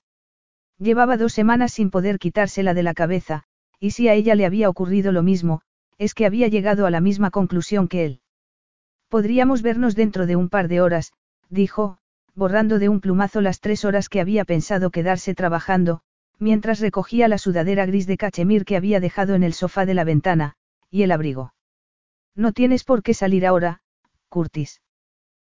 [0.78, 3.46] Llevaba dos semanas sin poder quitársela de la cabeza,
[3.80, 5.62] y si a ella le había ocurrido lo mismo,
[5.98, 8.20] es que había llegado a la misma conclusión que él.
[9.08, 11.14] Podríamos vernos dentro de un par de horas,
[11.50, 11.98] dijo,
[12.36, 16.02] borrando de un plumazo las tres horas que había pensado quedarse trabajando,
[16.40, 20.04] mientras recogía la sudadera gris de cachemir que había dejado en el sofá de la
[20.04, 20.56] ventana,
[20.92, 21.54] y el abrigo.
[22.36, 23.82] No tienes por qué salir ahora,
[24.30, 24.82] Curtis.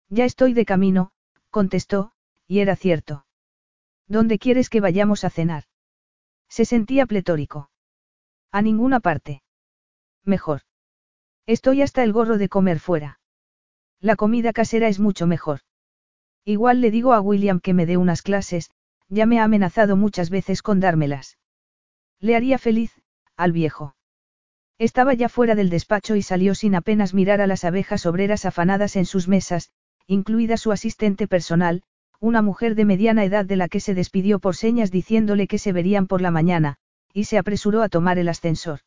[0.10, 1.12] Ya estoy de camino,
[1.50, 2.12] contestó,
[2.48, 3.26] y era cierto.
[4.08, 5.64] ¿Dónde quieres que vayamos a cenar?
[6.48, 7.70] Se sentía pletórico.
[8.52, 9.42] A ninguna parte.
[10.24, 10.62] Mejor.
[11.46, 13.20] Estoy hasta el gorro de comer fuera.
[14.00, 15.62] La comida casera es mucho mejor.
[16.46, 18.72] Igual le digo a William que me dé unas clases,
[19.10, 21.38] ya me ha amenazado muchas veces con dármelas.
[22.20, 22.94] Le haría feliz,
[23.36, 23.97] al viejo.
[24.80, 28.96] Estaba ya fuera del despacho y salió sin apenas mirar a las abejas obreras afanadas
[28.96, 29.72] en sus mesas,
[30.06, 31.84] incluida su asistente personal,
[32.20, 35.72] una mujer de mediana edad de la que se despidió por señas diciéndole que se
[35.72, 36.78] verían por la mañana,
[37.14, 38.80] y se apresuró a tomar el ascensor.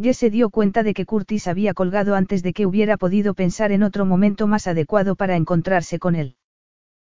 [0.00, 3.72] Jess se dio cuenta de que Curtis había colgado antes de que hubiera podido pensar
[3.72, 6.36] en otro momento más adecuado para encontrarse con él.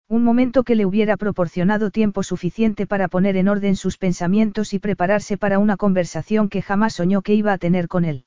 [0.08, 4.78] Un momento que le hubiera proporcionado tiempo suficiente para poner en orden sus pensamientos y
[4.78, 8.24] prepararse para una conversación que jamás soñó que iba a tener con él.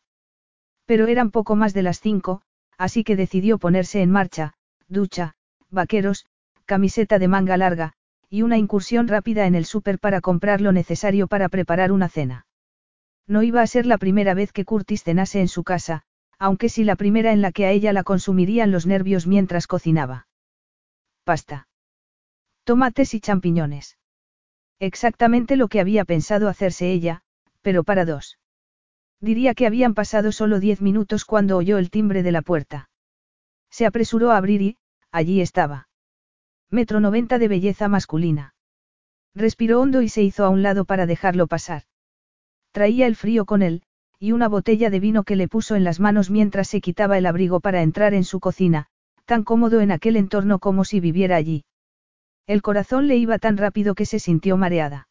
[0.85, 2.41] Pero eran poco más de las cinco,
[2.77, 4.55] así que decidió ponerse en marcha,
[4.89, 5.35] ducha,
[5.69, 6.25] vaqueros,
[6.65, 7.93] camiseta de manga larga,
[8.29, 12.45] y una incursión rápida en el súper para comprar lo necesario para preparar una cena.
[13.25, 16.01] No iba a ser la primera vez que Curtis cenase en su casa,
[16.37, 20.27] aunque sí la primera en la que a ella la consumirían los nervios mientras cocinaba.
[21.23, 21.68] Pasta.
[22.69, 23.97] Tomates y champiñones.
[24.79, 27.23] Exactamente lo que había pensado hacerse ella,
[27.63, 28.37] pero para dos.
[29.19, 32.91] Diría que habían pasado solo diez minutos cuando oyó el timbre de la puerta.
[33.71, 34.77] Se apresuró a abrir y,
[35.11, 35.89] allí estaba.
[36.69, 38.53] Metro noventa de belleza masculina.
[39.33, 41.85] Respiró hondo y se hizo a un lado para dejarlo pasar.
[42.71, 43.81] Traía el frío con él,
[44.19, 47.25] y una botella de vino que le puso en las manos mientras se quitaba el
[47.25, 48.85] abrigo para entrar en su cocina,
[49.25, 51.63] tan cómodo en aquel entorno como si viviera allí.
[52.49, 55.07] El corazón le iba tan rápido que se sintió mareada.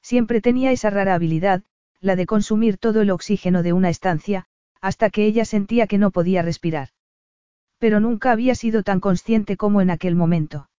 [0.00, 1.64] Siempre tenía esa rara habilidad,
[1.98, 4.46] la de consumir todo el oxígeno de una estancia,
[4.80, 6.90] hasta que ella sentía que no podía respirar.
[7.78, 10.70] Pero nunca había sido tan consciente como en aquel momento.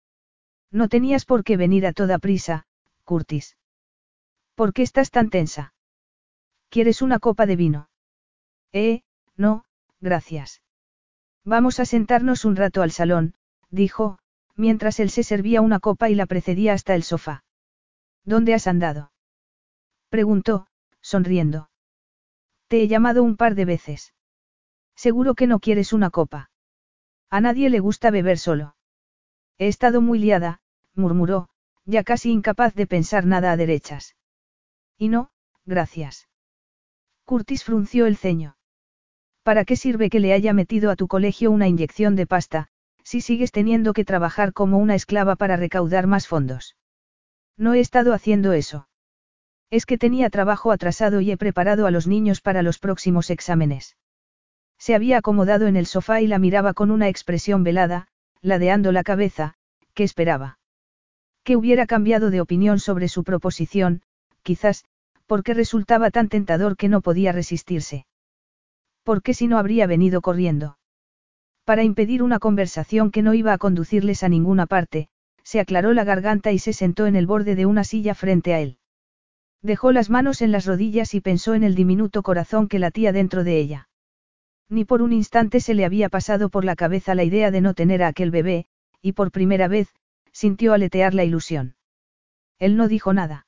[0.71, 2.65] No tenías por qué venir a toda prisa,
[3.03, 3.57] Curtis.
[4.55, 5.75] ¿Por qué estás tan tensa?
[6.69, 7.89] ¿Quieres una copa de vino?
[8.71, 9.03] Eh,
[9.37, 9.65] no,
[10.01, 10.63] gracias.
[11.45, 13.35] Vamos a sentarnos un rato al salón,
[13.69, 14.21] dijo,
[14.57, 17.45] mientras él se servía una copa y la precedía hasta el sofá.
[18.25, 19.13] ¿Dónde has andado?
[20.09, 20.67] preguntó,
[21.01, 21.71] sonriendo.
[22.69, 24.15] Te he llamado un par de veces.
[24.95, 26.51] Seguro que no quieres una copa.
[27.31, 28.77] A nadie le gusta beber solo.
[29.59, 30.61] He estado muy liada,
[30.95, 31.49] murmuró,
[31.85, 34.17] ya casi incapaz de pensar nada a derechas.
[34.99, 35.31] Y no,
[35.65, 36.29] gracias.
[37.25, 38.57] Curtis frunció el ceño.
[39.43, 42.69] ¿Para qué sirve que le haya metido a tu colegio una inyección de pasta,
[43.05, 46.77] si sigues teniendo que trabajar como una esclava para recaudar más fondos.
[47.57, 48.89] No he estado haciendo eso.
[49.71, 53.97] Es que tenía trabajo atrasado y he preparado a los niños para los próximos exámenes.
[54.79, 58.09] Se había acomodado en el sofá y la miraba con una expresión velada,
[58.41, 59.55] ladeando la cabeza,
[59.95, 60.59] que esperaba.
[61.45, 64.03] Que hubiera cambiado de opinión sobre su proposición,
[64.43, 64.85] quizás,
[65.27, 68.07] porque resultaba tan tentador que no podía resistirse.
[69.05, 70.77] ¿Por qué si no habría venido corriendo?
[71.65, 75.09] Para impedir una conversación que no iba a conducirles a ninguna parte,
[75.45, 78.61] se aclaró la garganta y se sentó en el borde de una silla frente a
[78.61, 78.79] él.
[79.63, 83.45] Dejó las manos en las rodillas y pensó en el diminuto corazón que latía dentro
[83.45, 83.89] de ella.
[84.69, 87.75] Ni por un instante se le había pasado por la cabeza la idea de no
[87.75, 88.67] tener a aquel bebé,
[89.01, 89.95] y por primera vez,
[90.33, 91.77] sintió aletear la ilusión.
[92.59, 93.47] Él no dijo nada.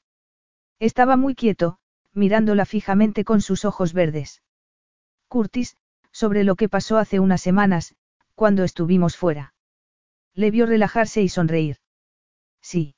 [0.78, 1.78] Estaba muy quieto,
[2.12, 4.42] mirándola fijamente con sus ojos verdes.
[5.28, 5.76] Curtis,
[6.12, 7.96] sobre lo que pasó hace unas semanas,
[8.34, 9.54] cuando estuvimos fuera.
[10.34, 11.78] Le vio relajarse y sonreír.
[12.60, 12.96] Sí.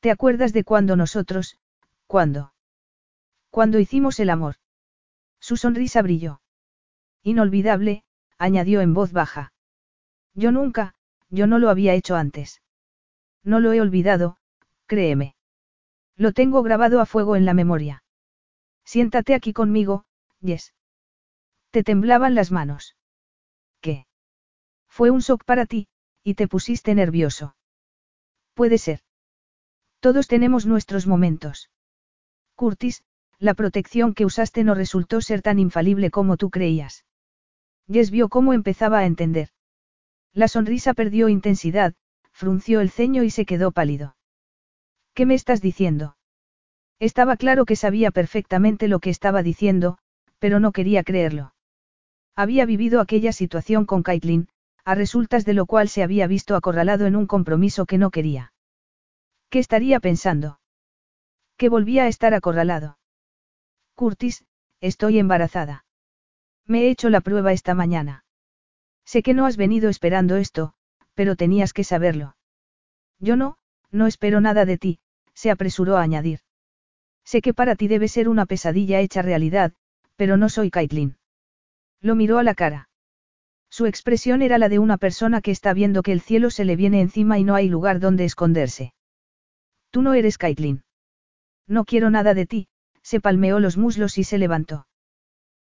[0.00, 1.58] ¿Te acuerdas de cuando nosotros,
[2.06, 2.52] cuándo?
[3.50, 4.56] Cuando hicimos el amor.
[5.40, 6.40] Su sonrisa brilló.
[7.22, 8.04] Inolvidable,
[8.38, 9.52] añadió en voz baja.
[10.34, 10.94] Yo nunca,
[11.28, 12.62] yo no lo había hecho antes.
[13.44, 14.36] No lo he olvidado,
[14.86, 15.36] créeme.
[16.16, 18.02] Lo tengo grabado a fuego en la memoria.
[18.84, 20.04] Siéntate aquí conmigo,
[20.42, 20.74] Yes.
[21.70, 22.96] Te temblaban las manos.
[23.80, 24.06] ¿Qué?
[24.94, 25.88] Fue un shock para ti,
[26.22, 27.56] y te pusiste nervioso.
[28.52, 29.00] Puede ser.
[30.00, 31.70] Todos tenemos nuestros momentos.
[32.56, 33.02] Curtis,
[33.38, 37.06] la protección que usaste no resultó ser tan infalible como tú creías.
[37.90, 39.48] Jess vio cómo empezaba a entender.
[40.34, 41.94] La sonrisa perdió intensidad,
[42.30, 44.14] frunció el ceño y se quedó pálido.
[45.14, 46.18] ¿Qué me estás diciendo?
[46.98, 49.96] Estaba claro que sabía perfectamente lo que estaba diciendo,
[50.38, 51.54] pero no quería creerlo.
[52.36, 54.48] Había vivido aquella situación con Caitlin,
[54.84, 58.52] a resultas de lo cual se había visto acorralado en un compromiso que no quería.
[59.48, 60.60] ¿Qué estaría pensando?
[61.56, 62.98] Que volvía a estar acorralado.
[63.94, 64.44] Curtis,
[64.80, 65.84] estoy embarazada.
[66.66, 68.24] Me he hecho la prueba esta mañana.
[69.04, 70.74] Sé que no has venido esperando esto,
[71.14, 72.36] pero tenías que saberlo.
[73.18, 73.58] Yo no,
[73.90, 75.00] no espero nada de ti,
[75.34, 76.40] se apresuró a añadir.
[77.24, 79.72] Sé que para ti debe ser una pesadilla hecha realidad,
[80.16, 81.16] pero no soy Caitlin.
[82.00, 82.88] Lo miró a la cara.
[83.72, 86.76] Su expresión era la de una persona que está viendo que el cielo se le
[86.76, 88.92] viene encima y no hay lugar donde esconderse.
[89.90, 90.82] Tú no eres Caitlin.
[91.66, 92.68] No quiero nada de ti,
[93.00, 94.86] se palmeó los muslos y se levantó.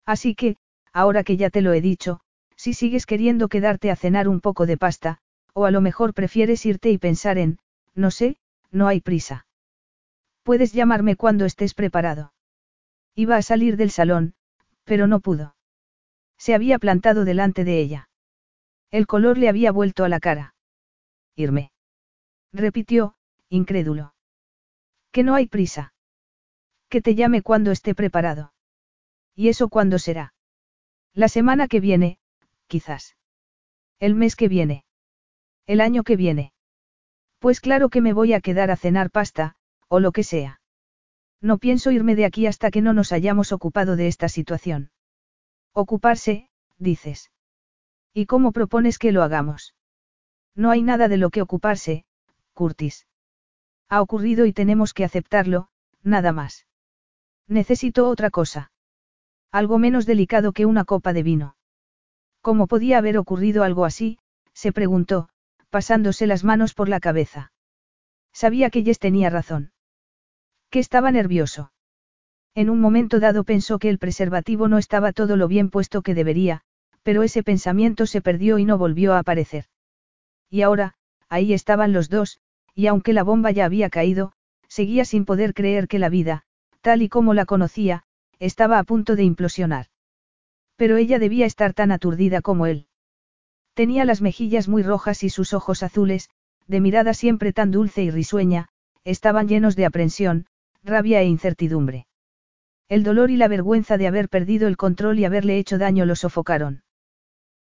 [0.07, 0.57] Así que,
[0.91, 2.19] ahora que ya te lo he dicho,
[2.55, 5.19] si sigues queriendo quedarte a cenar un poco de pasta,
[5.53, 7.59] o a lo mejor prefieres irte y pensar en,
[7.93, 8.37] no sé,
[8.71, 9.45] no hay prisa.
[10.41, 12.33] Puedes llamarme cuando estés preparado.
[13.13, 14.33] Iba a salir del salón,
[14.83, 15.53] pero no pudo.
[16.39, 18.09] Se había plantado delante de ella.
[18.89, 20.55] El color le había vuelto a la cara.
[21.35, 21.71] Irme.
[22.51, 23.15] Repitió,
[23.49, 24.15] incrédulo.
[25.11, 25.93] Que no hay prisa.
[26.87, 28.53] Que te llame cuando esté preparado.
[29.35, 30.33] ¿Y eso cuándo será?
[31.13, 32.19] La semana que viene,
[32.67, 33.15] quizás.
[33.99, 34.85] El mes que viene.
[35.67, 36.53] El año que viene.
[37.39, 39.55] Pues claro que me voy a quedar a cenar pasta,
[39.87, 40.61] o lo que sea.
[41.41, 44.91] No pienso irme de aquí hasta que no nos hayamos ocupado de esta situación.
[45.73, 47.31] Ocuparse, dices.
[48.13, 49.75] ¿Y cómo propones que lo hagamos?
[50.55, 52.05] No hay nada de lo que ocuparse,
[52.53, 53.07] Curtis.
[53.87, 55.69] Ha ocurrido y tenemos que aceptarlo,
[56.03, 56.67] nada más.
[57.47, 58.71] Necesito otra cosa.
[59.51, 61.55] Algo menos delicado que una copa de vino.
[62.41, 64.19] ¿Cómo podía haber ocurrido algo así?
[64.53, 65.29] se preguntó,
[65.69, 67.51] pasándose las manos por la cabeza.
[68.33, 69.71] Sabía que Jess tenía razón.
[70.69, 71.71] Que estaba nervioso.
[72.55, 76.15] En un momento dado pensó que el preservativo no estaba todo lo bien puesto que
[76.15, 76.61] debería,
[77.03, 79.65] pero ese pensamiento se perdió y no volvió a aparecer.
[80.49, 80.95] Y ahora,
[81.29, 82.39] ahí estaban los dos,
[82.75, 84.33] y aunque la bomba ya había caído,
[84.67, 86.43] seguía sin poder creer que la vida,
[86.81, 88.03] tal y como la conocía,
[88.39, 89.87] estaba a punto de implosionar.
[90.75, 92.87] Pero ella debía estar tan aturdida como él.
[93.73, 96.29] Tenía las mejillas muy rojas y sus ojos azules,
[96.67, 98.69] de mirada siempre tan dulce y risueña,
[99.03, 100.45] estaban llenos de aprensión,
[100.83, 102.08] rabia e incertidumbre.
[102.89, 106.15] El dolor y la vergüenza de haber perdido el control y haberle hecho daño lo
[106.15, 106.83] sofocaron.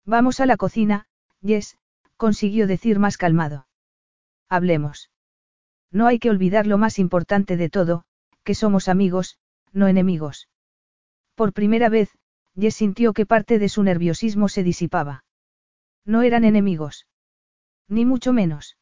[0.06, 1.06] Vamos a la cocina,
[1.42, 1.76] Jess,
[2.16, 3.68] consiguió decir más calmado.
[4.48, 5.10] Hablemos.
[5.92, 8.04] No hay que olvidar lo más importante de todo,
[8.42, 9.38] que somos amigos,
[9.70, 10.48] no enemigos.
[11.34, 12.10] Por primera vez,
[12.58, 15.24] Jess sintió que parte de su nerviosismo se disipaba.
[16.06, 17.06] No eran enemigos.
[17.86, 18.78] Ni mucho menos.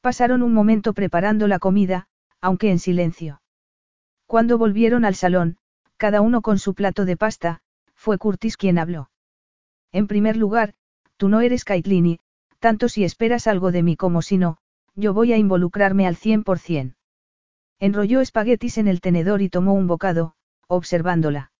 [0.00, 2.06] Pasaron un momento preparando la comida,
[2.40, 3.40] aunque en silencio.
[4.26, 5.56] Cuando volvieron al salón,
[5.96, 7.60] cada uno con su plato de pasta,
[7.94, 9.10] fue Curtis quien habló.
[9.92, 10.74] En primer lugar,
[11.16, 12.18] tú no eres Kaitlini,
[12.58, 14.58] tanto si esperas algo de mí como si no,
[14.94, 16.96] yo voy a involucrarme al cien por cien.
[17.78, 20.34] Enrolló espaguetis en el tenedor y tomó un bocado,
[20.66, 21.52] observándola.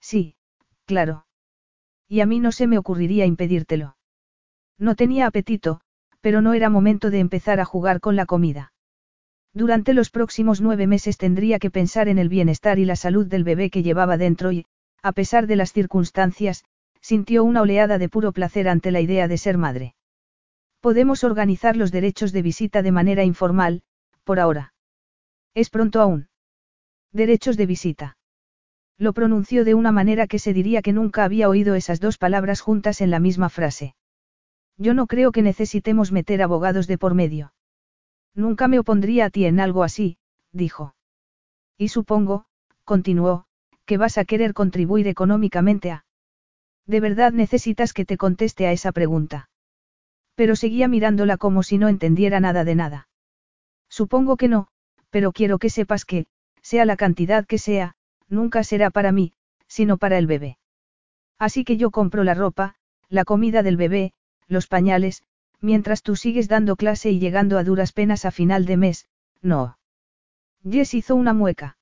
[0.00, 0.36] Sí,
[0.84, 1.26] claro.
[2.08, 3.96] Y a mí no se me ocurriría impedírtelo.
[4.78, 5.80] No tenía apetito,
[6.20, 8.73] pero no era momento de empezar a jugar con la comida.
[9.54, 13.44] Durante los próximos nueve meses tendría que pensar en el bienestar y la salud del
[13.44, 14.66] bebé que llevaba dentro y,
[15.00, 16.64] a pesar de las circunstancias,
[17.00, 19.94] sintió una oleada de puro placer ante la idea de ser madre.
[20.80, 23.82] Podemos organizar los derechos de visita de manera informal,
[24.24, 24.74] por ahora.
[25.54, 26.28] Es pronto aún.
[27.12, 28.16] Derechos de visita.
[28.98, 32.60] Lo pronunció de una manera que se diría que nunca había oído esas dos palabras
[32.60, 33.94] juntas en la misma frase.
[34.76, 37.53] Yo no creo que necesitemos meter abogados de por medio.
[38.34, 40.18] Nunca me opondría a ti en algo así,
[40.52, 40.94] dijo.
[41.78, 42.46] Y supongo,
[42.84, 43.46] continuó,
[43.86, 46.04] que vas a querer contribuir económicamente a...
[46.86, 49.48] ¿De verdad necesitas que te conteste a esa pregunta?
[50.34, 53.08] Pero seguía mirándola como si no entendiera nada de nada.
[53.88, 54.68] Supongo que no,
[55.10, 56.26] pero quiero que sepas que,
[56.60, 57.94] sea la cantidad que sea,
[58.28, 59.32] nunca será para mí,
[59.68, 60.58] sino para el bebé.
[61.38, 62.74] Así que yo compro la ropa,
[63.08, 64.12] la comida del bebé,
[64.48, 65.22] los pañales,
[65.64, 69.08] mientras tú sigues dando clase y llegando a duras penas a final de mes,
[69.42, 69.78] no.
[70.62, 71.76] Jess hizo una mueca.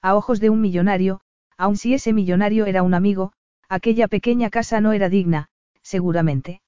[0.00, 1.20] A ojos de un millonario,
[1.56, 3.32] aun si ese millonario era un amigo,
[3.68, 5.48] aquella pequeña casa no era digna,
[5.82, 6.60] seguramente.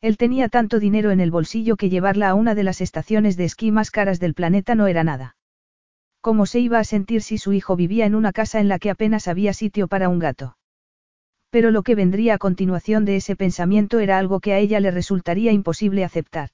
[0.00, 3.44] Él tenía tanto dinero en el bolsillo que llevarla a una de las estaciones de
[3.44, 5.36] esquí más caras del planeta no era nada.
[6.20, 8.90] ¿Cómo se iba a sentir si su hijo vivía en una casa en la que
[8.90, 10.56] apenas había sitio para un gato?
[11.56, 14.90] Pero lo que vendría a continuación de ese pensamiento era algo que a ella le
[14.90, 16.50] resultaría imposible aceptar.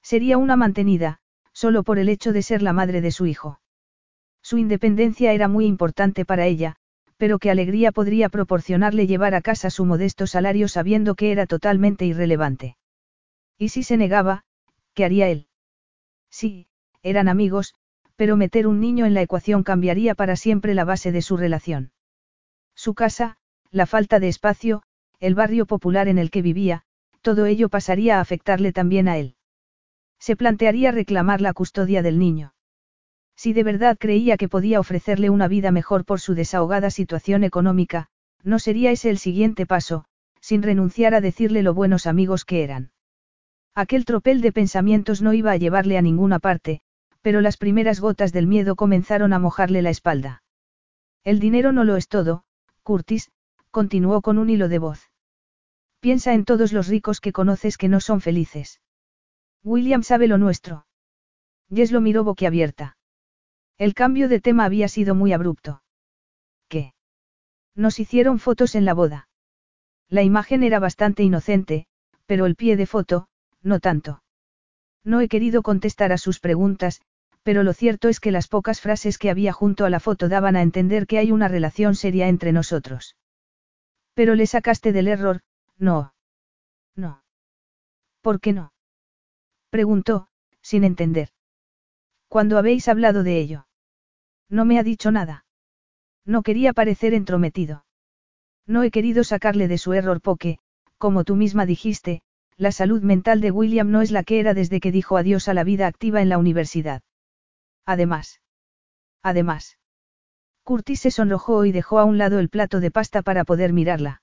[0.00, 1.18] Sería una mantenida,
[1.52, 3.60] solo por el hecho de ser la madre de su hijo.
[4.40, 6.76] Su independencia era muy importante para ella,
[7.18, 12.06] pero qué alegría podría proporcionarle llevar a casa su modesto salario sabiendo que era totalmente
[12.06, 12.78] irrelevante.
[13.58, 14.46] Y si se negaba,
[14.94, 15.48] ¿qué haría él?
[16.30, 16.66] Sí,
[17.02, 17.74] eran amigos,
[18.16, 21.92] pero meter un niño en la ecuación cambiaría para siempre la base de su relación.
[22.74, 23.36] Su casa,
[23.74, 24.82] la falta de espacio,
[25.18, 26.82] el barrio popular en el que vivía,
[27.22, 29.34] todo ello pasaría a afectarle también a él.
[30.20, 32.54] Se plantearía reclamar la custodia del niño.
[33.34, 38.06] Si de verdad creía que podía ofrecerle una vida mejor por su desahogada situación económica,
[38.44, 40.04] no sería ese el siguiente paso,
[40.40, 42.92] sin renunciar a decirle lo buenos amigos que eran.
[43.74, 46.80] Aquel tropel de pensamientos no iba a llevarle a ninguna parte,
[47.22, 50.44] pero las primeras gotas del miedo comenzaron a mojarle la espalda.
[51.24, 52.44] El dinero no lo es todo,
[52.84, 53.32] Curtis,
[53.74, 55.10] continuó con un hilo de voz.
[55.98, 58.80] Piensa en todos los ricos que conoces que no son felices.
[59.64, 60.86] William sabe lo nuestro.
[61.74, 62.96] Jess lo miró boquiabierta.
[63.76, 65.82] El cambio de tema había sido muy abrupto.
[66.68, 66.94] ¿Qué?
[67.74, 69.28] Nos hicieron fotos en la boda.
[70.08, 71.86] La imagen era bastante inocente,
[72.26, 73.26] pero el pie de foto,
[73.60, 74.22] no tanto.
[75.02, 77.02] No he querido contestar a sus preguntas,
[77.42, 80.54] pero lo cierto es que las pocas frases que había junto a la foto daban
[80.54, 83.16] a entender que hay una relación seria entre nosotros.
[84.14, 85.42] Pero le sacaste del error,
[85.76, 86.14] no.
[86.96, 87.22] No.
[88.20, 88.72] ¿Por qué no?
[89.70, 90.28] Preguntó,
[90.62, 91.30] sin entender.
[92.28, 93.66] ¿Cuándo habéis hablado de ello?
[94.48, 95.44] No me ha dicho nada.
[96.24, 97.84] No quería parecer entrometido.
[98.66, 100.58] No he querido sacarle de su error porque,
[100.96, 102.22] como tú misma dijiste,
[102.56, 105.54] la salud mental de William no es la que era desde que dijo adiós a
[105.54, 107.02] la vida activa en la universidad.
[107.84, 108.40] Además.
[109.22, 109.78] Además.
[110.64, 114.22] Curtis se sonrojó y dejó a un lado el plato de pasta para poder mirarla.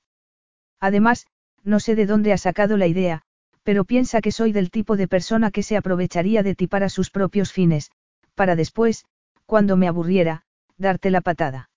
[0.79, 1.27] Además,
[1.63, 3.21] no sé de dónde ha sacado la idea,
[3.63, 7.11] pero piensa que soy del tipo de persona que se aprovecharía de ti para sus
[7.11, 7.91] propios fines,
[8.33, 9.05] para después,
[9.45, 10.43] cuando me aburriera,
[10.77, 11.69] darte la patada.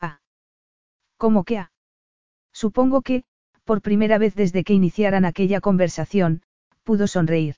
[0.00, 0.20] Ah.
[1.16, 1.72] ¿Cómo que ah?
[2.52, 3.24] Supongo que,
[3.64, 6.42] por primera vez desde que iniciaran aquella conversación,
[6.84, 7.56] pudo sonreír.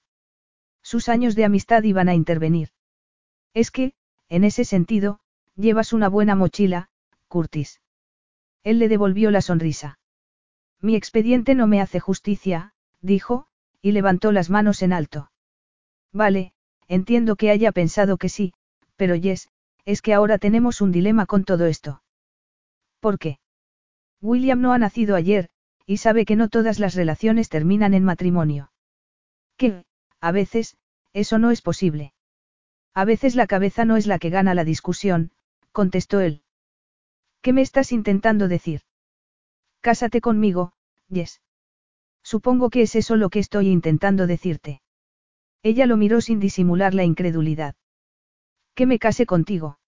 [0.82, 2.70] Sus años de amistad iban a intervenir.
[3.52, 3.92] Es que,
[4.28, 5.20] en ese sentido,
[5.56, 6.88] llevas una buena mochila,
[7.28, 7.80] Curtis.
[8.62, 9.98] Él le devolvió la sonrisa.
[10.80, 13.46] Mi expediente no me hace justicia, dijo,
[13.80, 15.30] y levantó las manos en alto.
[16.12, 16.52] Vale,
[16.88, 18.52] entiendo que haya pensado que sí,
[18.96, 19.48] pero Yes,
[19.84, 22.02] es que ahora tenemos un dilema con todo esto.
[23.00, 23.38] ¿Por qué?
[24.20, 25.48] William no ha nacido ayer,
[25.86, 28.72] y sabe que no todas las relaciones terminan en matrimonio.
[29.56, 29.84] Que,
[30.20, 30.76] a veces,
[31.12, 32.14] eso no es posible.
[32.94, 35.32] A veces la cabeza no es la que gana la discusión,
[35.72, 36.42] contestó él.
[37.40, 38.82] ¿Qué me estás intentando decir?
[39.80, 40.74] Cásate conmigo,
[41.12, 41.42] Yes.
[42.22, 44.80] Supongo que es eso lo que estoy intentando decirte.
[45.62, 47.74] Ella lo miró sin disimular la incredulidad.
[48.74, 49.78] Que me case contigo.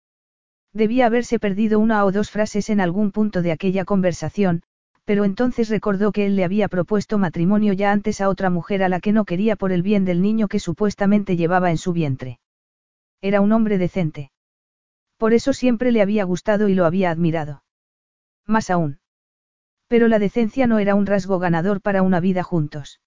[0.75, 4.63] Debía haberse perdido una o dos frases en algún punto de aquella conversación,
[5.05, 8.89] pero entonces recordó que él le había propuesto matrimonio ya antes a otra mujer a
[8.89, 12.39] la que no quería por el bien del niño que supuestamente llevaba en su vientre.
[13.23, 14.31] Era un hombre decente.
[15.17, 17.63] Por eso siempre le había gustado y lo había admirado.
[18.47, 18.99] Más aún.
[19.89, 23.01] Pero la decencia no era un rasgo ganador para una vida juntos.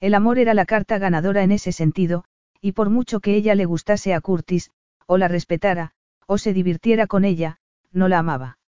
[0.00, 2.24] El amor era la carta ganadora en ese sentido,
[2.60, 4.70] y por mucho que ella le gustase a Curtis,
[5.06, 5.92] o la respetara,
[6.26, 7.58] o se divirtiera con ella,
[7.92, 8.58] no la amaba.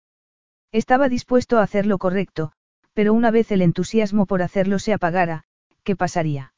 [0.72, 2.52] Estaba dispuesto a hacer lo correcto,
[2.92, 5.44] pero una vez el entusiasmo por hacerlo se apagara,
[5.82, 6.54] ¿qué pasaría?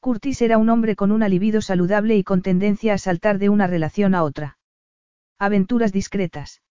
[0.00, 3.66] Curtis era un hombre con una libido saludable y con tendencia a saltar de una
[3.66, 4.58] relación a otra.
[5.38, 6.62] Aventuras discretas.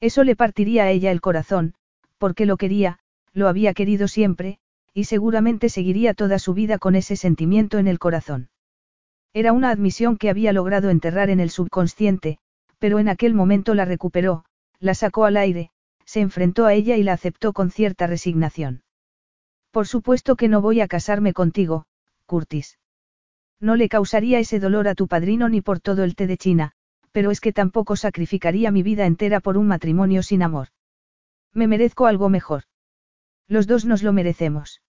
[0.00, 1.74] Eso le partiría a ella el corazón,
[2.16, 2.98] porque lo quería,
[3.34, 4.58] lo había querido siempre,
[4.94, 8.48] y seguramente seguiría toda su vida con ese sentimiento en el corazón.
[9.34, 12.38] Era una admisión que había logrado enterrar en el subconsciente,
[12.78, 14.44] pero en aquel momento la recuperó,
[14.80, 15.70] la sacó al aire,
[16.04, 18.82] se enfrentó a ella y la aceptó con cierta resignación.
[19.70, 21.84] Por supuesto que no voy a casarme contigo,
[22.26, 22.78] Curtis.
[23.60, 26.72] No le causaría ese dolor a tu padrino ni por todo el té de China,
[27.12, 30.68] pero es que tampoco sacrificaría mi vida entera por un matrimonio sin amor.
[31.54, 32.64] Me merezco algo mejor.
[33.46, 34.80] Los dos nos lo merecemos.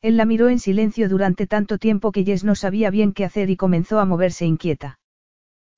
[0.00, 3.50] Él la miró en silencio durante tanto tiempo que Jess no sabía bien qué hacer
[3.50, 4.98] y comenzó a moverse inquieta.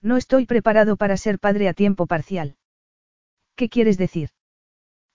[0.00, 2.56] No estoy preparado para ser padre a tiempo parcial.
[3.56, 4.30] ¿Qué quieres decir?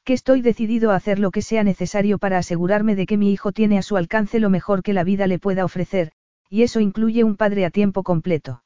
[0.04, 3.52] Que estoy decidido a hacer lo que sea necesario para asegurarme de que mi hijo
[3.52, 6.12] tiene a su alcance lo mejor que la vida le pueda ofrecer,
[6.50, 8.64] y eso incluye un padre a tiempo completo.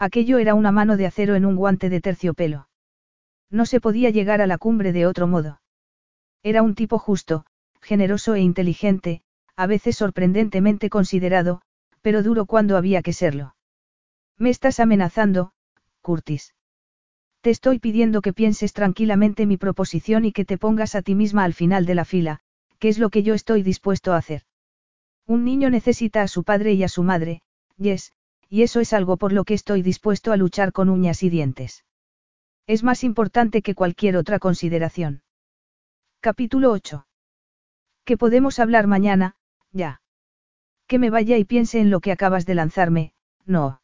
[0.00, 2.68] Aquello era una mano de acero en un guante de terciopelo.
[3.50, 5.60] No se podía llegar a la cumbre de otro modo.
[6.42, 7.44] Era un tipo justo,
[7.82, 9.20] generoso e inteligente,
[9.56, 11.60] a veces sorprendentemente considerado,
[12.00, 13.56] pero duro cuando había que serlo.
[14.38, 15.52] Me estás amenazando,
[16.00, 16.54] Curtis.
[17.42, 21.44] Te estoy pidiendo que pienses tranquilamente mi proposición y que te pongas a ti misma
[21.44, 22.40] al final de la fila,
[22.78, 24.44] que es lo que yo estoy dispuesto a hacer.
[25.26, 27.42] Un niño necesita a su padre y a su madre,
[27.76, 28.12] Yes,
[28.50, 31.84] y eso es algo por lo que estoy dispuesto a luchar con uñas y dientes.
[32.66, 35.22] Es más importante que cualquier otra consideración.
[36.20, 37.06] Capítulo 8.
[38.04, 39.36] Que podemos hablar mañana,
[39.70, 40.02] ya.
[40.86, 43.14] Que me vaya y piense en lo que acabas de lanzarme,
[43.46, 43.80] no.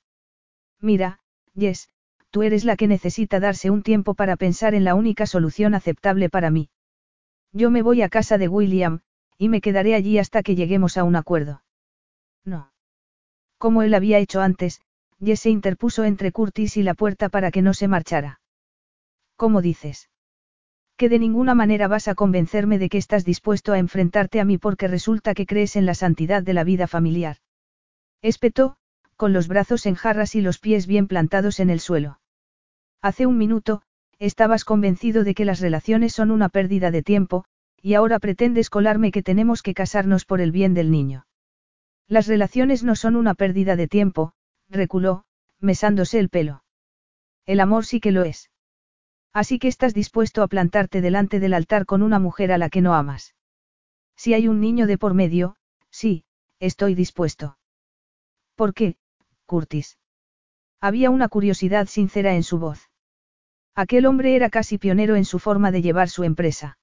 [0.81, 1.21] Mira,
[1.55, 1.89] Yes,
[2.31, 6.29] tú eres la que necesita darse un tiempo para pensar en la única solución aceptable
[6.29, 6.69] para mí.
[7.53, 9.01] Yo me voy a casa de William,
[9.39, 11.63] y me quedaré allí hasta que lleguemos a un acuerdo.
[12.45, 12.73] No.
[13.59, 14.81] Como él había hecho antes,
[15.19, 18.41] Jesse interpuso entre Curtis y la puerta para que no se marchara.
[19.37, 20.11] ¿Cómo dices?
[20.97, 24.59] Que de ninguna manera vas a convencerme de que estás dispuesto a enfrentarte a mí
[24.59, 27.39] porque resulta que crees en la santidad de la vida familiar.
[28.23, 28.77] Espetó,
[29.17, 32.21] con los brazos en jarras y los pies bien plantados en el suelo.
[33.03, 33.83] Hace un minuto,
[34.19, 37.45] estabas convencido de que las relaciones son una pérdida de tiempo,
[37.81, 41.27] y ahora pretendes colarme que tenemos que casarnos por el bien del niño.
[42.09, 44.33] Las relaciones no son una pérdida de tiempo,
[44.69, 45.25] reculó,
[45.61, 46.63] mesándose el pelo.
[47.47, 48.51] El amor sí que lo es.
[49.33, 52.81] Así que estás dispuesto a plantarte delante del altar con una mujer a la que
[52.81, 53.35] no amas.
[54.17, 55.57] Si hay un niño de por medio,
[55.91, 56.25] sí,
[56.59, 57.59] estoy dispuesto.
[58.55, 58.97] ¿Por qué,
[59.45, 59.99] Curtis?
[60.81, 62.91] Había una curiosidad sincera en su voz.
[63.75, 66.79] Aquel hombre era casi pionero en su forma de llevar su empresa.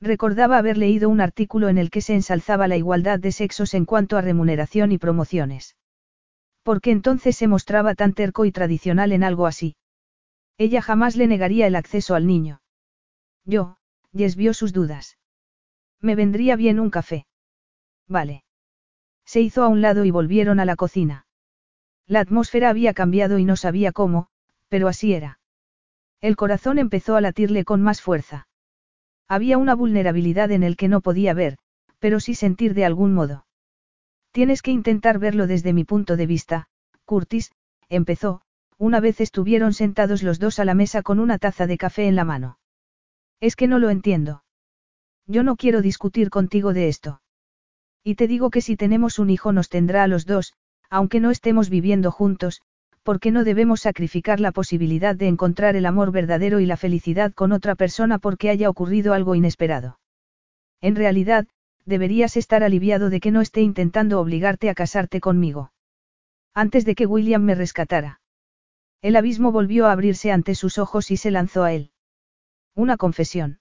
[0.00, 3.84] Recordaba haber leído un artículo en el que se ensalzaba la igualdad de sexos en
[3.84, 5.76] cuanto a remuneración y promociones.
[6.62, 9.76] ¿Por qué entonces se mostraba tan terco y tradicional en algo así?
[10.56, 12.60] Ella jamás le negaría el acceso al niño.
[13.44, 13.78] Yo,
[14.14, 15.18] Jess vio sus dudas.
[16.00, 17.26] Me vendría bien un café.
[18.06, 18.44] Vale.
[19.24, 21.26] Se hizo a un lado y volvieron a la cocina.
[22.06, 24.28] La atmósfera había cambiado y no sabía cómo,
[24.68, 25.40] pero así era.
[26.20, 28.47] El corazón empezó a latirle con más fuerza.
[29.28, 31.58] Había una vulnerabilidad en el que no podía ver,
[31.98, 33.46] pero sí sentir de algún modo.
[34.32, 36.68] Tienes que intentar verlo desde mi punto de vista,
[37.04, 37.52] Curtis,
[37.88, 38.42] empezó,
[38.78, 42.16] una vez estuvieron sentados los dos a la mesa con una taza de café en
[42.16, 42.58] la mano.
[43.40, 44.44] Es que no lo entiendo.
[45.26, 47.20] Yo no quiero discutir contigo de esto.
[48.02, 50.54] Y te digo que si tenemos un hijo nos tendrá a los dos,
[50.88, 52.62] aunque no estemos viviendo juntos,
[53.02, 57.52] porque no debemos sacrificar la posibilidad de encontrar el amor verdadero y la felicidad con
[57.52, 59.98] otra persona porque haya ocurrido algo inesperado.
[60.80, 61.46] En realidad,
[61.84, 65.72] deberías estar aliviado de que no esté intentando obligarte a casarte conmigo.
[66.54, 68.20] Antes de que William me rescatara.
[69.00, 71.92] El abismo volvió a abrirse ante sus ojos y se lanzó a él.
[72.74, 73.60] Una confesión.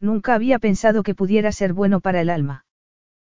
[0.00, 2.64] Nunca había pensado que pudiera ser bueno para el alma.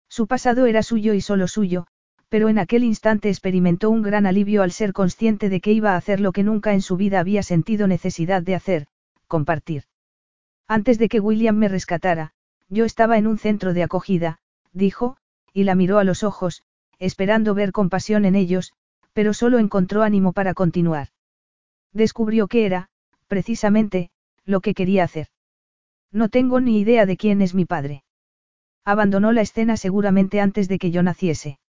[0.09, 1.87] Su pasado era suyo y solo suyo,
[2.29, 5.97] pero en aquel instante experimentó un gran alivio al ser consciente de que iba a
[5.97, 8.87] hacer lo que nunca en su vida había sentido necesidad de hacer,
[9.27, 9.83] compartir.
[10.67, 12.33] Antes de que William me rescatara,
[12.69, 14.39] yo estaba en un centro de acogida,
[14.71, 15.17] dijo,
[15.53, 16.63] y la miró a los ojos,
[16.99, 18.73] esperando ver compasión en ellos,
[19.13, 21.07] pero solo encontró ánimo para continuar.
[21.91, 22.89] Descubrió que era,
[23.27, 24.11] precisamente,
[24.45, 25.27] lo que quería hacer.
[26.11, 28.03] No tengo ni idea de quién es mi padre.
[28.85, 31.59] Abandonó la escena seguramente antes de que yo naciese.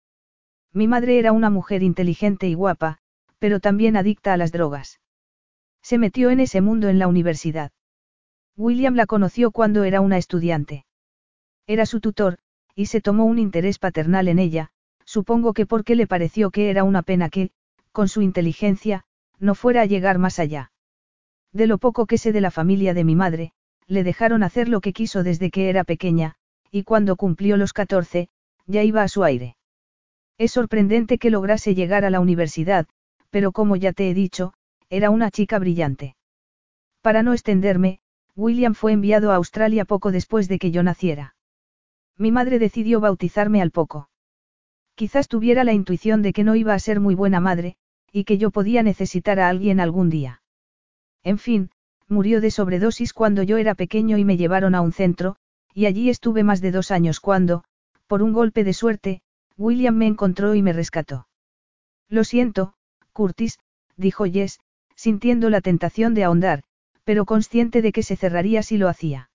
[0.72, 2.98] Mi madre era una mujer inteligente y guapa,
[3.38, 5.00] pero también adicta a las drogas.
[5.82, 7.72] Se metió en ese mundo en la universidad.
[8.56, 10.84] William la conoció cuando era una estudiante.
[11.66, 12.38] Era su tutor,
[12.74, 14.70] y se tomó un interés paternal en ella,
[15.04, 17.50] supongo que porque le pareció que era una pena que,
[17.92, 19.04] con su inteligencia,
[19.38, 20.70] no fuera a llegar más allá.
[21.52, 23.52] De lo poco que sé de la familia de mi madre,
[23.86, 26.36] le dejaron hacer lo que quiso desde que era pequeña,
[26.70, 28.28] y cuando cumplió los 14,
[28.66, 29.56] ya iba a su aire.
[30.40, 32.86] Es sorprendente que lograse llegar a la universidad,
[33.28, 34.54] pero como ya te he dicho,
[34.88, 36.16] era una chica brillante.
[37.02, 38.00] Para no extenderme,
[38.34, 41.34] William fue enviado a Australia poco después de que yo naciera.
[42.16, 44.08] Mi madre decidió bautizarme al poco.
[44.94, 47.76] Quizás tuviera la intuición de que no iba a ser muy buena madre,
[48.10, 50.40] y que yo podía necesitar a alguien algún día.
[51.22, 51.70] En fin,
[52.08, 55.36] murió de sobredosis cuando yo era pequeño y me llevaron a un centro,
[55.74, 57.62] y allí estuve más de dos años cuando,
[58.06, 59.20] por un golpe de suerte,
[59.56, 61.26] William me encontró y me rescató.
[62.08, 62.74] Lo siento,
[63.12, 63.58] Curtis,
[63.96, 64.58] dijo Jess,
[64.94, 66.62] sintiendo la tentación de ahondar,
[67.04, 69.30] pero consciente de que se cerraría si lo hacía.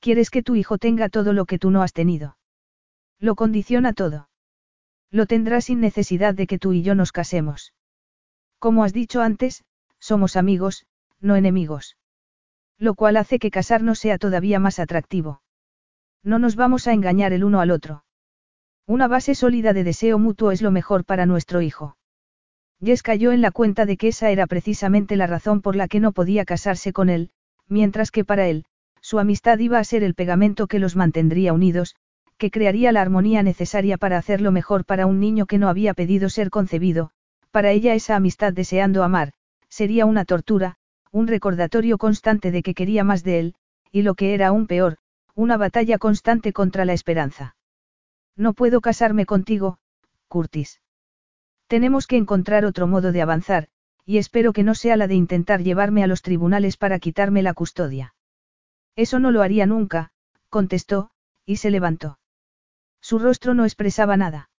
[0.00, 2.36] Quieres que tu hijo tenga todo lo que tú no has tenido.
[3.18, 4.28] Lo condiciona todo.
[5.10, 7.72] Lo tendrá sin necesidad de que tú y yo nos casemos.
[8.58, 9.64] Como has dicho antes,
[9.98, 10.86] somos amigos,
[11.20, 11.96] no enemigos.
[12.78, 15.40] Lo cual hace que casarnos sea todavía más atractivo.
[16.22, 18.04] No nos vamos a engañar el uno al otro.
[18.86, 21.96] Una base sólida de deseo mutuo es lo mejor para nuestro hijo.
[22.82, 26.00] Jess cayó en la cuenta de que esa era precisamente la razón por la que
[26.00, 27.30] no podía casarse con él,
[27.66, 28.66] mientras que para él,
[29.00, 31.94] su amistad iba a ser el pegamento que los mantendría unidos,
[32.36, 36.28] que crearía la armonía necesaria para hacerlo mejor para un niño que no había pedido
[36.28, 37.10] ser concebido,
[37.50, 39.32] para ella esa amistad deseando amar,
[39.70, 40.76] sería una tortura,
[41.10, 43.54] un recordatorio constante de que quería más de él,
[43.92, 44.98] y lo que era aún peor,
[45.34, 47.54] una batalla constante contra la esperanza.
[48.36, 49.78] No puedo casarme contigo,
[50.28, 50.80] Curtis.
[51.66, 53.68] Tenemos que encontrar otro modo de avanzar,
[54.04, 57.54] y espero que no sea la de intentar llevarme a los tribunales para quitarme la
[57.54, 58.14] custodia.
[58.96, 60.12] Eso no lo haría nunca,
[60.50, 61.10] contestó,
[61.46, 62.18] y se levantó.
[63.00, 64.50] Su rostro no expresaba nada.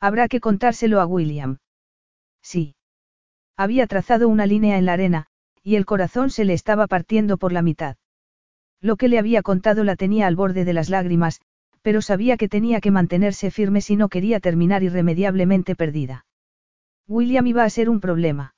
[0.00, 1.58] Habrá que contárselo a William.
[2.42, 2.76] Sí.
[3.56, 5.26] Había trazado una línea en la arena,
[5.62, 7.96] y el corazón se le estaba partiendo por la mitad.
[8.80, 11.40] Lo que le había contado la tenía al borde de las lágrimas,
[11.84, 16.24] pero sabía que tenía que mantenerse firme si no quería terminar irremediablemente perdida.
[17.06, 18.54] William iba a ser un problema.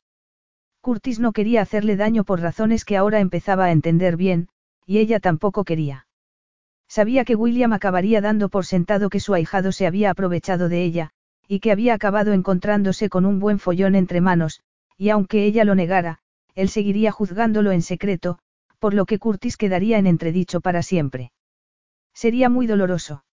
[0.80, 4.48] Curtis no quería hacerle daño por razones que ahora empezaba a entender bien,
[4.86, 6.06] y ella tampoco quería.
[6.86, 11.10] Sabía que William acabaría dando por sentado que su ahijado se había aprovechado de ella,
[11.48, 14.60] y que había acabado encontrándose con un buen follón entre manos,
[14.96, 16.20] y aunque ella lo negara,
[16.54, 18.38] él seguiría juzgándolo en secreto,
[18.78, 21.32] por lo que Curtis quedaría en entredicho para siempre.
[22.16, 23.24] Sería muy doloroso.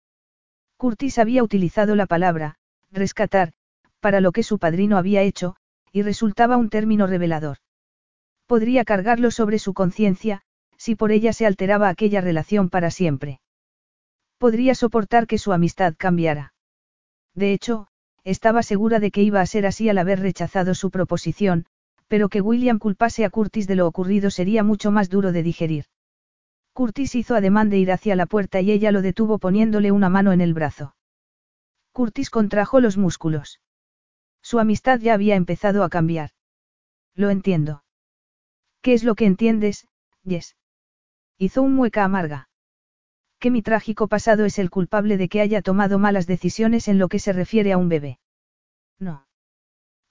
[0.75, 2.55] Curtis había utilizado la palabra,
[2.91, 3.53] rescatar,
[4.01, 5.55] para lo que su padrino había hecho,
[5.93, 7.59] y resultaba un término revelador.
[8.45, 10.41] Podría cargarlo sobre su conciencia,
[10.75, 13.39] si por ella se alteraba aquella relación para siempre.
[14.37, 16.53] Podría soportar que su amistad cambiara.
[17.33, 17.87] De hecho,
[18.25, 21.67] estaba segura de que iba a ser así al haber rechazado su proposición,
[22.09, 25.85] pero que William culpase a Curtis de lo ocurrido sería mucho más duro de digerir.
[26.73, 30.31] Curtis hizo ademán de ir hacia la puerta y ella lo detuvo poniéndole una mano
[30.31, 30.95] en el brazo.
[31.91, 33.61] Curtis contrajo los músculos.
[34.41, 36.31] Su amistad ya había empezado a cambiar.
[37.15, 37.83] Lo entiendo.
[38.81, 39.87] ¿Qué es lo que entiendes,
[40.23, 40.57] Yes?
[41.37, 42.49] Hizo un mueca amarga.
[43.39, 47.07] Que mi trágico pasado es el culpable de que haya tomado malas decisiones en lo
[47.07, 48.19] que se refiere a un bebé.
[48.99, 49.27] No.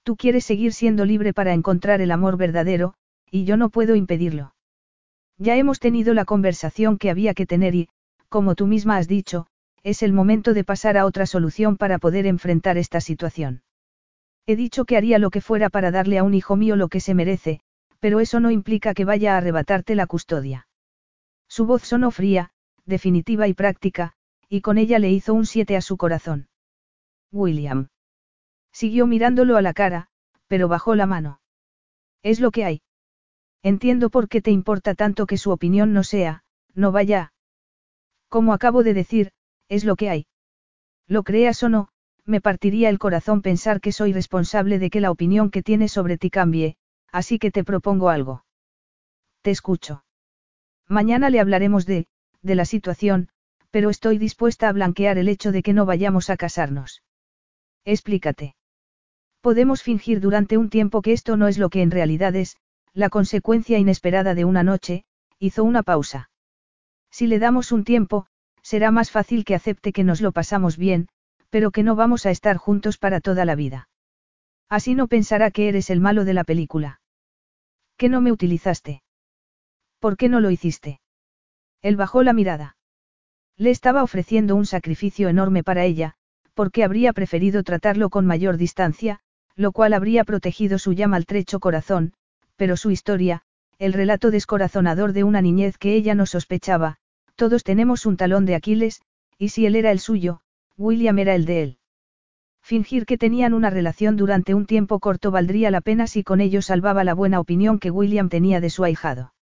[0.03, 2.93] Tú quieres seguir siendo libre para encontrar el amor verdadero,
[3.29, 4.53] y yo no puedo impedirlo.
[5.37, 7.89] Ya hemos tenido la conversación que había que tener y,
[8.29, 9.47] como tú misma has dicho,
[9.83, 13.63] es el momento de pasar a otra solución para poder enfrentar esta situación.
[14.45, 16.99] He dicho que haría lo que fuera para darle a un hijo mío lo que
[16.99, 17.61] se merece,
[17.99, 20.67] pero eso no implica que vaya a arrebatarte la custodia.
[21.47, 22.51] Su voz sonó fría,
[22.85, 24.13] definitiva y práctica,
[24.49, 26.47] y con ella le hizo un siete a su corazón.
[27.31, 27.87] William.
[28.71, 30.07] Siguió mirándolo a la cara,
[30.47, 31.39] pero bajó la mano.
[32.21, 32.81] Es lo que hay.
[33.63, 36.43] Entiendo por qué te importa tanto que su opinión no sea,
[36.75, 37.33] no vaya.
[38.27, 39.31] Como acabo de decir,
[39.69, 40.27] es lo que hay.
[41.07, 41.87] Lo creas o no,
[42.25, 46.17] me partiría el corazón pensar que soy responsable de que la opinión que tienes sobre
[46.17, 46.75] ti cambie,
[47.11, 48.45] así que te propongo algo.
[49.41, 50.03] Te escucho.
[50.87, 52.07] Mañana le hablaremos de,
[52.41, 53.29] de la situación,
[53.71, 57.01] pero estoy dispuesta a blanquear el hecho de que no vayamos a casarnos.
[57.85, 58.55] Explícate.
[59.41, 62.57] Podemos fingir durante un tiempo que esto no es lo que en realidad es,
[62.93, 65.03] la consecuencia inesperada de una noche,
[65.39, 66.29] hizo una pausa.
[67.11, 68.27] Si le damos un tiempo,
[68.61, 71.07] será más fácil que acepte que nos lo pasamos bien,
[71.49, 73.89] pero que no vamos a estar juntos para toda la vida.
[74.69, 77.01] Así no pensará que eres el malo de la película.
[77.97, 79.03] ¿Que no me utilizaste?
[79.99, 80.99] ¿Por qué no lo hiciste?
[81.81, 82.77] Él bajó la mirada.
[83.57, 86.15] Le estaba ofreciendo un sacrificio enorme para ella,
[86.53, 89.19] porque habría preferido tratarlo con mayor distancia,
[89.55, 92.13] lo cual habría protegido su ya maltrecho corazón,
[92.55, 93.41] pero su historia,
[93.79, 96.97] el relato descorazonador de una niñez que ella no sospechaba,
[97.35, 99.01] todos tenemos un talón de Aquiles,
[99.37, 100.41] y si él era el suyo,
[100.77, 101.77] William era el de él.
[102.61, 106.61] Fingir que tenían una relación durante un tiempo corto valdría la pena si con ello
[106.61, 109.33] salvaba la buena opinión que William tenía de su ahijado.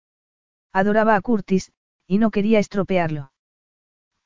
[0.73, 1.71] Adoraba a Curtis,
[2.07, 3.31] y no quería estropearlo.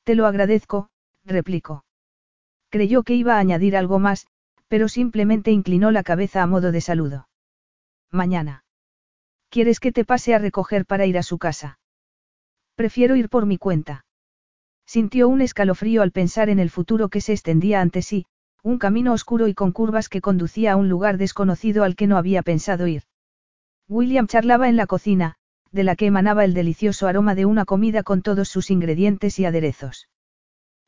[0.04, 0.90] Te lo agradezco,
[1.26, 1.84] replicó.
[2.70, 4.28] Creyó que iba a añadir algo más,
[4.68, 7.28] pero simplemente inclinó la cabeza a modo de saludo.
[8.12, 8.65] Mañana.
[9.56, 11.80] ¿Quieres que te pase a recoger para ir a su casa?
[12.76, 14.06] Prefiero ir por mi cuenta.
[14.86, 18.26] Sintió un escalofrío al pensar en el futuro que se extendía ante sí,
[18.64, 22.18] un camino oscuro y con curvas que conducía a un lugar desconocido al que no
[22.18, 23.04] había pensado ir.
[23.88, 25.36] William charlaba en la cocina,
[25.72, 29.46] de la que emanaba el delicioso aroma de una comida con todos sus ingredientes y
[29.46, 30.10] aderezos.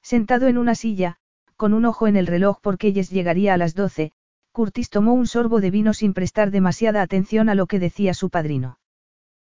[0.02, 1.20] Sentado en una silla,
[1.56, 4.12] con un ojo en el reloj porque Jess llegaría a las doce,
[4.58, 8.32] Curtis tomó un sorbo de vino sin prestar demasiada atención a lo que decía su
[8.32, 8.80] padrino.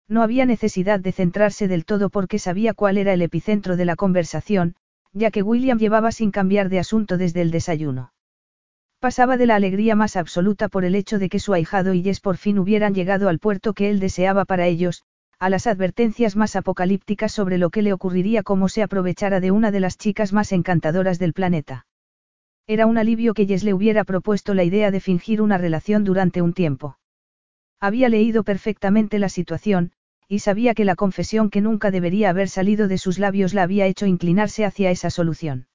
[0.08, 3.96] No había necesidad de centrarse del todo porque sabía cuál era el epicentro de la
[3.96, 4.74] conversación,
[5.14, 8.14] ya que William llevaba sin cambiar de asunto desde el desayuno.
[9.00, 12.20] Pasaba de la alegría más absoluta por el hecho de que su ahijado y Jess
[12.20, 15.04] por fin hubieran llegado al puerto que él deseaba para ellos,
[15.38, 19.70] a las advertencias más apocalípticas sobre lo que le ocurriría como se aprovechara de una
[19.70, 21.85] de las chicas más encantadoras del planeta.
[22.68, 26.42] Era un alivio que Jess le hubiera propuesto la idea de fingir una relación durante
[26.42, 26.98] un tiempo.
[27.80, 29.92] Había leído perfectamente la situación,
[30.28, 33.86] y sabía que la confesión que nunca debería haber salido de sus labios la había
[33.86, 35.68] hecho inclinarse hacia esa solución.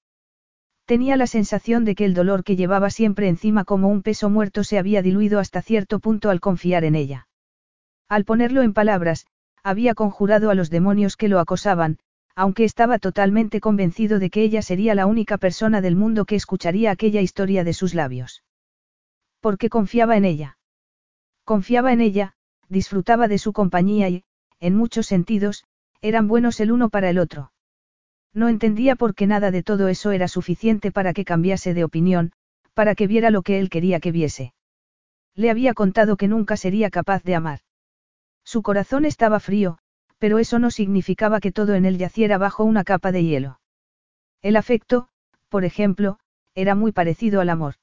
[0.85, 4.65] Tenía la sensación de que el dolor que llevaba siempre encima como un peso muerto
[4.65, 7.29] se había diluido hasta cierto punto al confiar en ella.
[8.09, 9.27] Al ponerlo en palabras,
[9.63, 11.99] había conjurado a los demonios que lo acosaban,
[12.41, 16.91] aunque estaba totalmente convencido de que ella sería la única persona del mundo que escucharía
[16.91, 18.45] aquella historia de sus labios.
[19.41, 20.57] Porque confiaba en ella.
[21.45, 22.33] Confiaba en ella,
[22.71, 24.25] disfrutaba de su compañía y,
[24.59, 25.65] en muchos sentidos,
[26.01, 27.53] eran buenos el uno para el otro.
[28.33, 32.33] No entendía por qué nada de todo eso era suficiente para que cambiase de opinión,
[32.73, 34.55] para que viera lo que él quería que viese.
[35.35, 37.61] Le había contado que nunca sería capaz de amar.
[38.45, 39.80] Su corazón estaba frío,
[40.21, 43.61] pero eso no significaba que todo en él yaciera bajo una capa de hielo.
[44.43, 45.09] El afecto,
[45.49, 46.19] por ejemplo,
[46.55, 47.75] era muy parecido al amor.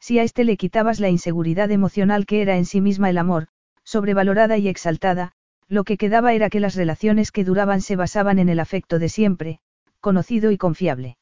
[0.00, 3.48] Si a este le quitabas la inseguridad emocional que era en sí misma el amor,
[3.84, 5.32] sobrevalorada y exaltada,
[5.68, 9.10] lo que quedaba era que las relaciones que duraban se basaban en el afecto de
[9.10, 9.60] siempre,
[10.00, 11.18] conocido y confiable.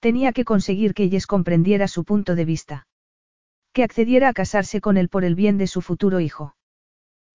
[0.00, 2.86] Tenía que conseguir que Jess comprendiera su punto de vista.
[3.72, 6.55] Que accediera a casarse con él por el bien de su futuro hijo.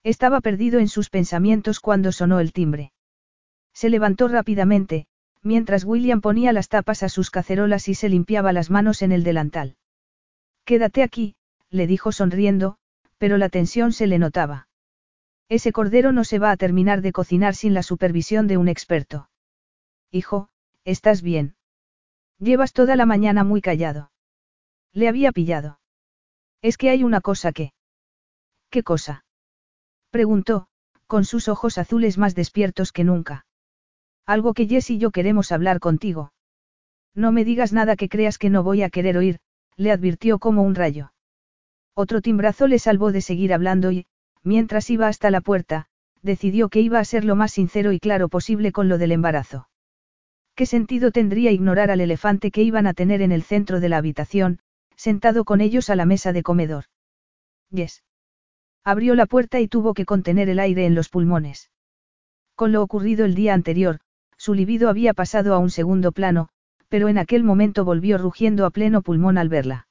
[0.03, 2.91] Estaba perdido en sus pensamientos cuando sonó el timbre.
[3.73, 5.05] Se levantó rápidamente,
[5.43, 9.23] mientras William ponía las tapas a sus cacerolas y se limpiaba las manos en el
[9.23, 9.75] delantal.
[10.65, 11.35] Quédate aquí,
[11.69, 12.77] le dijo sonriendo,
[13.17, 14.67] pero la tensión se le notaba.
[15.49, 19.29] Ese cordero no se va a terminar de cocinar sin la supervisión de un experto.
[20.09, 20.49] Hijo,
[20.85, 21.55] ¿estás bien?
[22.39, 24.11] Llevas toda la mañana muy callado.
[24.93, 25.79] Le había pillado.
[26.61, 27.73] Es que hay una cosa que...
[28.69, 29.25] ¿Qué cosa?
[30.11, 30.67] Preguntó,
[31.07, 33.45] con sus ojos azules más despiertos que nunca.
[34.25, 36.33] Algo que Jess y yo queremos hablar contigo.
[37.15, 39.39] No me digas nada que creas que no voy a querer oír,
[39.77, 41.11] le advirtió como un rayo.
[41.95, 44.05] Otro timbrazo le salvó de seguir hablando y,
[44.43, 45.87] mientras iba hasta la puerta,
[46.21, 49.69] decidió que iba a ser lo más sincero y claro posible con lo del embarazo.
[50.55, 53.97] ¿Qué sentido tendría ignorar al elefante que iban a tener en el centro de la
[53.97, 54.59] habitación,
[54.95, 56.85] sentado con ellos a la mesa de comedor?
[57.71, 58.03] Yes.
[58.83, 61.69] Abrió la puerta y tuvo que contener el aire en los pulmones.
[62.55, 63.99] Con lo ocurrido el día anterior,
[64.37, 66.49] su libido había pasado a un segundo plano,
[66.89, 69.87] pero en aquel momento volvió rugiendo a pleno pulmón al verla.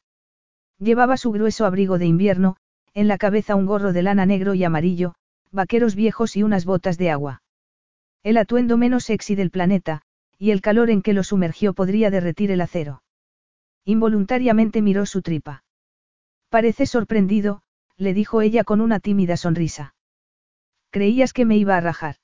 [0.79, 2.57] Llevaba su grueso abrigo de invierno,
[2.93, 5.15] en la cabeza un gorro de lana negro y amarillo,
[5.53, 7.43] vaqueros viejos y unas botas de agua.
[8.23, 10.03] El atuendo menos sexy del planeta,
[10.37, 13.03] y el calor en que lo sumergió podría derretir el acero.
[13.85, 15.65] Involuntariamente miró su tripa.
[16.49, 17.63] Parece sorprendido,
[18.01, 19.95] le dijo ella con una tímida sonrisa.
[20.91, 22.17] Creías que me iba a rajar.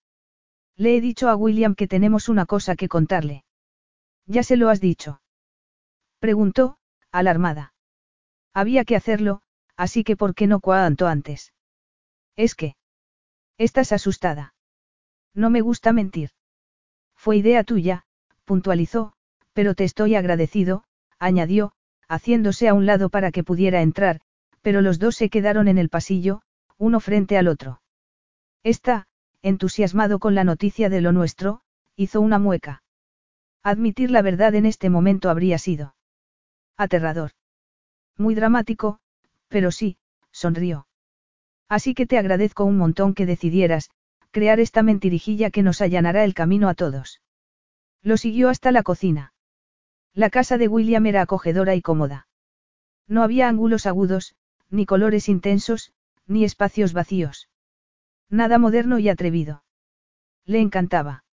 [0.75, 3.45] Le he dicho a William que tenemos una cosa que contarle.
[4.25, 5.21] ¿Ya se lo has dicho?
[6.19, 6.79] Preguntó,
[7.13, 7.75] alarmada.
[8.55, 9.43] Había que hacerlo,
[9.77, 11.53] así que ¿por qué no cuanto antes?
[12.37, 12.75] Es que.
[13.59, 14.55] Estás asustada.
[15.35, 16.31] No me gusta mentir.
[17.15, 18.07] Fue idea tuya,
[18.47, 19.13] puntualizó,
[19.53, 20.85] pero te estoy agradecido,
[21.19, 21.73] añadió,
[22.09, 24.23] haciéndose a un lado para que pudiera entrar,
[24.67, 26.43] pero los dos se quedaron en el pasillo,
[26.77, 27.83] uno frente al otro.
[28.65, 29.07] Está,
[29.41, 31.61] entusiasmado con la noticia de lo nuestro,
[31.95, 32.83] hizo una mueca.
[33.63, 35.95] Admitir la verdad en este momento habría sido
[36.77, 37.31] aterrador.
[38.19, 38.99] Muy dramático,
[39.47, 39.99] pero sí,
[40.33, 40.89] sonrió.
[41.69, 43.91] Así que te agradezco un montón que decidieras,
[44.33, 47.23] crear esta mentirijilla que nos allanará el camino a todos.
[48.03, 49.33] Lo siguió hasta la cocina.
[50.13, 52.27] La casa de William era acogedora y cómoda.
[53.07, 54.35] No había ángulos agudos,
[54.71, 55.93] ni colores intensos,
[56.27, 57.49] ni espacios vacíos.
[58.29, 59.63] Nada moderno y atrevido.
[60.45, 61.25] Le encantaba.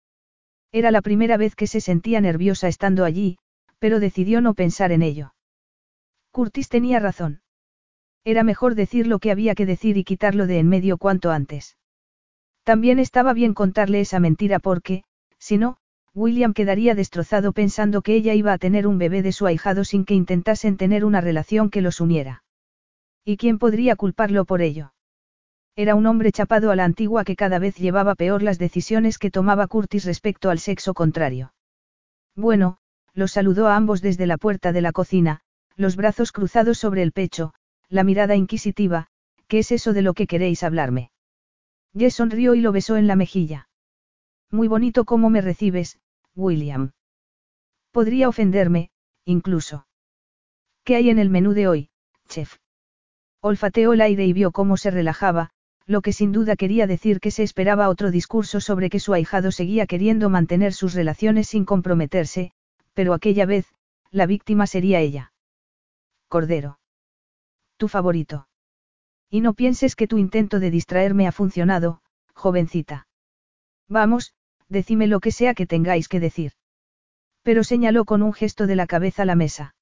[0.72, 3.38] Era la primera vez que se sentía nerviosa estando allí,
[3.80, 5.34] pero decidió no pensar en ello.
[6.32, 7.42] Curtis tenía razón.
[8.24, 11.78] Era mejor decir lo que había que decir y quitarlo de en medio cuanto antes.
[12.64, 15.04] También estaba bien contarle esa mentira porque,
[15.38, 15.78] si no,
[16.16, 20.06] William quedaría destrozado pensando que ella iba a tener un bebé de su ahijado sin
[20.06, 22.43] que intentasen tener una relación que los uniera.
[23.26, 24.94] ¿Y quién podría culparlo por ello?
[25.76, 29.32] Era un hombre chapado a la antigua que cada vez llevaba peor las decisiones que
[29.32, 31.54] tomaba Curtis respecto al sexo contrario.
[32.36, 32.78] Bueno,
[33.14, 35.42] los saludó a ambos desde la puerta de la cocina,
[35.76, 37.54] los brazos cruzados sobre el pecho,
[37.90, 39.08] la mirada inquisitiva,
[39.48, 41.12] ¿qué es eso de lo que queréis hablarme?
[41.96, 43.70] Jess sonrió y lo besó en la mejilla.
[44.52, 46.00] Muy bonito cómo me recibes,
[46.36, 46.92] William.
[47.92, 48.90] Podría ofenderme,
[49.26, 49.88] incluso.
[50.84, 51.90] ¿Qué hay en el menú de hoy,
[52.28, 52.58] chef?
[53.46, 55.50] Olfateó el aire y vio cómo se relajaba,
[55.86, 59.52] lo que sin duda quería decir que se esperaba otro discurso sobre que su ahijado
[59.52, 62.54] seguía queriendo mantener sus relaciones sin comprometerse,
[62.94, 63.68] pero aquella vez,
[64.12, 65.34] la víctima sería ella.
[66.30, 66.80] Cordero
[67.84, 68.48] tu favorito.
[69.30, 72.00] Y no pienses que tu intento de distraerme ha funcionado,
[72.34, 73.08] jovencita.
[73.90, 74.34] Vamos,
[74.70, 76.54] decime lo que sea que tengáis que decir.
[77.42, 79.76] Pero señaló con un gesto de la cabeza la mesa.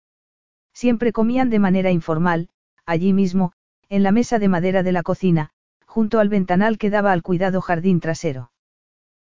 [0.73, 2.49] Siempre comían de manera informal,
[2.85, 3.53] allí mismo,
[3.89, 5.51] en la mesa de madera de la cocina,
[5.85, 8.51] junto al ventanal que daba al cuidado jardín trasero.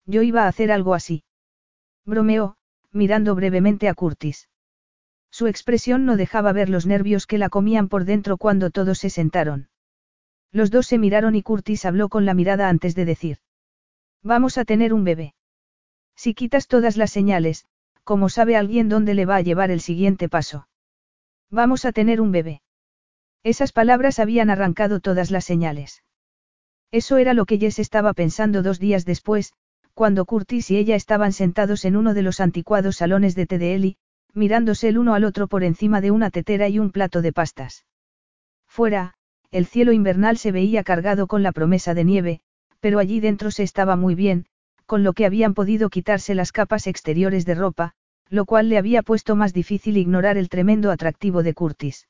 [0.07, 1.25] Yo iba a hacer algo así.
[2.05, 2.57] Bromeó,
[2.93, 4.49] mirando brevemente a Curtis.
[5.31, 9.11] Su expresión no dejaba ver los nervios que la comían por dentro cuando todos se
[9.11, 9.69] sentaron.
[10.53, 13.39] Los dos se miraron y Curtis habló con la mirada antes de decir.
[14.23, 15.35] Vamos a tener un bebé.
[16.15, 17.65] Si quitas todas las señales,
[18.05, 20.69] ¿cómo sabe alguien dónde le va a llevar el siguiente paso?
[21.51, 22.61] Vamos a tener un bebé.
[23.45, 26.03] Esas palabras habían arrancado todas las señales.
[26.93, 29.53] Eso era lo que Jess estaba pensando dos días después,
[29.95, 33.97] cuando Curtis y ella estaban sentados en uno de los anticuados salones de té Eli,
[34.33, 37.85] mirándose el uno al otro por encima de una tetera y un plato de pastas.
[38.69, 39.15] Fuera,
[39.51, 42.41] el cielo invernal se veía cargado con la promesa de nieve,
[42.81, 44.47] pero allí dentro se estaba muy bien,
[44.87, 47.93] con lo que habían podido quitarse las capas exteriores de ropa,
[48.29, 52.09] lo cual le había puesto más difícil ignorar el tremendo atractivo de Curtis.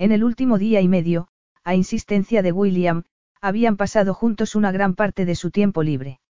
[0.00, 1.28] En el último día y medio,
[1.62, 3.04] a insistencia de William,
[3.42, 6.20] habían pasado juntos una gran parte de su tiempo libre.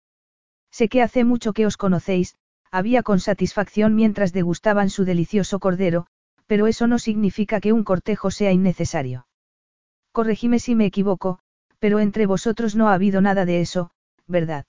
[0.73, 2.35] Sé que hace mucho que os conocéis,
[2.73, 6.09] había con satisfacción mientras degustaban su delicioso cordero,
[6.49, 9.29] pero eso no significa que un cortejo sea innecesario.
[10.11, 11.39] Corregime si me equivoco,
[11.79, 13.93] pero entre vosotros no ha habido nada de eso,
[14.27, 14.67] ¿verdad?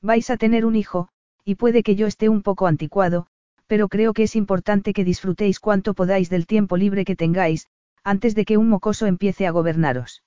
[0.00, 1.08] Vais a tener un hijo,
[1.44, 3.26] y puede que yo esté un poco anticuado,
[3.66, 7.66] pero creo que es importante que disfrutéis cuanto podáis del tiempo libre que tengáis,
[8.04, 10.22] antes de que un mocoso empiece a gobernaros.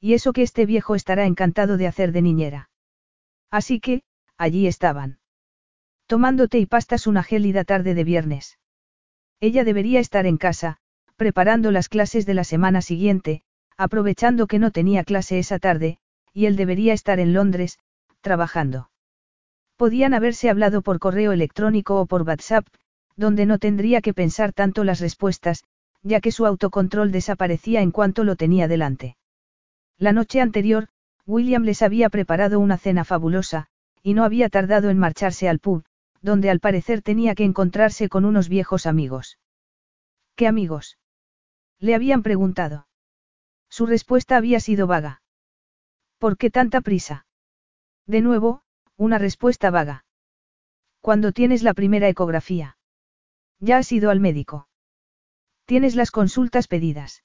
[0.00, 2.70] Y eso que este viejo estará encantado de hacer de niñera.
[3.50, 4.02] Así que,
[4.36, 5.18] allí estaban.
[6.06, 8.58] Tomando té y pastas una gélida tarde de viernes.
[9.40, 10.78] Ella debería estar en casa,
[11.16, 13.42] preparando las clases de la semana siguiente,
[13.76, 15.98] aprovechando que no tenía clase esa tarde,
[16.32, 17.78] y él debería estar en Londres,
[18.20, 18.90] trabajando.
[19.76, 22.66] Podían haberse hablado por correo electrónico o por WhatsApp,
[23.16, 25.64] donde no tendría que pensar tanto las respuestas,
[26.02, 29.16] ya que su autocontrol desaparecía en cuanto lo tenía delante.
[29.98, 30.88] La noche anterior,
[31.26, 33.66] William les había preparado una cena fabulosa,
[34.02, 35.84] y no había tardado en marcharse al pub,
[36.22, 39.38] donde al parecer tenía que encontrarse con unos viejos amigos.
[40.36, 40.98] ¿Qué amigos?
[41.80, 42.86] Le habían preguntado.
[43.68, 45.22] Su respuesta había sido vaga.
[46.18, 47.26] ¿Por qué tanta prisa?
[48.06, 48.62] De nuevo,
[48.96, 50.04] una respuesta vaga.
[51.00, 52.78] Cuando tienes la primera ecografía.
[53.60, 54.67] Ya has ido al médico.
[55.68, 57.24] Tienes las consultas pedidas.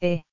[0.00, 0.24] Eh.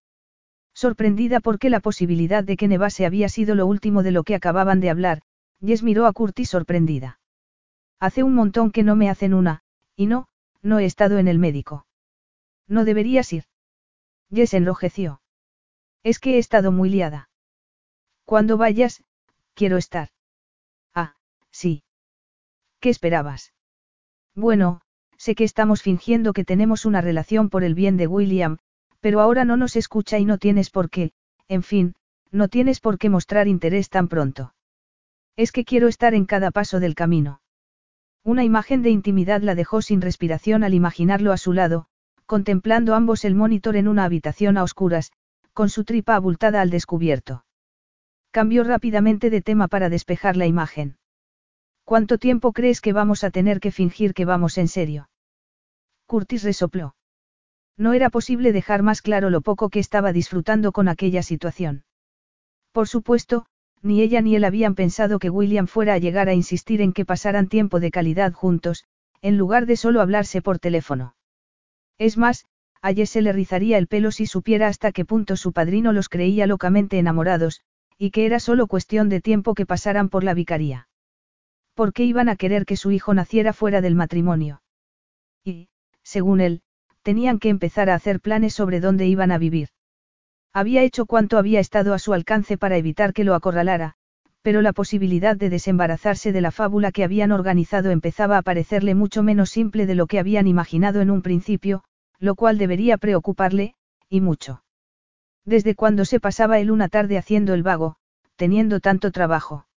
[0.74, 4.80] Sorprendida porque la posibilidad de que nevase había sido lo último de lo que acababan
[4.80, 5.22] de hablar,
[5.64, 7.20] Jess miró a Curtis sorprendida.
[8.00, 9.62] Hace un montón que no me hacen una,
[9.96, 10.28] y no,
[10.64, 11.86] no he estado en el médico.
[12.68, 13.44] No deberías ir.
[14.34, 15.22] Jess enrojeció.
[16.02, 17.30] Es que he estado muy liada.
[18.26, 19.04] Cuando vayas,
[19.54, 20.10] quiero estar.
[20.96, 21.14] Ah,
[21.52, 21.84] sí.
[22.80, 23.54] ¿Qué esperabas?
[24.34, 24.82] Bueno,
[25.20, 28.58] sé que estamos fingiendo que tenemos una relación por el bien de William,
[29.02, 31.12] pero ahora no nos escucha y no tienes por qué,
[31.50, 31.94] en fin,
[32.32, 34.54] no tienes por qué mostrar interés tan pronto.
[35.36, 37.42] Es que quiero estar en cada paso del camino.
[38.24, 41.88] Una imagen de intimidad la dejó sin respiración al imaginarlo a su lado,
[42.26, 45.12] contemplando ambos el monitor en una habitación a oscuras,
[45.54, 47.44] con su tripa abultada al descubierto.
[48.32, 50.99] Cambió rápidamente de tema para despejar la imagen.
[51.90, 55.10] ¿Cuánto tiempo crees que vamos a tener que fingir que vamos en serio?
[56.06, 56.94] Curtis resopló.
[57.78, 61.86] No era posible dejar más claro lo poco que estaba disfrutando con aquella situación.
[62.74, 63.48] Por supuesto,
[63.82, 67.06] ni ella ni él habían pensado que William fuera a llegar a insistir en que
[67.06, 68.86] pasaran tiempo de calidad juntos,
[69.24, 71.16] en lugar de solo hablarse por teléfono.
[71.98, 72.46] Es más,
[72.84, 76.08] a Jess se le rizaría el pelo si supiera hasta qué punto su padrino los
[76.08, 77.62] creía locamente enamorados,
[77.98, 80.89] y que era solo cuestión de tiempo que pasaran por la vicaría.
[81.80, 84.62] ¿Por qué iban a querer que su hijo naciera fuera del matrimonio?
[85.46, 85.70] Y,
[86.04, 86.62] según él,
[87.04, 89.70] tenían que empezar a hacer planes sobre dónde iban a vivir.
[90.52, 93.94] Había hecho cuanto había estado a su alcance para evitar que lo acorralara,
[94.42, 99.24] pero la posibilidad de desembarazarse de la fábula que habían organizado empezaba a parecerle mucho
[99.24, 101.86] menos simple de lo que habían imaginado en un principio,
[102.20, 103.76] lo cual debería preocuparle,
[104.10, 104.66] y mucho.
[105.46, 107.96] Desde cuando se pasaba él una tarde haciendo el vago,
[108.36, 109.69] teniendo tanto trabajo.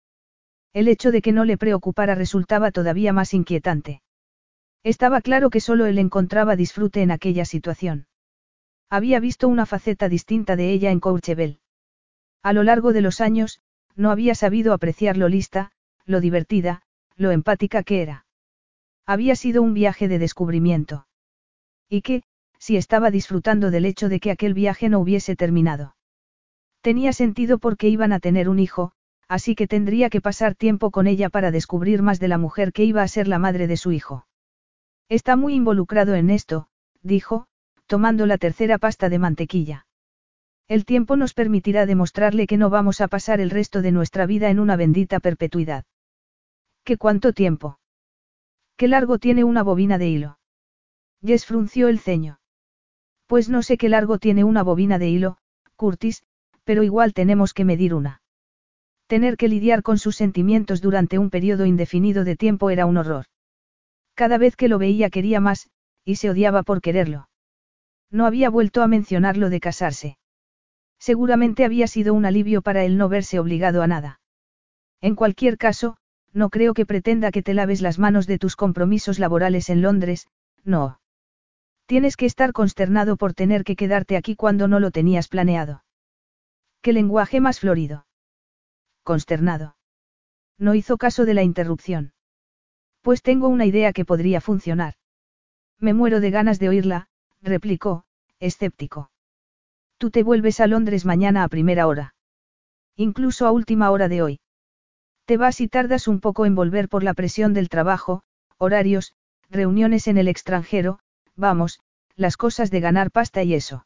[0.73, 4.01] El hecho de que no le preocupara resultaba todavía más inquietante.
[4.83, 8.07] Estaba claro que solo él encontraba disfrute en aquella situación.
[8.89, 11.59] Había visto una faceta distinta de ella en Courchevel.
[12.41, 13.61] A lo largo de los años,
[13.95, 15.71] no había sabido apreciar lo lista,
[16.05, 16.81] lo divertida,
[17.15, 18.25] lo empática que era.
[19.05, 21.07] Había sido un viaje de descubrimiento.
[21.87, 22.23] Y que,
[22.57, 25.95] si estaba disfrutando del hecho de que aquel viaje no hubiese terminado.
[26.81, 28.93] Tenía sentido porque iban a tener un hijo,
[29.27, 32.83] así que tendría que pasar tiempo con ella para descubrir más de la mujer que
[32.83, 34.27] iba a ser la madre de su hijo.
[35.09, 36.67] Está muy involucrado en esto,
[37.01, 37.47] dijo,
[37.87, 39.85] tomando la tercera pasta de mantequilla.
[40.67, 44.49] El tiempo nos permitirá demostrarle que no vamos a pasar el resto de nuestra vida
[44.49, 45.85] en una bendita perpetuidad.
[46.83, 47.79] ¿Qué cuánto tiempo?
[48.77, 50.39] ¿Qué largo tiene una bobina de hilo?
[51.21, 52.39] Jess frunció el ceño.
[53.27, 55.37] Pues no sé qué largo tiene una bobina de hilo,
[55.75, 56.23] Curtis,
[56.63, 58.22] pero igual tenemos que medir una.
[59.13, 63.25] Tener que lidiar con sus sentimientos durante un periodo indefinido de tiempo era un horror.
[64.15, 65.69] Cada vez que lo veía quería más,
[66.03, 67.29] y se odiaba por quererlo.
[68.09, 70.17] No había vuelto a mencionar lo de casarse.
[70.97, 74.19] Seguramente había sido un alivio para él no verse obligado a nada.
[74.99, 75.95] En cualquier caso,
[76.33, 80.27] no creo que pretenda que te laves las manos de tus compromisos laborales en Londres,
[80.63, 80.99] no.
[81.85, 85.83] Tienes que estar consternado por tener que quedarte aquí cuando no lo tenías planeado.
[86.81, 88.07] ¿Qué lenguaje más florido?
[89.03, 89.75] Consternado.
[90.57, 92.13] No hizo caso de la interrupción.
[93.01, 94.95] Pues tengo una idea que podría funcionar.
[95.79, 97.07] Me muero de ganas de oírla,
[97.41, 98.05] replicó,
[98.39, 99.11] escéptico.
[99.97, 102.15] Tú te vuelves a Londres mañana a primera hora.
[102.95, 104.39] Incluso a última hora de hoy.
[105.25, 108.23] Te vas y tardas un poco en volver por la presión del trabajo,
[108.57, 109.13] horarios,
[109.49, 110.99] reuniones en el extranjero,
[111.35, 111.79] vamos,
[112.15, 113.85] las cosas de ganar pasta y eso.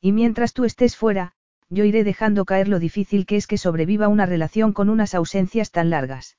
[0.00, 1.35] Y mientras tú estés fuera,
[1.68, 5.70] yo iré dejando caer lo difícil que es que sobreviva una relación con unas ausencias
[5.70, 6.36] tan largas.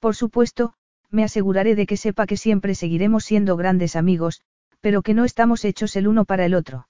[0.00, 0.74] Por supuesto,
[1.10, 4.42] me aseguraré de que sepa que siempre seguiremos siendo grandes amigos,
[4.80, 6.88] pero que no estamos hechos el uno para el otro.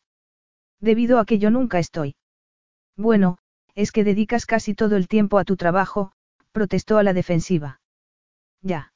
[0.80, 2.16] Debido a que yo nunca estoy.
[2.96, 3.38] Bueno,
[3.74, 6.12] es que dedicas casi todo el tiempo a tu trabajo,
[6.52, 7.80] protestó a la defensiva.
[8.62, 8.92] Ya.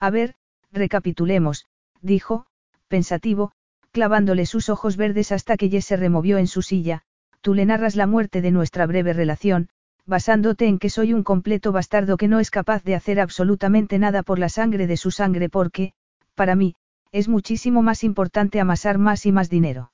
[0.00, 0.34] A ver,
[0.72, 1.66] recapitulemos,
[2.00, 2.46] dijo,
[2.88, 3.52] pensativo,
[3.90, 7.02] clavándole sus ojos verdes hasta que Jess se removió en su silla,
[7.40, 9.68] tú le narras la muerte de nuestra breve relación,
[10.06, 14.22] basándote en que soy un completo bastardo que no es capaz de hacer absolutamente nada
[14.22, 15.92] por la sangre de su sangre porque,
[16.34, 16.74] para mí,
[17.12, 19.92] es muchísimo más importante amasar más y más dinero.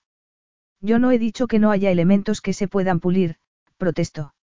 [0.81, 3.37] Yo no he dicho que no haya elementos que se puedan pulir,
[3.77, 4.35] protestó.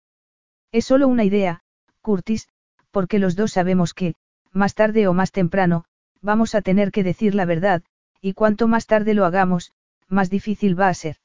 [0.72, 1.62] Es solo una idea,
[2.00, 2.48] Curtis,
[2.90, 4.14] porque los dos sabemos que,
[4.52, 5.84] más tarde o más temprano,
[6.22, 7.82] vamos a tener que decir la verdad,
[8.20, 9.72] y cuanto más tarde lo hagamos,
[10.08, 11.16] más difícil va a ser.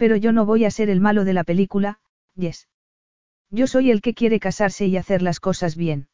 [0.00, 2.00] Pero yo no voy a ser el malo de la película,
[2.34, 2.68] Yes.
[3.50, 6.08] Yo soy el que quiere casarse y hacer las cosas bien.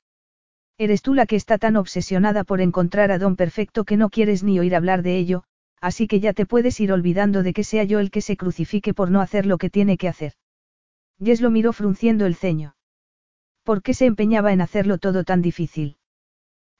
[0.77, 4.43] Eres tú la que está tan obsesionada por encontrar a Don Perfecto que no quieres
[4.43, 5.45] ni oír hablar de ello,
[5.81, 8.93] así que ya te puedes ir olvidando de que sea yo el que se crucifique
[8.93, 10.33] por no hacer lo que tiene que hacer.
[11.21, 12.75] Yes lo miró frunciendo el ceño.
[13.63, 15.97] ¿Por qué se empeñaba en hacerlo todo tan difícil?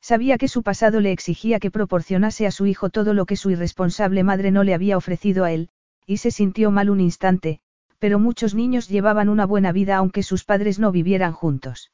[0.01, 3.53] Sabía que su pasado le exigía que proporcionase a su hijo todo lo que su
[3.53, 5.71] irresponsable madre no le había ofrecido a él,
[6.07, 7.61] y se sintió mal un instante,
[7.99, 11.91] pero muchos niños llevaban una buena vida aunque sus padres no vivieran juntos.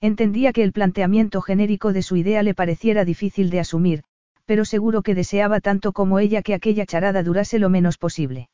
[0.00, 4.04] Entendía que el planteamiento genérico de su idea le pareciera difícil de asumir,
[4.44, 8.48] pero seguro que deseaba tanto como ella que aquella charada durase lo menos posible.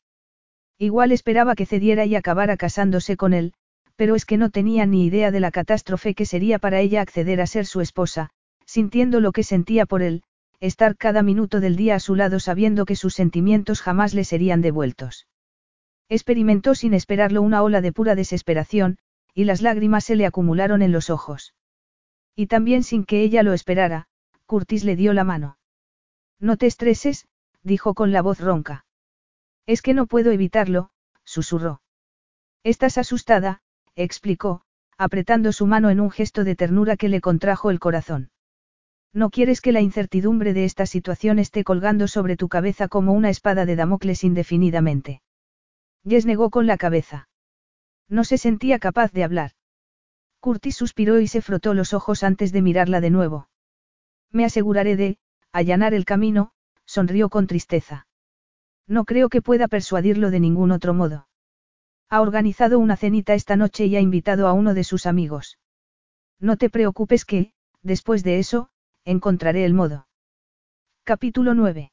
[0.77, 3.53] Igual esperaba que cediera y acabara casándose con él,
[3.95, 7.41] pero es que no tenía ni idea de la catástrofe que sería para ella acceder
[7.41, 8.29] a ser su esposa,
[8.65, 10.23] sintiendo lo que sentía por él,
[10.61, 14.61] estar cada minuto del día a su lado sabiendo que sus sentimientos jamás le serían
[14.61, 15.27] devueltos.
[16.07, 18.99] Experimentó sin esperarlo una ola de pura desesperación,
[19.33, 21.55] y las lágrimas se le acumularon en los ojos.
[22.35, 24.07] Y también sin que ella lo esperara,
[24.45, 25.57] Curtis le dio la mano.
[26.39, 27.27] No te estreses,
[27.63, 28.85] dijo con la voz ronca.
[29.65, 30.91] Es que no puedo evitarlo,
[31.23, 31.81] susurró.
[32.63, 33.61] Estás asustada,
[33.95, 34.61] explicó,
[34.97, 38.29] apretando su mano en un gesto de ternura que le contrajo el corazón.
[39.13, 43.29] No quieres que la incertidumbre de esta situación esté colgando sobre tu cabeza como una
[43.29, 45.21] espada de Damocles indefinidamente.
[46.07, 47.27] Jess negó con la cabeza.
[48.07, 49.51] No se sentía capaz de hablar.
[50.39, 53.49] Curtis suspiró y se frotó los ojos antes de mirarla de nuevo.
[54.31, 55.17] Me aseguraré de,
[55.51, 56.51] allanar el camino,
[56.85, 58.07] sonrió con tristeza.
[58.87, 61.27] No creo que pueda persuadirlo de ningún otro modo.
[62.09, 65.59] Ha organizado una cenita esta noche y ha invitado a uno de sus amigos.
[66.39, 68.69] No te preocupes que, después de eso,
[69.05, 70.07] encontraré el modo.
[71.03, 71.91] Capítulo 9.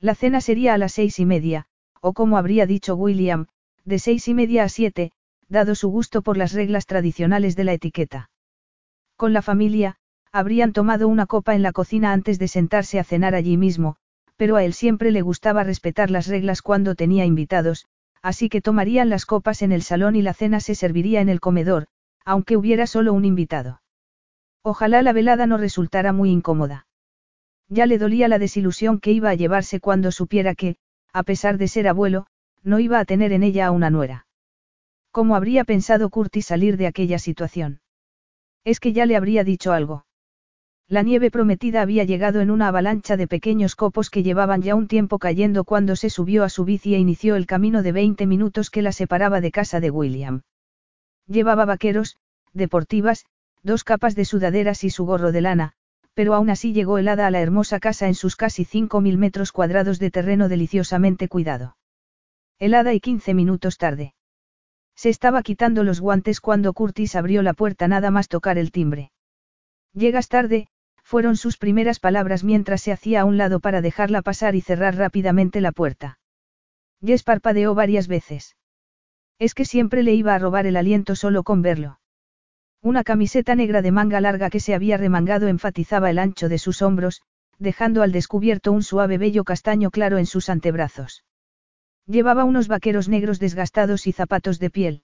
[0.00, 1.66] La cena sería a las seis y media,
[2.00, 3.46] o como habría dicho William,
[3.84, 5.12] de seis y media a siete,
[5.48, 8.30] dado su gusto por las reglas tradicionales de la etiqueta.
[9.16, 9.96] Con la familia,
[10.30, 13.96] habrían tomado una copa en la cocina antes de sentarse a cenar allí mismo,
[14.36, 17.86] pero a él siempre le gustaba respetar las reglas cuando tenía invitados,
[18.22, 21.40] así que tomarían las copas en el salón y la cena se serviría en el
[21.40, 21.86] comedor,
[22.24, 23.80] aunque hubiera solo un invitado.
[24.62, 26.86] Ojalá la velada no resultara muy incómoda.
[27.68, 30.76] Ya le dolía la desilusión que iba a llevarse cuando supiera que,
[31.12, 32.26] a pesar de ser abuelo,
[32.62, 34.26] no iba a tener en ella a una nuera.
[35.10, 37.80] ¿Cómo habría pensado Curtis salir de aquella situación?
[38.64, 40.04] Es que ya le habría dicho algo.
[40.90, 44.88] La nieve prometida había llegado en una avalancha de pequeños copos que llevaban ya un
[44.88, 48.70] tiempo cayendo cuando se subió a su bici e inició el camino de 20 minutos
[48.70, 50.42] que la separaba de casa de William.
[51.26, 52.16] Llevaba vaqueros,
[52.54, 53.26] deportivas,
[53.62, 55.72] dos capas de sudaderas y su gorro de lana,
[56.14, 59.98] pero aún así llegó helada a la hermosa casa en sus casi 5.000 metros cuadrados
[59.98, 61.76] de terreno deliciosamente cuidado.
[62.58, 64.14] Helada y 15 minutos tarde.
[64.96, 69.12] Se estaba quitando los guantes cuando Curtis abrió la puerta nada más tocar el timbre.
[69.92, 70.66] Llegas tarde,
[71.04, 74.96] fueron sus primeras palabras mientras se hacía a un lado para dejarla pasar y cerrar
[74.96, 76.18] rápidamente la puerta.
[77.00, 78.56] Jess parpadeó varias veces.
[79.38, 82.00] Es que siempre le iba a robar el aliento solo con verlo.
[82.82, 86.80] Una camiseta negra de manga larga que se había remangado enfatizaba el ancho de sus
[86.80, 87.22] hombros,
[87.58, 91.24] dejando al descubierto un suave vello castaño claro en sus antebrazos.
[92.06, 95.02] Llevaba unos vaqueros negros desgastados y zapatos de piel.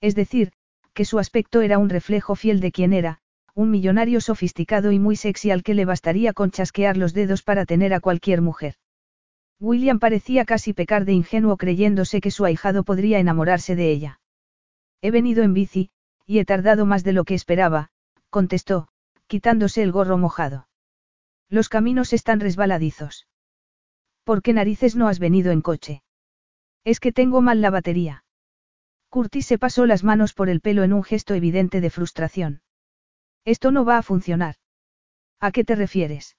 [0.00, 0.52] Es decir,
[0.92, 3.18] que su aspecto era un reflejo fiel de quien era,
[3.54, 7.64] un millonario sofisticado y muy sexy al que le bastaría con chasquear los dedos para
[7.64, 8.74] tener a cualquier mujer.
[9.58, 14.20] William parecía casi pecar de ingenuo creyéndose que su ahijado podría enamorarse de ella.
[15.00, 15.90] He venido en bici,
[16.32, 17.90] y he tardado más de lo que esperaba,
[18.30, 18.88] contestó,
[19.26, 20.66] quitándose el gorro mojado.
[21.50, 23.26] Los caminos están resbaladizos.
[24.24, 26.02] ¿Por qué narices no has venido en coche?
[26.84, 28.24] Es que tengo mal la batería.
[29.10, 32.62] Curtis se pasó las manos por el pelo en un gesto evidente de frustración.
[33.44, 34.54] Esto no va a funcionar.
[35.38, 36.38] ¿A qué te refieres?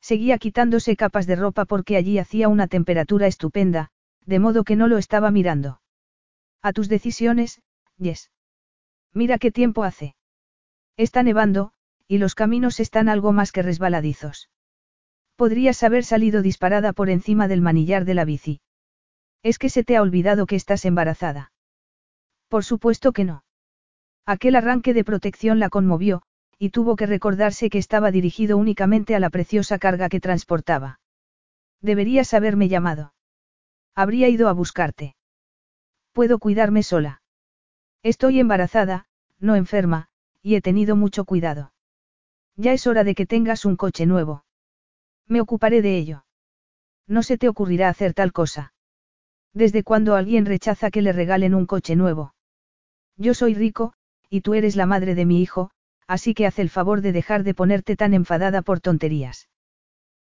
[0.00, 3.92] Seguía quitándose capas de ropa porque allí hacía una temperatura estupenda,
[4.26, 5.80] de modo que no lo estaba mirando.
[6.62, 7.62] A tus decisiones,
[7.96, 8.32] Yes.
[9.14, 10.16] Mira qué tiempo hace.
[10.96, 11.72] Está nevando,
[12.08, 14.50] y los caminos están algo más que resbaladizos.
[15.36, 18.60] Podrías haber salido disparada por encima del manillar de la bici.
[19.42, 21.52] Es que se te ha olvidado que estás embarazada.
[22.48, 23.44] Por supuesto que no.
[24.26, 26.22] Aquel arranque de protección la conmovió,
[26.58, 31.00] y tuvo que recordarse que estaba dirigido únicamente a la preciosa carga que transportaba.
[31.80, 33.12] Deberías haberme llamado.
[33.94, 35.16] Habría ido a buscarte.
[36.12, 37.22] Puedo cuidarme sola.
[38.04, 39.06] Estoy embarazada,
[39.40, 40.08] no enferma,
[40.42, 41.72] y he tenido mucho cuidado.
[42.54, 44.44] Ya es hora de que tengas un coche nuevo.
[45.26, 46.26] Me ocuparé de ello.
[47.06, 48.74] No se te ocurrirá hacer tal cosa.
[49.54, 52.34] ¿Desde cuando alguien rechaza que le regalen un coche nuevo?
[53.16, 53.94] Yo soy rico,
[54.28, 55.70] y tú eres la madre de mi hijo,
[56.06, 59.48] así que haz el favor de dejar de ponerte tan enfadada por tonterías.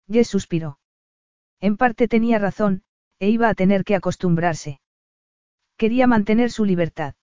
[0.07, 0.79] Jess suspiró.
[1.61, 2.83] En parte tenía razón,
[3.19, 4.83] e iba a tener que acostumbrarse.
[5.79, 7.15] Quería mantener su libertad.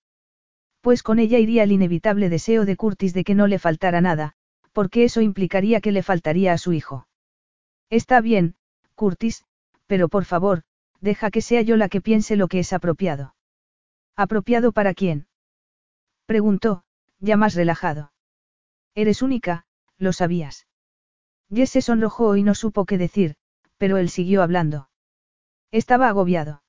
[0.82, 4.34] Pues con ella iría el inevitable deseo de Curtis de que no le faltara nada,
[4.72, 7.08] porque eso implicaría que le faltaría a su hijo.
[7.90, 8.56] Está bien,
[8.96, 9.44] Curtis,
[9.88, 10.64] pero por favor,
[11.02, 13.36] deja que sea yo la que piense lo que es apropiado.
[14.16, 15.28] ¿Apropiado para quién?
[16.26, 16.84] Preguntó,
[17.20, 18.12] ya más relajado.
[18.96, 19.66] Eres única,
[19.98, 20.68] lo sabías.
[21.54, 23.36] Jess se sonrojó y no supo qué decir,
[23.78, 24.90] pero él siguió hablando.
[25.72, 26.64] Estaba agobiado.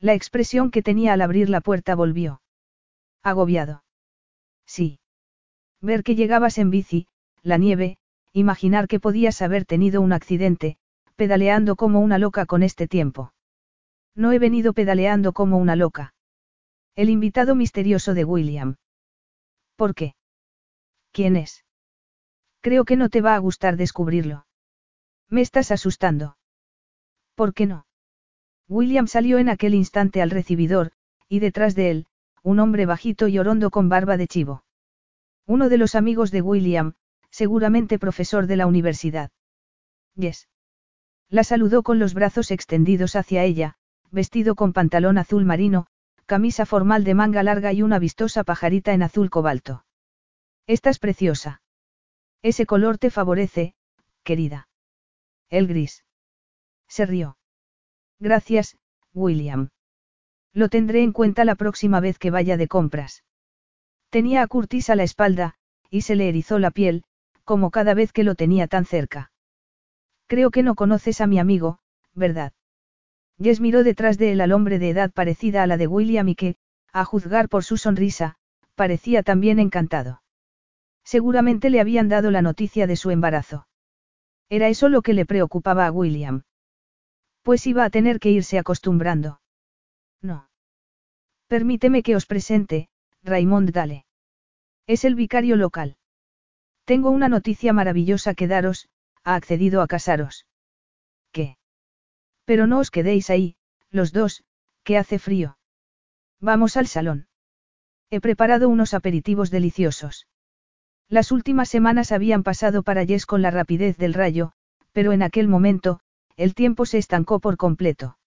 [0.00, 2.40] La expresión que tenía al abrir la puerta volvió.
[3.22, 3.84] Agobiado.
[4.66, 4.98] Sí.
[5.80, 7.06] Ver que llegabas en bici,
[7.42, 7.98] la nieve,
[8.32, 10.76] imaginar que podías haber tenido un accidente,
[11.16, 13.32] pedaleando como una loca con este tiempo.
[14.14, 16.14] No he venido pedaleando como una loca.
[16.94, 18.76] El invitado misterioso de William.
[19.76, 20.14] ¿Por qué?
[21.12, 21.64] ¿Quién es?
[22.60, 24.46] Creo que no te va a gustar descubrirlo.
[25.28, 26.36] Me estás asustando.
[27.34, 27.86] ¿Por qué no?
[28.68, 30.92] William salió en aquel instante al recibidor,
[31.28, 32.06] y detrás de él,
[32.42, 34.64] un hombre bajito y orondo con barba de chivo.
[35.46, 36.94] Uno de los amigos de William,
[37.30, 39.30] seguramente profesor de la universidad.
[40.14, 40.48] Yes.
[41.28, 43.76] La saludó con los brazos extendidos hacia ella,
[44.10, 45.86] vestido con pantalón azul marino,
[46.26, 49.84] camisa formal de manga larga y una vistosa pajarita en azul cobalto.
[50.66, 51.62] Estás preciosa.
[52.42, 53.74] Ese color te favorece,
[54.22, 54.68] querida.
[55.48, 56.04] El gris.
[56.88, 57.36] Se rió.
[58.18, 58.76] Gracias,
[59.12, 59.70] William.
[60.54, 63.24] Lo tendré en cuenta la próxima vez que vaya de compras.
[64.10, 65.54] Tenía a Curtis a la espalda,
[65.90, 67.04] y se le erizó la piel,
[67.44, 69.32] como cada vez que lo tenía tan cerca.
[70.26, 71.78] Creo que no conoces a mi amigo,
[72.14, 72.52] ¿verdad?
[73.38, 76.34] Jess miró detrás de él al hombre de edad parecida a la de William y
[76.34, 76.56] que,
[76.92, 78.36] a juzgar por su sonrisa,
[78.74, 80.22] parecía también encantado.
[81.04, 83.66] Seguramente le habían dado la noticia de su embarazo.
[84.48, 86.44] Era eso lo que le preocupaba a William.
[87.42, 89.41] Pues iba a tener que irse acostumbrando.
[90.22, 90.48] No.
[91.48, 92.88] Permíteme que os presente,
[93.22, 94.06] Raymond Dale.
[94.86, 95.96] Es el vicario local.
[96.84, 98.88] Tengo una noticia maravillosa que daros,
[99.24, 100.46] ha accedido a casaros.
[101.32, 101.56] ¿Qué?
[102.44, 103.56] Pero no os quedéis ahí,
[103.90, 104.44] los dos,
[104.82, 105.58] que hace frío.
[106.40, 107.28] Vamos al salón.
[108.10, 110.26] He preparado unos aperitivos deliciosos.
[111.08, 114.52] Las últimas semanas habían pasado para Jess con la rapidez del rayo,
[114.92, 116.00] pero en aquel momento,
[116.36, 118.18] el tiempo se estancó por completo.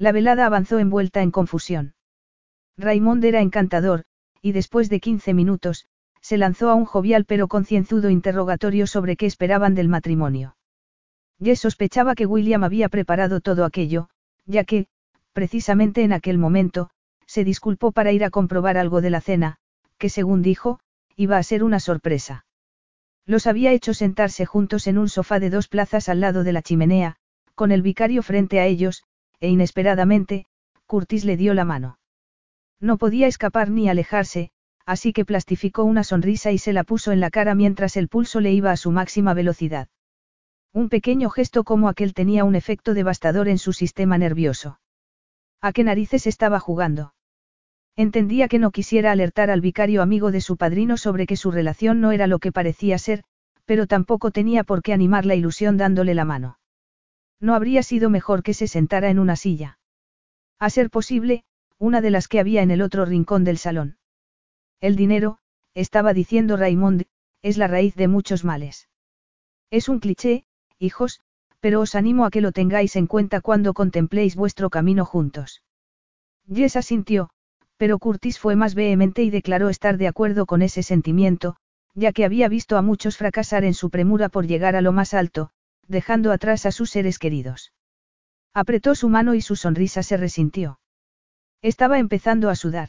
[0.00, 1.92] La velada avanzó envuelta en confusión.
[2.78, 4.04] Raymond era encantador,
[4.40, 5.84] y después de 15 minutos,
[6.22, 10.56] se lanzó a un jovial pero concienzudo interrogatorio sobre qué esperaban del matrimonio.
[11.38, 14.08] Jess sospechaba que William había preparado todo aquello,
[14.46, 14.86] ya que,
[15.34, 16.88] precisamente en aquel momento,
[17.26, 19.58] se disculpó para ir a comprobar algo de la cena,
[19.98, 20.80] que según dijo,
[21.14, 22.46] iba a ser una sorpresa.
[23.26, 26.62] Los había hecho sentarse juntos en un sofá de dos plazas al lado de la
[26.62, 27.16] chimenea,
[27.54, 29.04] con el vicario frente a ellos,
[29.40, 30.46] e inesperadamente,
[30.86, 31.98] Curtis le dio la mano.
[32.80, 34.50] No podía escapar ni alejarse,
[34.86, 38.40] así que plastificó una sonrisa y se la puso en la cara mientras el pulso
[38.40, 39.88] le iba a su máxima velocidad.
[40.72, 44.80] Un pequeño gesto como aquel tenía un efecto devastador en su sistema nervioso.
[45.60, 47.12] ¿A qué narices estaba jugando?
[47.96, 52.00] Entendía que no quisiera alertar al vicario amigo de su padrino sobre que su relación
[52.00, 53.24] no era lo que parecía ser,
[53.64, 56.59] pero tampoco tenía por qué animar la ilusión dándole la mano.
[57.40, 59.78] No habría sido mejor que se sentara en una silla.
[60.58, 61.44] A ser posible,
[61.78, 63.96] una de las que había en el otro rincón del salón.
[64.80, 65.38] El dinero,
[65.74, 67.06] estaba diciendo Raymond,
[67.42, 68.88] es la raíz de muchos males.
[69.70, 70.44] Es un cliché,
[70.78, 71.20] hijos,
[71.60, 75.62] pero os animo a que lo tengáis en cuenta cuando contempléis vuestro camino juntos.
[76.52, 77.30] Jess asintió,
[77.76, 81.56] pero Curtis fue más vehemente y declaró estar de acuerdo con ese sentimiento,
[81.94, 85.14] ya que había visto a muchos fracasar en su premura por llegar a lo más
[85.14, 85.50] alto,
[85.90, 87.72] dejando atrás a sus seres queridos.
[88.54, 90.80] Apretó su mano y su sonrisa se resintió.
[91.62, 92.88] Estaba empezando a sudar.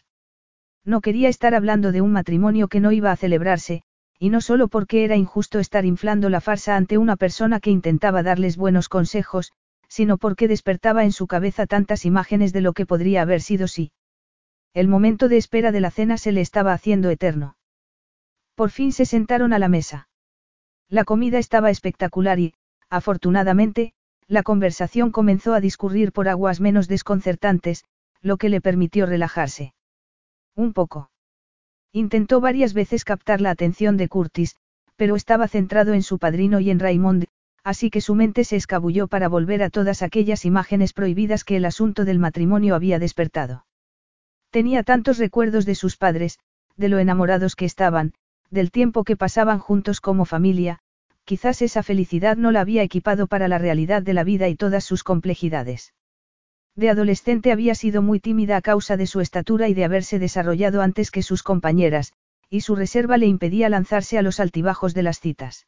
[0.85, 3.83] No quería estar hablando de un matrimonio que no iba a celebrarse,
[4.17, 8.23] y no solo porque era injusto estar inflando la farsa ante una persona que intentaba
[8.23, 9.51] darles buenos consejos,
[9.87, 13.91] sino porque despertaba en su cabeza tantas imágenes de lo que podría haber sido si.
[14.73, 17.57] El momento de espera de la cena se le estaba haciendo eterno.
[18.55, 20.07] Por fin se sentaron a la mesa.
[20.87, 22.53] La comida estaba espectacular y,
[22.91, 23.93] Afortunadamente,
[24.27, 27.85] la conversación comenzó a discurrir por aguas menos desconcertantes,
[28.21, 29.73] lo que le permitió relajarse.
[30.55, 31.09] Un poco.
[31.93, 34.57] Intentó varias veces captar la atención de Curtis,
[34.97, 37.25] pero estaba centrado en su padrino y en Raymond,
[37.63, 41.65] así que su mente se escabulló para volver a todas aquellas imágenes prohibidas que el
[41.65, 43.65] asunto del matrimonio había despertado.
[44.49, 46.39] Tenía tantos recuerdos de sus padres,
[46.75, 48.13] de lo enamorados que estaban,
[48.49, 50.79] del tiempo que pasaban juntos como familia,
[51.31, 54.83] quizás esa felicidad no la había equipado para la realidad de la vida y todas
[54.83, 55.93] sus complejidades.
[56.75, 60.81] De adolescente había sido muy tímida a causa de su estatura y de haberse desarrollado
[60.81, 62.11] antes que sus compañeras,
[62.49, 65.67] y su reserva le impedía lanzarse a los altibajos de las citas.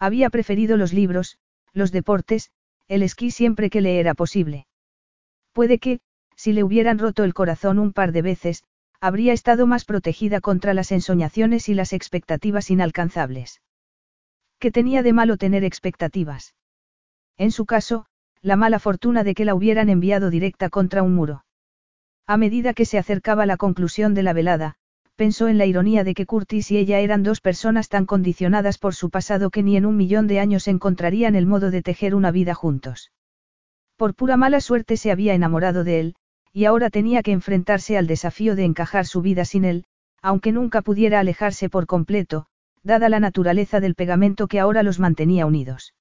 [0.00, 1.38] Había preferido los libros,
[1.72, 2.50] los deportes,
[2.88, 4.66] el esquí siempre que le era posible.
[5.52, 6.00] Puede que,
[6.34, 8.64] si le hubieran roto el corazón un par de veces,
[9.00, 13.60] habría estado más protegida contra las ensoñaciones y las expectativas inalcanzables.
[14.62, 16.54] ¿Qué tenía de malo tener expectativas?
[17.36, 18.06] En su caso,
[18.42, 21.44] la mala fortuna de que la hubieran enviado directa contra un muro.
[22.28, 24.76] A medida que se acercaba la conclusión de la velada,
[25.16, 28.94] pensó en la ironía de que Curtis y ella eran dos personas tan condicionadas por
[28.94, 32.30] su pasado que ni en un millón de años encontrarían el modo de tejer una
[32.30, 33.10] vida juntos.
[33.96, 36.14] Por pura mala suerte se había enamorado de él,
[36.52, 39.86] y ahora tenía que enfrentarse al desafío de encajar su vida sin él,
[40.22, 42.46] aunque nunca pudiera alejarse por completo,
[42.82, 45.94] dada la naturaleza del pegamento que ahora los mantenía unidos.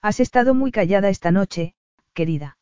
[0.00, 1.74] Has estado muy callada esta noche,
[2.14, 2.56] querida.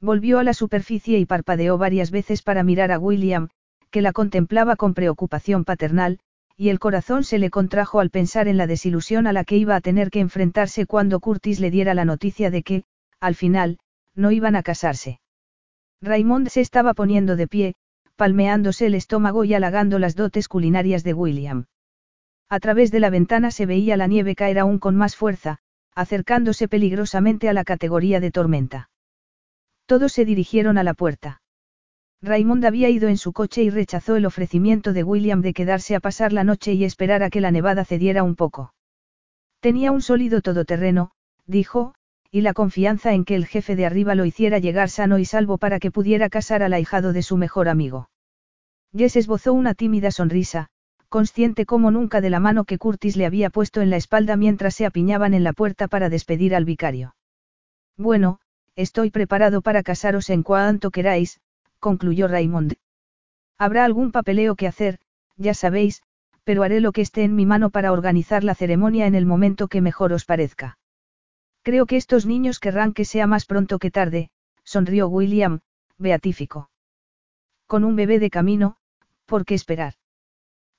[0.00, 3.48] Volvió a la superficie y parpadeó varias veces para mirar a William,
[3.90, 6.20] que la contemplaba con preocupación paternal,
[6.56, 9.76] y el corazón se le contrajo al pensar en la desilusión a la que iba
[9.76, 12.84] a tener que enfrentarse cuando Curtis le diera la noticia de que,
[13.18, 13.78] al final,
[14.14, 15.20] no iban a casarse.
[16.02, 17.74] Raymond se estaba poniendo de pie,
[18.16, 21.66] palmeándose el estómago y halagando las dotes culinarias de William.
[22.50, 25.58] A través de la ventana se veía la nieve caer aún con más fuerza,
[25.94, 28.90] acercándose peligrosamente a la categoría de tormenta.
[29.86, 31.42] Todos se dirigieron a la puerta.
[32.22, 36.00] Raymond había ido en su coche y rechazó el ofrecimiento de William de quedarse a
[36.00, 38.74] pasar la noche y esperar a que la nevada cediera un poco.
[39.60, 41.12] Tenía un sólido todoterreno,
[41.46, 41.94] dijo,
[42.32, 45.56] y la confianza en que el jefe de arriba lo hiciera llegar sano y salvo
[45.56, 48.10] para que pudiera casar al ahijado de su mejor amigo.
[48.92, 50.68] Jess esbozó una tímida sonrisa,
[51.10, 54.74] consciente como nunca de la mano que Curtis le había puesto en la espalda mientras
[54.76, 57.16] se apiñaban en la puerta para despedir al vicario.
[57.96, 58.38] Bueno,
[58.76, 61.40] estoy preparado para casaros en cuanto queráis,
[61.80, 62.76] concluyó Raymond.
[63.58, 65.00] Habrá algún papeleo que hacer,
[65.36, 66.02] ya sabéis,
[66.44, 69.66] pero haré lo que esté en mi mano para organizar la ceremonia en el momento
[69.66, 70.78] que mejor os parezca.
[71.62, 74.30] Creo que estos niños querrán que sea más pronto que tarde,
[74.62, 75.60] sonrió William,
[75.98, 76.70] beatífico.
[77.66, 78.76] Con un bebé de camino,
[79.26, 79.94] ¿por qué esperar?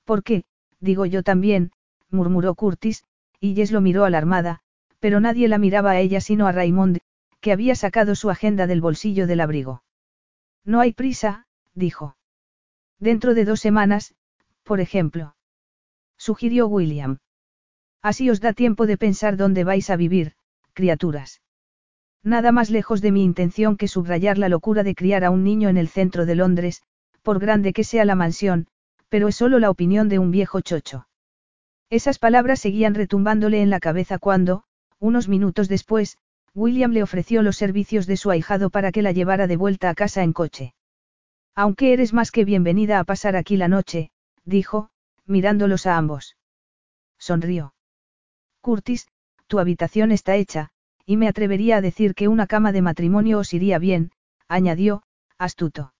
[0.04, 0.44] ¿Por qué?
[0.80, 1.72] Digo yo también,
[2.10, 3.04] murmuró Curtis,
[3.40, 4.60] y Jess lo miró alarmada,
[5.00, 6.98] pero nadie la miraba a ella sino a Raymond,
[7.40, 9.82] que había sacado su agenda del bolsillo del abrigo.
[10.64, 12.16] No hay prisa, dijo.
[12.98, 14.14] Dentro de dos semanas,
[14.62, 15.34] por ejemplo.
[16.16, 17.18] Sugirió William.
[18.00, 20.34] Así os da tiempo de pensar dónde vais a vivir,
[20.72, 21.40] criaturas.
[22.22, 25.68] Nada más lejos de mi intención que subrayar la locura de criar a un niño
[25.68, 26.82] en el centro de Londres,
[27.22, 28.68] por grande que sea la mansión,
[29.12, 31.06] pero es solo la opinión de un viejo chocho.
[31.90, 34.64] Esas palabras seguían retumbándole en la cabeza cuando,
[35.00, 36.16] unos minutos después,
[36.54, 39.94] William le ofreció los servicios de su ahijado para que la llevara de vuelta a
[39.94, 40.72] casa en coche.
[41.54, 44.10] Aunque eres más que bienvenida a pasar aquí la noche,
[44.46, 44.88] dijo,
[45.26, 46.38] mirándolos a ambos.
[47.18, 47.74] Sonrió.
[48.62, 49.08] Curtis,
[49.46, 50.70] tu habitación está hecha,
[51.04, 54.12] y me atrevería a decir que una cama de matrimonio os iría bien,
[54.48, 55.02] añadió,
[55.36, 55.92] astuto.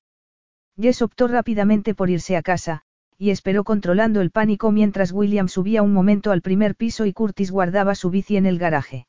[0.80, 2.86] Jess optó rápidamente por irse a casa,
[3.18, 7.50] y esperó controlando el pánico mientras William subía un momento al primer piso y Curtis
[7.50, 9.06] guardaba su bici en el garaje.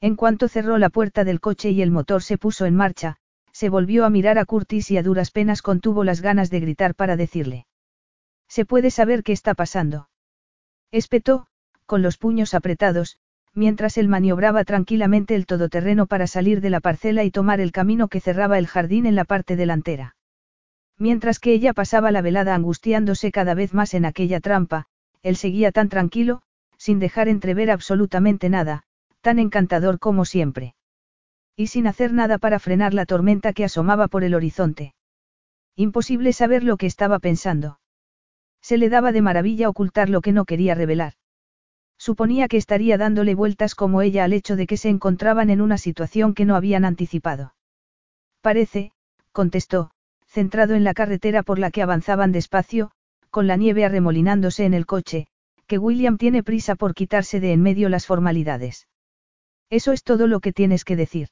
[0.00, 3.16] En cuanto cerró la puerta del coche y el motor se puso en marcha,
[3.52, 6.94] se volvió a mirar a Curtis y a duras penas contuvo las ganas de gritar
[6.94, 7.66] para decirle.
[8.48, 10.08] ¿Se puede saber qué está pasando?
[10.90, 11.46] Espetó,
[11.86, 13.18] con los puños apretados,
[13.54, 18.08] mientras él maniobraba tranquilamente el todoterreno para salir de la parcela y tomar el camino
[18.08, 20.16] que cerraba el jardín en la parte delantera.
[20.98, 24.86] Mientras que ella pasaba la velada angustiándose cada vez más en aquella trampa,
[25.22, 26.42] él seguía tan tranquilo,
[26.76, 28.84] sin dejar entrever absolutamente nada,
[29.20, 30.74] tan encantador como siempre.
[31.56, 34.94] Y sin hacer nada para frenar la tormenta que asomaba por el horizonte.
[35.76, 37.80] Imposible saber lo que estaba pensando.
[38.60, 41.14] Se le daba de maravilla ocultar lo que no quería revelar.
[41.98, 45.78] Suponía que estaría dándole vueltas como ella al hecho de que se encontraban en una
[45.78, 47.54] situación que no habían anticipado.
[48.40, 48.92] Parece,
[49.32, 49.90] contestó,
[50.34, 52.90] centrado en la carretera por la que avanzaban despacio,
[53.30, 55.28] con la nieve arremolinándose en el coche,
[55.68, 58.88] que William tiene prisa por quitarse de en medio las formalidades.
[59.70, 61.28] Eso es todo lo que tienes que decir.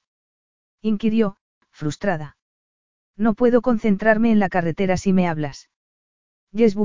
[0.82, 1.36] Inquirió,
[1.72, 2.36] frustrada.
[3.16, 5.68] No puedo concentrarme en la carretera si me hablas.
[6.54, 6.76] Jess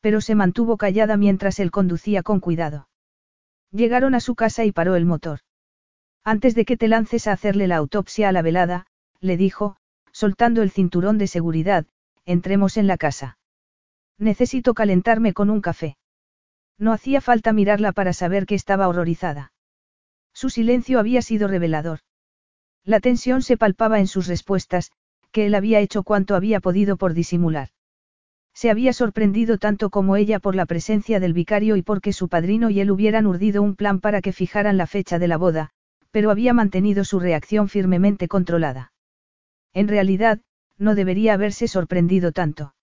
[0.00, 2.88] pero se mantuvo callada mientras él conducía con cuidado.
[3.72, 5.40] Llegaron a su casa y paró el motor.
[6.24, 8.86] Antes de que te lances a hacerle la autopsia a la velada,
[9.20, 9.77] le dijo,
[10.18, 11.86] soltando el cinturón de seguridad,
[12.24, 13.38] entremos en la casa.
[14.18, 15.96] Necesito calentarme con un café.
[16.76, 19.52] No hacía falta mirarla para saber que estaba horrorizada.
[20.34, 22.00] Su silencio había sido revelador.
[22.84, 24.90] La tensión se palpaba en sus respuestas,
[25.30, 27.68] que él había hecho cuanto había podido por disimular.
[28.52, 32.70] Se había sorprendido tanto como ella por la presencia del vicario y porque su padrino
[32.70, 35.70] y él hubieran urdido un plan para que fijaran la fecha de la boda,
[36.10, 38.90] pero había mantenido su reacción firmemente controlada.
[39.74, 40.40] En realidad,
[40.78, 42.74] no debería haberse sorprendido tanto.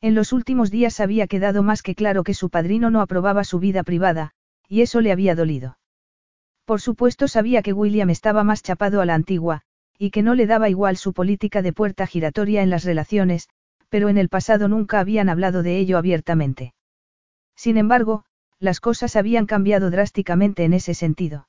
[0.00, 3.60] En los últimos días había quedado más que claro que su padrino no aprobaba su
[3.60, 4.32] vida privada,
[4.68, 5.78] y eso le había dolido.
[6.64, 9.62] Por supuesto sabía que William estaba más chapado a la antigua,
[9.98, 13.48] y que no le daba igual su política de puerta giratoria en las relaciones,
[13.88, 16.74] pero en el pasado nunca habían hablado de ello abiertamente.
[17.54, 18.24] Sin embargo,
[18.58, 21.46] las cosas habían cambiado drásticamente en ese sentido.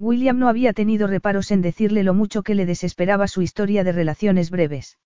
[0.00, 3.92] William no había tenido reparos en decirle lo mucho que le desesperaba su historia de
[3.92, 4.98] relaciones breves.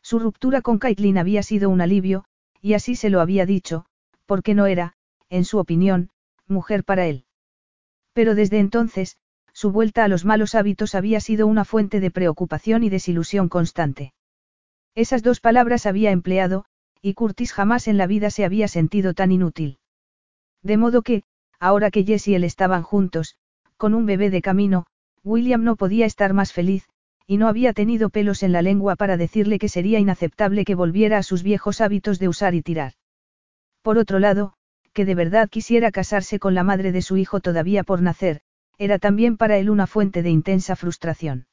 [0.00, 2.24] Su ruptura con Caitlin había sido un alivio,
[2.60, 3.84] y así se lo había dicho,
[4.24, 4.94] porque no era,
[5.28, 6.10] en su opinión,
[6.46, 7.24] mujer para él.
[8.12, 9.16] Pero desde entonces,
[9.52, 14.14] su vuelta a los malos hábitos había sido una fuente de preocupación y desilusión constante.
[14.94, 16.64] Esas dos palabras había empleado,
[17.00, 19.80] y Curtis jamás en la vida se había sentido tan inútil.
[20.62, 21.24] De modo que,
[21.58, 23.36] ahora que Jess y él estaban juntos,
[23.82, 24.86] con un bebé de camino,
[25.24, 26.88] William no podía estar más feliz,
[27.26, 31.18] y no había tenido pelos en la lengua para decirle que sería inaceptable que volviera
[31.18, 32.92] a sus viejos hábitos de usar y tirar.
[33.82, 34.52] Por otro lado,
[34.92, 38.42] que de verdad quisiera casarse con la madre de su hijo todavía por nacer,
[38.78, 41.48] era también para él una fuente de intensa frustración.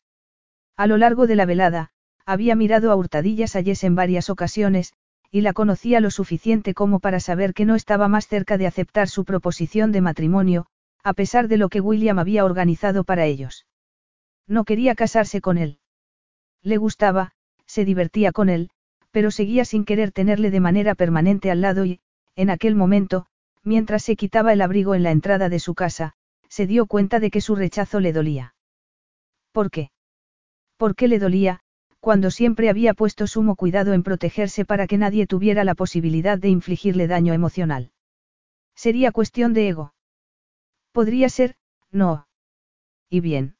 [0.78, 1.90] A lo largo de la velada,
[2.28, 4.94] había mirado a hurtadillas a Jess en varias ocasiones,
[5.32, 9.08] y la conocía lo suficiente como para saber que no estaba más cerca de aceptar
[9.10, 10.68] su proposición de matrimonio,
[11.04, 13.66] a pesar de lo que William había organizado para ellos.
[14.48, 15.80] No quería casarse con él.
[16.62, 17.32] Le gustaba,
[17.66, 18.70] se divertía con él,
[19.12, 22.00] pero seguía sin querer tenerle de manera permanente al lado y,
[22.36, 23.26] en aquel momento,
[23.64, 26.14] mientras se quitaba el abrigo en la entrada de su casa,
[26.48, 28.56] se dio cuenta de que su rechazo le dolía.
[29.52, 29.92] ¿Por qué?
[30.78, 31.62] ¿Por qué le dolía,
[32.00, 36.50] cuando siempre había puesto sumo cuidado en protegerse para que nadie tuviera la posibilidad de
[36.50, 37.92] infligirle daño emocional?
[38.76, 39.94] Sería cuestión de ego.
[40.92, 41.56] Podría ser,
[41.92, 42.28] no.
[43.10, 43.56] ¿Y bien?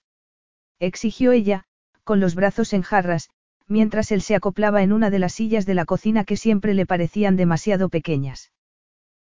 [0.80, 1.66] Exigió ella,
[2.04, 3.30] con los brazos en jarras,
[3.68, 6.86] mientras él se acoplaba en una de las sillas de la cocina que siempre le
[6.86, 8.52] parecían demasiado pequeñas.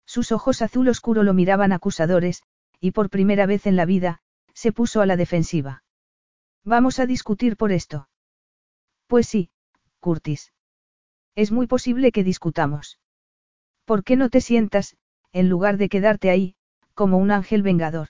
[0.04, 2.42] Sus ojos azul oscuro lo miraban acusadores,
[2.80, 4.20] y por primera vez en la vida,
[4.52, 5.84] se puso a la defensiva.
[6.64, 8.08] Vamos a discutir por esto.
[9.06, 9.50] Pues sí,
[10.00, 10.52] Curtis.
[11.34, 12.98] Es muy posible que discutamos.
[13.84, 14.96] ¿Por qué no te sientas,
[15.32, 16.56] en lugar de quedarte ahí,
[16.94, 18.08] como un ángel vengador.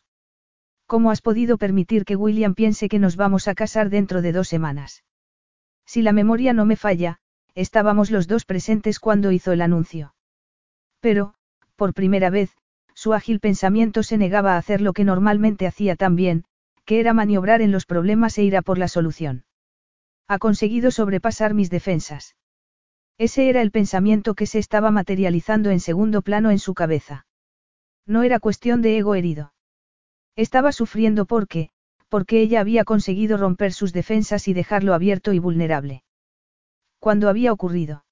[0.87, 4.49] ¿Cómo has podido permitir que William piense que nos vamos a casar dentro de dos
[4.49, 5.05] semanas?
[5.87, 7.19] Si la memoria no me falla,
[7.55, 10.15] estábamos los dos presentes cuando hizo el anuncio.
[11.01, 11.35] Pero,
[11.77, 12.57] por primera vez,
[12.95, 16.45] su ágil pensamiento se negaba a hacer lo que normalmente hacía tan bien,
[16.85, 19.45] que era maniobrar en los problemas e ir a por la solución.
[20.29, 22.37] Ha conseguido sobrepasar mis defensas.
[23.19, 27.27] Ese era el pensamiento que se estaba materializando en segundo plano en su cabeza.
[28.07, 29.53] No era cuestión de ego herido.
[30.37, 31.71] Estaba sufriendo porque,
[32.09, 36.03] porque ella había conseguido romper sus defensas y dejarlo abierto y vulnerable.
[36.99, 38.05] ¿Cuándo había ocurrido?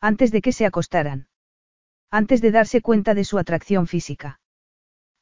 [0.00, 1.28] Antes de que se acostaran.
[2.10, 4.40] Antes de darse cuenta de su atracción física.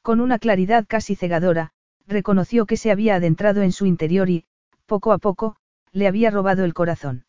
[0.01, 1.71] Con una claridad casi cegadora,
[2.05, 4.45] reconoció que se había adentrado en su interior y,
[4.85, 5.55] poco a poco,
[5.91, 7.25] le había robado el corazón.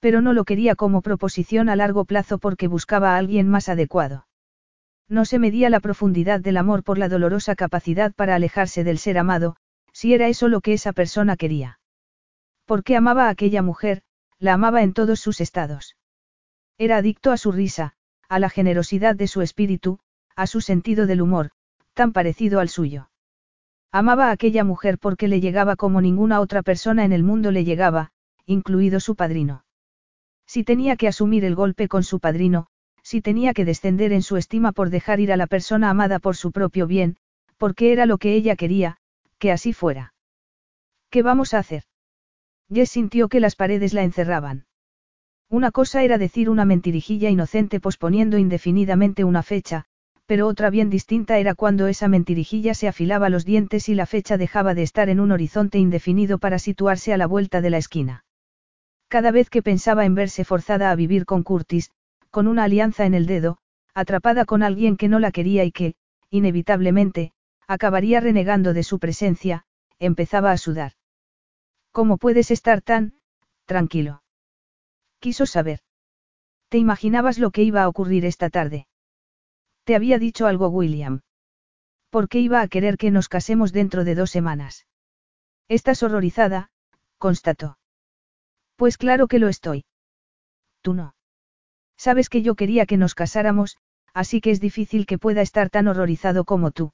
[0.00, 4.26] Pero no lo quería como proposición a largo plazo porque buscaba a alguien más adecuado.
[5.12, 9.18] No se medía la profundidad del amor por la dolorosa capacidad para alejarse del ser
[9.18, 9.56] amado,
[9.92, 11.78] si era eso lo que esa persona quería.
[12.64, 14.00] Porque amaba a aquella mujer,
[14.38, 15.98] la amaba en todos sus estados.
[16.78, 17.92] Era adicto a su risa,
[18.30, 19.98] a la generosidad de su espíritu,
[20.34, 21.50] a su sentido del humor,
[21.92, 23.10] tan parecido al suyo.
[23.90, 27.64] Amaba a aquella mujer porque le llegaba como ninguna otra persona en el mundo le
[27.64, 28.12] llegaba,
[28.46, 29.66] incluido su padrino.
[30.46, 32.68] Si tenía que asumir el golpe con su padrino,
[33.02, 36.36] si tenía que descender en su estima por dejar ir a la persona amada por
[36.36, 37.16] su propio bien,
[37.56, 38.96] porque era lo que ella quería,
[39.38, 40.14] que así fuera.
[41.10, 41.84] ¿Qué vamos a hacer?
[42.72, 44.66] Jess sintió que las paredes la encerraban.
[45.50, 49.84] Una cosa era decir una mentirijilla inocente posponiendo indefinidamente una fecha,
[50.24, 54.38] pero otra bien distinta era cuando esa mentirijilla se afilaba los dientes y la fecha
[54.38, 58.24] dejaba de estar en un horizonte indefinido para situarse a la vuelta de la esquina.
[59.08, 61.90] Cada vez que pensaba en verse forzada a vivir con Curtis,
[62.32, 63.58] con una alianza en el dedo,
[63.94, 65.94] atrapada con alguien que no la quería y que,
[66.30, 67.32] inevitablemente,
[67.68, 69.66] acabaría renegando de su presencia,
[69.98, 70.92] empezaba a sudar.
[71.92, 73.12] ¿Cómo puedes estar tan,
[73.66, 74.22] tranquilo?
[75.20, 75.80] Quiso saber.
[76.70, 78.86] ¿Te imaginabas lo que iba a ocurrir esta tarde?
[79.84, 81.20] Te había dicho algo William.
[82.08, 84.86] ¿Por qué iba a querer que nos casemos dentro de dos semanas?
[85.68, 86.70] Estás horrorizada,
[87.18, 87.78] constató.
[88.76, 89.84] Pues claro que lo estoy.
[90.80, 91.14] Tú no.
[91.96, 93.76] Sabes que yo quería que nos casáramos,
[94.14, 96.92] así que es difícil que pueda estar tan horrorizado como tú.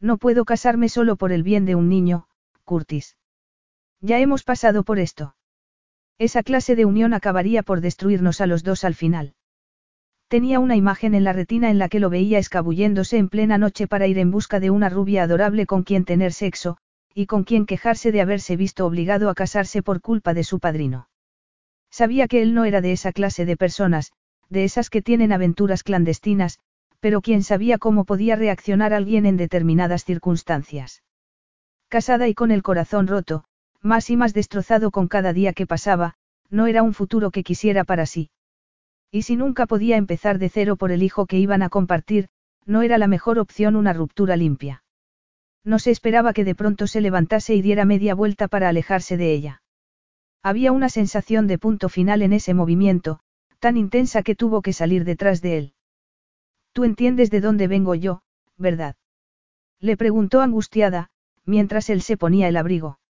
[0.00, 2.28] No puedo casarme solo por el bien de un niño,
[2.64, 3.16] Curtis.
[4.00, 5.34] Ya hemos pasado por esto.
[6.18, 9.34] Esa clase de unión acabaría por destruirnos a los dos al final.
[10.28, 13.86] Tenía una imagen en la retina en la que lo veía escabulléndose en plena noche
[13.86, 16.76] para ir en busca de una rubia adorable con quien tener sexo,
[17.14, 21.08] y con quien quejarse de haberse visto obligado a casarse por culpa de su padrino.
[21.90, 24.12] Sabía que él no era de esa clase de personas,
[24.48, 26.58] de esas que tienen aventuras clandestinas,
[27.00, 31.02] pero quién sabía cómo podía reaccionar alguien en determinadas circunstancias.
[31.88, 33.44] Casada y con el corazón roto,
[33.80, 36.14] más y más destrozado con cada día que pasaba,
[36.50, 38.30] no era un futuro que quisiera para sí.
[39.10, 42.28] Y si nunca podía empezar de cero por el hijo que iban a compartir,
[42.66, 44.82] no era la mejor opción una ruptura limpia.
[45.64, 49.32] No se esperaba que de pronto se levantase y diera media vuelta para alejarse de
[49.32, 49.62] ella.
[50.42, 53.20] Había una sensación de punto final en ese movimiento,
[53.58, 55.74] tan intensa que tuvo que salir detrás de él.
[56.72, 58.22] Tú entiendes de dónde vengo yo,
[58.56, 58.96] ¿verdad?
[59.80, 61.10] Le preguntó angustiada,
[61.44, 63.00] mientras él se ponía el abrigo.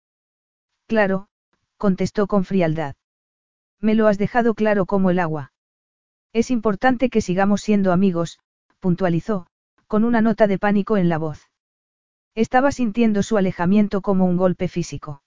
[0.87, 1.29] Claro,
[1.77, 2.97] contestó con frialdad.
[3.81, 5.53] Me lo has dejado claro como el agua.
[6.33, 8.39] Es importante que sigamos siendo amigos,
[8.81, 9.47] puntualizó,
[9.87, 11.51] con una nota de pánico en la voz.
[12.35, 15.23] Estaba sintiendo su alejamiento como un golpe físico.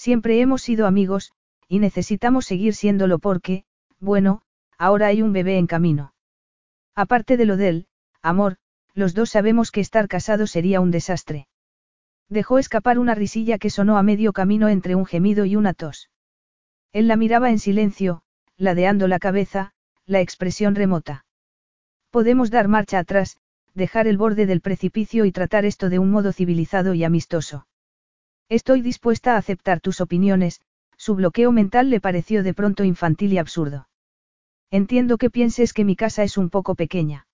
[0.00, 1.32] Siempre hemos sido amigos,
[1.68, 3.64] y necesitamos seguir siéndolo porque,
[3.98, 4.40] bueno,
[4.78, 6.14] ahora hay un bebé en camino.
[6.94, 7.86] Aparte de lo del,
[8.22, 8.56] amor,
[8.94, 11.48] los dos sabemos que estar casados sería un desastre.
[12.30, 16.08] Dejó escapar una risilla que sonó a medio camino entre un gemido y una tos.
[16.94, 18.22] Él la miraba en silencio,
[18.56, 19.74] ladeando la cabeza,
[20.06, 21.26] la expresión remota.
[22.08, 23.36] Podemos dar marcha atrás,
[23.74, 27.66] dejar el borde del precipicio y tratar esto de un modo civilizado y amistoso.
[28.50, 30.60] Estoy dispuesta a aceptar tus opiniones,
[30.96, 33.88] su bloqueo mental le pareció de pronto infantil y absurdo.
[34.72, 37.28] Entiendo que pienses que mi casa es un poco pequeña.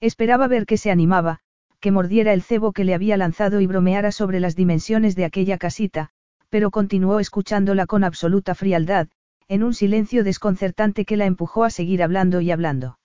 [0.00, 1.38] Esperaba ver que se animaba,
[1.78, 5.58] que mordiera el cebo que le había lanzado y bromeara sobre las dimensiones de aquella
[5.58, 6.10] casita,
[6.48, 9.06] pero continuó escuchándola con absoluta frialdad,
[9.46, 12.98] en un silencio desconcertante que la empujó a seguir hablando y hablando.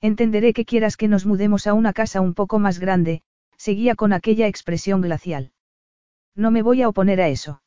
[0.00, 3.22] Entenderé que quieras que nos mudemos a una casa un poco más grande,
[3.56, 5.50] seguía con aquella expresión glacial.
[6.34, 7.62] No me voy a oponer a eso.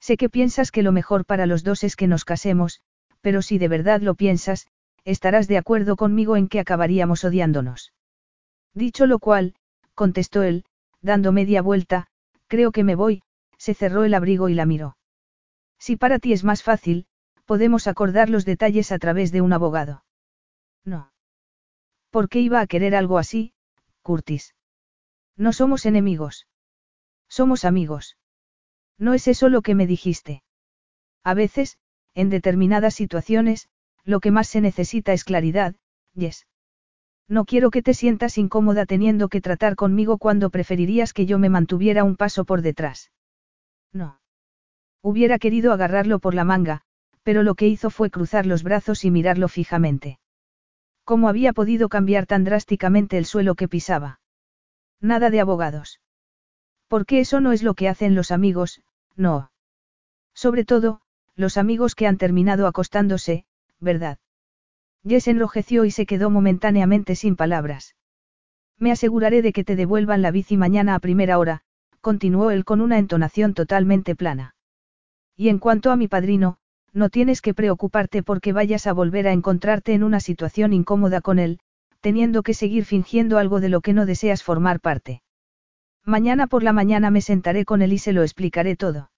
[0.00, 2.80] Sé que piensas que lo mejor para los dos es que nos casemos,
[3.20, 4.68] pero si de verdad lo piensas,
[5.04, 7.92] estarás de acuerdo conmigo en que acabaríamos odiándonos.
[8.74, 9.54] Dicho lo cual,
[9.94, 10.64] contestó él,
[11.00, 12.06] dando media vuelta,
[12.46, 13.22] creo que me voy,
[13.56, 14.96] se cerró el abrigo y la miró.
[15.78, 17.06] Si para ti es más fácil,
[17.44, 20.04] podemos acordar los detalles a través de un abogado.
[20.84, 21.12] No.
[22.10, 23.52] ¿Por qué iba a querer algo así,
[24.02, 24.54] Curtis?
[25.36, 26.47] No somos enemigos.
[27.28, 28.16] Somos amigos.
[28.98, 30.42] ¿No es eso lo que me dijiste?
[31.24, 31.78] A veces,
[32.14, 33.68] en determinadas situaciones,
[34.04, 35.76] lo que más se necesita es claridad,
[36.14, 36.46] Yes.
[37.28, 41.50] No quiero que te sientas incómoda teniendo que tratar conmigo cuando preferirías que yo me
[41.50, 43.12] mantuviera un paso por detrás.
[43.92, 44.20] No.
[45.02, 46.82] Hubiera querido agarrarlo por la manga,
[47.22, 50.18] pero lo que hizo fue cruzar los brazos y mirarlo fijamente.
[51.04, 54.20] ¿Cómo había podido cambiar tan drásticamente el suelo que pisaba?
[55.00, 56.00] Nada de abogados.
[56.88, 58.82] Porque eso no es lo que hacen los amigos,
[59.14, 59.50] no.
[60.34, 61.00] Sobre todo,
[61.36, 63.44] los amigos que han terminado acostándose,
[63.78, 64.18] ¿verdad?
[65.06, 67.94] Jess enrojeció y se quedó momentáneamente sin palabras.
[68.78, 71.62] Me aseguraré de que te devuelvan la bici mañana a primera hora,
[72.00, 74.54] continuó él con una entonación totalmente plana.
[75.36, 76.58] Y en cuanto a mi padrino,
[76.92, 81.38] no tienes que preocuparte porque vayas a volver a encontrarte en una situación incómoda con
[81.38, 81.60] él,
[82.00, 85.22] teniendo que seguir fingiendo algo de lo que no deseas formar parte.
[86.08, 89.10] Mañana por la mañana me sentaré con él y se lo explicaré todo.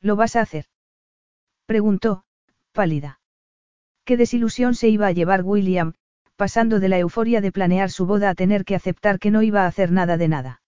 [0.00, 0.64] ¿Lo vas a hacer?
[1.66, 2.24] Preguntó,
[2.72, 3.20] pálida.
[4.06, 5.92] Qué desilusión se iba a llevar William,
[6.36, 9.64] pasando de la euforia de planear su boda a tener que aceptar que no iba
[9.64, 10.62] a hacer nada de nada.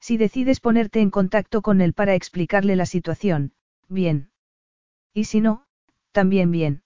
[0.00, 3.52] Si decides ponerte en contacto con él para explicarle la situación,
[3.88, 4.32] bien.
[5.12, 5.66] Y si no,
[6.10, 6.82] también bien.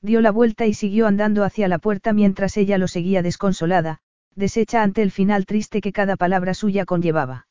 [0.00, 4.00] Dio la vuelta y siguió andando hacia la puerta mientras ella lo seguía desconsolada,
[4.34, 7.46] deshecha ante el final triste que cada palabra suya conllevaba.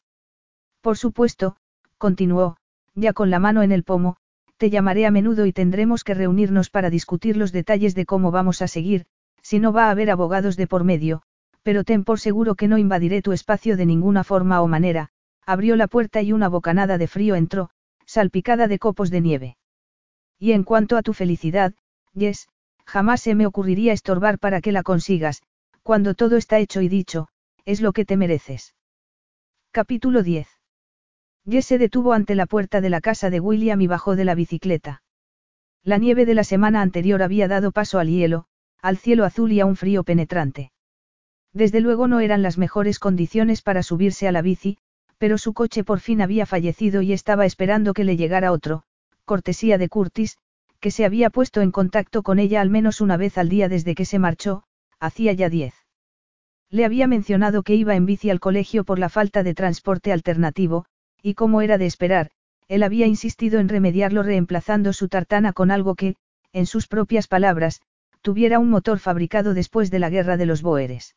[0.82, 1.58] Por supuesto,
[1.98, 2.58] continuó,
[2.95, 4.17] ya con la mano en el pomo,
[4.58, 8.61] te llamaré a menudo y tendremos que reunirnos para discutir los detalles de cómo vamos
[8.61, 9.06] a seguir,
[9.41, 11.22] si no va a haber abogados de por medio,
[11.64, 15.09] pero ten por seguro que no invadiré tu espacio de ninguna forma o manera,
[15.45, 17.69] abrió la puerta y una bocanada de frío entró,
[18.06, 19.58] salpicada de copos de nieve.
[20.38, 21.74] Y en cuanto a tu felicidad,
[22.14, 22.48] Yes,
[22.85, 25.41] jamás se me ocurriría estorbar para que la consigas,
[25.90, 27.30] cuando todo está hecho y dicho,
[27.66, 28.76] es lo que te mereces.
[29.72, 30.48] Capítulo 10.
[31.50, 34.35] Jess se detuvo ante la puerta de la casa de William y bajó de la
[34.35, 35.01] bicicleta.
[35.84, 38.45] La nieve de la semana anterior había dado paso al hielo,
[38.84, 40.72] al cielo azul y a un frío penetrante.
[41.53, 44.77] Desde luego no eran las mejores condiciones para subirse a la bici,
[45.18, 48.84] pero su coche por fin había fallecido y estaba esperando que le llegara otro,
[49.26, 50.38] cortesía de Curtis,
[50.80, 53.95] que se había puesto en contacto con ella al menos una vez al día desde
[53.95, 54.66] que se marchó,
[55.00, 55.78] hacía ya diez.
[56.72, 60.86] Le había mencionado que iba en bici al colegio por la falta de transporte alternativo,
[61.22, 62.30] y como era de esperar,
[62.68, 66.16] él había insistido en remediarlo reemplazando su tartana con algo que,
[66.54, 67.82] en sus propias palabras,
[68.22, 71.16] tuviera un motor fabricado después de la guerra de los Boeres.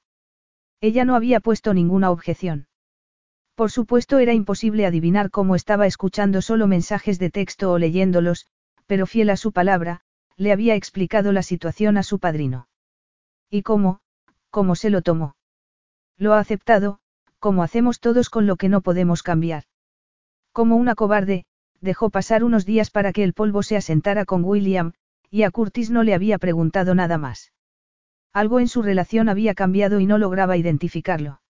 [0.81, 2.67] Ella no había puesto ninguna objeción.
[3.55, 8.47] Por supuesto era imposible adivinar cómo estaba escuchando solo mensajes de texto o leyéndolos,
[8.87, 10.01] pero fiel a su palabra,
[10.37, 12.69] le había explicado la situación a su padrino.
[13.51, 14.01] ¿Y cómo?
[14.51, 15.37] ¿Cómo se lo tomó?
[16.23, 17.01] Lo ha aceptado,
[17.41, 19.65] como hacemos todos con lo que no podemos cambiar.
[20.53, 21.47] Como una cobarde,
[21.81, 24.93] dejó pasar unos días para que el polvo se asentara con William,
[25.31, 27.51] y a Curtis no le había preguntado nada más.
[28.33, 31.41] Algo en su relación había cambiado y no lograba identificarlo.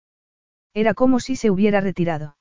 [0.73, 2.39] Era como si se hubiera retirado.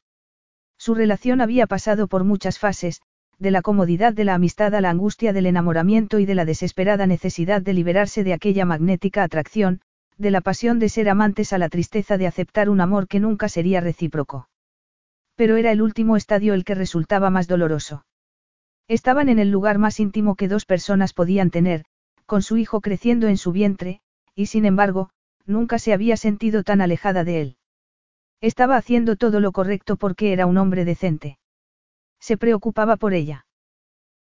[0.78, 3.02] Su relación había pasado por muchas fases,
[3.40, 7.08] de la comodidad de la amistad a la angustia del enamoramiento y de la desesperada
[7.08, 9.82] necesidad de liberarse de aquella magnética atracción,
[10.22, 13.50] de la pasión de ser amantes a la tristeza de aceptar un amor que nunca
[13.50, 14.48] sería recíproco.
[15.36, 18.06] Pero era el último estadio el que resultaba más doloroso.
[18.88, 21.86] Estaban en el lugar más íntimo que dos personas podían tener,
[22.28, 24.02] con su hijo creciendo en su vientre,
[24.36, 25.10] y sin embargo,
[25.48, 27.58] nunca se había sentido tan alejada de él.
[28.42, 31.40] Estaba haciendo todo lo correcto porque era un hombre decente.
[32.20, 33.48] Se preocupaba por ella.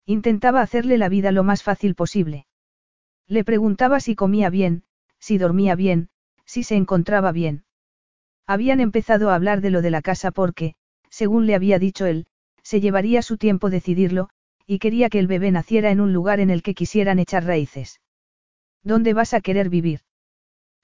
[0.05, 2.45] Intentaba hacerle la vida lo más fácil posible.
[3.27, 4.83] Le preguntaba si comía bien,
[5.19, 6.09] si dormía bien,
[6.45, 7.63] si se encontraba bien.
[8.47, 10.75] Habían empezado a hablar de lo de la casa porque,
[11.09, 12.25] según le había dicho él,
[12.63, 14.29] se llevaría su tiempo decidirlo,
[14.65, 18.01] y quería que el bebé naciera en un lugar en el que quisieran echar raíces.
[18.83, 20.01] ¿Dónde vas a querer vivir?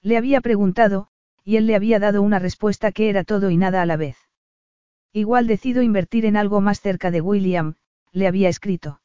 [0.02, 1.08] Le había preguntado,
[1.44, 4.16] y él le había dado una respuesta que era todo y nada a la vez.
[5.12, 7.76] Igual decido invertir en algo más cerca de William,
[8.12, 9.00] le había escrito.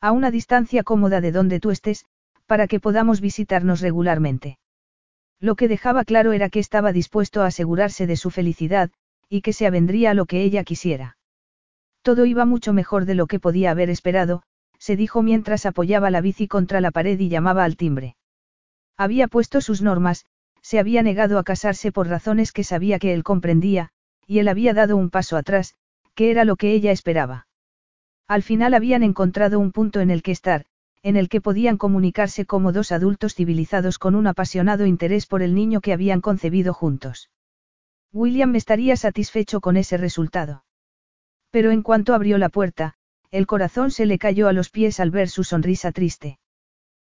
[0.00, 2.04] A una distancia cómoda de donde tú estés,
[2.46, 4.58] para que podamos visitarnos regularmente.
[5.40, 8.90] Lo que dejaba claro era que estaba dispuesto a asegurarse de su felicidad,
[9.28, 11.16] y que se avendría a lo que ella quisiera.
[12.02, 14.42] Todo iba mucho mejor de lo que podía haber esperado,
[14.78, 18.16] se dijo mientras apoyaba la bici contra la pared y llamaba al timbre.
[18.96, 20.26] Había puesto sus normas,
[20.60, 23.90] se había negado a casarse por razones que sabía que él comprendía,
[24.26, 25.74] y él había dado un paso atrás,
[26.14, 27.46] que era lo que ella esperaba.
[28.28, 30.66] Al final habían encontrado un punto en el que estar,
[31.04, 35.54] en el que podían comunicarse como dos adultos civilizados con un apasionado interés por el
[35.54, 37.30] niño que habían concebido juntos.
[38.10, 40.64] William estaría satisfecho con ese resultado.
[41.50, 42.94] Pero en cuanto abrió la puerta,
[43.30, 46.38] el corazón se le cayó a los pies al ver su sonrisa triste.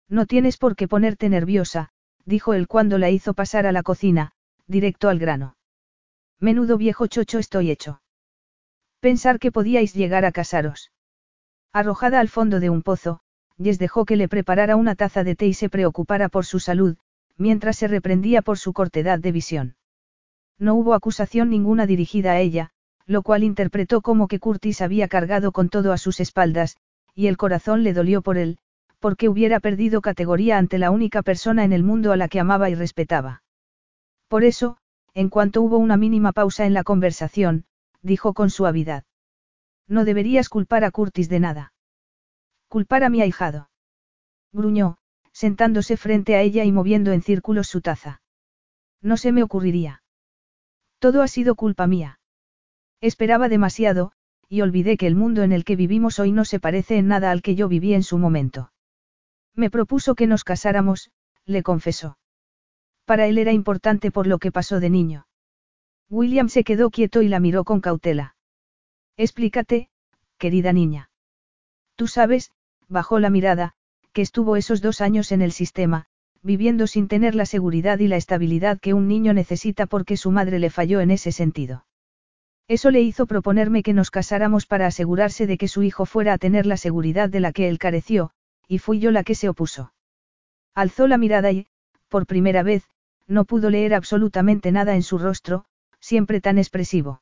[0.10, 1.90] No tienes por qué ponerte nerviosa,
[2.26, 4.32] dijo él cuando la hizo pasar a la cocina,
[4.66, 5.56] directo al grano.
[6.40, 8.02] Menudo viejo chocho estoy hecho.
[9.00, 10.92] Pensar que podíais llegar a casaros.
[11.72, 13.23] Arrojada al fondo de un pozo,
[13.62, 16.98] Jess dejó que le preparara una taza de té y se preocupara por su salud,
[17.38, 19.76] mientras se reprendía por su cortedad de visión.
[20.60, 22.72] No hubo acusación ninguna dirigida a ella,
[23.06, 26.78] lo cual interpretó como que Curtis había cargado con todo a sus espaldas,
[27.16, 28.58] y el corazón le dolió por él,
[29.00, 32.70] porque hubiera perdido categoría ante la única persona en el mundo a la que amaba
[32.70, 33.44] y respetaba.
[34.30, 34.78] Por eso,
[35.14, 37.66] en cuanto hubo una mínima pausa en la conversación,
[38.02, 39.04] dijo con suavidad.
[39.88, 41.73] No deberías culpar a Curtis de nada.
[42.74, 43.70] Culpar a mi ahijado.
[44.52, 44.98] Gruñó,
[45.32, 48.24] sentándose frente a ella y moviendo en círculos su taza.
[49.00, 50.02] No se me ocurriría.
[50.98, 52.20] Todo ha sido culpa mía.
[53.00, 54.12] Esperaba demasiado,
[54.50, 57.30] y olvidé que el mundo en el que vivimos hoy no se parece en nada
[57.30, 58.74] al que yo viví en su momento.
[59.54, 61.12] Me propuso que nos casáramos,
[61.46, 62.18] le confesó.
[63.06, 65.28] Para él era importante por lo que pasó de niño.
[66.10, 68.36] William se quedó quieto y la miró con cautela.
[69.16, 69.92] Explícate,
[70.40, 71.12] querida niña.
[71.96, 72.52] Tú sabes,
[72.94, 73.74] bajó la mirada,
[74.14, 76.06] que estuvo esos dos años en el sistema,
[76.42, 80.60] viviendo sin tener la seguridad y la estabilidad que un niño necesita porque su madre
[80.60, 81.86] le falló en ese sentido.
[82.70, 86.38] Eso le hizo proponerme que nos casáramos para asegurarse de que su hijo fuera a
[86.38, 88.32] tener la seguridad de la que él careció,
[88.68, 89.94] y fui yo la que se opuso.
[90.74, 91.68] Alzó la mirada y,
[92.08, 92.84] por primera vez,
[93.28, 95.66] no pudo leer absolutamente nada en su rostro,
[96.00, 97.22] siempre tan expresivo.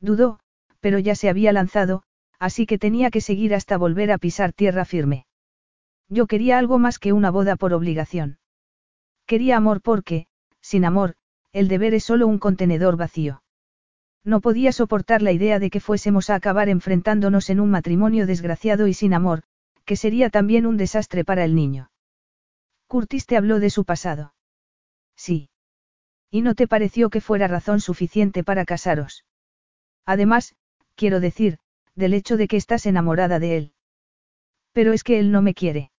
[0.00, 0.40] Dudó,
[0.80, 2.02] pero ya se había lanzado,
[2.40, 5.26] así que tenía que seguir hasta volver a pisar tierra firme.
[6.08, 8.38] Yo quería algo más que una boda por obligación.
[9.26, 10.26] Quería amor porque,
[10.60, 11.14] sin amor,
[11.52, 13.42] el deber es solo un contenedor vacío.
[14.24, 18.88] No podía soportar la idea de que fuésemos a acabar enfrentándonos en un matrimonio desgraciado
[18.88, 19.42] y sin amor,
[19.84, 21.90] que sería también un desastre para el niño.
[22.86, 24.34] Curtis te habló de su pasado.
[25.14, 25.50] Sí.
[26.30, 29.24] ¿Y no te pareció que fuera razón suficiente para casaros?
[30.06, 30.54] Además,
[30.96, 31.58] quiero decir,
[31.94, 33.72] del hecho de que estás enamorada de él.
[34.72, 35.90] Pero es que él no me quiere.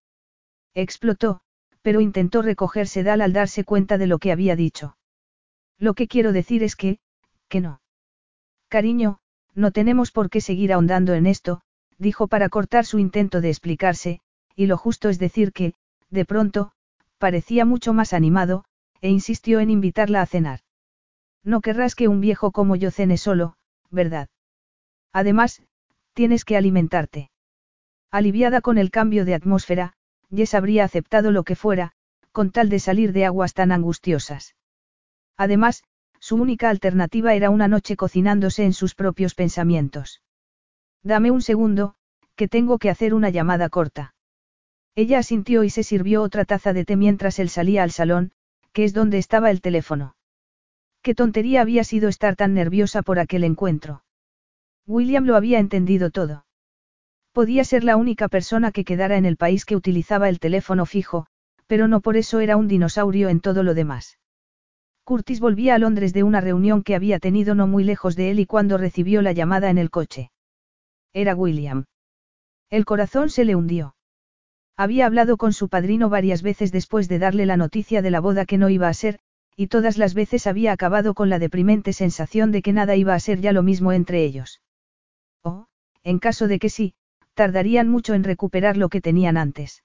[0.74, 1.42] Explotó,
[1.82, 4.98] pero intentó recogerse Dal al darse cuenta de lo que había dicho.
[5.78, 7.00] Lo que quiero decir es que,
[7.50, 7.82] que no.
[8.70, 9.20] Cariño,
[9.54, 11.62] no tenemos por qué seguir ahondando en esto,
[11.98, 14.22] dijo para cortar su intento de explicarse,
[14.56, 15.74] y lo justo es decir que,
[16.10, 16.72] de pronto,
[17.18, 18.64] parecía mucho más animado,
[19.02, 20.62] e insistió en invitarla a cenar.
[21.44, 23.56] No querrás que un viejo como yo cene solo,
[23.90, 24.30] ¿verdad?
[25.12, 25.64] Además,
[26.14, 27.30] tienes que alimentarte.
[28.12, 29.94] Aliviada con el cambio de atmósfera,
[30.34, 31.94] Jess habría aceptado lo que fuera,
[32.32, 34.56] con tal de salir de aguas tan angustiosas.
[35.38, 35.84] Además,
[36.20, 40.22] su única alternativa era una noche cocinándose en sus propios pensamientos.
[41.04, 41.96] Dame un segundo,
[42.36, 44.14] que tengo que hacer una llamada corta.
[44.96, 48.32] Ella asintió y se sirvió otra taza de té mientras él salía al salón,
[48.74, 50.16] que es donde estaba el teléfono.
[51.02, 54.04] Qué tontería había sido estar tan nerviosa por aquel encuentro.
[54.92, 56.46] William lo había entendido todo.
[57.32, 61.28] Podía ser la única persona que quedara en el país que utilizaba el teléfono fijo,
[61.66, 64.20] pero no por eso era un dinosaurio en todo lo demás.
[65.06, 68.42] Curtis volvía a Londres de una reunión que había tenido no muy lejos de él
[68.42, 70.30] y cuando recibió la llamada en el coche.
[71.14, 71.86] Era William.
[72.70, 73.96] El corazón se le hundió.
[74.76, 78.46] Había hablado con su padrino varias veces después de darle la noticia de la boda
[78.46, 79.20] que no iba a ser,
[79.56, 83.20] y todas las veces había acabado con la deprimente sensación de que nada iba a
[83.22, 84.61] ser ya lo mismo entre ellos.
[86.04, 86.94] En caso de que sí,
[87.34, 89.84] tardarían mucho en recuperar lo que tenían antes.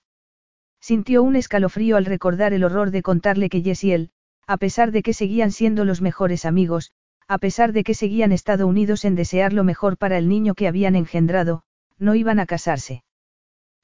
[0.80, 4.10] Sintió un escalofrío al recordar el horror de contarle que Jess y él,
[4.46, 6.92] a pesar de que seguían siendo los mejores amigos,
[7.28, 10.68] a pesar de que seguían estado unidos en desear lo mejor para el niño que
[10.68, 11.64] habían engendrado,
[11.98, 13.02] no iban a casarse.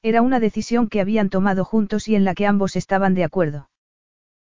[0.01, 3.69] Era una decisión que habían tomado juntos y en la que ambos estaban de acuerdo.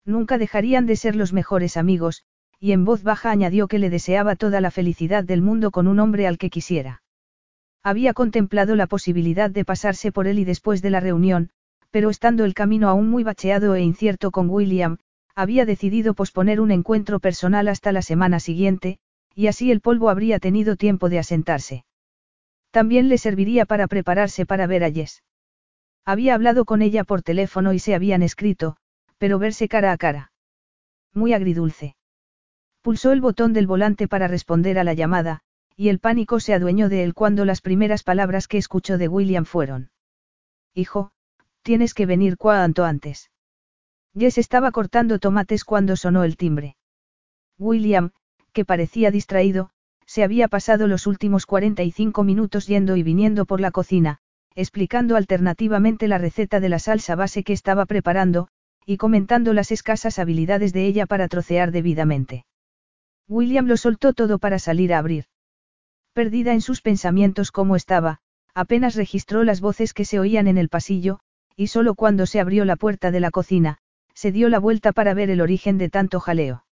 [0.06, 2.24] Nunca dejarían de ser los mejores amigos,
[2.59, 5.99] y en voz baja añadió que le deseaba toda la felicidad del mundo con un
[5.99, 7.03] hombre al que quisiera.
[7.83, 11.51] Había contemplado la posibilidad de pasarse por él y después de la reunión,
[11.91, 14.97] pero estando el camino aún muy bacheado e incierto con William,
[15.35, 18.99] había decidido posponer un encuentro personal hasta la semana siguiente,
[19.35, 21.85] y así el polvo habría tenido tiempo de asentarse.
[22.72, 25.23] También le serviría para prepararse para ver a Jess.
[26.06, 28.77] Había hablado con ella por teléfono y se habían escrito,
[29.17, 30.31] pero verse cara a cara.
[31.14, 31.95] Muy agridulce.
[32.81, 35.41] Pulsó el botón del volante para responder a la llamada,
[35.77, 39.45] y el pánico se adueñó de él cuando las primeras palabras que escuchó de William
[39.45, 39.91] fueron.
[40.73, 41.11] Hijo,
[41.61, 43.30] tienes que venir cuanto antes.
[44.17, 46.77] Jess estaba cortando tomates cuando sonó el timbre.
[47.59, 48.09] William,
[48.53, 49.69] que parecía distraído,
[50.07, 54.17] se había pasado los últimos 45 minutos yendo y viniendo por la cocina,
[54.56, 58.47] explicando alternativamente la receta de la salsa base que estaba preparando,
[58.83, 62.45] y comentando las escasas habilidades de ella para trocear debidamente.
[63.27, 65.25] William lo soltó todo para salir a abrir.
[66.17, 68.21] Perdida en sus pensamientos como estaba,
[68.55, 71.19] apenas registró las voces que se oían en el pasillo,
[71.55, 73.77] y solo cuando se abrió la puerta de la cocina,
[74.15, 76.65] se dio la vuelta para ver el origen de tanto jaleo.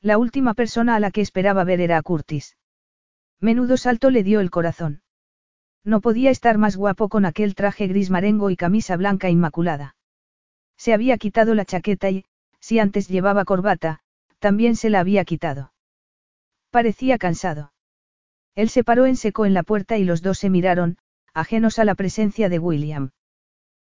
[0.00, 2.56] La última persona a la que esperaba ver era a Curtis.
[3.40, 5.02] Menudo salto le dio el corazón.
[5.84, 9.96] No podía estar más guapo con aquel traje gris marengo y camisa blanca inmaculada.
[10.78, 12.24] Se había quitado la chaqueta y,
[12.58, 14.00] si antes llevaba corbata,
[14.38, 15.74] también se la había quitado.
[16.70, 17.71] Parecía cansado.
[18.54, 20.98] Él se paró en seco en la puerta y los dos se miraron,
[21.32, 23.10] ajenos a la presencia de William.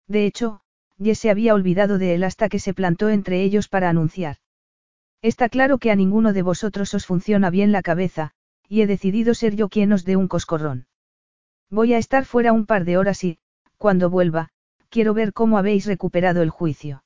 [0.07, 0.61] De hecho,
[0.97, 4.37] Jess se había olvidado de él hasta que se plantó entre ellos para anunciar.
[5.21, 8.31] Está claro que a ninguno de vosotros os funciona bien la cabeza,
[8.67, 10.87] y he decidido ser yo quien os dé un coscorrón.
[11.69, 13.39] Voy a estar fuera un par de horas y,
[13.77, 14.49] cuando vuelva,
[14.89, 17.03] quiero ver cómo habéis recuperado el juicio.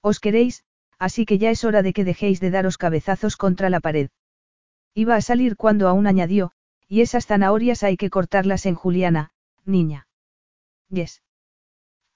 [0.00, 0.64] Os queréis,
[0.98, 4.10] así que ya es hora de que dejéis de daros cabezazos contra la pared.
[4.94, 6.52] Iba a salir cuando aún añadió,
[6.92, 9.30] y esas zanahorias hay que cortarlas en Juliana,
[9.64, 10.08] niña.
[10.90, 11.22] Yes.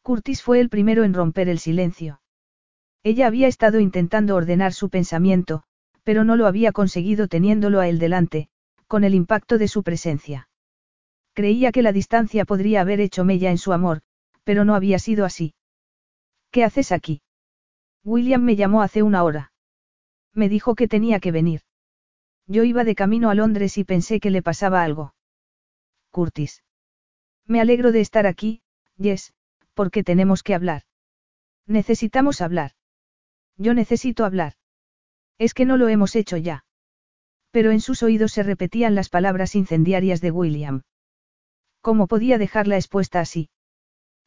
[0.02, 2.20] Curtis fue el primero en romper el silencio.
[3.02, 5.62] Ella había estado intentando ordenar su pensamiento,
[6.02, 8.50] pero no lo había conseguido teniéndolo a él delante,
[8.86, 10.50] con el impacto de su presencia.
[11.32, 14.02] Creía que la distancia podría haber hecho mella en su amor,
[14.44, 15.54] pero no había sido así.
[16.50, 17.22] ¿Qué haces aquí?
[18.04, 19.52] William me llamó hace una hora.
[20.34, 21.62] Me dijo que tenía que venir.
[22.46, 25.14] Yo iba de camino a Londres y pensé que le pasaba algo.
[26.10, 26.62] Curtis.
[27.46, 28.62] Me alegro de estar aquí,
[28.98, 29.32] Jess,
[29.74, 30.82] porque tenemos que hablar.
[31.66, 32.72] Necesitamos hablar.
[33.56, 34.54] Yo necesito hablar.
[35.38, 36.64] Es que no lo hemos hecho ya.
[37.50, 40.82] Pero en sus oídos se repetían las palabras incendiarias de William.
[41.80, 43.48] ¿Cómo podía dejarla expuesta así?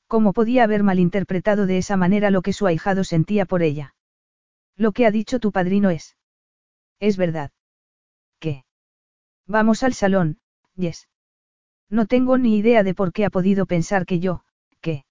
[0.07, 3.95] ¿Cómo podía haber malinterpretado de esa manera lo que su ahijado sentía por ella?
[4.75, 6.17] Lo que ha dicho tu padrino es.
[6.99, 7.51] Es verdad.
[8.39, 8.65] ¿Qué?
[9.45, 10.39] Vamos al salón,
[10.79, 11.09] Yes.
[11.89, 14.43] No tengo ni idea de por qué ha podido pensar que yo,
[14.79, 15.03] ¿qué?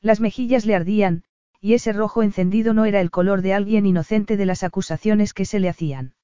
[0.00, 1.24] Las mejillas le ardían,
[1.60, 5.46] y ese rojo encendido no era el color de alguien inocente de las acusaciones que
[5.46, 6.14] se le hacían.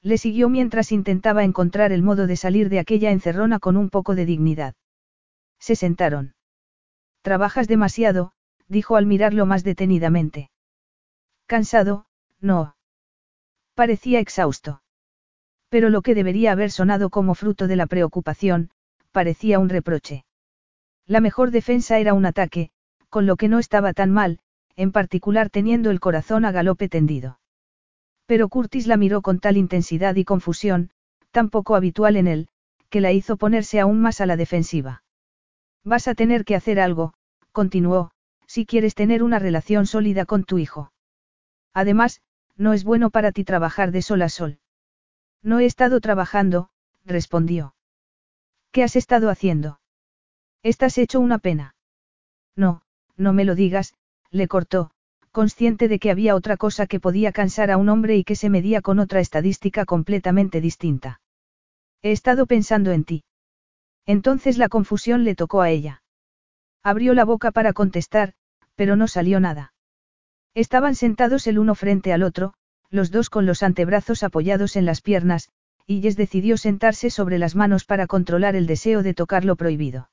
[0.00, 4.14] Le siguió mientras intentaba encontrar el modo de salir de aquella encerrona con un poco
[4.14, 4.74] de dignidad.
[5.58, 6.34] Se sentaron.
[7.22, 8.32] Trabajas demasiado,
[8.68, 10.50] dijo al mirarlo más detenidamente.
[11.46, 12.06] Cansado,
[12.40, 12.76] no.
[13.74, 14.82] Parecía exhausto.
[15.68, 18.70] Pero lo que debería haber sonado como fruto de la preocupación,
[19.12, 20.24] parecía un reproche.
[21.06, 22.70] La mejor defensa era un ataque,
[23.08, 24.38] con lo que no estaba tan mal,
[24.76, 27.40] en particular teniendo el corazón a galope tendido.
[28.26, 30.90] Pero Curtis la miró con tal intensidad y confusión,
[31.30, 32.48] tan poco habitual en él,
[32.90, 35.02] que la hizo ponerse aún más a la defensiva.
[35.84, 37.14] Vas a tener que hacer algo,
[37.52, 38.10] continuó,
[38.46, 40.92] si quieres tener una relación sólida con tu hijo.
[41.74, 42.22] Además,
[42.56, 44.58] no es bueno para ti trabajar de sol a sol.
[45.42, 46.70] No he estado trabajando,
[47.04, 47.74] respondió.
[48.72, 49.80] ¿Qué has estado haciendo?
[50.62, 51.74] Estás hecho una pena.
[52.56, 52.82] No,
[53.16, 53.94] no me lo digas,
[54.30, 54.90] le cortó,
[55.30, 58.50] consciente de que había otra cosa que podía cansar a un hombre y que se
[58.50, 61.20] medía con otra estadística completamente distinta.
[62.02, 63.24] He estado pensando en ti.
[64.06, 66.02] Entonces la confusión le tocó a ella.
[66.82, 68.34] Abrió la boca para contestar,
[68.74, 69.74] pero no salió nada.
[70.54, 72.54] Estaban sentados el uno frente al otro,
[72.90, 75.50] los dos con los antebrazos apoyados en las piernas,
[75.86, 80.10] y Jess decidió sentarse sobre las manos para controlar el deseo de tocar lo prohibido.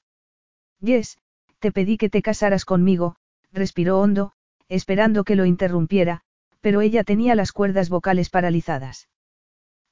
[0.83, 1.17] Jess,
[1.59, 3.15] te pedí que te casaras conmigo,
[3.51, 4.33] respiró hondo,
[4.69, 6.21] esperando que lo interrumpiera,
[6.61, 9.07] pero ella tenía las cuerdas vocales paralizadas.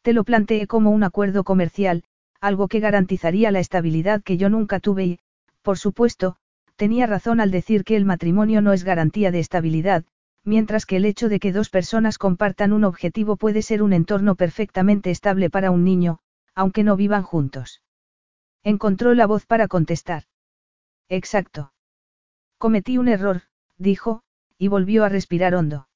[0.01, 2.03] Te lo planteé como un acuerdo comercial,
[2.41, 5.19] algo que garantizaría la estabilidad que yo nunca tuve y,
[5.61, 6.35] por supuesto,
[6.75, 10.03] tenía razón al decir que el matrimonio no es garantía de estabilidad,
[10.43, 14.35] mientras que el hecho de que dos personas compartan un objetivo puede ser un entorno
[14.35, 16.19] perfectamente estable para un niño,
[16.53, 17.81] aunque no vivan juntos.
[18.63, 20.23] Encontró la voz para contestar.
[21.09, 21.73] Exacto.
[22.57, 23.41] Cometí un error,
[23.77, 24.23] dijo,
[24.57, 25.87] y volvió a respirar hondo.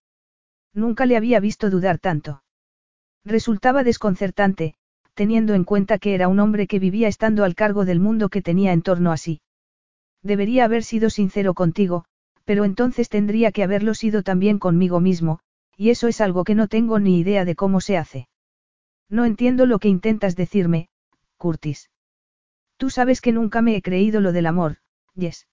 [0.74, 2.43] Nunca le había visto dudar tanto.
[3.24, 4.76] Resultaba desconcertante,
[5.14, 8.42] teniendo en cuenta que era un hombre que vivía estando al cargo del mundo que
[8.42, 9.42] tenía en torno a sí.
[10.22, 12.06] Debería haber sido sincero contigo,
[12.48, 15.42] pero entonces tendría que haberlo sido también conmigo mismo,
[15.76, 18.30] y eso es algo que no tengo ni idea de cómo se hace.
[19.09, 20.88] No entiendo lo que intentas decirme,
[21.35, 21.92] Curtis.
[22.77, 24.77] Tú sabes que nunca me he creído lo del amor,
[25.14, 25.48] Yes.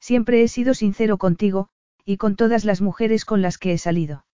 [0.00, 1.68] Siempre he sido sincero contigo,
[2.04, 4.26] y con todas las mujeres con las que he salido.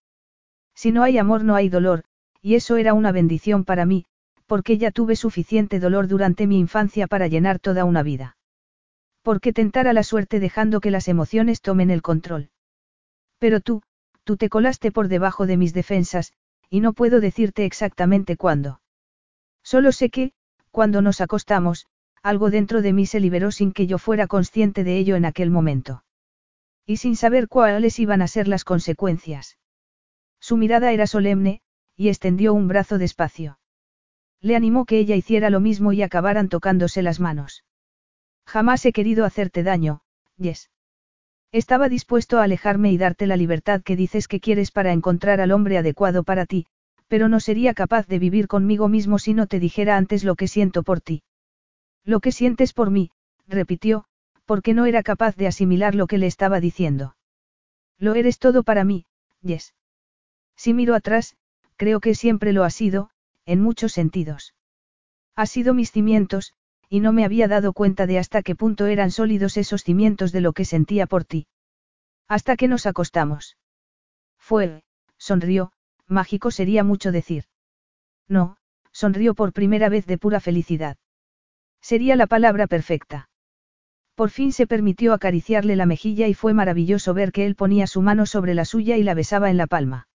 [0.73, 2.03] Si no hay amor no hay dolor,
[2.41, 4.05] y eso era una bendición para mí,
[4.47, 8.34] Porque ya tuve suficiente dolor durante mi infancia para llenar toda una vida.
[9.25, 12.51] Porque tentar a la suerte dejando que las emociones tomen el control.
[13.39, 13.81] Pero tú,
[14.23, 16.31] tú te colaste por debajo de mis defensas,
[16.69, 18.81] y no puedo decirte exactamente cuándo.
[19.63, 20.31] Solo sé que,
[20.69, 21.87] cuando nos acostamos,
[22.21, 25.49] algo dentro de mí se liberó sin que yo fuera consciente de ello en aquel
[25.49, 26.03] momento.
[26.85, 29.57] Y sin saber cuáles iban a ser las consecuencias.
[30.39, 31.61] Su mirada era solemne,
[31.95, 33.57] y extendió un brazo despacio.
[34.39, 37.63] Le animó que ella hiciera lo mismo y acabaran tocándose las manos.
[38.45, 40.01] Jamás he querido hacerte daño,
[40.37, 40.69] Yes.
[41.51, 45.51] Estaba dispuesto a alejarme y darte la libertad que dices que quieres para encontrar al
[45.51, 46.65] hombre adecuado para ti,
[47.07, 50.47] pero no sería capaz de vivir conmigo mismo si no te dijera antes lo que
[50.47, 51.23] siento por ti.
[52.03, 53.11] Lo que sientes por mí,
[53.47, 54.05] repitió,
[54.45, 57.15] porque no era capaz de asimilar lo que le estaba diciendo.
[57.97, 59.05] Lo eres todo para mí,
[59.41, 59.73] Yes.
[60.55, 61.35] Si miro atrás,
[61.77, 63.09] creo que siempre lo ha sido,
[63.45, 64.55] en muchos sentidos.
[65.35, 66.53] Ha sido mis cimientos,
[66.89, 70.41] y no me había dado cuenta de hasta qué punto eran sólidos esos cimientos de
[70.41, 71.47] lo que sentía por ti.
[72.27, 73.57] Hasta que nos acostamos.
[74.37, 74.83] Fue,
[75.17, 75.71] sonrió,
[76.07, 77.45] mágico sería mucho decir.
[78.27, 78.57] No,
[78.91, 80.97] sonrió por primera vez de pura felicidad.
[81.81, 83.29] Sería la palabra perfecta.
[84.15, 88.01] Por fin se permitió acariciarle la mejilla y fue maravilloso ver que él ponía su
[88.01, 90.07] mano sobre la suya y la besaba en la palma.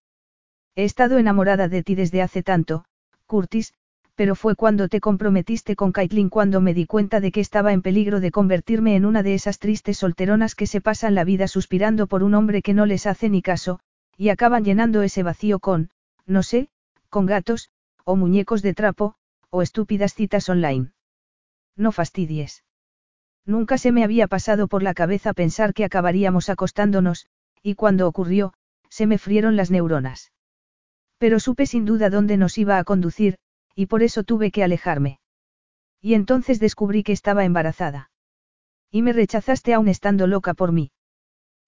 [0.75, 2.85] He estado enamorada de ti desde hace tanto,
[3.27, 3.73] Curtis,
[4.21, 7.81] pero fue cuando te comprometiste con Caitlin cuando me di cuenta de que estaba en
[7.81, 12.05] peligro de convertirme en una de esas tristes solteronas que se pasan la vida suspirando
[12.05, 13.79] por un hombre que no les hace ni caso,
[14.15, 15.89] y acaban llenando ese vacío con,
[16.27, 16.69] no sé,
[17.09, 17.71] con gatos,
[18.03, 19.15] o muñecos de trapo,
[19.49, 20.91] o estúpidas citas online.
[21.75, 22.63] No fastidies.
[23.43, 27.25] Nunca se me había pasado por la cabeza pensar que acabaríamos acostándonos,
[27.63, 28.53] y cuando ocurrió,
[28.87, 30.31] se me frieron las neuronas.
[31.17, 33.39] Pero supe sin duda dónde nos iba a conducir,
[33.75, 35.19] y por eso tuve que alejarme.
[36.01, 38.11] Y entonces descubrí que estaba embarazada.
[38.89, 40.91] Y me rechazaste aún estando loca por mí.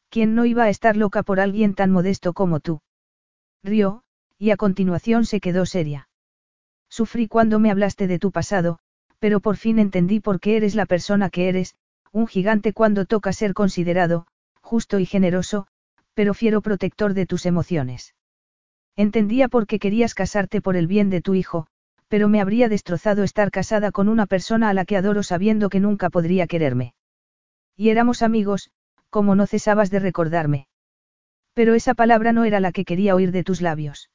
[0.10, 2.82] ¿Quién no iba a estar loca por alguien tan modesto como tú?
[3.64, 4.04] Rió,
[4.38, 6.10] y a continuación se quedó seria.
[6.90, 8.80] Sufrí cuando me hablaste de tu pasado,
[9.20, 11.76] pero por fin entendí por qué eres la persona que eres,
[12.12, 14.28] un gigante cuando toca ser considerado,
[14.62, 15.66] justo y generoso,
[16.14, 18.14] pero fiero protector de tus emociones.
[18.96, 21.68] Entendía por qué querías casarte por el bien de tu hijo,
[22.08, 25.80] pero me habría destrozado estar casada con una persona a la que adoro sabiendo que
[25.80, 26.94] nunca podría quererme.
[27.76, 28.72] Y éramos amigos,
[29.10, 30.68] como no cesabas de recordarme.
[31.54, 34.10] Pero esa palabra no era la que quería oír de tus labios.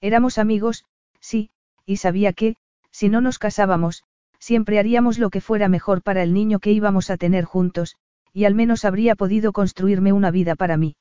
[0.00, 0.84] Éramos amigos,
[1.20, 1.50] sí,
[1.86, 2.56] y sabía que,
[2.90, 4.04] si no nos casábamos,
[4.38, 7.96] siempre haríamos lo que fuera mejor para el niño que íbamos a tener juntos,
[8.32, 10.96] y al menos habría podido construirme una vida para mí.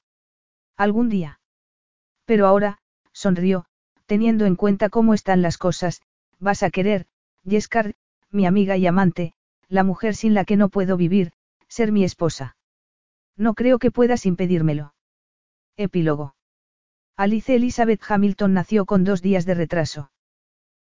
[0.77, 1.39] Algún día.
[2.25, 2.79] Pero ahora,
[3.13, 3.65] sonrió,
[4.11, 6.01] teniendo en cuenta cómo están las cosas,
[6.37, 7.05] vas a querer,
[7.45, 7.93] Yeskar,
[8.29, 9.31] mi amiga y amante,
[9.69, 11.31] la mujer sin la que no puedo vivir,
[11.69, 12.57] ser mi esposa.
[13.37, 14.93] No creo que puedas impedírmelo.
[15.77, 16.35] Epílogo.
[17.15, 20.11] Alice Elizabeth Hamilton nació con dos días de retraso.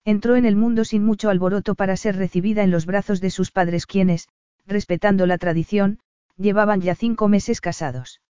[0.05, 3.53] Entró en el mundo sin mucho alboroto para ser recibida en los brazos de sus
[3.53, 4.27] padres quienes,
[4.67, 6.01] respetando la tradición,
[6.37, 8.21] llevaban ya cinco meses casados.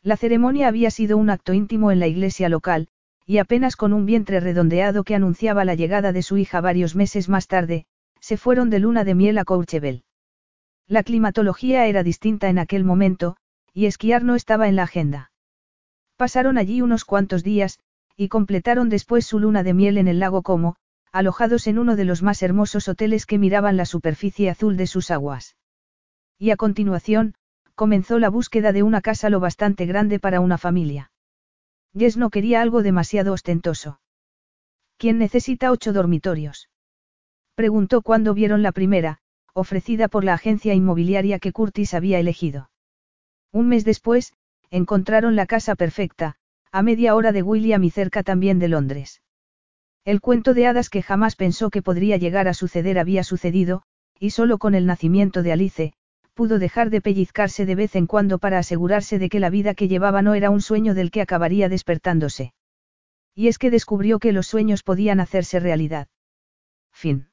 [0.00, 2.86] La ceremonia había sido un acto íntimo en la iglesia local,
[3.26, 7.28] y apenas con un vientre redondeado que anunciaba la llegada de su hija varios meses
[7.28, 7.86] más tarde,
[8.20, 10.04] se fueron de luna de miel a Courchevel.
[10.86, 13.36] La climatología era distinta en aquel momento,
[13.72, 15.32] y esquiar no estaba en la agenda.
[16.16, 17.78] Pasaron allí unos cuantos días,
[18.16, 20.76] y completaron después su luna de miel en el lago Como,
[21.12, 25.10] alojados en uno de los más hermosos hoteles que miraban la superficie azul de sus
[25.10, 25.56] aguas.
[26.38, 27.34] Y a continuación,
[27.74, 31.11] comenzó la búsqueda de una casa lo bastante grande para una familia.
[31.96, 34.00] Jess no quería algo demasiado ostentoso.
[34.96, 36.68] ¿Quién necesita ocho dormitorios?
[37.54, 39.18] Preguntó cuando vieron la primera,
[39.54, 42.70] ofrecida por la agencia inmobiliaria que Curtis había elegido.
[43.52, 44.32] Un mes después,
[44.70, 46.36] encontraron la casa perfecta,
[46.70, 49.20] a media hora de William y cerca también de Londres.
[50.04, 53.82] El cuento de hadas que jamás pensó que podría llegar a suceder había sucedido,
[54.18, 55.92] y solo con el nacimiento de Alice,
[56.34, 59.88] pudo dejar de pellizcarse de vez en cuando para asegurarse de que la vida que
[59.88, 62.54] llevaba no era un sueño del que acabaría despertándose.
[63.34, 66.08] Y es que descubrió que los sueños podían hacerse realidad.
[66.92, 67.31] Fin.